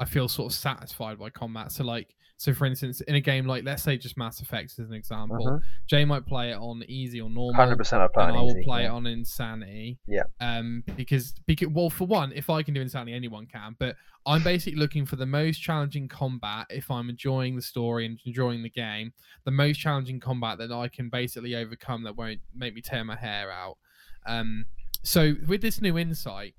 I 0.00 0.04
feel 0.04 0.28
sort 0.28 0.52
of 0.52 0.56
satisfied 0.58 1.18
by 1.18 1.30
combat. 1.30 1.72
So, 1.72 1.82
like, 1.84 2.14
so 2.36 2.54
for 2.54 2.66
instance, 2.66 3.00
in 3.00 3.16
a 3.16 3.20
game 3.20 3.46
like, 3.46 3.64
let's 3.64 3.82
say, 3.82 3.98
just 3.98 4.16
Mass 4.16 4.40
Effect 4.40 4.72
as 4.78 4.86
an 4.88 4.94
example, 4.94 5.38
Mhm. 5.44 5.60
Jay 5.88 6.04
might 6.04 6.24
play 6.24 6.52
it 6.52 6.56
on 6.56 6.84
easy 6.86 7.20
or 7.20 7.28
normal. 7.28 7.54
hundred 7.54 7.78
percent 7.78 8.00
I 8.02 8.06
play 8.06 8.24
and 8.28 8.36
I 8.36 8.40
will 8.40 8.50
easy. 8.52 8.62
play 8.62 8.82
yeah. 8.82 8.88
it 8.88 8.92
on 8.92 9.06
insanity. 9.08 9.98
Yeah. 10.06 10.22
Um, 10.40 10.84
because 10.96 11.34
because 11.46 11.66
well, 11.68 11.90
for 11.90 12.06
one, 12.06 12.32
if 12.32 12.48
I 12.48 12.62
can 12.62 12.74
do 12.74 12.80
insanity, 12.80 13.12
anyone 13.12 13.46
can. 13.46 13.74
But 13.80 13.96
I'm 14.24 14.44
basically 14.44 14.78
looking 14.78 15.04
for 15.04 15.16
the 15.16 15.26
most 15.26 15.58
challenging 15.58 16.06
combat. 16.06 16.66
If 16.70 16.92
I'm 16.92 17.10
enjoying 17.10 17.56
the 17.56 17.62
story 17.62 18.06
and 18.06 18.20
enjoying 18.24 18.62
the 18.62 18.70
game, 18.70 19.12
the 19.44 19.50
most 19.50 19.78
challenging 19.78 20.20
combat 20.20 20.58
that 20.58 20.70
I 20.70 20.86
can 20.86 21.08
basically 21.08 21.56
overcome 21.56 22.04
that 22.04 22.14
won't 22.16 22.40
make 22.54 22.72
me 22.72 22.82
tear 22.82 23.02
my 23.02 23.16
hair 23.16 23.50
out. 23.50 23.78
Um, 24.26 24.66
so 25.02 25.34
with 25.48 25.60
this 25.60 25.80
new 25.80 25.98
insight, 25.98 26.54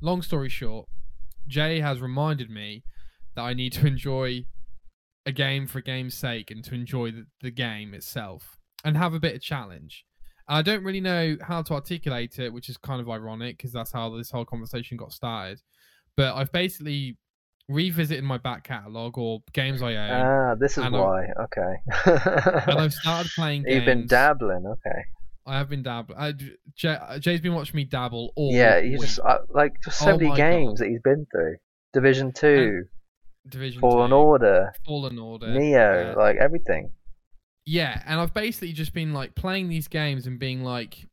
long 0.00 0.22
story 0.22 0.50
short, 0.50 0.88
Jay 1.48 1.80
has 1.80 2.00
reminded 2.00 2.50
me 2.50 2.82
that 3.34 3.42
I 3.42 3.54
need 3.54 3.72
to 3.74 3.86
enjoy 3.86 4.46
a 5.24 5.32
game 5.32 5.66
for 5.66 5.78
a 5.78 5.82
game's 5.82 6.14
sake 6.14 6.50
and 6.50 6.62
to 6.64 6.74
enjoy 6.74 7.10
the, 7.10 7.26
the 7.42 7.50
game 7.50 7.94
itself 7.94 8.58
and 8.84 8.96
have 8.96 9.12
a 9.14 9.20
bit 9.20 9.34
of 9.34 9.42
challenge. 9.42 10.04
And 10.48 10.56
I 10.58 10.62
don't 10.62 10.84
really 10.84 11.00
know 11.00 11.36
how 11.42 11.62
to 11.62 11.74
articulate 11.74 12.38
it, 12.38 12.52
which 12.52 12.68
is 12.68 12.76
kind 12.76 13.00
of 13.00 13.10
ironic 13.10 13.56
because 13.56 13.72
that's 13.72 13.90
how 13.92 14.16
this 14.16 14.30
whole 14.30 14.44
conversation 14.44 14.96
got 14.96 15.12
started. 15.12 15.60
But 16.16 16.34
I've 16.36 16.52
basically 16.52 17.18
revisited 17.68 18.22
my 18.22 18.38
back 18.38 18.62
catalogue 18.62 19.18
or 19.18 19.40
games 19.52 19.82
I 19.82 19.96
own, 19.96 20.10
Ah, 20.10 20.54
this 20.54 20.78
is 20.78 20.84
and 20.84 20.94
I- 20.94 21.00
why. 21.00 21.26
Okay. 21.40 21.74
and 22.70 22.78
I've 22.78 22.94
started 23.02 23.30
playing 23.34 23.64
games. 23.64 23.74
You've 23.74 23.84
been 23.84 24.06
dabbling. 24.06 24.64
Okay. 24.66 25.00
I 25.46 25.58
have 25.58 25.68
been 25.68 25.82
dabbling. 25.82 26.38
Jay, 26.74 26.98
Jay's 27.20 27.40
been 27.40 27.54
watching 27.54 27.76
me 27.76 27.84
dabble 27.84 28.32
all 28.36 28.52
Yeah, 28.52 28.78
you 28.78 28.98
just 28.98 29.20
uh, 29.20 29.38
like 29.50 29.80
just 29.84 29.98
so 29.98 30.12
Oh 30.12 30.18
many 30.18 30.34
games 30.36 30.80
God. 30.80 30.84
that 30.86 30.90
he's 30.90 31.00
been 31.02 31.26
through. 31.30 31.56
Division 31.92 32.32
Two, 32.32 32.84
Division 33.48 33.80
Fallen 33.80 34.10
2, 34.10 34.16
Order, 34.16 34.72
Fallen 34.84 35.18
Order, 35.18 35.46
Nioh, 35.46 36.14
uh, 36.14 36.18
like 36.18 36.36
everything. 36.36 36.90
Yeah, 37.64 38.02
and 38.06 38.20
I've 38.20 38.34
basically 38.34 38.72
just 38.72 38.92
been 38.92 39.12
like 39.12 39.34
playing 39.34 39.68
these 39.68 39.88
games 39.88 40.26
and 40.26 40.38
being 40.38 40.62
like, 40.62 41.06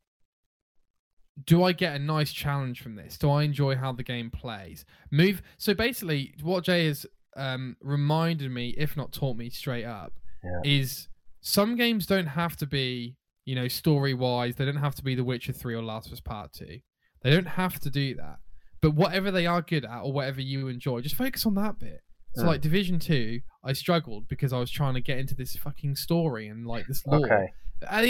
do 1.45 1.63
I 1.63 1.71
get 1.71 1.95
a 1.95 1.99
nice 1.99 2.31
challenge 2.31 2.81
from 2.81 2.95
this? 2.95 3.17
Do 3.17 3.29
I 3.31 3.43
enjoy 3.43 3.75
how 3.75 3.91
the 3.91 4.03
game 4.03 4.29
plays? 4.29 4.85
Move. 5.11 5.41
So 5.57 5.73
basically, 5.73 6.33
what 6.43 6.63
Jay 6.63 6.85
has 6.87 7.05
um, 7.35 7.75
reminded 7.81 8.51
me, 8.51 8.69
if 8.77 8.95
not 8.95 9.11
taught 9.11 9.35
me 9.37 9.49
straight 9.49 9.85
up, 9.85 10.13
Yeah. 10.43 10.61
is 10.63 11.07
some 11.41 11.75
games 11.75 12.05
don't 12.05 12.27
have 12.27 12.55
to 12.57 12.65
be, 12.67 13.15
you 13.45 13.55
know, 13.55 13.67
story 13.67 14.13
wise. 14.13 14.55
They 14.55 14.65
don't 14.65 14.77
have 14.77 14.95
to 14.95 15.03
be 15.03 15.15
The 15.15 15.23
Witcher 15.23 15.53
Three 15.53 15.75
or 15.75 15.83
Last 15.83 16.07
of 16.07 16.13
Us 16.13 16.19
Part 16.21 16.53
Two. 16.53 16.79
They 17.21 17.31
don't 17.31 17.47
have 17.47 17.79
to 17.81 17.89
do 17.89 18.15
that. 18.15 18.37
But 18.81 18.95
whatever 18.95 19.31
they 19.31 19.45
are 19.45 19.61
good 19.61 19.85
at 19.85 20.01
or 20.01 20.11
whatever 20.11 20.41
you 20.41 20.67
enjoy, 20.67 21.01
just 21.01 21.15
focus 21.15 21.45
on 21.45 21.55
that 21.55 21.79
bit. 21.79 22.01
So 22.35 22.43
Mm. 22.43 22.47
like 22.47 22.61
Division 22.61 22.99
Two, 22.99 23.41
I 23.63 23.73
struggled 23.73 24.27
because 24.27 24.51
I 24.51 24.59
was 24.59 24.71
trying 24.71 24.95
to 24.95 25.01
get 25.01 25.19
into 25.19 25.35
this 25.35 25.55
fucking 25.55 25.95
story 25.95 26.47
and 26.47 26.65
like 26.65 26.87
this 26.87 27.05
lore. 27.05 27.25
Okay. 27.25 27.47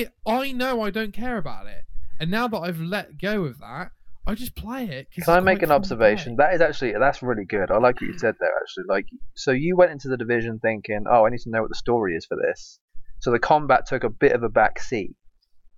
It, 0.01 0.13
I 0.25 0.51
know 0.51 0.81
I 0.81 0.89
don't 0.91 1.13
care 1.13 1.37
about 1.37 1.67
it, 1.67 1.83
and 2.19 2.31
now 2.31 2.47
that 2.47 2.57
I've 2.59 2.79
let 2.79 3.19
go 3.19 3.43
of 3.45 3.59
that, 3.59 3.91
I 4.25 4.35
just 4.35 4.55
play 4.55 4.85
it. 4.85 5.11
Can 5.11 5.23
I 5.27 5.39
make 5.41 5.61
an 5.61 5.71
observation? 5.71 6.37
That 6.37 6.53
is 6.53 6.61
actually 6.61 6.93
that's 6.93 7.21
really 7.21 7.43
good. 7.45 7.69
I 7.69 7.77
like 7.77 7.95
what 7.99 8.07
you 8.07 8.17
said 8.17 8.35
there. 8.39 8.51
Actually, 8.61 8.85
like 8.87 9.07
so 9.35 9.51
you 9.51 9.75
went 9.75 9.91
into 9.91 10.07
the 10.07 10.17
division 10.17 10.59
thinking, 10.59 11.03
oh, 11.09 11.25
I 11.25 11.29
need 11.29 11.41
to 11.41 11.49
know 11.49 11.61
what 11.61 11.69
the 11.69 11.75
story 11.75 12.15
is 12.15 12.25
for 12.25 12.37
this. 12.37 12.79
So 13.19 13.31
the 13.31 13.39
combat 13.39 13.85
took 13.85 14.03
a 14.03 14.09
bit 14.09 14.31
of 14.31 14.43
a 14.43 14.49
back 14.49 14.79
seat. 14.79 15.15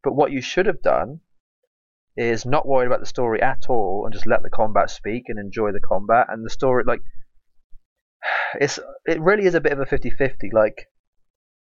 But 0.05 0.13
what 0.13 0.31
you 0.31 0.39
should 0.39 0.67
have 0.67 0.83
done 0.83 1.21
is 2.15 2.45
not 2.45 2.67
worried 2.67 2.85
about 2.85 2.99
the 2.99 3.07
story 3.07 3.41
at 3.41 3.65
all 3.69 4.05
and 4.05 4.13
just 4.13 4.27
let 4.27 4.43
the 4.43 4.51
combat 4.51 4.91
speak 4.91 5.23
and 5.29 5.39
enjoy 5.39 5.71
the 5.71 5.79
combat 5.79 6.27
and 6.29 6.45
the 6.45 6.49
story 6.51 6.83
like 6.85 7.01
it's 8.61 8.79
it 9.07 9.19
really 9.19 9.47
is 9.47 9.55
a 9.55 9.59
bit 9.59 9.71
of 9.71 9.79
a 9.79 9.85
50-50 9.85 10.53
like 10.53 10.87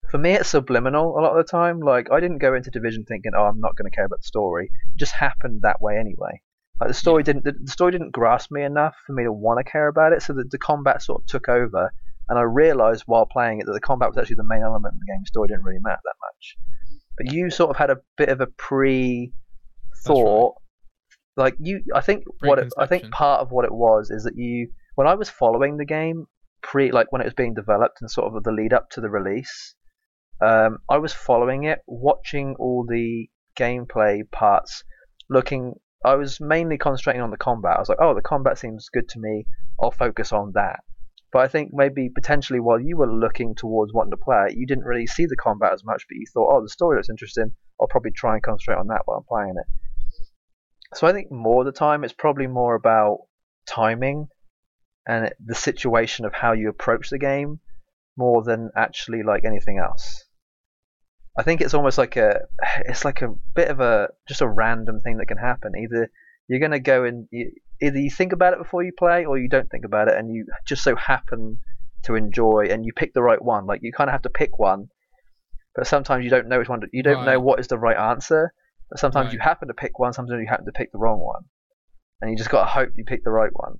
for 0.09 0.17
me 0.17 0.31
it's 0.31 0.49
subliminal 0.49 1.17
a 1.17 1.21
lot 1.21 1.37
of 1.37 1.45
the 1.45 1.49
time. 1.49 1.79
Like 1.79 2.11
i 2.11 2.19
didn't 2.19 2.39
go 2.39 2.55
into 2.55 2.71
division 2.71 3.05
thinking 3.05 3.33
oh 3.37 3.43
i'm 3.43 3.59
not 3.59 3.75
going 3.75 3.89
to 3.89 3.95
care 3.95 4.05
about 4.05 4.21
the 4.21 4.27
story. 4.27 4.71
It 4.95 4.99
just 4.99 5.13
happened 5.13 5.61
that 5.61 5.79
way 5.79 5.99
anyway. 5.99 6.41
Like 6.81 6.89
the 6.89 6.95
story 6.95 7.21
didn't 7.21 7.43
the, 7.43 7.51
the 7.51 7.71
story 7.71 7.91
didn't 7.91 8.13
grasp 8.13 8.51
me 8.51 8.63
enough 8.63 8.95
for 9.05 9.13
me 9.13 9.25
to 9.25 9.31
want 9.31 9.59
to 9.59 9.71
care 9.71 9.87
about 9.87 10.11
it 10.11 10.23
so 10.23 10.33
that 10.33 10.49
the 10.49 10.57
combat 10.57 11.03
sort 11.03 11.21
of 11.21 11.27
took 11.27 11.47
over 11.49 11.93
and 12.29 12.39
i 12.39 12.41
realized 12.41 13.03
while 13.05 13.27
playing 13.27 13.59
it 13.59 13.67
that 13.67 13.73
the 13.73 13.79
combat 13.79 14.09
was 14.09 14.17
actually 14.17 14.37
the 14.37 14.43
main 14.43 14.63
element 14.63 14.95
of 14.95 14.99
the 14.99 15.05
game. 15.05 15.21
The 15.21 15.27
story 15.27 15.49
didn't 15.49 15.65
really 15.65 15.79
matter 15.79 16.01
that 16.03 16.15
much 16.19 16.57
but 17.17 17.31
you 17.31 17.49
sort 17.49 17.69
of 17.69 17.77
had 17.77 17.89
a 17.89 17.97
bit 18.17 18.29
of 18.29 18.41
a 18.41 18.47
pre 18.47 19.31
thought 20.05 20.55
like 21.37 21.55
you 21.59 21.81
i 21.95 22.01
think 22.01 22.23
what 22.41 22.59
it, 22.59 22.73
i 22.77 22.85
think 22.85 23.09
part 23.11 23.41
of 23.41 23.51
what 23.51 23.65
it 23.65 23.73
was 23.73 24.09
is 24.09 24.23
that 24.23 24.35
you 24.35 24.69
when 24.95 25.07
i 25.07 25.15
was 25.15 25.29
following 25.29 25.77
the 25.77 25.85
game 25.85 26.25
pre 26.61 26.91
like 26.91 27.11
when 27.11 27.21
it 27.21 27.25
was 27.25 27.33
being 27.33 27.53
developed 27.53 28.01
and 28.01 28.09
sort 28.09 28.33
of 28.33 28.43
the 28.43 28.51
lead 28.51 28.73
up 28.73 28.89
to 28.89 29.01
the 29.01 29.09
release 29.09 29.75
um, 30.41 30.77
i 30.89 30.97
was 30.97 31.13
following 31.13 31.63
it 31.63 31.79
watching 31.87 32.55
all 32.59 32.85
the 32.87 33.29
gameplay 33.57 34.19
parts 34.31 34.83
looking 35.29 35.73
i 36.03 36.15
was 36.15 36.39
mainly 36.41 36.77
concentrating 36.77 37.21
on 37.21 37.31
the 37.31 37.37
combat. 37.37 37.77
I 37.77 37.79
was 37.79 37.89
like 37.89 38.01
oh 38.01 38.13
the 38.13 38.21
combat 38.21 38.57
seems 38.57 38.89
good 38.89 39.07
to 39.09 39.19
me. 39.19 39.45
I'll 39.81 39.91
focus 39.91 40.31
on 40.31 40.51
that 40.55 40.81
but 41.33 41.39
i 41.39 41.47
think 41.47 41.71
maybe 41.73 42.09
potentially 42.09 42.59
while 42.59 42.79
you 42.79 42.95
were 42.95 43.11
looking 43.11 43.53
towards 43.55 43.91
wanting 43.91 44.11
to 44.11 44.17
play 44.17 44.45
it 44.47 44.57
you 44.57 44.65
didn't 44.65 44.85
really 44.85 45.07
see 45.07 45.25
the 45.25 45.35
combat 45.35 45.73
as 45.73 45.83
much 45.83 46.05
but 46.07 46.15
you 46.15 46.25
thought 46.33 46.55
oh 46.55 46.61
the 46.61 46.69
story 46.69 46.95
looks 46.95 47.09
interesting 47.09 47.51
i'll 47.81 47.87
probably 47.87 48.11
try 48.11 48.35
and 48.35 48.43
concentrate 48.43 48.77
on 48.77 48.87
that 48.87 49.01
while 49.05 49.17
i'm 49.17 49.23
playing 49.23 49.55
it 49.57 49.65
so 50.95 51.07
I 51.07 51.13
think 51.13 51.31
more 51.31 51.61
of 51.61 51.65
the 51.65 51.71
time 51.71 52.03
it's 52.03 52.13
probably 52.13 52.47
more 52.47 52.75
about 52.75 53.19
timing 53.67 54.27
and 55.07 55.33
the 55.43 55.55
situation 55.55 56.25
of 56.25 56.33
how 56.33 56.53
you 56.53 56.69
approach 56.69 57.09
the 57.09 57.17
game 57.17 57.59
more 58.15 58.43
than 58.43 58.69
actually 58.75 59.23
like 59.23 59.43
anything 59.43 59.79
else. 59.79 60.23
I 61.37 61.43
think 61.43 61.61
it's 61.61 61.73
almost 61.73 61.97
like 61.97 62.15
a 62.15 62.41
it's 62.85 63.05
like 63.05 63.21
a 63.21 63.33
bit 63.55 63.69
of 63.69 63.79
a 63.79 64.09
just 64.27 64.41
a 64.41 64.47
random 64.47 65.01
thing 65.01 65.17
that 65.17 65.27
can 65.27 65.37
happen. 65.37 65.73
Either 65.75 66.11
you're 66.47 66.59
going 66.59 66.71
to 66.71 66.79
go 66.79 67.03
and 67.03 67.27
you, 67.31 67.51
either 67.81 67.99
you 67.99 68.09
think 68.09 68.33
about 68.33 68.53
it 68.53 68.59
before 68.59 68.83
you 68.83 68.91
play 68.97 69.25
or 69.25 69.37
you 69.37 69.49
don't 69.49 69.69
think 69.69 69.85
about 69.85 70.07
it 70.07 70.17
and 70.17 70.33
you 70.33 70.45
just 70.65 70.83
so 70.83 70.95
happen 70.95 71.59
to 72.03 72.15
enjoy 72.15 72.67
and 72.69 72.85
you 72.85 72.93
pick 72.93 73.13
the 73.13 73.21
right 73.21 73.41
one. 73.41 73.65
Like 73.65 73.81
you 73.83 73.91
kind 73.91 74.09
of 74.09 74.11
have 74.13 74.23
to 74.23 74.29
pick 74.29 74.59
one, 74.59 74.89
but 75.75 75.87
sometimes 75.87 76.23
you 76.23 76.29
don't 76.29 76.47
know 76.47 76.59
which 76.59 76.69
one. 76.69 76.81
To, 76.81 76.87
you 76.91 77.03
don't 77.03 77.25
know 77.25 77.39
what 77.39 77.59
is 77.59 77.67
the 77.67 77.77
right 77.77 77.97
answer. 77.97 78.53
But 78.89 78.99
sometimes 78.99 79.27
Right. 79.27 79.33
you 79.33 79.39
happen 79.39 79.69
to 79.69 79.73
pick 79.73 79.97
one. 79.97 80.13
Sometimes 80.13 80.39
you 80.41 80.47
happen 80.47 80.65
to 80.65 80.71
pick 80.71 80.91
the 80.91 80.97
wrong 80.99 81.19
one, 81.19 81.43
and 82.21 82.29
you 82.29 82.37
just 82.37 82.49
got 82.49 82.63
to 82.63 82.69
hope 82.69 82.91
you 82.95 83.03
pick 83.03 83.23
the 83.23 83.31
right 83.31 83.49
one. 83.53 83.79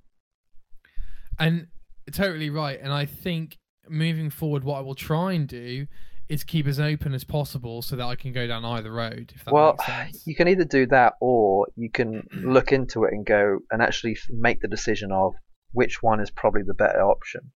And 1.38 1.68
totally 2.12 2.50
right. 2.50 2.80
And 2.82 2.92
I 2.92 3.06
think 3.06 3.60
moving 3.88 4.30
forward, 4.30 4.64
what 4.64 4.78
I 4.78 4.82
will 4.82 4.96
try 4.96 5.34
and 5.34 5.48
do 5.48 5.88
is 6.30 6.44
keep 6.44 6.68
as 6.68 6.80
open 6.80 7.14
as 7.14 7.24
possible 7.24 7.82
so 7.82 7.96
that 7.96 8.06
I 8.06 8.16
can 8.16 8.34
go 8.34 8.48
down 8.48 8.66
either 8.66 8.92
road. 8.92 9.34
If 9.36 9.46
that 9.46 9.54
well, 9.54 9.78
you 10.26 10.36
can 10.36 10.48
either 10.48 10.66
do 10.66 10.86
that 10.88 11.14
or 11.20 11.68
you 11.76 11.90
can 11.90 12.28
look 12.32 12.72
into 12.72 13.04
it 13.04 13.14
and 13.14 13.26
go 13.26 13.60
and 13.72 13.82
actually 13.82 14.18
make 14.30 14.62
the 14.62 14.68
decision 14.68 15.12
of 15.12 15.34
which 15.72 16.02
one 16.02 16.20
is 16.20 16.32
probably 16.32 16.64
the 16.66 16.74
better 16.74 17.02
option. 17.02 17.52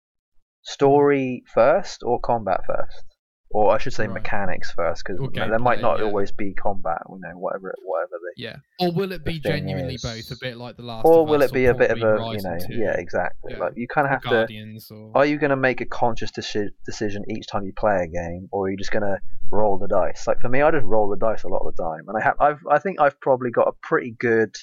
Story 0.63 1.43
first 1.53 2.03
or 2.03 2.21
combat 2.21 2.61
first? 2.67 3.14
Or 3.57 3.73
I 3.73 3.79
should 3.79 3.93
say 3.93 4.09
Right. 4.09 4.15
mechanics 4.15 4.73
first, 4.73 5.05
because 5.07 5.21
there 5.33 5.59
might 5.61 5.81
not 5.81 6.01
yeah. 6.01 6.07
always 6.07 6.33
be 6.33 6.55
combat. 6.55 7.01
You 7.09 7.21
know, 7.23 7.39
whatever, 7.39 7.73
whatever 7.85 8.15
they. 8.25 8.43
Yeah. 8.43 8.57
Or 8.81 8.91
will 8.93 9.13
it 9.13 9.25
be 9.25 9.39
genuinely 9.39 9.95
is- 9.95 10.03
both, 10.03 10.29
a 10.33 10.41
bit 10.41 10.57
like 10.57 10.77
the 10.77 10.83
last? 10.83 11.07
Or 11.07 11.25
will 11.25 11.41
it 11.41 11.53
be 11.53 11.67
a 11.67 11.75
bit 11.75 11.93
of 11.93 11.99
a, 11.99 12.33
you 12.33 12.43
know, 12.43 12.59
2 12.59 12.75
yeah, 12.75 12.95
exactly. 12.99 13.53
Yeah. 13.53 13.61
Like 13.61 13.75
you 13.77 13.87
kind 13.87 14.07
of 14.07 14.11
have 14.11 14.23
to. 14.23 14.29
Guardians 14.31 14.91
or 14.91 15.13
Are 15.15 15.25
you 15.25 15.39
going 15.39 15.51
to 15.51 15.57
make 15.57 15.81
a 15.81 15.87
conscious 15.87 16.33
deci- 16.33 16.71
decision 16.85 17.25
each 17.31 17.47
time 17.47 17.65
you 17.65 17.73
play 17.73 18.03
a 18.03 18.09
game, 18.09 18.49
or 18.51 18.67
are 18.67 18.71
you 18.71 18.77
just 18.77 18.91
going 18.91 19.05
to 19.05 19.19
roll 19.53 19.79
the 19.79 19.87
dice? 19.87 20.27
Like 20.27 20.41
for 20.41 20.49
me, 20.49 20.61
I 20.61 20.73
just 20.73 20.85
roll 20.85 21.09
the 21.09 21.17
dice 21.17 21.45
a 21.45 21.49
lot 21.49 21.61
of 21.65 21.77
the 21.77 21.81
time, 21.81 22.09
and 22.09 22.19
I 22.21 22.25
have, 22.25 22.35
I've, 22.41 22.61
I 22.69 22.81
think 22.81 23.01
I've 23.01 23.21
probably 23.21 23.53
got 23.53 23.69
a 23.69 23.73
pretty 23.83 24.11
good 24.19 24.57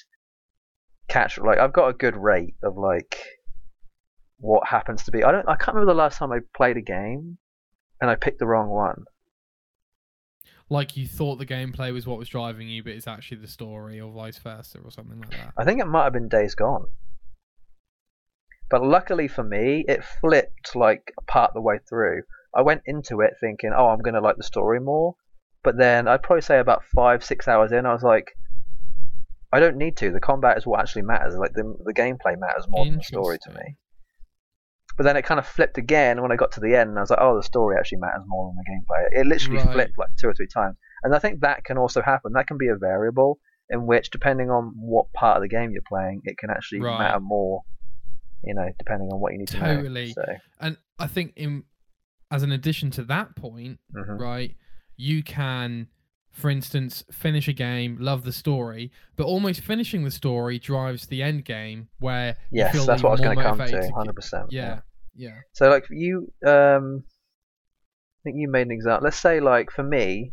catch. 1.08 1.38
Like 1.38 1.58
I've 1.58 1.72
got 1.72 1.88
a 1.88 1.94
good 1.94 2.14
rate 2.14 2.56
of 2.62 2.76
like 2.76 3.16
what 4.36 4.66
happens 4.68 5.04
to 5.04 5.10
be. 5.12 5.24
I 5.24 5.32
don't, 5.32 5.48
I 5.48 5.56
can't 5.56 5.74
remember 5.76 5.92
the 5.94 5.98
last 5.98 6.18
time 6.18 6.30
I 6.30 6.40
played 6.54 6.76
a 6.76 6.82
game 6.82 7.38
and 8.02 8.10
I 8.10 8.16
picked 8.16 8.40
the 8.40 8.46
wrong 8.46 8.68
one. 8.68 9.04
like 10.68 10.96
you 10.96 11.06
thought 11.06 11.36
the 11.38 11.46
gameplay 11.46 11.92
was 11.92 12.06
what 12.06 12.18
was 12.18 12.28
driving 12.28 12.68
you, 12.68 12.82
but 12.82 12.92
it's 12.92 13.06
actually 13.06 13.36
the 13.38 13.46
story, 13.46 14.00
or 14.00 14.10
vice 14.10 14.38
versa, 14.38 14.78
or 14.84 14.90
something 14.90 15.20
like 15.20 15.30
that. 15.30 15.52
I 15.56 15.64
think 15.64 15.80
it 15.80 15.86
might 15.86 16.04
have 16.04 16.12
been 16.12 16.28
Days 16.28 16.54
Gone. 16.54 16.86
But 18.70 18.82
luckily 18.82 19.28
for 19.28 19.44
me, 19.44 19.84
it 19.86 20.02
flipped 20.02 20.74
like 20.74 21.12
part 21.26 21.52
the 21.54 21.60
way 21.60 21.78
through. 21.88 22.22
I 22.54 22.62
went 22.62 22.82
into 22.86 23.20
it 23.20 23.34
thinking, 23.38 23.70
oh, 23.76 23.88
I'm 23.88 24.00
going 24.00 24.14
to 24.14 24.20
like 24.20 24.36
the 24.36 24.42
story 24.42 24.80
more. 24.80 25.14
But 25.62 25.76
then 25.76 26.08
I'd 26.08 26.22
probably 26.22 26.42
say 26.42 26.58
about 26.58 26.82
five, 26.84 27.22
six 27.22 27.46
hours 27.46 27.70
in, 27.70 27.86
I 27.86 27.92
was 27.92 28.02
like, 28.02 28.32
I 29.52 29.60
don't 29.60 29.76
need 29.76 29.96
to. 29.98 30.10
The 30.10 30.20
combat 30.20 30.56
is 30.56 30.66
what 30.66 30.80
actually 30.80 31.02
matters. 31.02 31.36
Like 31.36 31.52
the, 31.52 31.76
the 31.84 31.94
gameplay 31.94 32.38
matters 32.38 32.66
more 32.66 32.84
than 32.86 32.96
the 32.96 33.02
story 33.04 33.38
to 33.42 33.50
me. 33.52 33.76
But 34.96 35.04
then 35.04 35.16
it 35.16 35.22
kind 35.22 35.38
of 35.40 35.46
flipped 35.46 35.78
again 35.78 36.20
when 36.22 36.32
I 36.32 36.36
got 36.36 36.52
to 36.52 36.60
the 36.60 36.74
end, 36.76 36.90
and 36.90 36.98
I 36.98 37.02
was 37.02 37.10
like, 37.10 37.18
oh, 37.20 37.36
the 37.36 37.42
story 37.42 37.76
actually 37.78 37.98
matters 37.98 38.22
more 38.26 38.50
than 38.52 38.56
the 38.56 38.70
gameplay. 38.70 39.20
It 39.20 39.26
literally 39.26 39.58
Right. 39.58 39.72
flipped 39.72 39.98
like 39.98 40.10
two 40.16 40.28
or 40.28 40.34
three 40.34 40.46
times. 40.48 40.76
And 41.02 41.14
I 41.14 41.18
think 41.18 41.40
that 41.40 41.64
can 41.64 41.78
also 41.78 42.02
happen. 42.02 42.32
That 42.34 42.46
can 42.46 42.58
be 42.58 42.68
a 42.68 42.76
variable 42.76 43.38
in 43.70 43.86
which, 43.86 44.10
depending 44.10 44.50
on 44.50 44.72
what 44.76 45.12
part 45.14 45.36
of 45.36 45.42
the 45.42 45.48
game 45.48 45.70
you're 45.72 45.82
playing, 45.88 46.20
it 46.24 46.36
can 46.38 46.50
actually 46.50 46.80
Right. 46.80 46.98
matter 46.98 47.20
more. 47.20 47.62
You 48.44 48.54
know, 48.54 48.68
depending 48.78 49.08
on 49.12 49.20
what 49.20 49.32
you 49.32 49.38
need 49.38 49.48
to 49.48 49.60
know. 49.60 49.76
Totally. 49.76 50.12
So, 50.12 50.24
And 50.60 50.76
I 50.98 51.06
think 51.06 51.32
in 51.36 51.64
as 52.30 52.42
an 52.42 52.50
addition 52.50 52.90
to 52.92 53.04
that 53.04 53.36
point, 53.36 53.78
mhm. 53.94 54.18
right, 54.18 54.56
you 54.96 55.22
can, 55.22 55.86
for 56.32 56.50
instance, 56.50 57.04
finish 57.12 57.46
a 57.46 57.52
game, 57.52 57.98
love 58.00 58.24
the 58.24 58.32
story, 58.32 58.90
but 59.16 59.24
almost 59.24 59.60
finishing 59.60 60.02
the 60.02 60.10
story 60.10 60.58
drives 60.58 61.06
the 61.06 61.22
end 61.22 61.44
game 61.44 61.88
where 62.00 62.36
you 62.50 62.60
yes, 62.60 62.72
feel 62.72 62.86
that's 62.86 63.02
what 63.02 63.10
I 63.10 63.12
was 63.12 63.20
going 63.20 63.36
to 63.36 63.42
come 63.42 63.58
to. 63.58 63.92
hundred 63.94 64.14
percent. 64.14 64.46
Yeah, 64.50 64.80
yeah, 65.14 65.40
So, 65.52 65.68
like 65.68 65.84
you, 65.90 66.32
um, 66.46 67.04
I 67.06 68.20
think 68.24 68.36
you 68.38 68.48
made 68.48 68.66
an 68.66 68.72
example. 68.72 69.04
Let's 69.04 69.18
say, 69.18 69.40
like 69.40 69.70
for 69.70 69.82
me, 69.82 70.32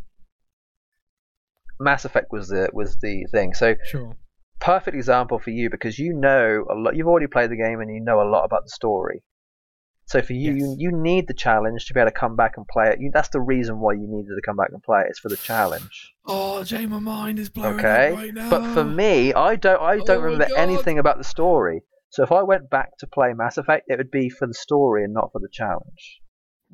Mass 1.78 2.04
Effect 2.04 2.32
was 2.32 2.48
the 2.48 2.70
was 2.72 2.96
the 2.96 3.26
thing. 3.30 3.52
So 3.52 3.76
sure. 3.84 4.16
perfect 4.58 4.96
example 4.96 5.38
for 5.38 5.50
you 5.50 5.68
because 5.68 5.98
you 5.98 6.14
know 6.14 6.64
a 6.70 6.74
lot. 6.74 6.96
You've 6.96 7.08
already 7.08 7.26
played 7.26 7.50
the 7.50 7.56
game 7.56 7.80
and 7.80 7.92
you 7.92 8.00
know 8.00 8.22
a 8.22 8.28
lot 8.28 8.44
about 8.44 8.64
the 8.64 8.70
story. 8.70 9.22
So 10.10 10.20
for 10.22 10.32
you, 10.32 10.50
Yes. 10.50 10.56
you, 10.56 10.74
you 10.76 10.90
need 10.92 11.28
the 11.28 11.34
challenge 11.34 11.86
to 11.86 11.94
be 11.94 12.00
able 12.00 12.10
to 12.10 12.16
come 12.18 12.34
back 12.34 12.54
and 12.56 12.66
play 12.66 12.88
it. 12.88 12.98
You, 13.00 13.12
that's 13.14 13.28
the 13.28 13.40
reason 13.40 13.78
why 13.78 13.92
you 13.92 14.08
needed 14.08 14.34
to 14.34 14.42
come 14.44 14.56
back 14.56 14.70
and 14.72 14.82
play 14.82 15.02
it. 15.02 15.06
It's 15.08 15.20
for 15.20 15.28
the 15.28 15.36
challenge. 15.36 16.14
Oh, 16.26 16.64
Jay, 16.64 16.84
my 16.84 16.98
mind 16.98 17.38
is 17.38 17.48
blowing 17.48 17.76
Okay, 17.78 18.12
right 18.12 18.34
now. 18.34 18.50
But 18.50 18.66
for 18.74 18.84
me, 18.84 19.32
I 19.32 19.54
don't 19.54 19.80
I 19.80 19.98
don't 19.98 20.20
Oh 20.20 20.22
remember 20.22 20.48
anything 20.56 20.98
about 20.98 21.18
the 21.18 21.22
story. 21.22 21.82
So 22.08 22.24
if 22.24 22.32
I 22.32 22.42
went 22.42 22.68
back 22.68 22.98
to 22.98 23.06
play 23.06 23.34
Mass 23.34 23.56
Effect, 23.56 23.84
it 23.86 23.98
would 23.98 24.10
be 24.10 24.28
for 24.30 24.48
the 24.48 24.54
story 24.54 25.04
and 25.04 25.14
not 25.14 25.30
for 25.30 25.38
the 25.38 25.48
challenge. 25.48 26.20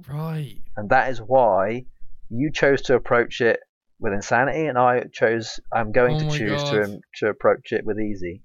right, 0.09 0.63
And 0.75 0.89
that 0.89 1.11
is 1.11 1.19
why 1.19 1.85
you 2.31 2.51
chose 2.51 2.81
to 2.83 2.95
approach 2.95 3.43
it 3.43 3.61
with 4.01 4.15
insanity, 4.15 4.65
and 4.65 4.79
I 4.79 5.05
chose 5.13 5.61
I'm 5.71 5.93
going 5.93 6.17
Oh 6.17 6.21
to 6.21 6.39
choose 6.39 6.63
God. 6.63 6.71
to 6.71 6.99
to 7.17 7.29
approach 7.29 7.73
it 7.73 7.85
with 7.85 7.99
easy. 8.01 8.45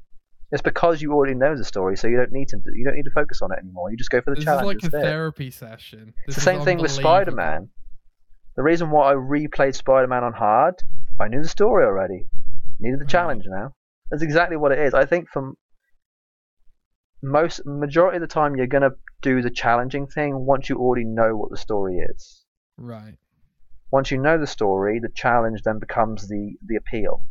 It's 0.51 0.61
because 0.61 1.01
you 1.01 1.13
already 1.13 1.33
know 1.33 1.55
the 1.55 1.63
story, 1.63 1.95
so 1.95 2.07
you 2.07 2.17
don't 2.17 2.31
need 2.31 2.49
to 2.49 2.57
you 2.73 2.83
don't 2.83 2.95
need 2.95 3.05
to 3.05 3.11
focus 3.11 3.41
on 3.41 3.51
it 3.53 3.59
anymore. 3.59 3.89
You 3.89 3.97
just 3.97 4.09
go 4.09 4.19
for 4.21 4.31
the 4.31 4.35
this 4.35 4.41
is 4.41 4.45
challenge 4.45 4.83
like 4.83 4.93
a 4.93 5.01
therapy 5.01 5.49
session. 5.49 6.13
It's 6.27 6.35
the 6.35 6.41
same 6.41 6.61
thing 6.61 6.79
with. 6.79 6.91
Spider-Man. 6.91 7.69
The 8.57 8.63
reason 8.63 8.91
why 8.91 9.11
I 9.11 9.15
replayed 9.15 9.75
Spider-Man 9.75 10.25
on 10.25 10.33
hard, 10.33 10.83
I 11.21 11.29
knew 11.29 11.41
the 11.41 11.47
story 11.47 11.85
already. 11.85 12.27
Needed 12.81 12.99
the 12.99 13.05
challenge 13.05 13.45
now. 13.47 13.73
That's 14.09 14.23
exactly 14.23 14.57
what 14.57 14.73
it 14.73 14.79
is. 14.79 14.93
I 14.93 15.05
think 15.05 15.29
from 15.29 15.55
most 17.23 17.61
majority 17.65 18.17
of 18.17 18.21
the 18.21 18.27
time 18.27 18.57
you're 18.57 18.67
gonna 18.67 18.91
do 19.21 19.41
the 19.41 19.49
challenging 19.49 20.07
thing 20.07 20.45
once 20.45 20.67
you 20.67 20.77
already 20.77 21.05
know 21.05 21.37
what 21.37 21.49
the 21.49 21.57
story 21.57 21.99
is. 21.99 22.43
Right. 22.75 23.15
Once 23.89 24.11
you 24.11 24.17
know 24.17 24.37
the 24.37 24.47
story, 24.47 24.99
the 24.99 25.09
challenge 25.15 25.61
then 25.63 25.79
becomes 25.79 26.27
the 26.27 26.55
the 26.65 26.75
appeal. 26.75 27.25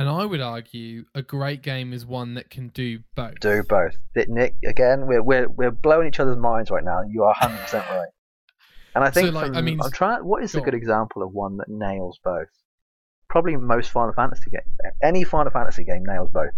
And 0.00 0.08
I 0.08 0.24
would 0.24 0.40
argue 0.40 1.04
a 1.14 1.20
great 1.20 1.60
game 1.60 1.92
is 1.92 2.06
one 2.06 2.32
that 2.34 2.48
can 2.48 2.68
do 2.68 3.00
both. 3.14 3.38
Do 3.40 3.62
both. 3.62 3.96
Nic 4.28 4.54
again. 4.66 5.06
We're 5.06 5.22
we're 5.22 5.46
we're 5.48 5.70
blowing 5.70 6.08
each 6.08 6.18
other's 6.20 6.38
minds 6.38 6.70
right 6.70 6.82
now. 6.82 7.02
You 7.02 7.24
are 7.24 7.34
hundred 7.34 7.58
percent 7.58 7.84
right. 7.90 8.08
And 8.94 9.04
I 9.04 9.10
So, 9.12 9.20
think 9.20 9.34
like, 9.34 9.46
from, 9.48 9.56
I 9.56 9.60
mean, 9.60 9.78
I'm 9.82 9.90
trying. 9.90 10.24
What 10.24 10.42
is 10.42 10.56
a 10.56 10.62
good 10.62 10.74
on. 10.74 10.78
example 10.78 11.22
of 11.22 11.32
one 11.32 11.58
that 11.58 11.68
nails 11.68 12.18
both? 12.24 12.48
Probably 13.28 13.56
most 13.56 13.90
Final 13.90 14.14
Fantasy 14.14 14.50
game. 14.50 14.62
Any 15.02 15.22
Final 15.22 15.52
Fantasy 15.52 15.84
game 15.84 16.04
nails 16.04 16.30
both. 16.30 16.50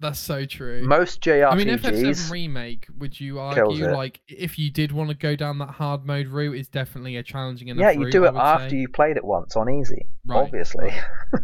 That's 0.00 0.20
so 0.20 0.44
true. 0.44 0.82
Most 0.82 1.26
I 1.26 1.56
mean, 1.56 1.66
JRPGs. 1.66 1.80
FF7 1.80 2.30
remake. 2.30 2.86
Would 2.98 3.18
you 3.18 3.40
argue 3.40 3.90
like 3.90 4.20
if 4.28 4.56
you 4.56 4.70
did 4.70 4.92
want 4.92 5.10
to 5.10 5.16
go 5.16 5.34
down 5.34 5.58
that 5.58 5.70
hard 5.70 6.06
mode 6.06 6.28
route, 6.28 6.56
is 6.56 6.68
definitely 6.68 7.16
a 7.16 7.22
challenging 7.24 7.68
enough 7.68 7.82
yeah, 7.82 7.90
you 7.90 8.04
route, 8.04 8.12
do 8.12 8.24
it 8.24 8.34
after 8.36 8.70
say? 8.70 8.76
you 8.76 8.88
played 8.88 9.16
it 9.16 9.24
once 9.24 9.56
on 9.56 9.68
easy. 9.68 10.06
Right, 10.24 10.38
obviously. 10.38 10.92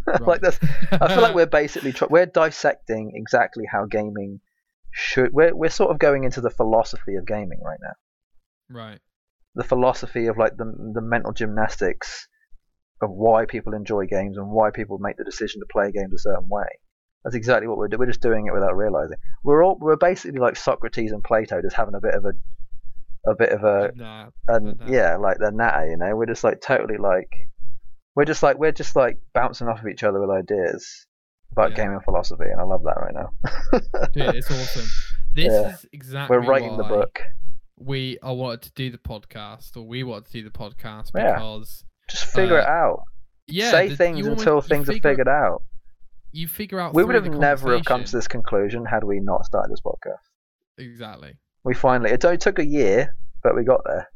right, 0.06 0.20
like 0.26 0.40
that's. 0.40 0.60
I 0.92 1.08
feel 1.08 1.22
like 1.22 1.34
we're 1.34 1.46
basically 1.62 1.92
tr- 1.92 2.06
we're 2.08 2.26
dissecting 2.26 3.12
exactly 3.16 3.64
how 3.70 3.86
gaming 3.86 4.40
should. 4.92 5.32
We're 5.32 5.54
we're 5.54 5.68
sort 5.70 5.90
of 5.90 5.98
going 5.98 6.22
into 6.22 6.40
the 6.40 6.50
philosophy 6.50 7.16
of 7.16 7.26
gaming 7.26 7.60
right 7.60 7.80
now. 7.82 8.78
right. 8.80 9.00
the 9.56 9.64
philosophy 9.64 10.26
of 10.26 10.38
like 10.38 10.56
the 10.56 10.72
the 10.94 11.00
mental 11.00 11.32
gymnastics 11.32 12.28
of 13.02 13.10
why 13.10 13.46
people 13.46 13.74
enjoy 13.74 14.06
games 14.06 14.36
and 14.36 14.48
why 14.48 14.70
people 14.70 14.98
make 14.98 15.16
the 15.16 15.24
decision 15.24 15.60
to 15.60 15.66
play 15.72 15.90
games 15.90 16.14
a 16.14 16.18
certain 16.18 16.48
way. 16.48 16.68
That's 17.24 17.34
exactly 17.36 17.66
what 17.68 17.78
we're 17.78 17.88
doing. 17.88 18.00
We're 18.00 18.06
just 18.06 18.20
doing 18.20 18.46
it 18.46 18.52
without 18.52 18.76
realizing. 18.76 19.16
We're 19.42 19.64
all 19.64 19.76
we're 19.80 19.96
basically 19.96 20.38
like 20.40 20.56
Socrates 20.56 21.10
and 21.12 21.24
Plato, 21.24 21.62
just 21.62 21.74
having 21.76 21.94
a 21.94 22.00
bit 22.00 22.14
of 22.14 22.24
a 22.26 22.32
a 23.26 23.34
bit 23.34 23.48
of 23.50 23.64
a 23.64 23.92
Nah. 23.96 24.26
and 24.48 24.78
Nah. 24.78 24.86
yeah, 24.86 25.16
like 25.16 25.38
they're 25.38 25.50
natter, 25.50 25.88
you 25.88 25.96
know. 25.96 26.14
We're 26.14 26.26
just 26.26 26.44
like 26.44 26.60
totally 26.60 26.98
like 26.98 27.30
we're 28.14 28.26
just 28.26 28.42
like 28.42 28.58
we're 28.58 28.72
just 28.72 28.94
like 28.94 29.18
bouncing 29.32 29.68
off 29.68 29.80
of 29.80 29.88
each 29.88 30.02
other 30.04 30.20
with 30.20 30.30
ideas 30.30 31.06
about 31.52 31.70
Yeah. 31.70 31.76
gaming 31.84 32.00
philosophy, 32.00 32.44
and 32.44 32.60
I 32.60 32.64
love 32.64 32.82
that 32.84 32.96
right 33.00 33.14
now. 33.14 33.30
Dude, 34.12 34.34
it's 34.34 34.50
awesome. 34.50 34.86
This 35.34 35.46
Yeah. 35.52 35.72
is 35.74 35.86
exactly 35.92 36.36
we're 36.36 36.44
writing 36.44 36.76
the 36.76 36.84
book. 36.84 37.20
We 37.78 38.18
I 38.22 38.32
wanted 38.32 38.62
to 38.62 38.72
do 38.74 38.90
the 38.90 38.98
podcast, 38.98 39.76
or 39.76 39.82
we 39.82 40.02
wanted 40.04 40.26
to 40.26 40.32
do 40.32 40.42
the 40.44 40.50
podcast 40.50 41.10
Yeah. 41.16 41.34
because 41.34 41.84
Just 42.10 42.26
figure 42.26 42.58
it 42.58 42.66
uh, 42.68 42.70
out. 42.70 43.02
yeah, 43.48 43.70
Say 43.70 43.88
the- 43.88 43.96
things 43.96 44.26
almost- 44.26 44.40
until 44.42 44.60
things 44.60 44.88
are 44.90 44.92
figured 44.92 45.26
out. 45.28 45.62
You 46.34 46.48
figure 46.48 46.80
out. 46.80 46.94
we 46.94 47.04
would 47.04 47.14
have 47.14 47.24
the 47.24 47.38
never 47.38 47.76
have 47.76 47.84
come 47.84 48.02
to 48.02 48.12
this 48.12 48.26
conclusion 48.26 48.84
had 48.84 49.04
we 49.04 49.20
not 49.20 49.44
started 49.44 49.72
this 49.72 49.80
podcast. 49.80 50.18
Exactly. 50.78 51.34
We 51.62 51.74
finally, 51.74 52.10
it 52.10 52.20
took 52.20 52.58
a 52.58 52.66
year, 52.66 53.16
but 53.44 53.54
we 53.54 53.62
got 53.62 53.82
there. 53.84 54.10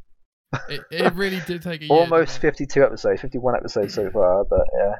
It, 0.69 0.81
it 0.91 1.15
really 1.15 1.41
did 1.47 1.63
take 1.63 1.83
a 1.83 1.85
year. 1.85 1.97
Almost 1.97 2.41
52 2.41 2.83
episodes, 2.83 3.21
51 3.21 3.55
episodes 3.55 3.95
so 3.95 4.03
mm-hmm. 4.03 4.13
far, 4.13 4.45
but 4.45 4.67
yeah. 4.77 4.95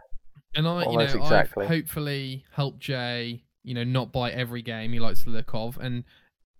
And 0.55 0.69
I, 0.69 0.89
you 0.89 0.97
know, 0.97 1.05
exactly. 1.05 1.65
I've 1.65 1.71
hopefully 1.71 2.45
helped 2.53 2.79
Jay, 2.79 3.43
you 3.65 3.75
know, 3.75 3.85
not 3.85 4.13
buy 4.13 4.31
every 4.31 4.63
game 4.63 4.93
he 4.93 5.01
likes 5.01 5.25
to 5.25 5.31
look 5.31 5.53
of, 5.55 5.77
and 5.79 6.05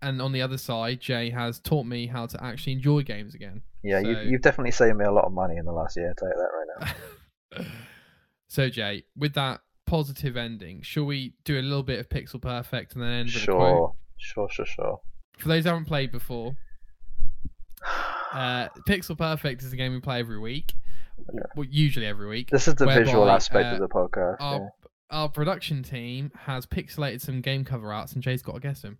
and 0.03 0.21
on 0.21 0.33
the 0.33 0.43
other 0.43 0.59
side, 0.59 1.01
Jay 1.01 1.31
has 1.31 1.61
taught 1.61 1.87
me 1.87 2.09
how 2.09 2.27
to 2.27 2.43
actually 2.43 2.73
enjoy 2.73 3.03
games 3.03 3.37
again. 3.37 3.63
Yeah, 3.85 4.01
So- 4.03 4.09
you've, 4.09 4.25
you've 4.25 4.43
definitely 4.43 4.73
saved 4.73 4.97
me 4.97 5.05
a 5.05 5.13
lot 5.13 5.25
of 5.25 5.33
money 5.33 5.57
in 5.57 5.65
the 5.65 5.73
last 5.73 5.97
year, 5.97 6.13
you 6.21 6.29
that 6.29 6.49
right 6.53 6.95
now. 7.59 7.65
so 8.49 8.69
Jay, 8.69 9.05
with 9.17 9.35
that 9.35 9.61
positive 9.89 10.37
ending, 10.37 10.83
shall 10.83 11.05
we 11.05 11.35
do 11.45 11.59
a 11.59 11.63
little 11.63 11.83
bit 11.83 11.99
of 11.99 12.09
Pixel 12.09 12.41
Perfect 12.41 12.95
and 12.95 13.03
then 13.03 13.11
end 13.11 13.31
with 13.33 13.43
a 13.43 13.47
quote? 13.47 13.95
Sure, 14.19 14.49
sure, 14.49 14.67
sure, 14.67 14.67
sure. 14.67 15.01
For 15.39 15.49
those 15.49 15.65
who 15.65 15.71
haven't 15.71 15.87
played 15.87 16.13
before, 16.13 16.57
uh, 18.33 18.69
Pixel 18.89 19.17
Perfect 19.17 19.63
is 19.63 19.73
a 19.73 19.77
game 19.77 19.93
we 19.93 20.01
play 20.01 20.21
every 20.21 20.39
week. 20.39 20.75
Well, 21.57 21.67
usually 21.69 22.07
every 22.07 22.29
week. 22.29 22.51
This 22.51 22.69
is 22.69 22.77
the 22.77 22.87
visual 22.87 23.29
aspect 23.29 23.67
uh, 23.67 23.75
of 23.75 23.81
the 23.81 23.89
podcast. 23.89 24.37
our 24.41 24.61
yeah. 24.61 24.69
our 25.11 25.29
production 25.29 25.83
team 25.83 26.31
has 26.37 26.65
pixelated 26.65 27.21
some 27.21 27.41
game 27.41 27.65
cover 27.65 27.93
arts, 27.93 28.13
and 28.13 28.23
Jay's 28.23 28.43
got 28.43 28.55
to 28.55 28.61
guess 28.61 28.83
them. 28.83 28.99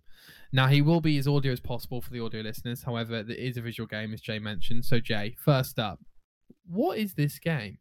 Now 0.51 0.67
he 0.67 0.81
will 0.81 0.99
be 0.99 1.17
as 1.17 1.27
audio 1.27 1.53
as 1.53 1.59
possible 1.59 2.01
for 2.01 2.11
the 2.11 2.19
audio 2.19 2.41
listeners. 2.41 2.83
However, 2.83 3.19
it 3.19 3.29
is 3.29 3.57
a 3.57 3.61
visual 3.61 3.87
game, 3.87 4.13
as 4.13 4.19
Jay 4.19 4.39
mentioned. 4.39 4.83
So 4.83 4.99
Jay, 4.99 5.35
first 5.39 5.79
up, 5.79 5.99
what 6.67 6.97
is 6.97 7.13
this 7.13 7.39
game? 7.39 7.77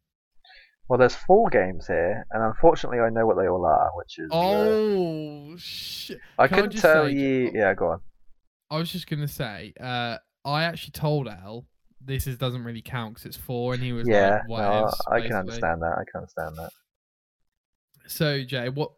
Well, 0.89 0.99
there's 0.99 1.14
four 1.14 1.51
games 1.51 1.86
here, 1.86 2.26
and 2.30 2.43
unfortunately, 2.43 2.99
I 3.01 3.11
know 3.11 3.26
what 3.26 3.36
they 3.36 3.47
all 3.49 3.64
are, 3.66 3.91
which 3.95 4.18
is. 4.18 4.30
uh, 4.30 4.36
Oh 4.36 5.55
shit! 5.59 6.18
I 6.39 6.49
can 6.49 6.62
couldn't 6.62 6.80
tell 6.80 7.07
say- 7.07 7.12
you. 7.12 7.51
Yeah, 7.55 7.74
go 7.74 7.89
on. 7.89 8.01
I 8.70 8.78
was 8.78 8.91
just 8.91 9.07
gonna 9.09 9.28
say, 9.28 9.72
uh, 9.80 10.18
I 10.45 10.64
actually 10.64 10.93
told 10.93 11.28
Al 11.28 11.66
this 12.01 12.26
is 12.26 12.39
doesn't 12.39 12.64
really 12.64 12.80
count 12.82 13.14
because 13.14 13.26
it's 13.26 13.36
four, 13.36 13.74
and 13.74 13.82
he 13.82 13.93
was 13.93 14.07
Yeah, 14.09 14.30
like, 14.41 14.49
"What 14.49 14.61
no, 14.62 14.86
ifs," 14.86 15.01
I 15.07 15.11
can 15.11 15.20
basically. 15.20 15.36
understand 15.39 15.82
that. 15.82 15.93
I 15.99 16.05
can 16.11 16.20
understand 16.20 16.57
that. 16.57 16.70
So 18.07 18.43
Jay, 18.45 18.68
what 18.70 18.93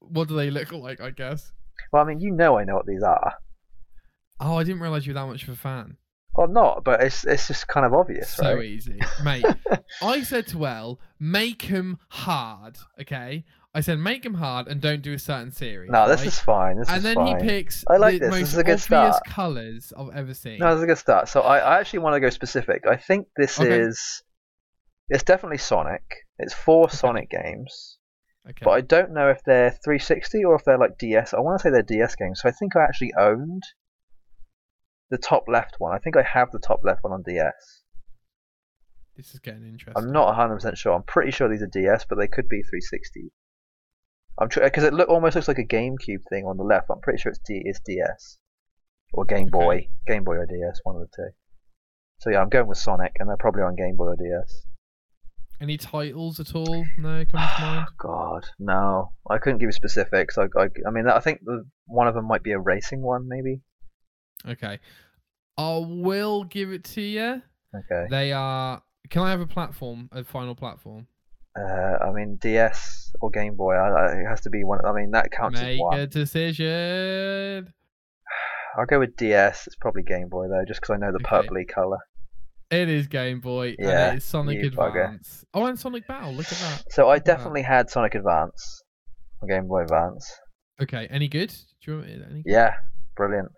what 0.00 0.26
do 0.28 0.34
they 0.36 0.50
look 0.50 0.72
like? 0.72 1.00
I 1.00 1.10
guess. 1.10 1.52
Well, 1.92 2.02
I 2.02 2.06
mean, 2.06 2.20
you 2.20 2.32
know, 2.32 2.58
I 2.58 2.64
know 2.64 2.74
what 2.76 2.86
these 2.86 3.02
are. 3.02 3.34
Oh, 4.40 4.56
I 4.56 4.64
didn't 4.64 4.80
realize 4.80 5.06
you 5.06 5.12
were 5.12 5.20
that 5.20 5.26
much 5.26 5.42
of 5.44 5.50
a 5.50 5.56
fan. 5.56 5.96
Well, 6.40 6.48
I'm 6.48 6.54
not, 6.54 6.84
but 6.84 7.02
it's 7.02 7.26
it's 7.26 7.48
just 7.48 7.68
kind 7.68 7.84
of 7.84 7.92
obvious, 7.92 8.30
so 8.30 8.54
right? 8.56 8.64
easy, 8.64 8.98
mate. 9.24 9.44
I 10.02 10.22
said 10.22 10.46
to 10.48 10.66
El, 10.66 10.98
make 11.18 11.60
him 11.60 11.98
hard. 12.08 12.78
Okay, 12.98 13.44
I 13.74 13.80
said 13.82 13.98
make 13.98 14.24
him 14.24 14.32
hard 14.32 14.66
and 14.66 14.80
don't 14.80 15.02
do 15.02 15.12
a 15.12 15.18
certain 15.18 15.52
series. 15.52 15.90
No, 15.90 16.08
this 16.08 16.20
right? 16.20 16.26
is 16.28 16.38
fine. 16.38 16.78
This 16.78 16.88
And 16.88 16.96
is 16.98 17.02
then 17.02 17.16
fine. 17.16 17.40
he 17.40 17.46
picks 17.46 17.84
I 17.90 17.98
like 17.98 18.14
the 18.14 18.18
this. 18.20 18.30
This 18.30 18.40
most 18.40 18.52
is 18.52 18.58
a 18.58 18.64
good 18.64 18.72
obvious 18.72 19.16
start. 19.16 19.24
colours 19.26 19.92
I've 19.94 20.16
ever 20.16 20.32
seen. 20.32 20.60
No, 20.60 20.68
this 20.70 20.78
is 20.78 20.82
a 20.84 20.86
good 20.86 20.96
start. 20.98 21.28
So 21.28 21.42
I, 21.42 21.58
I 21.58 21.78
actually 21.78 21.98
want 21.98 22.14
to 22.14 22.20
go 22.20 22.30
specific. 22.30 22.86
I 22.86 22.96
think 22.96 23.26
this 23.36 23.60
Okay. 23.60 23.78
is. 23.78 24.22
It's 25.10 25.24
definitely 25.24 25.58
Sonic. 25.58 26.02
It's 26.38 26.54
four 26.54 26.88
Sonic 26.88 27.28
games, 27.28 27.98
okay. 28.48 28.64
but 28.64 28.70
I 28.70 28.80
don't 28.80 29.12
know 29.12 29.28
if 29.28 29.42
they're 29.44 29.72
360 29.84 30.42
or 30.46 30.54
if 30.54 30.64
they're 30.64 30.78
like 30.78 30.96
DS. 30.96 31.34
I 31.34 31.40
want 31.40 31.58
to 31.60 31.62
say 31.64 31.70
they're 31.70 31.82
DS 31.82 32.14
games. 32.14 32.40
So 32.40 32.48
I 32.48 32.52
think 32.52 32.76
I 32.76 32.84
actually 32.84 33.12
owned 33.18 33.62
the 35.10 35.18
top 35.18 35.44
left 35.48 35.76
one. 35.78 35.94
I 35.94 35.98
think 35.98 36.16
I 36.16 36.22
have 36.22 36.50
the 36.50 36.58
top 36.58 36.80
left 36.84 37.02
one 37.02 37.12
on 37.12 37.22
DS. 37.22 37.82
this 39.16 39.34
is 39.34 39.40
getting 39.40 39.64
interesting. 39.64 39.94
I'm 39.96 40.12
not 40.12 40.36
100% 40.36 40.76
sure. 40.76 40.94
I'm 40.94 41.02
pretty 41.02 41.30
sure 41.30 41.48
these 41.48 41.62
are 41.62 41.66
DS, 41.66 42.06
but 42.08 42.18
they 42.18 42.28
could 42.28 42.48
be 42.48 42.62
360. 42.62 43.32
I'm 44.38 44.48
because 44.48 44.84
it 44.84 44.94
look 44.94 45.08
almost 45.08 45.36
looks 45.36 45.48
like 45.48 45.58
a 45.58 45.64
GameCube 45.64 46.22
thing 46.30 46.46
on 46.46 46.56
the 46.56 46.64
left. 46.64 46.86
I'm 46.90 47.00
pretty 47.00 47.20
sure 47.20 47.30
it's 47.30 47.40
D 47.40 47.60
it's 47.64 47.80
DS 47.80 48.38
or 49.12 49.24
Game 49.24 49.48
Okay. 49.48 49.50
Boy, 49.50 49.88
Game 50.06 50.24
Boy 50.24 50.36
or 50.36 50.46
DS, 50.46 50.80
one 50.84 50.96
of 50.96 51.02
the 51.02 51.08
two. 51.14 51.30
So 52.18 52.30
yeah, 52.30 52.40
I'm 52.40 52.48
going 52.48 52.66
with 52.66 52.78
Sonic, 52.78 53.16
and 53.18 53.28
they're 53.28 53.36
probably 53.36 53.62
on 53.62 53.76
Game 53.76 53.96
Boy 53.96 54.06
or 54.06 54.16
DS. 54.16 54.66
Any 55.60 55.76
titles 55.76 56.40
at 56.40 56.54
all? 56.54 56.86
No, 56.96 57.24
coming 57.24 57.26
to 57.26 57.32
mind. 57.60 57.86
God, 57.98 58.46
no, 58.58 59.12
I 59.28 59.38
couldn't 59.38 59.58
give 59.58 59.68
you 59.68 59.72
specifics. 59.72 60.38
I, 60.38 60.44
I, 60.56 60.68
I 60.86 60.90
mean, 60.90 61.06
I 61.06 61.20
think 61.20 61.40
the, 61.44 61.66
one 61.86 62.08
of 62.08 62.14
them 62.14 62.26
might 62.26 62.42
be 62.42 62.52
a 62.52 62.58
racing 62.58 63.02
one, 63.02 63.28
maybe. 63.28 63.60
Okay, 64.48 64.78
I 65.58 65.76
will 65.86 66.44
give 66.44 66.70
it 66.72 66.84
to 66.84 67.00
you. 67.00 67.42
Okay. 67.74 68.06
They 68.10 68.32
are. 68.32 68.82
Can 69.10 69.22
I 69.22 69.30
have 69.30 69.40
a 69.40 69.46
platform? 69.46 70.08
A 70.12 70.24
final 70.24 70.54
platform. 70.54 71.06
Uh, 71.58 71.62
I 72.00 72.12
mean, 72.12 72.36
DS 72.40 73.12
or 73.20 73.30
Game 73.30 73.56
Boy. 73.56 73.74
I, 73.74 73.88
I, 73.88 74.20
it 74.20 74.24
has 74.26 74.40
to 74.42 74.50
be 74.50 74.62
one. 74.64 74.84
I 74.84 74.92
mean, 74.92 75.10
that 75.12 75.30
counts 75.32 75.58
as 75.58 75.64
Make 75.66 75.80
one. 75.80 75.98
a 75.98 76.06
decision. 76.06 77.72
I'll 78.78 78.86
go 78.86 79.00
with 79.00 79.16
DS. 79.16 79.66
It's 79.66 79.76
probably 79.76 80.02
Game 80.04 80.28
Boy 80.28 80.46
though, 80.48 80.64
just 80.66 80.80
because 80.80 80.94
I 80.94 80.98
know 80.98 81.12
the 81.12 81.26
Okay. 81.26 81.48
purpley 81.48 81.68
color. 81.68 81.98
It 82.70 82.88
is 82.88 83.08
Game 83.08 83.40
Boy. 83.40 83.74
Yeah, 83.78 84.06
and 84.10 84.14
it 84.14 84.18
is 84.18 84.24
Sonic 84.24 84.62
you 84.62 84.70
bugger. 84.70 85.04
Advance. 85.06 85.44
Oh, 85.52 85.66
and 85.66 85.78
Sonic 85.78 86.06
Battle. 86.06 86.32
Look 86.34 86.46
at 86.52 86.58
that. 86.58 86.84
So 86.90 87.08
I 87.08 87.14
Look 87.14 87.18
at 87.22 87.24
that. 87.24 87.36
definitely 87.36 87.62
had 87.62 87.90
Sonic 87.90 88.14
Advance 88.14 88.82
on 89.42 89.48
Game 89.48 89.66
Boy 89.66 89.82
Advance. 89.82 90.32
Okay, 90.80 91.08
any 91.10 91.26
good? 91.26 91.50
Do 91.84 91.90
you 91.92 91.98
want 91.98 92.08
any? 92.30 92.42
Yeah, 92.46 92.74
brilliant. 93.16 93.50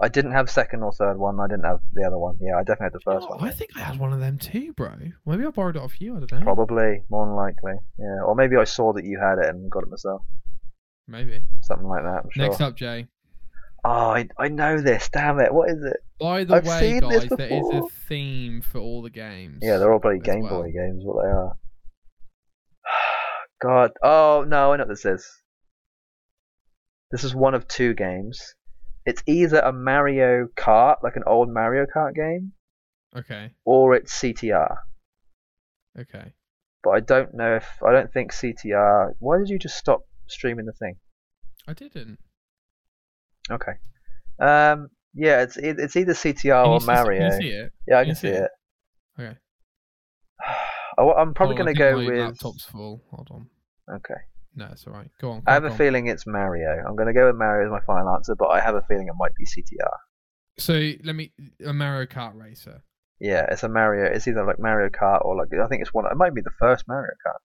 I 0.00 0.08
didn't 0.08 0.32
have 0.32 0.50
second 0.50 0.82
or 0.82 0.92
third 0.92 1.16
one. 1.16 1.40
I 1.40 1.46
didn't 1.46 1.64
have 1.64 1.80
the 1.94 2.04
other 2.04 2.18
one. 2.18 2.36
Yeah, 2.40 2.56
I 2.56 2.60
definitely 2.60 2.84
had 2.84 2.92
the 2.92 3.00
first 3.00 3.28
what? 3.30 3.40
one. 3.40 3.48
I 3.48 3.52
think 3.52 3.70
I 3.76 3.80
had 3.80 3.98
one 3.98 4.12
of 4.12 4.20
them 4.20 4.36
too, 4.38 4.74
bro. 4.74 4.92
Maybe 5.24 5.46
I 5.46 5.50
borrowed 5.50 5.76
it 5.76 5.82
off 5.82 6.00
you. 6.00 6.16
I 6.16 6.20
don't 6.20 6.32
know. 6.32 6.40
Probably, 6.42 7.02
more 7.08 7.24
than 7.24 7.34
likely. 7.34 7.80
Yeah, 7.98 8.22
or 8.26 8.34
maybe 8.34 8.56
I 8.56 8.64
saw 8.64 8.92
that 8.92 9.04
you 9.04 9.18
had 9.18 9.38
it 9.38 9.48
and 9.48 9.70
got 9.70 9.84
it 9.84 9.88
myself. 9.88 10.22
Maybe. 11.08 11.40
Something 11.62 11.88
like 11.88 12.02
that. 12.02 12.24
I'm 12.24 12.30
sure. 12.30 12.46
Next 12.46 12.60
up, 12.60 12.76
Jay. 12.76 13.06
Oh, 13.84 14.10
I, 14.10 14.28
I 14.36 14.48
know 14.48 14.80
this. 14.80 15.08
Damn 15.12 15.38
it. 15.38 15.54
What 15.54 15.70
is 15.70 15.82
it? 15.82 15.98
By 16.18 16.44
the 16.44 16.56
I've 16.56 16.66
way, 16.66 17.00
guys, 17.00 17.28
there 17.28 17.48
is 17.48 17.64
a 17.74 17.82
theme 18.08 18.60
for 18.60 18.78
all 18.78 19.00
the 19.00 19.10
games. 19.10 19.60
Yeah, 19.62 19.78
they're 19.78 19.92
all 19.92 20.00
bloody 20.00 20.18
Game 20.18 20.42
well. 20.42 20.62
Boy 20.62 20.72
games. 20.72 21.04
What 21.04 21.22
they 21.22 21.28
are. 21.30 21.56
God. 23.62 23.92
Oh 24.02 24.44
no, 24.46 24.72
I 24.72 24.76
know 24.76 24.82
what 24.82 24.88
this 24.88 25.04
is. 25.04 25.26
This 27.12 27.22
is 27.22 27.34
one 27.34 27.54
of 27.54 27.68
two 27.68 27.94
games. 27.94 28.55
It's 29.06 29.22
either 29.26 29.60
a 29.60 29.72
Mario 29.72 30.48
Kart, 30.56 30.96
like 31.02 31.16
an 31.16 31.22
old 31.26 31.48
Mario 31.48 31.86
Kart 31.86 32.14
game, 32.14 32.52
Okay. 33.16 33.52
or 33.64 33.94
it's 33.94 34.12
CTR. 34.20 34.76
Okay. 35.98 36.32
But 36.82 36.90
I 36.90 37.00
don't 37.00 37.32
know 37.34 37.56
if 37.56 37.66
I 37.82 37.92
don't 37.92 38.12
think 38.12 38.32
CTR. 38.32 39.12
Why 39.20 39.38
did 39.38 39.48
you 39.48 39.58
just 39.58 39.78
stop 39.78 40.02
streaming 40.26 40.66
the 40.66 40.72
thing? 40.72 40.96
I 41.66 41.72
didn't. 41.72 42.18
Okay. 43.50 43.72
Um. 44.40 44.88
Yeah, 45.14 45.42
it's 45.42 45.56
e- 45.56 45.62
it's 45.78 45.96
either 45.96 46.12
CTR 46.12 46.64
Can 46.64 46.72
or 46.72 46.80
see- 46.80 46.86
Mario. 46.86 47.30
Can 47.30 47.40
you 47.42 47.48
see 47.50 47.54
it? 47.56 47.72
Yeah, 47.88 47.98
I 47.98 48.04
Can 48.04 48.08
can 48.10 48.14
see 48.16 48.28
see 48.28 48.34
it. 48.34 48.50
it? 49.18 49.22
Okay. 49.22 49.36
I, 50.98 51.02
am 51.22 51.32
probably 51.34 51.56
Hold 51.56 51.60
on, 51.60 51.66
going 51.66 51.68
I 51.68 51.72
to 51.72 51.78
think 51.78 51.78
go 51.78 51.96
my 51.96 52.06
with. 52.06 52.18
laptop's 52.30 52.64
full. 52.64 53.02
Hold 53.10 53.28
on. 53.30 53.46
Okay. 53.96 54.20
No, 54.56 54.68
it's 54.72 54.86
alright. 54.86 55.10
Go 55.20 55.32
on. 55.32 55.42
I 55.46 55.52
have 55.52 55.62
crack 55.62 55.70
a 55.70 55.72
on. 55.74 55.78
feeling 55.78 56.06
it's 56.06 56.26
Mario. 56.26 56.82
I'm 56.88 56.96
going 56.96 57.08
to 57.08 57.12
go 57.12 57.26
with 57.26 57.36
Mario 57.36 57.66
as 57.66 57.70
my 57.70 57.80
final 57.86 58.14
answer, 58.16 58.34
but 58.34 58.46
I 58.48 58.60
have 58.60 58.74
a 58.74 58.82
feeling 58.88 59.06
it 59.08 59.14
might 59.18 59.34
be 59.36 59.44
CTR. 59.44 59.96
So 60.58 60.72
let 61.04 61.14
me 61.14 61.32
a 61.64 61.72
Mario 61.74 62.06
Kart 62.06 62.34
racer. 62.34 62.82
Yeah, 63.20 63.46
it's 63.50 63.62
a 63.62 63.68
Mario. 63.68 64.10
It's 64.10 64.26
either 64.26 64.44
like 64.44 64.58
Mario 64.58 64.88
Kart 64.88 65.24
or 65.24 65.36
like 65.36 65.48
I 65.62 65.68
think 65.68 65.82
it's 65.82 65.92
one. 65.92 66.06
It 66.10 66.16
might 66.16 66.34
be 66.34 66.40
the 66.40 66.50
first 66.58 66.84
Mario 66.88 67.12
Kart. 67.26 67.38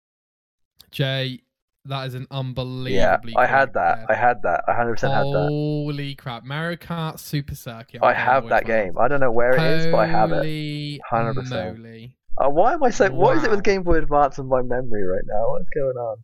Jay, 0.92 1.42
that 1.86 2.08
is 2.08 2.14
an 2.14 2.28
Yeah. 2.32 3.18
I 3.36 3.46
had 3.46 3.74
that. 3.74 4.06
I 4.10 4.16
had 4.16 4.42
that. 4.44 4.64
I 4.68 4.72
100% 4.72 4.90
had 5.02 5.10
that. 5.26 5.48
Holy 5.50 6.16
crap! 6.16 6.44
Mario 6.46 6.78
Kart 6.78 7.20
Super 7.20 7.56
Circuit. 7.56 8.02
on 8.02 8.10
I 8.10 8.14
have 8.14 8.48
that 8.50 8.66
game. 8.66 8.98
I 8.98 9.08
don't 9.10 9.20
know 9.20 9.32
where 9.32 9.52
it 9.52 9.62
is, 9.62 9.88
but 9.88 9.98
I 9.98 10.08
have 10.08 10.32
it. 10.32 10.38
Holy 10.38 11.02
100%. 11.12 11.78
moly. 11.78 12.18
Uh, 12.38 12.50
why 12.50 12.74
am 12.74 12.84
I 12.84 12.90
so? 12.90 13.10
What 13.12 13.36
is 13.38 13.44
it 13.44 13.52
with 13.52 13.64
Game 13.64 13.84
Boy 13.84 13.98
Advance 13.98 14.38
and 14.38 14.48
my 14.48 14.62
memory 14.62 15.04
right 15.06 15.24
now? 15.26 15.52
What's 15.52 15.70
going 15.76 15.98
on? 15.98 16.18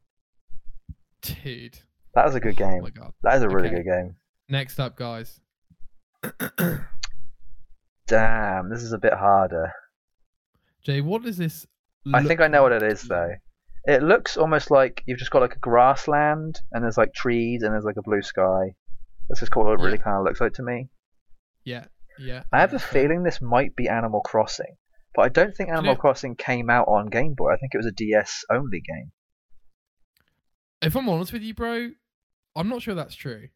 Dude. 1.21 1.79
That 2.15 2.25
was 2.25 2.35
a 2.35 2.39
good 2.39 2.59
Oh 2.61 2.69
game. 2.69 2.81
my 2.83 2.89
god. 2.89 3.13
That 3.23 3.35
is 3.37 3.41
a 3.43 3.49
really 3.49 3.67
Okay. 3.69 3.77
good 3.77 3.85
game. 3.85 4.15
Next 4.49 4.79
up, 4.79 4.95
guys. 4.95 5.39
Damn, 8.07 8.69
this 8.69 8.81
is 8.83 8.93
a 8.93 8.97
bit 8.97 9.13
harder. 9.13 9.71
Jay, 10.83 11.01
what 11.01 11.25
is 11.25 11.37
this? 11.37 11.67
I 12.13 12.23
think 12.23 12.39
I 12.39 12.47
know 12.47 12.63
what 12.63 12.71
it 12.71 12.83
is 12.83 13.03
you? 13.03 13.09
though. 13.09 13.33
It 13.85 14.01
looks 14.03 14.37
almost 14.37 14.71
like 14.71 15.03
you've 15.05 15.19
just 15.19 15.31
got 15.31 15.41
like 15.41 15.55
a 15.55 15.59
grassland 15.59 16.59
and 16.71 16.83
there's 16.83 16.97
like 16.97 17.13
trees 17.13 17.63
and 17.63 17.73
there's 17.73 17.83
like 17.83 17.97
a 17.97 18.01
blue 18.01 18.21
sky. 18.21 18.75
That's 19.27 19.41
just 19.41 19.55
what 19.55 19.67
it 19.67 19.79
really 19.79 19.97
Yeah. 19.97 20.03
kind 20.03 20.17
of 20.17 20.23
looks 20.23 20.39
like 20.39 20.53
to 20.53 20.63
me. 20.63 20.89
Yeah, 21.65 21.85
yeah. 22.17 22.43
I 22.53 22.59
have 22.61 22.71
yeah, 22.71 22.77
a 22.77 22.79
feeling 22.79 23.23
this 23.23 23.41
might 23.41 23.75
be 23.75 23.89
Animal 23.89 24.21
Crossing, 24.21 24.77
but 25.13 25.23
I 25.25 25.29
don't 25.29 25.53
think 25.55 25.67
you 25.67 25.73
Animal 25.73 25.95
know- 25.95 25.99
Crossing 25.99 26.35
came 26.35 26.69
out 26.69 26.87
on 26.87 27.07
Game 27.07 27.33
Boy. 27.33 27.53
I 27.53 27.57
think 27.57 27.73
it 27.73 27.77
was 27.77 27.85
a 27.85 27.91
DS 27.91 28.45
only 28.49 28.79
game. 28.81 29.11
If 30.81 30.95
I'm 30.95 31.09
honest 31.09 31.33
with 31.33 31.41
you, 31.41 31.53
bro, 31.53 31.91
I'm 32.55 32.69
not 32.69 32.81
sure 32.81 32.95
that's 32.95 33.15
true. 33.15 33.49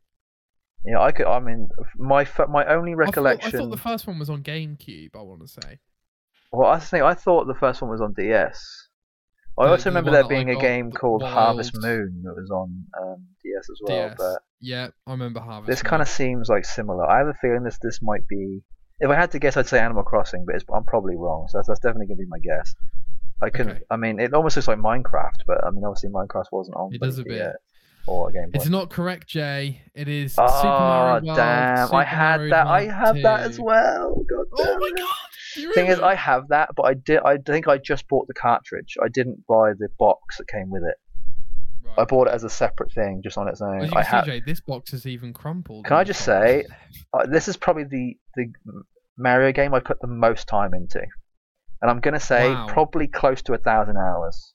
Yeah, 0.85 0.99
I 0.99 1.11
could. 1.11 1.27
I 1.27 1.39
mean, 1.39 1.69
my 1.97 2.27
my 2.49 2.65
only 2.65 2.93
I 2.93 3.11
thought, 3.11 3.27
I 3.27 3.51
thought 3.51 3.69
the 3.69 3.77
first 3.77 4.07
one 4.07 4.17
was 4.17 4.29
on 4.29 4.41
GameCube. 4.41 5.15
I 5.15 5.21
want 5.21 5.41
to 5.41 5.47
say. 5.47 5.79
Well, 6.51 6.69
I 6.69 6.79
think 6.79 7.03
I 7.03 7.13
thought 7.13 7.45
the 7.47 7.53
first 7.53 7.81
one 7.81 7.91
was 7.91 8.01
on 8.01 8.13
DS. 8.13 8.87
I 9.57 9.67
also 9.67 9.83
the 9.83 9.89
remember 9.91 10.11
there 10.11 10.27
being 10.27 10.49
a 10.49 10.59
game 10.59 10.91
called 10.91 11.21
Harvest 11.21 11.73
Moon 11.75 12.21
that 12.23 12.33
was 12.35 12.49
on 12.49 12.85
um, 12.99 13.27
DS 13.43 13.69
as 13.69 13.79
well. 13.81 14.09
DS. 14.09 14.17
But 14.17 14.41
Yeah, 14.59 14.87
I 15.05 15.11
remember 15.11 15.39
Harvest. 15.39 15.67
this 15.67 15.83
kind 15.83 16.01
of 16.01 16.07
seems 16.07 16.49
like 16.49 16.65
similar. 16.65 17.05
I 17.05 17.19
have 17.19 17.27
a 17.27 17.35
feeling 17.41 17.63
this 17.63 17.77
this 17.81 17.99
might 18.01 18.27
be. 18.27 18.61
If 18.99 19.09
I 19.09 19.15
had 19.15 19.31
to 19.31 19.39
guess, 19.39 19.57
I'd 19.57 19.67
say 19.67 19.79
Animal 19.79 20.03
Crossing, 20.03 20.45
but 20.45 20.55
it's, 20.55 20.65
I'm 20.73 20.83
probably 20.83 21.15
wrong. 21.15 21.47
So 21.49 21.57
that's, 21.57 21.67
that's 21.67 21.79
definitely 21.79 22.07
going 22.07 22.17
to 22.17 22.23
be 22.23 22.29
my 22.29 22.39
guess. 22.39 22.75
I 23.41 23.49
couldn't. 23.49 23.77
Okay. 23.77 23.83
I 23.89 23.97
mean, 23.97 24.19
it 24.19 24.33
almost 24.33 24.55
looks 24.55 24.67
like 24.67 24.77
Minecraft, 24.77 25.45
but 25.47 25.63
I 25.65 25.71
mean, 25.71 25.83
obviously 25.83 26.09
Minecraft 26.09 26.45
wasn't 26.51 26.77
on. 26.77 26.93
It 26.93 27.01
does 27.01 27.17
a 27.17 27.23
bit. 27.23 27.37
DS 27.37 27.55
or 28.07 28.29
a 28.29 28.33
Game 28.33 28.51
It's 28.53 28.67
not 28.67 28.89
correct, 28.89 29.27
Jay. 29.27 29.81
It 29.93 30.07
is 30.07 30.35
Oh 30.37 30.47
Super 30.47 30.67
Mario 30.67 31.25
World. 31.25 31.37
damn! 31.37 31.87
Super 31.87 31.95
I 31.97 32.03
had 32.03 32.37
Mario 32.37 32.49
that. 32.51 32.67
I 32.67 32.83
have 32.85 33.21
that 33.21 33.39
as 33.41 33.59
well. 33.59 34.23
God 34.29 34.45
Oh 34.57 34.77
my 34.79 34.91
god! 34.97 35.07
You 35.57 35.73
Thing 35.73 35.87
is, 35.87 35.99
I 35.99 36.15
have 36.15 36.47
that, 36.49 36.69
but 36.75 36.83
I 36.83 36.93
did. 36.93 37.19
I 37.25 37.37
think 37.37 37.67
I 37.67 37.77
just 37.77 38.07
bought 38.07 38.27
the 38.27 38.33
cartridge. 38.33 38.95
I 39.03 39.09
didn't 39.09 39.45
buy 39.47 39.73
the 39.77 39.89
box 39.99 40.37
that 40.37 40.47
came 40.47 40.69
with 40.69 40.83
it. 40.83 40.95
Right. 41.83 41.99
I 41.99 42.05
bought 42.05 42.27
it 42.27 42.33
as 42.33 42.43
a 42.43 42.49
separate 42.49 42.93
thing, 42.93 43.21
just 43.23 43.37
on 43.37 43.47
its 43.47 43.61
own. 43.61 43.89
I 43.93 44.03
have. 44.03 44.25
Jay, 44.25 44.41
this 44.45 44.61
box 44.61 44.93
is 44.93 45.05
even 45.05 45.33
crumpled. 45.33 45.85
Can 45.85 45.97
I 45.97 46.03
just 46.03 46.19
top. 46.19 46.25
say, 46.25 46.65
uh, 47.13 47.25
this 47.25 47.47
is 47.47 47.57
probably 47.57 47.83
the 47.83 48.17
the 48.35 48.53
Mario 49.17 49.51
game 49.51 49.73
I 49.73 49.79
put 49.79 49.99
the 49.99 50.07
most 50.07 50.47
time 50.47 50.73
into, 50.73 51.01
and 51.81 51.89
I'm 51.91 51.99
gonna 51.99 52.19
say 52.19 52.49
Wow. 52.49 52.67
probably 52.67 53.07
close 53.07 53.41
to 53.43 53.53
a 53.53 53.57
thousand 53.57 53.97
hours. 53.97 54.53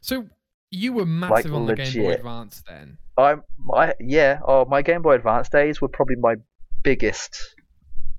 So, 0.00 0.26
You 0.70 0.92
were 0.92 1.06
massive 1.06 1.54
on 1.54 1.66
the 1.66 1.74
Game 1.74 1.92
Boy. 2.02 2.12
Advance 2.14 2.62
then. 2.68 2.98
I'm, 3.18 3.42
I 3.74 3.94
yeah. 4.00 4.40
Oh, 4.46 4.64
my 4.66 4.82
Game 4.82 5.02
Boy 5.02 5.14
Advance 5.14 5.48
days 5.48 5.80
were 5.80 5.88
probably 5.88 6.16
my 6.16 6.34
biggest 6.82 7.38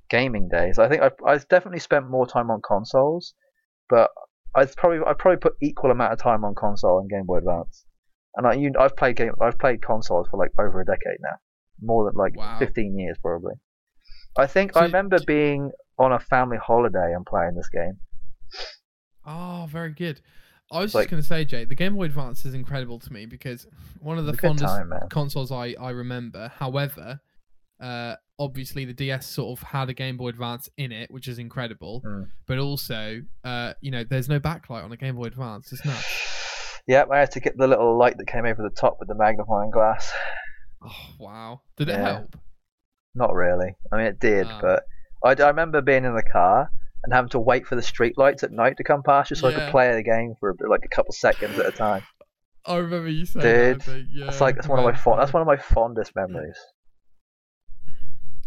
gaming 0.10 0.48
days. 0.50 0.80
I 0.80 0.88
think 0.90 1.02
I 1.02 1.12
I 1.26 1.38
definitely 1.50 1.80
spent 1.80 2.10
more 2.10 2.26
time 2.28 2.50
on 2.50 2.62
consoles, 2.68 3.34
but 3.90 4.10
I 4.56 4.66
probably 4.66 5.00
I 5.06 5.14
probably 5.14 5.38
put 5.38 5.54
equal 5.62 5.92
amount 5.92 6.14
of 6.14 6.20
time 6.20 6.44
on 6.46 6.56
console 6.56 7.00
and 7.00 7.10
Game 7.10 7.26
Boy 7.26 7.38
Advance. 7.38 7.86
And 8.36 8.48
I 8.48 8.54
you 8.54 8.72
I've 8.80 8.96
played 8.96 9.16
game 9.18 9.34
I've 9.42 9.58
played 9.60 9.82
consoles 9.82 10.28
for 10.30 10.38
like 10.38 10.52
over 10.60 10.82
a 10.82 10.86
decade 10.86 11.20
now, 11.22 11.38
more 11.82 12.06
than 12.06 12.16
like 12.16 12.36
Wow. 12.36 12.58
15 12.60 12.98
years 12.98 13.18
probably. 13.22 13.54
I 14.38 14.46
think 14.48 14.74
So 14.74 14.80
I 14.82 14.84
remember 14.86 15.18
being 15.26 15.72
on 16.00 16.12
a 16.12 16.20
family 16.20 16.58
holiday 16.58 17.14
and 17.14 17.26
playing 17.26 17.56
this 17.56 17.70
game. 17.70 17.98
Oh, 19.26 19.68
very 19.70 19.92
good. 19.92 20.22
I 20.72 20.82
was 20.82 20.94
Like- 20.94 21.04
just 21.06 21.12
going 21.12 21.22
to 21.24 21.28
say, 21.28 21.46
Jay, 21.46 21.66
the 21.66 21.76
Game 21.76 21.96
Boy 21.96 22.06
Advance 22.06 22.46
is 22.46 22.54
incredible 22.54 23.00
to 23.00 23.14
me 23.14 23.26
because 23.26 23.68
one 24.00 24.18
of 24.18 24.26
the 24.26 24.34
It 24.34 24.34
was 24.34 24.40
a 24.40 24.42
good 24.42 24.48
fondest 24.66 24.66
time, 25.00 25.10
consoles 25.10 25.52
I, 25.52 25.76
I 25.80 25.92
remember. 25.92 26.50
However, 26.58 27.22
uh, 27.80 28.16
obviously 28.40 28.84
the 28.86 28.94
DS 28.94 29.28
sort 29.28 29.58
of 29.60 29.64
had 29.68 29.90
a 29.90 29.94
Game 29.94 30.18
Boy 30.18 30.30
Advance 30.30 30.70
in 30.78 30.92
it, 30.92 31.10
which 31.12 31.28
is 31.28 31.40
incredible. 31.40 32.02
Mm. 32.06 32.28
But 32.48 32.60
also, 32.60 33.22
uh, 33.46 33.74
you 33.82 33.92
know, 33.92 34.04
there's 34.04 34.28
no 34.30 34.40
backlight 34.40 34.84
on 34.84 34.92
a 34.92 34.98
Game 34.98 35.16
Boy 35.16 35.26
Advance. 35.26 35.72
It's 35.72 35.84
nuts. 35.86 36.06
Yep, 36.90 37.10
I 37.12 37.20
had 37.20 37.32
to 37.32 37.42
get 37.42 37.58
the 37.58 37.68
little 37.68 37.98
light 37.98 38.18
that 38.18 38.28
came 38.28 38.46
over 38.46 38.64
the 38.64 38.70
top 38.70 38.96
with 38.98 39.10
the 39.10 39.16
magnifying 39.16 39.72
glass. 39.72 40.10
Oh 40.82 41.08
wow! 41.20 41.62
Did 41.76 41.90
it 41.90 42.00
help? 42.00 42.38
Not 43.14 43.34
really. 43.34 43.76
I 43.92 43.98
mean, 43.98 44.06
it 44.06 44.20
did, 44.22 44.48
Ah. 44.50 44.60
but 44.62 44.84
I, 45.22 45.44
I 45.44 45.48
remember 45.50 45.82
being 45.82 46.06
in 46.06 46.16
the 46.16 46.24
car 46.24 46.72
and 47.08 47.14
having 47.14 47.30
to 47.30 47.40
wait 47.40 47.66
for 47.66 47.78
the 47.78 47.82
street 47.82 48.18
lights 48.18 48.44
at 48.44 48.52
night 48.52 48.76
to 48.76 48.84
come 48.84 49.02
past 49.02 49.30
just 49.30 49.40
so 49.40 49.48
I 49.48 49.54
could 49.54 49.72
play 49.72 49.94
the 49.96 50.04
game 50.04 50.36
for 50.42 50.54
like 50.70 50.84
a 50.84 50.90
couple 50.90 51.14
seconds 51.14 51.58
at 51.58 51.66
a 51.66 51.72
time. 51.72 52.04
I 52.66 52.76
remember 52.76 53.08
you 53.08 53.26
saying 53.26 53.44
Dude, 53.78 53.82
that. 53.82 53.92
I 53.94 54.04
yeah, 54.12 54.26
That's 54.26 54.42
like 54.42 54.56
that's 54.56 54.68
one 54.68 54.78
of 54.78 54.84
my 54.84 54.94
fond, 54.94 55.22
that's 55.22 55.32
one 55.32 55.40
of 55.42 55.48
my 55.48 55.56
fondest 55.56 56.14
memories. 56.18 56.58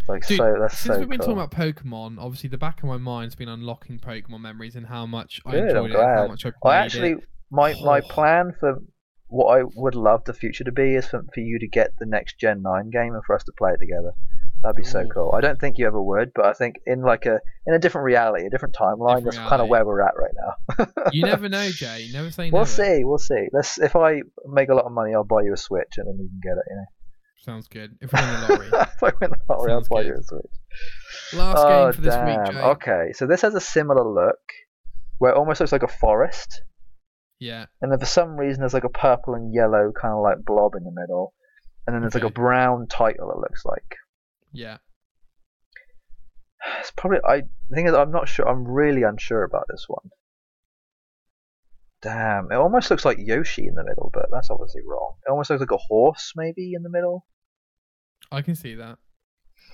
Like 0.08 0.26
Dude, 0.26 0.38
so, 0.38 0.56
that's 0.60 0.78
Since 0.78 0.94
so 0.96 0.98
we've 1.00 1.08
been 1.08 1.20
cool. 1.20 1.36
talking 1.36 1.42
about 1.42 1.52
Pokemon, 1.52 2.18
obviously 2.18 2.48
the 2.50 2.58
back 2.58 2.82
of 2.82 2.88
my 2.88 2.96
mind's 2.98 3.34
been 3.34 3.48
unlocking 3.48 3.98
Pokemon 3.98 4.40
memories 4.40 4.76
and 4.76 4.86
how 4.86 5.06
much 5.06 5.40
I 5.46 5.52
Good, 5.52 5.76
I'm 5.76 5.86
enjoyed 5.86 6.00
it, 6.00 6.04
how 6.04 6.26
much 6.28 6.44
I 6.44 6.50
played 6.50 6.72
I 6.72 6.76
actually, 6.84 7.12
it. 7.12 7.18
my 7.50 7.74
my 7.82 8.00
Oh. 8.00 8.08
plan 8.08 8.52
for 8.60 8.82
what 9.28 9.58
I 9.58 9.62
would 9.76 9.94
love 9.94 10.24
the 10.24 10.34
future 10.34 10.64
to 10.64 10.72
be 10.72 10.96
is 10.96 11.06
for, 11.06 11.22
for 11.32 11.40
you 11.40 11.58
to 11.60 11.66
get 11.68 11.92
the 11.98 12.06
next 12.06 12.38
Gen 12.38 12.62
Nine 12.62 12.90
game 12.90 13.14
and 13.14 13.24
for 13.24 13.34
us 13.36 13.44
to 13.44 13.52
play 13.56 13.72
it 13.72 13.78
together. 13.78 14.12
That'd 14.62 14.76
be 14.76 14.84
so 14.84 15.06
cool. 15.06 15.32
I 15.34 15.40
don't 15.40 15.58
think 15.58 15.78
you 15.78 15.86
ever 15.86 16.00
would, 16.02 16.32
but 16.34 16.44
I 16.44 16.52
think 16.52 16.76
in 16.86 17.00
like 17.00 17.24
a 17.24 17.40
in 17.66 17.72
a 17.74 17.78
different 17.78 18.04
reality, 18.04 18.44
a 18.46 18.50
different 18.50 18.74
timeline, 18.74 19.16
Different 19.24 19.36
that's 19.36 19.48
kind 19.48 19.62
of 19.62 19.68
where 19.68 19.86
we're 19.86 20.02
at 20.02 20.12
right 20.18 20.32
now. 20.36 20.86
You 21.12 21.24
never 21.24 21.48
know, 21.48 21.70
Jay. 21.70 22.02
You 22.02 22.12
never 22.12 22.30
say 22.30 22.50
We'll 22.50 22.62
never. 22.62 22.70
see. 22.70 23.04
We'll 23.04 23.18
see. 23.18 23.46
Let's. 23.52 23.78
If 23.78 23.96
I 23.96 24.20
make 24.46 24.68
a 24.68 24.74
lot 24.74 24.84
of 24.84 24.92
money, 24.92 25.14
I'll 25.14 25.24
buy 25.24 25.42
you 25.42 25.54
a 25.54 25.56
Switch, 25.56 25.94
and 25.96 26.06
then 26.06 26.18
you 26.18 26.28
can 26.28 26.40
get 26.42 26.58
it. 26.58 26.64
You 26.68 26.76
know. 26.76 26.84
Sounds 27.42 27.68
good. 27.68 27.96
If 28.02 28.12
we 28.12 28.20
win 28.20 28.28
the 28.28 28.48
lottery. 28.48 28.66
if 28.96 29.02
I 29.02 29.12
win 29.20 29.30
the 29.30 29.38
lottery, 29.48 29.72
I'll 29.72 29.80
buy 29.90 30.02
good. 30.02 30.08
you 30.08 30.14
a 30.18 30.22
Switch. 30.22 30.52
Last 31.32 31.56
oh 31.58 31.84
game 31.86 31.92
for 31.94 32.00
this 32.02 32.14
damn. 32.14 32.26
week, 32.44 32.52
Jay. 32.52 32.60
Okay, 32.60 33.12
so 33.14 33.26
this 33.26 33.40
has 33.40 33.54
a 33.54 33.60
similar 33.62 34.04
look, 34.04 34.38
where 35.18 35.32
it 35.32 35.36
almost 35.38 35.60
looks 35.60 35.72
like 35.72 35.82
a 35.82 35.88
forest, 35.88 36.62
Yeah. 37.38 37.64
and 37.80 37.90
then 37.90 37.98
for 37.98 38.04
some 38.06 38.36
reason 38.36 38.60
there's 38.60 38.74
like 38.74 38.84
a 38.84 38.90
purple 38.90 39.34
and 39.34 39.54
yellow 39.54 39.90
kind 39.98 40.12
of 40.12 40.22
like 40.22 40.44
blob 40.44 40.74
in 40.74 40.84
the 40.84 40.92
middle, 40.94 41.32
and 41.86 41.94
then 41.94 42.02
there's 42.02 42.14
like 42.14 42.24
a 42.24 42.30
brown 42.30 42.86
title. 42.88 43.30
It 43.32 43.38
looks 43.38 43.64
like. 43.64 43.96
Yeah. 44.52 44.78
It's 46.80 46.90
probably. 46.90 47.18
I 47.26 47.42
the 47.68 47.76
thing 47.76 47.86
is, 47.86 47.94
I'm 47.94 48.10
not 48.10 48.28
sure. 48.28 48.48
I'm 48.48 48.66
really 48.66 49.02
unsure 49.02 49.44
about 49.44 49.64
this 49.70 49.84
one. 49.88 50.10
Damn, 52.02 52.50
it 52.50 52.56
almost 52.56 52.90
looks 52.90 53.04
like 53.04 53.18
Yoshi 53.18 53.66
in 53.66 53.74
the 53.74 53.84
middle, 53.84 54.10
but 54.12 54.26
that's 54.32 54.50
obviously 54.50 54.82
wrong. 54.86 55.14
It 55.26 55.30
almost 55.30 55.50
looks 55.50 55.60
like 55.60 55.70
a 55.70 55.76
horse, 55.76 56.32
maybe 56.34 56.72
in 56.74 56.82
the 56.82 56.90
middle. 56.90 57.26
I 58.32 58.42
can 58.42 58.54
see 58.54 58.74
that. 58.74 58.98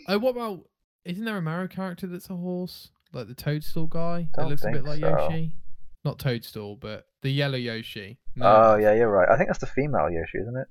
Oh, 0.09 0.19
what 0.19 0.31
about? 0.31 0.69
Isn't 1.05 1.25
there 1.25 1.37
a 1.37 1.43
Mario 1.43 1.69
character 1.69 2.07
that's 2.09 2.31
a 2.31 2.37
horse, 2.37 2.91
like 3.13 3.29
the 3.29 3.35
Toadstool 3.35 3.87
guy? 3.87 4.29
that 4.35 4.43
Don't 4.43 4.51
looks 4.51 4.65
a 4.65 4.71
bit 4.71 4.85
like 4.85 5.01
so. 5.01 5.09
Yoshi. 5.09 5.57
Not 6.05 6.19
Toadstool, 6.19 6.77
but 6.77 7.07
the 7.23 7.31
yellow 7.31 7.59
Yoshi. 7.59 8.19
No. 8.35 8.47
Oh 8.47 8.77
yeah, 8.77 8.95
you're 8.95 9.11
right. 9.11 9.29
I 9.29 9.37
think 9.37 9.49
that's 9.49 9.61
the 9.61 9.67
female 9.67 10.11
Yoshi, 10.11 10.39
isn't 10.39 10.57
it? 10.57 10.69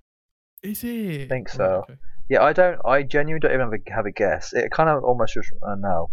Is 0.66 0.84
it? 0.84 1.30
think 1.30 1.48
Right, 1.50 1.58
so. 1.58 1.84
okay. 1.90 1.96
Yeah, 2.30 2.44
I 2.44 2.54
don't. 2.54 2.80
I 2.86 3.04
genuinely 3.04 3.40
don't 3.40 3.54
even 3.54 3.72
have 3.72 3.80
a, 3.88 3.94
have 3.94 4.06
a 4.08 4.12
guess. 4.12 4.52
It 4.54 4.72
kind 4.72 4.90
of 4.90 5.04
almost 5.04 5.34
just. 5.36 5.52
Uh, 5.62 5.76
no, 5.76 6.10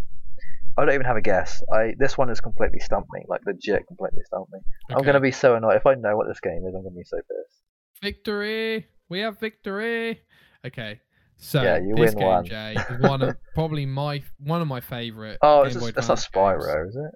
I 0.76 0.84
don't 0.84 0.94
even 0.94 1.06
have 1.06 1.16
a 1.16 1.22
guess. 1.22 1.62
I 1.72 1.94
this 1.98 2.18
one 2.18 2.28
has 2.28 2.40
completely 2.40 2.80
stumped 2.80 3.08
me. 3.12 3.24
Like 3.28 3.40
legit, 3.46 3.86
completely 3.86 4.22
stumped 4.24 4.52
me. 4.52 4.58
I'm 4.90 5.02
gonna 5.04 5.20
be 5.20 5.32
so 5.32 5.54
annoyed 5.56 5.76
if 5.76 5.86
I 5.86 5.94
know 5.94 6.16
what 6.16 6.28
this 6.28 6.40
game 6.40 6.62
is. 6.66 6.74
I'm 6.74 6.82
gonna 6.82 6.94
be 6.94 7.04
so 7.04 7.16
pissed. 7.16 7.62
victory. 8.02 8.86
We 9.08 9.20
have 9.20 9.38
victory. 9.40 10.20
Okay. 10.66 11.00
So 11.36 11.62
Yeah, 11.62 11.78
you 11.78 11.94
this 11.96 12.14
win 12.14 12.18
game, 12.18 12.28
one. 12.28 12.44
Jay, 12.46 12.76
is 12.90 13.00
one 13.00 13.22
of 13.22 13.36
probably 13.54 13.86
my 13.86 14.22
one 14.38 14.60
of 14.60 14.68
my 14.68 14.80
favorite. 14.80 15.38
Oh, 15.42 15.62
Game 15.62 15.66
it's 15.76 15.80
just, 15.80 15.94
that's 15.94 16.08
not 16.08 16.18
Advance 16.18 16.28
games. 16.28 16.64
Spyro, 16.66 16.88
is 16.88 16.96
it? 16.96 17.12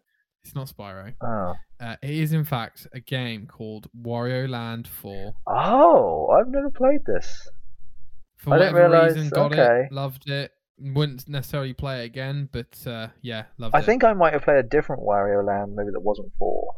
It's 0.47 0.55
not 0.55 0.69
Spyro. 0.69 1.13
Oh. 1.21 1.55
Uh, 1.81 1.97
it 2.03 2.11
is 2.11 2.33
in 2.33 2.45
fact 2.45 2.87
a 2.93 3.01
game 3.01 3.47
called 3.47 3.89
Wario 4.01 4.49
Land 4.49 4.87
4. 4.87 5.35
Oh, 5.49 6.29
I've 6.29 6.49
never 6.49 6.71
played 6.71 7.01
this. 7.05 7.49
For 8.37 8.55
I 8.55 8.59
didn't 8.59 8.75
whatever 8.75 8.93
realise- 8.93 9.15
reason, 9.17 9.29
got 9.31 9.53
okay. 9.53 9.87
it, 9.87 9.93
loved 9.93 10.31
it. 10.31 10.53
Wouldn't 10.79 11.27
necessarily 11.29 11.73
play 11.73 12.03
it 12.03 12.05
again, 12.05 12.49
but 12.53 12.87
uh, 12.87 13.09
yeah, 13.23 13.45
loved 13.59 13.75
I 13.75 13.79
it. 13.79 13.83
I 13.83 13.85
think 13.87 14.05
I 14.05 14.13
might 14.13 14.35
have 14.35 14.43
played 14.43 14.59
a 14.59 14.63
different 14.63 15.03
Wario 15.03 15.45
Land, 15.45 15.75
maybe 15.75 15.89
that 15.93 16.01
wasn't 16.01 16.31
four. 16.39 16.75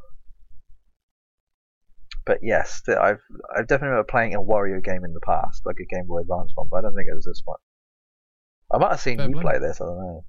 But 2.25 2.39
yes, 2.43 2.83
I've 2.89 3.19
I've 3.57 3.67
definitely 3.67 3.89
remember 3.89 4.05
playing 4.05 4.35
a 4.35 4.41
Wario 4.41 4.83
game 4.83 5.05
in 5.05 5.15
the 5.15 5.21
past, 5.21 5.67
like 5.67 5.77
a 5.81 5.95
Game 5.95 6.07
Boy 6.07 6.21
Advance 6.21 6.53
one, 6.55 6.69
but 6.71 6.77
I 6.77 6.81
don't 6.83 6.95
think 6.95 7.09
it 7.11 7.15
was 7.15 7.25
this 7.25 7.43
one. 7.45 7.59
I 8.73 8.79
might 8.79 8.91
have 8.91 9.01
seen 9.01 9.17
Fair 9.19 9.29
you 9.29 9.41
play 9.41 9.59
this. 9.59 9.81
I 9.81 9.85
don't 9.87 9.97
know, 9.99 10.25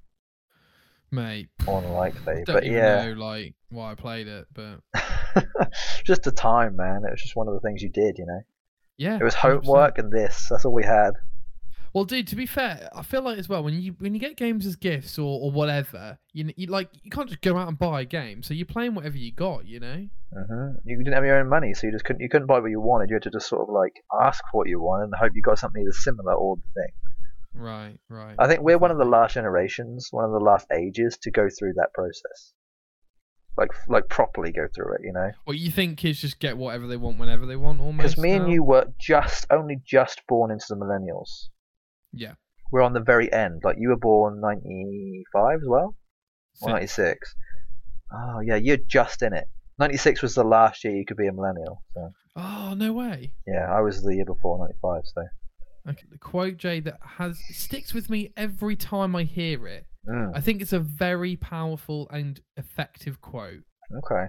mate. 1.10 1.48
more 1.66 1.82
than 1.82 1.92
likely. 1.92 2.44
Don't 2.44 2.62
But 2.62 2.64
even 2.64 2.74
yeah, 2.74 2.86
know 2.88 3.12
like 3.12 3.54
why 3.70 3.92
I 3.92 3.94
played 3.94 4.28
it, 4.28 4.46
but 4.52 4.80
just 6.04 6.22
the 6.22 6.32
time, 6.32 6.76
man. 6.76 7.02
It 7.06 7.10
was 7.12 7.22
just 7.22 7.36
one 7.36 7.48
of 7.48 7.54
the 7.54 7.60
things 7.60 7.82
you 7.82 7.88
did, 7.88 8.18
you 8.18 8.26
know. 8.26 8.40
yeah, 8.96 9.20
It 9.20 9.24
was 9.24 9.34
100%. 9.34 9.34
homework 9.34 9.98
and 9.98 10.12
this. 10.12 10.48
That's 10.50 10.64
all 10.64 10.74
we 10.74 10.84
had. 10.84 11.12
Well, 11.92 12.04
dude, 12.04 12.28
to 12.28 12.36
be 12.36 12.46
fair, 12.46 12.88
I 12.94 13.02
feel 13.02 13.22
like 13.22 13.38
as 13.38 13.48
well 13.48 13.64
when 13.64 13.74
you 13.80 13.94
when 13.98 14.14
you 14.14 14.20
get 14.20 14.36
games 14.36 14.64
as 14.64 14.76
gifts 14.76 15.18
or, 15.18 15.40
or 15.40 15.50
whatever, 15.50 16.18
you, 16.32 16.52
you 16.56 16.66
like 16.68 16.88
you 17.02 17.10
can't 17.10 17.28
just 17.28 17.40
go 17.40 17.56
out 17.56 17.66
and 17.68 17.78
buy 17.78 18.02
a 18.02 18.04
game, 18.04 18.42
so 18.44 18.54
you're 18.54 18.66
playing 18.66 18.94
whatever 18.94 19.16
you 19.16 19.32
got, 19.32 19.66
you 19.66 19.80
know. 19.80 20.06
hmm 20.32 20.76
You 20.84 20.96
didn't 20.98 21.14
have 21.14 21.24
your 21.24 21.38
own 21.38 21.48
money, 21.48 21.74
so 21.74 21.86
you 21.86 21.92
just 21.92 22.04
couldn't 22.04 22.22
you 22.22 22.28
couldn't 22.28 22.46
buy 22.46 22.60
what 22.60 22.70
you 22.70 22.80
wanted. 22.80 23.10
You 23.10 23.16
had 23.16 23.24
to 23.24 23.30
just 23.30 23.48
sort 23.48 23.62
of 23.68 23.74
like 23.74 23.94
ask 24.22 24.42
for 24.50 24.58
what 24.58 24.68
you 24.68 24.80
wanted 24.80 25.04
and 25.04 25.14
hope 25.14 25.32
you 25.34 25.42
got 25.42 25.58
something 25.58 25.82
either 25.82 25.92
similar 25.92 26.34
or 26.34 26.56
the 26.56 26.62
thing. 26.82 26.92
Right, 27.54 27.98
right. 28.08 28.36
I 28.38 28.46
think 28.46 28.60
we're 28.60 28.78
one 28.78 28.90
of 28.90 28.98
the 28.98 29.04
last 29.04 29.34
generations, 29.34 30.08
one 30.12 30.24
of 30.24 30.30
the 30.30 30.38
last 30.38 30.66
ages 30.72 31.18
to 31.22 31.30
go 31.30 31.48
through 31.48 31.72
that 31.74 31.92
process. 31.94 32.52
Like 33.56 33.70
like 33.88 34.08
properly 34.08 34.52
go 34.52 34.68
through 34.74 34.94
it, 34.94 35.00
you 35.02 35.12
know. 35.12 35.32
Well, 35.46 35.56
you 35.56 35.70
think 35.70 35.98
kids 35.98 36.20
just 36.20 36.38
get 36.38 36.56
whatever 36.56 36.86
they 36.86 36.96
want 36.96 37.18
whenever 37.18 37.44
they 37.46 37.56
want, 37.56 37.80
almost. 37.80 37.96
Because 38.14 38.18
me 38.18 38.32
and 38.32 38.50
you 38.50 38.62
were 38.62 38.86
just 38.98 39.46
only 39.50 39.80
just 39.84 40.22
born 40.28 40.50
into 40.52 40.64
the 40.68 40.76
millennials. 40.76 41.48
yeah, 42.12 42.34
We're 42.70 42.82
on 42.82 42.92
the 42.92 43.00
very 43.00 43.30
end. 43.32 43.62
Like 43.64 43.76
you 43.78 43.88
were 43.88 43.96
born 43.96 44.40
ninety 44.40 45.24
five 45.32 45.56
as 45.56 45.66
well, 45.68 45.96
or 46.62 46.70
ninety 46.70 46.86
six. 46.86 47.34
Oh 48.12 48.40
yeah, 48.40 48.56
you're 48.56 48.76
just 48.76 49.20
in 49.22 49.32
it. 49.34 49.48
Ninety 49.78 49.96
six 49.96 50.22
was 50.22 50.34
the 50.36 50.44
last 50.44 50.84
year 50.84 50.94
you 50.94 51.04
could 51.04 51.16
be 51.16 51.26
a 51.26 51.32
millennial. 51.32 51.82
So 51.94 52.12
Oh 52.36 52.74
no 52.76 52.92
way. 52.92 53.32
yeah, 53.48 53.66
I 53.68 53.80
was 53.80 54.00
the 54.02 54.14
year 54.14 54.24
before 54.24 54.58
ninety 54.58 54.78
five. 54.80 55.02
So 55.04 55.22
Okay, 55.90 56.06
the 56.10 56.18
quote 56.18 56.56
Jay 56.56 56.80
that 56.80 56.98
has 57.16 57.38
sticks 57.50 57.92
with 57.94 58.10
me 58.10 58.32
every 58.36 58.76
time 58.76 59.14
I 59.16 59.24
hear 59.24 59.66
it. 59.66 59.86
mm, 60.08 60.32
I 60.34 60.40
think 60.40 60.62
it's 60.62 60.72
a 60.72 60.80
very 60.80 61.36
powerful 61.36 62.08
and 62.10 62.40
effective 62.56 63.20
quote. 63.20 63.62
okay. 64.04 64.26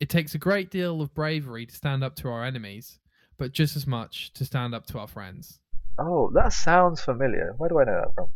It 0.00 0.08
takes 0.08 0.34
a 0.34 0.38
great 0.38 0.70
deal 0.70 1.02
of 1.02 1.12
bravery 1.14 1.66
to 1.66 1.74
stand 1.74 2.02
up 2.02 2.16
to 2.16 2.28
our 2.28 2.42
enemies, 2.42 2.98
but 3.38 3.52
just 3.52 3.76
as 3.76 3.86
much 3.86 4.32
to 4.34 4.46
stand 4.46 4.74
up 4.74 4.86
to 4.86 4.98
our 4.98 5.06
friends. 5.06 5.60
Oh, 5.98 6.30
that 6.34 6.54
sounds 6.54 7.02
familiar. 7.02 7.52
Where 7.58 7.68
do 7.68 7.80
I 7.80 7.84
know 7.84 8.00
that 8.00 8.14
from? 8.14 8.28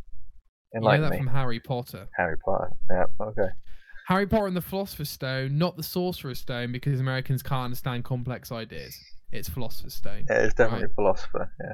You 0.75 0.81
know 0.81 1.01
that 1.01 1.11
me. 1.13 1.17
from 1.17 1.29
Harry 1.29 1.61
Potter. 1.61 2.09
Harry 2.17 2.37
Potter. 2.45 2.71
Yeah. 2.91 3.05
Okay. 3.19 3.49
Harry 4.09 4.27
Potter 4.27 4.49
and 4.49 4.57
the 4.57 4.61
Philosopher's 4.61 5.09
Stone, 5.09 5.57
not 5.57 5.77
the 5.77 5.83
Sorcerer's 5.83 6.41
Stone, 6.41 6.73
because 6.73 7.01
Americans 7.01 7.43
can't 7.43 7.65
understand 7.65 8.05
complex 8.05 8.53
ideas. 8.53 8.99
It's 9.33 9.49
Philosopher's 9.49 9.95
Stone. 9.95 10.27
Yeah, 10.29 10.41
it's 10.41 10.55
definitely 10.55 10.89
philosopher. 10.95 11.51
Yeah. 11.61 11.73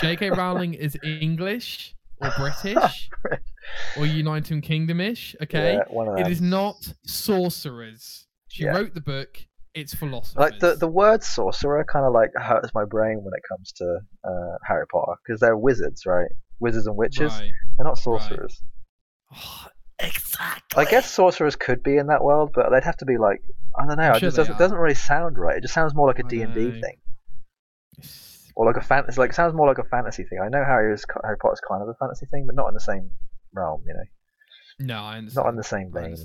J.K. 0.00 0.30
Rowling 0.30 0.74
is 0.74 0.96
English 1.04 1.94
or 2.20 2.30
British 2.36 3.10
or 3.96 4.06
United 4.06 4.62
Kingdomish. 4.62 5.34
Okay, 5.42 5.74
Yeah, 5.74 5.80
it 6.18 6.40
not 6.40 6.76
sorcerers. 7.04 8.26
She 8.48 8.64
Yeah. 8.64 8.72
wrote 8.72 8.94
the 8.94 9.00
book. 9.00 9.38
It's 9.74 9.94
philosophers. 9.94 10.36
Like 10.38 10.58
the 10.60 10.74
the 10.74 10.86
word 10.86 11.22
sorcerer 11.22 11.82
kind 11.84 12.04
of 12.04 12.12
like 12.12 12.30
hurts 12.34 12.74
my 12.74 12.84
brain 12.84 13.22
when 13.24 13.32
it 13.34 13.42
comes 13.48 13.72
to 13.72 14.00
uh, 14.22 14.58
Harry 14.66 14.84
Potter 14.92 15.14
because 15.24 15.40
they're 15.40 15.56
wizards, 15.56 16.04
right? 16.04 16.28
Wizards 16.60 16.86
and 16.86 16.94
witches. 16.96 17.32
Right. 17.32 17.50
They're 17.78 17.86
not 17.86 17.96
sorcerers. 17.96 18.62
Oh, 19.34 19.66
exactly. 19.98 20.84
I 20.84 20.90
guess 20.90 21.10
sorcerers 21.10 21.56
could 21.56 21.82
be 21.82 21.96
in 21.96 22.08
that 22.08 22.22
world, 22.22 22.50
but 22.54 22.68
they'd 22.70 22.84
have 22.84 22.98
to 22.98 23.06
be 23.06 23.16
like 23.16 23.40
I 23.78 23.86
don't 23.86 23.96
know. 23.96 24.10
I'm 24.10 24.16
It 24.16 24.20
just 24.20 24.36
doesn't, 24.36 24.58
doesn't 24.58 24.76
really 24.76 24.94
sound 24.94 25.38
right. 25.38 25.56
It 25.56 25.62
just 25.62 25.72
sounds 25.72 25.94
more 25.94 26.06
like 26.06 26.18
a 26.18 26.24
D 26.24 26.42
and 26.42 26.52
D 26.52 26.70
thing. 26.70 26.96
Or 28.54 28.66
like 28.66 28.76
a 28.76 28.80
fantasy. 28.80 29.20
Like 29.20 29.32
sounds 29.32 29.54
more 29.54 29.66
like 29.66 29.78
a 29.78 29.84
fantasy 29.84 30.24
thing. 30.24 30.38
I 30.42 30.48
know 30.48 30.64
Harry 30.64 30.92
is 30.94 31.04
Harry 31.22 31.36
Potter's 31.38 31.60
kind 31.66 31.82
of 31.82 31.88
a 31.88 31.94
fantasy 31.94 32.26
thing, 32.26 32.46
but 32.46 32.54
not 32.54 32.68
in 32.68 32.74
the 32.74 32.80
same 32.80 33.10
realm. 33.52 33.82
You 33.86 33.94
know, 33.94 34.86
No, 34.94 35.02
I 35.02 35.18
understand. 35.18 35.44
not 35.44 35.50
in 35.50 35.56
the 35.56 35.64
same 35.64 35.92
vein. 35.92 36.16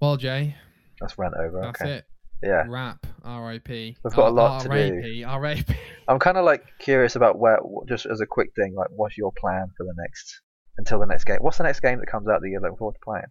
Well, 0.00 0.16
Jay, 0.16 0.56
that's 1.00 1.16
rant 1.18 1.34
over. 1.38 1.60
that's 1.62 1.80
okay. 1.80 1.92
it. 1.92 2.04
Yeah, 2.42 2.64
Rap. 2.66 3.06
R.I.P. 3.22 3.96
We've 4.02 4.14
got 4.14 4.28
a 4.28 4.34
lot 4.34 4.62
to 4.62 4.68
do. 4.68 4.74
R.A.P. 4.74 5.22
R.A.P. 5.24 5.74
I'm 6.08 6.18
kind 6.18 6.36
of 6.36 6.44
like 6.44 6.64
curious 6.80 7.14
about 7.14 7.38
where. 7.38 7.60
Just 7.88 8.04
as 8.06 8.20
a 8.20 8.26
quick 8.26 8.50
thing, 8.56 8.74
like, 8.74 8.88
what's 8.90 9.16
your 9.16 9.30
plan 9.38 9.68
for 9.76 9.84
the 9.84 9.94
next 9.96 10.40
until 10.76 10.98
the 10.98 11.06
next 11.06 11.22
game? 11.24 11.38
What's 11.40 11.58
the 11.58 11.62
next 11.64 11.80
game 11.80 12.00
that 12.00 12.06
comes 12.06 12.26
out 12.28 12.40
that 12.40 12.48
you're 12.48 12.60
looking 12.60 12.76
forward 12.78 12.94
to 12.94 13.00
playing? 13.04 13.26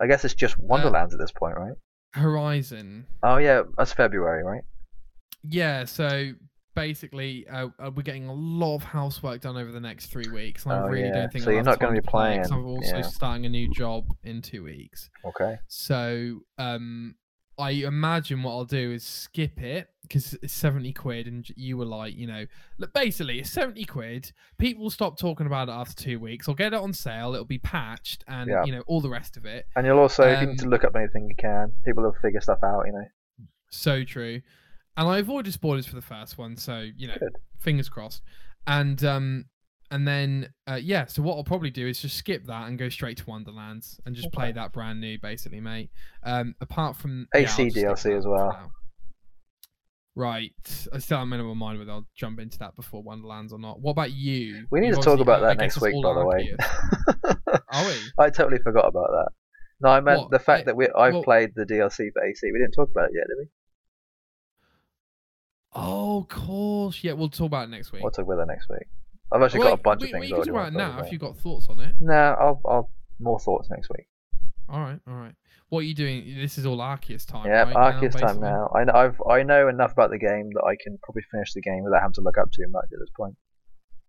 I 0.00 0.08
guess 0.08 0.24
it's 0.24 0.34
just 0.34 0.54
uh, 0.54 0.62
Wonderlands 0.62 1.14
at 1.14 1.20
this 1.20 1.30
point, 1.30 1.56
right? 1.56 1.74
Horizon. 2.14 3.06
Oh 3.22 3.36
yeah, 3.36 3.62
that's 3.78 3.92
February, 3.92 4.42
right? 4.42 4.62
Yeah. 5.44 5.84
So 5.84 6.32
basically, 6.74 7.46
uh, 7.48 7.68
uh, 7.78 7.90
we're 7.94 8.02
getting 8.02 8.26
a 8.28 8.32
lot 8.32 8.76
of 8.76 8.82
housework 8.82 9.40
done 9.42 9.56
over 9.56 9.70
the 9.72 9.80
next 9.80 10.06
three 10.06 10.30
weeks. 10.32 10.64
And 10.64 10.72
I 10.72 10.78
Oh, 10.82 10.86
really 10.88 11.08
yeah. 11.08 11.12
don't 11.12 11.32
think 11.32 11.44
So 11.44 11.50
you're 11.50 11.62
not 11.62 11.78
be 11.80 11.86
to 11.96 12.02
play 12.02 12.38
playing, 12.38 12.52
I'm 12.52 12.66
also 12.66 12.96
yeah. 12.96 13.02
starting 13.02 13.46
a 13.46 13.48
new 13.48 13.70
job 13.70 14.06
in 14.24 14.40
two 14.42 14.64
weeks. 14.64 15.10
Okay. 15.24 15.58
So 15.68 16.40
um, 16.58 17.16
I 17.58 17.70
imagine 17.70 18.42
what 18.42 18.52
I'll 18.52 18.64
do 18.64 18.92
is 18.92 19.04
skip 19.04 19.60
it 19.60 19.88
because 20.00 20.32
it's 20.42 20.52
70 20.54 20.92
quid 20.94 21.26
and 21.26 21.46
you 21.56 21.76
were 21.76 21.84
like, 21.84 22.16
you 22.16 22.26
know, 22.26 22.46
look, 22.78 22.92
basically 22.94 23.38
it's 23.40 23.50
70 23.50 23.84
quid. 23.84 24.32
People 24.58 24.84
will 24.84 24.90
stop 24.90 25.18
talking 25.18 25.46
about 25.46 25.68
it 25.68 25.72
after 25.72 25.94
two 26.02 26.18
weeks. 26.18 26.48
I'll 26.48 26.54
get 26.54 26.72
it 26.72 26.78
on 26.80 26.92
sale. 26.94 27.34
It'll 27.34 27.44
be 27.44 27.58
patched 27.58 28.24
and, 28.26 28.48
Yeah. 28.48 28.64
you 28.64 28.72
know, 28.72 28.82
all 28.86 29.00
the 29.02 29.10
rest 29.10 29.36
of 29.36 29.44
it. 29.44 29.66
And 29.76 29.86
you'll 29.86 29.98
also, 29.98 30.22
if 30.26 30.40
you 30.40 30.46
need 30.46 30.58
to 30.60 30.64
Um, 30.64 30.70
look 30.70 30.84
up 30.84 30.96
anything, 30.96 31.28
you 31.28 31.36
can. 31.36 31.72
People 31.84 32.02
will 32.04 32.16
figure 32.22 32.40
stuff 32.40 32.60
out, 32.64 32.86
you 32.86 32.92
know. 32.92 33.04
So 33.70 34.04
true. 34.04 34.40
And 34.96 35.08
I 35.08 35.18
avoided 35.18 35.52
spoilers 35.52 35.86
for 35.86 35.94
the 35.94 36.02
first 36.02 36.36
one. 36.38 36.56
So, 36.56 36.86
you 36.96 37.08
know, 37.08 37.16
Good. 37.18 37.36
fingers 37.60 37.88
crossed. 37.88 38.22
And, 38.66 39.02
um, 39.04 39.46
and 39.90 40.06
then, 40.06 40.52
uh, 40.66 40.74
yeah. 40.82 41.06
So 41.06 41.22
what 41.22 41.36
I'll 41.36 41.44
probably 41.44 41.70
do 41.70 41.86
is 41.86 42.00
just 42.00 42.16
skip 42.16 42.46
that 42.46 42.68
and 42.68 42.78
go 42.78 42.88
straight 42.88 43.16
to 43.18 43.24
Wonderlands 43.26 44.00
and 44.06 44.14
just 44.14 44.32
play 44.32 44.52
that 44.52 44.72
brand 44.72 45.00
new, 45.00 45.18
basically, 45.18 45.60
mate. 45.60 45.90
Um, 46.22 46.54
apart 46.60 46.96
from 46.96 47.26
AC 47.34 47.70
skip 47.70 47.84
DLC 47.84 48.16
as 48.16 48.26
well. 48.26 48.70
Right. 50.14 50.52
I 50.92 50.98
still 50.98 51.18
up 51.18 51.26
my 51.26 51.38
mind 51.38 51.78
whether 51.78 51.90
I'll 51.90 52.06
jump 52.14 52.38
into 52.38 52.58
that 52.58 52.76
before 52.76 53.02
Wonderlands 53.02 53.52
or 53.52 53.58
not. 53.58 53.80
What 53.80 53.92
about 53.92 54.12
you? 54.12 54.66
We 54.70 54.80
need 54.80 54.88
You've 54.88 54.98
to 54.98 55.02
talk 55.02 55.20
about 55.20 55.40
that 55.40 55.56
next 55.56 55.80
week, 55.80 55.94
by 56.02 56.12
the 56.14 56.26
way. 56.26 56.54
Are 57.72 57.86
we? 57.86 57.94
I 58.18 58.28
totally 58.28 58.58
forgot 58.62 58.86
about 58.86 59.08
that. 59.10 59.28
No, 59.80 59.88
I 59.88 60.00
meant 60.00 60.20
What? 60.20 60.30
the 60.30 60.38
fact 60.38 60.66
that 60.66 60.76
we 60.76 60.86
I've 60.96 61.14
well- 61.14 61.22
played 61.22 61.50
the 61.56 61.64
DLC 61.64 62.12
for 62.12 62.22
AC. 62.24 62.50
We 62.52 62.58
didn't 62.58 62.72
talk 62.72 62.90
about 62.90 63.06
it 63.06 63.12
yet, 63.14 63.24
did 63.28 63.38
we? 63.38 63.46
Oh, 65.74 66.18
of 66.18 66.28
course. 66.28 67.02
Yeah, 67.02 67.12
we'll 67.12 67.28
talk 67.28 67.46
about 67.46 67.64
it 67.64 67.70
next 67.70 67.92
week. 67.92 68.02
We'll 68.02 68.10
talk 68.10 68.26
about 68.26 68.36
that 68.36 68.46
next 68.46 68.68
week. 68.68 68.86
I've 69.32 69.42
actually 69.42 69.60
Wait, 69.60 69.66
got 69.66 69.78
a 69.78 69.82
bunch 69.82 70.02
we, 70.02 70.08
of 70.08 70.12
things 70.12 70.22
we 70.22 70.28
can 70.28 70.36
talk 70.38 70.48
about 70.48 70.68
it 70.68 70.74
now 70.74 71.00
if 71.00 71.10
you've 71.10 71.20
got 71.20 71.38
thoughts 71.38 71.68
on 71.68 71.80
it. 71.80 71.96
No, 72.00 72.14
I'll, 72.14 72.60
I'll 72.66 72.90
more 73.18 73.40
thoughts 73.40 73.70
next 73.70 73.88
week. 73.90 74.06
All 74.68 74.80
right, 74.80 75.00
all 75.08 75.14
right. 75.14 75.34
What 75.70 75.80
are 75.80 75.84
you 75.84 75.94
doing? 75.94 76.36
This 76.36 76.58
is 76.58 76.66
all 76.66 76.78
Arceus 76.78 77.26
time. 77.26 77.46
yeah, 77.46 77.62
right, 77.72 77.94
Arceus 77.94 78.18
time 78.18 78.40
now. 78.40 78.70
I 78.74 78.84
know, 78.84 78.92
I've 78.92 79.22
I 79.28 79.42
know 79.42 79.68
enough 79.68 79.92
about 79.92 80.10
the 80.10 80.18
game 80.18 80.50
that 80.52 80.64
I 80.64 80.76
can 80.82 80.98
probably 81.02 81.22
finish 81.30 81.54
the 81.54 81.62
game 81.62 81.82
without 81.82 82.02
having 82.02 82.14
to 82.14 82.20
look 82.20 82.36
up 82.36 82.50
too 82.52 82.66
much 82.68 82.84
at 82.92 82.98
this 82.98 83.08
point. 83.16 83.34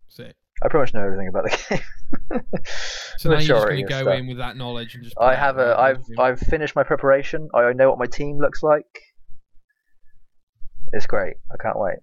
Sick. 0.10 0.35
I 0.61 0.68
pretty 0.68 0.84
much 0.84 0.94
know 0.94 1.03
everything 1.06 1.30
about 1.30 1.45
the 1.45 1.81
game. 2.31 2.41
So 3.18 3.30
now 3.30 3.40
you're 3.40 3.56
just 3.56 3.68
going 3.68 3.85
to 3.85 3.90
go 3.90 4.02
stuff. 4.02 4.19
in 4.19 4.27
with 4.27 4.38
that 4.38 4.57
knowledge 4.57 4.95
and 4.95 5.03
just. 5.03 5.18
I 5.18 5.35
have 5.35 5.57
a. 5.57 5.80
I've 5.80 6.03
I've 6.19 6.40
finished 6.40 6.76
my 6.76 6.84
preparation. 6.84 7.48
I 7.53 7.73
know 7.73 7.90
what 7.90 7.99
my 7.99 8.06
team 8.06 8.38
looks 8.40 8.61
like. 8.61 8.85
It's 10.94 11.06
great. 11.07 11.36
I 11.52 11.61
can't 11.61 11.78
wait. 11.78 11.98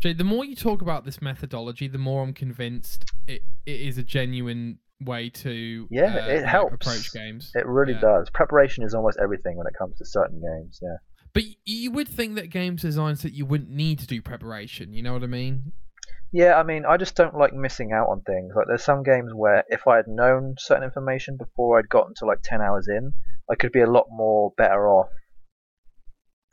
Jay, 0.00 0.12
the 0.12 0.24
more 0.24 0.44
you 0.44 0.56
talk 0.56 0.82
about 0.82 1.04
this 1.04 1.22
methodology, 1.22 1.86
the 1.88 1.98
more 1.98 2.22
I'm 2.22 2.32
convinced 2.32 3.04
it, 3.28 3.42
it 3.64 3.80
is 3.80 3.96
a 3.98 4.02
genuine 4.02 4.78
way 5.00 5.28
to 5.30 5.86
Yeah, 5.90 6.14
uh, 6.16 6.26
it 6.28 6.44
helps. 6.44 6.74
approach 6.74 7.12
games. 7.12 7.52
It 7.54 7.66
really 7.66 7.92
Yeah. 7.92 8.00
does. 8.00 8.30
Preparation 8.30 8.82
is 8.84 8.94
almost 8.94 9.18
everything 9.22 9.56
when 9.56 9.66
it 9.66 9.74
comes 9.78 9.96
to 9.98 10.04
certain 10.04 10.40
games. 10.40 10.80
Yeah. 10.82 10.96
But 11.32 11.44
you 11.64 11.90
would 11.90 12.08
think 12.08 12.36
that 12.36 12.48
games 12.50 12.82
designs 12.82 13.22
that 13.22 13.32
you 13.32 13.44
wouldn't 13.46 13.70
need 13.70 13.98
to 14.00 14.06
do 14.06 14.22
preparation. 14.22 14.92
You 14.92 15.02
know 15.02 15.12
what 15.12 15.22
I 15.22 15.26
mean? 15.26 15.72
Yeah, 16.32 16.58
I 16.58 16.62
mean, 16.64 16.84
I 16.84 16.96
just 16.96 17.14
don't 17.16 17.36
like 17.36 17.52
missing 17.52 17.92
out 17.92 18.08
on 18.08 18.20
things. 18.22 18.52
Like, 18.56 18.66
there's 18.66 18.82
some 18.84 19.02
games 19.04 19.32
where 19.34 19.64
if 19.68 19.86
I 19.86 19.96
had 19.96 20.08
known 20.08 20.56
certain 20.58 20.82
information 20.84 21.36
before 21.36 21.78
I'd 21.78 21.88
gotten 21.88 22.14
to 22.16 22.24
like 22.26 22.38
10 22.42 22.60
hours 22.60 22.88
in, 22.88 23.12
I 23.50 23.54
could 23.54 23.72
be 23.72 23.80
a 23.82 23.90
lot 23.90 24.06
more 24.10 24.52
better 24.56 24.88
off 24.88 25.08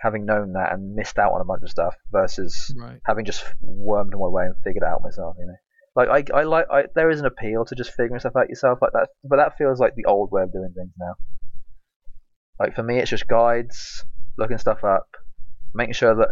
having 0.02 0.26
known 0.26 0.54
that 0.54 0.74
and 0.74 0.96
missed 0.96 1.20
out 1.20 1.32
on 1.34 1.42
a 1.42 1.46
bunch 1.46 1.62
of 1.64 1.70
stuff 1.70 1.96
versus 2.12 2.74
Right. 2.78 3.00
having 3.06 3.24
just 3.26 3.44
wormed 3.62 4.14
my 4.14 4.28
way 4.28 4.46
and 4.46 4.56
figured 4.64 4.84
it 4.84 4.88
out 4.88 5.04
myself, 5.04 5.36
you 5.40 5.46
know. 5.46 5.56
Like, 5.96 6.10
I, 6.34 6.40
I 6.40 6.44
like, 6.44 6.66
I, 6.72 6.86
there 6.96 7.10
is 7.12 7.20
an 7.20 7.26
appeal 7.26 7.66
to 7.66 7.76
just 7.76 7.92
figuring 7.92 8.20
stuff 8.20 8.36
out 8.36 8.50
yourself 8.50 8.80
like 8.82 8.94
that, 8.94 9.10
but 9.24 9.36
that 9.38 9.58
feels 9.58 9.80
like 9.80 9.94
the 9.96 10.06
old 10.06 10.32
way 10.32 10.42
of 10.44 10.52
doing 10.54 10.74
things 10.76 10.94
now. 10.98 11.14
Like, 12.60 12.76
for 12.76 12.84
me, 12.84 13.00
it's 13.00 13.10
just 13.10 13.28
guides, 13.28 14.06
looking 14.38 14.58
stuff 14.58 14.84
up, 14.84 15.08
making 15.74 15.94
sure 15.94 16.16
that 16.16 16.30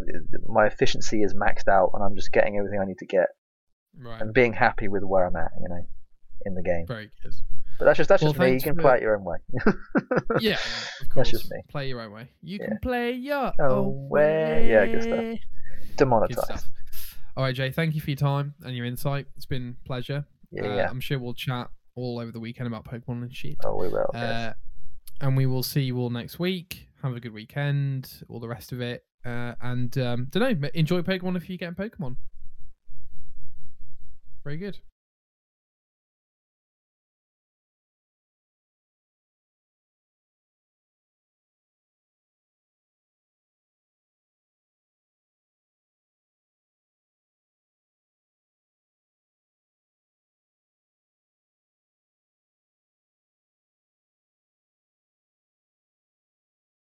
my 0.48 0.66
efficiency 0.66 1.22
is 1.24 1.34
maxed 1.34 1.68
out 1.68 1.92
and 1.94 2.04
I'm 2.04 2.16
just 2.16 2.32
getting 2.32 2.58
everything 2.58 2.80
I 2.80 2.86
need 2.86 3.00
to 3.00 3.06
get 3.06 3.28
Right. 3.98 4.22
and 4.22 4.34
being 4.34 4.54
happy 4.54 4.88
with 4.88 5.04
where 5.04 5.26
I'm 5.26 5.36
at, 5.36 5.52
you 5.62 5.68
know, 5.70 5.86
in 6.46 6.56
the 6.56 6.62
game. 6.64 6.86
Very 6.88 7.12
good. 7.24 7.34
But 7.80 7.86
that's 7.86 7.98
just 7.98 8.10
that's 8.10 8.22
Well, 8.22 8.34
just 8.34 8.42
me. 8.42 8.54
You 8.54 8.60
can 8.62 8.76
for- 8.76 8.82
play 8.82 8.98
it 8.98 9.02
your 9.02 9.16
own 9.18 9.24
way. 9.24 9.38
yeah, 10.42 10.58
of 11.02 11.10
course. 11.10 11.32
That's 11.32 11.44
just 11.44 11.50
me. 11.52 11.62
Play 11.70 11.88
your 11.88 12.02
own 12.02 12.12
way. 12.12 12.30
You 12.44 12.60
Yeah. 12.60 12.68
can 12.68 12.80
play 12.82 13.12
your 13.14 13.54
Oh, 13.60 13.64
own 13.86 14.10
way. 14.10 14.68
Yeah, 14.70 14.86
good 14.86 15.04
stuff. 15.04 15.18
way. 15.18 15.42
Good 15.98 16.38
stuff. 16.40 16.70
All 17.38 17.44
right, 17.46 17.56
Jay. 17.56 17.72
Thank 17.72 17.96
you 17.96 18.02
for 18.02 18.10
your 18.10 18.18
time 18.18 18.54
and 18.66 18.76
your 18.76 18.86
insight. 18.86 19.28
It's 19.38 19.46
been 19.46 19.78
a 19.84 19.88
pleasure. 19.88 20.26
Yeah, 20.52 20.64
Uh, 20.64 20.76
yeah. 20.76 20.90
I'm 20.90 21.00
sure 21.00 21.18
we'll 21.20 21.34
chat 21.34 21.70
all 21.96 22.20
over 22.20 22.32
the 22.32 22.40
weekend 22.40 22.68
about 22.68 22.84
Pokemon 22.86 23.22
and 23.24 23.34
shit. 23.34 23.56
Oh, 23.66 23.78
we 23.78 23.88
will. 23.88 24.10
yes. 24.14 24.24
Uh, 24.24 24.54
and 25.22 25.38
we 25.38 25.46
will 25.46 25.64
see 25.64 25.82
you 25.82 25.98
all 26.00 26.10
next 26.10 26.38
week. 26.40 26.88
Have 27.02 27.16
a 27.16 27.20
good 27.22 27.34
weekend, 27.34 28.24
all 28.28 28.40
the 28.42 28.48
rest 28.50 28.72
of 28.74 28.82
it. 28.82 29.06
Uh, 29.26 29.54
and 29.62 29.98
um, 29.98 30.28
don't 30.32 30.62
know, 30.62 30.70
enjoy 30.74 31.02
Pokemon 31.02 31.38
if 31.38 31.50
you 31.50 31.58
get 31.58 31.76
Pokemon. 31.78 32.18
Very 34.44 34.58
good. 34.58 34.80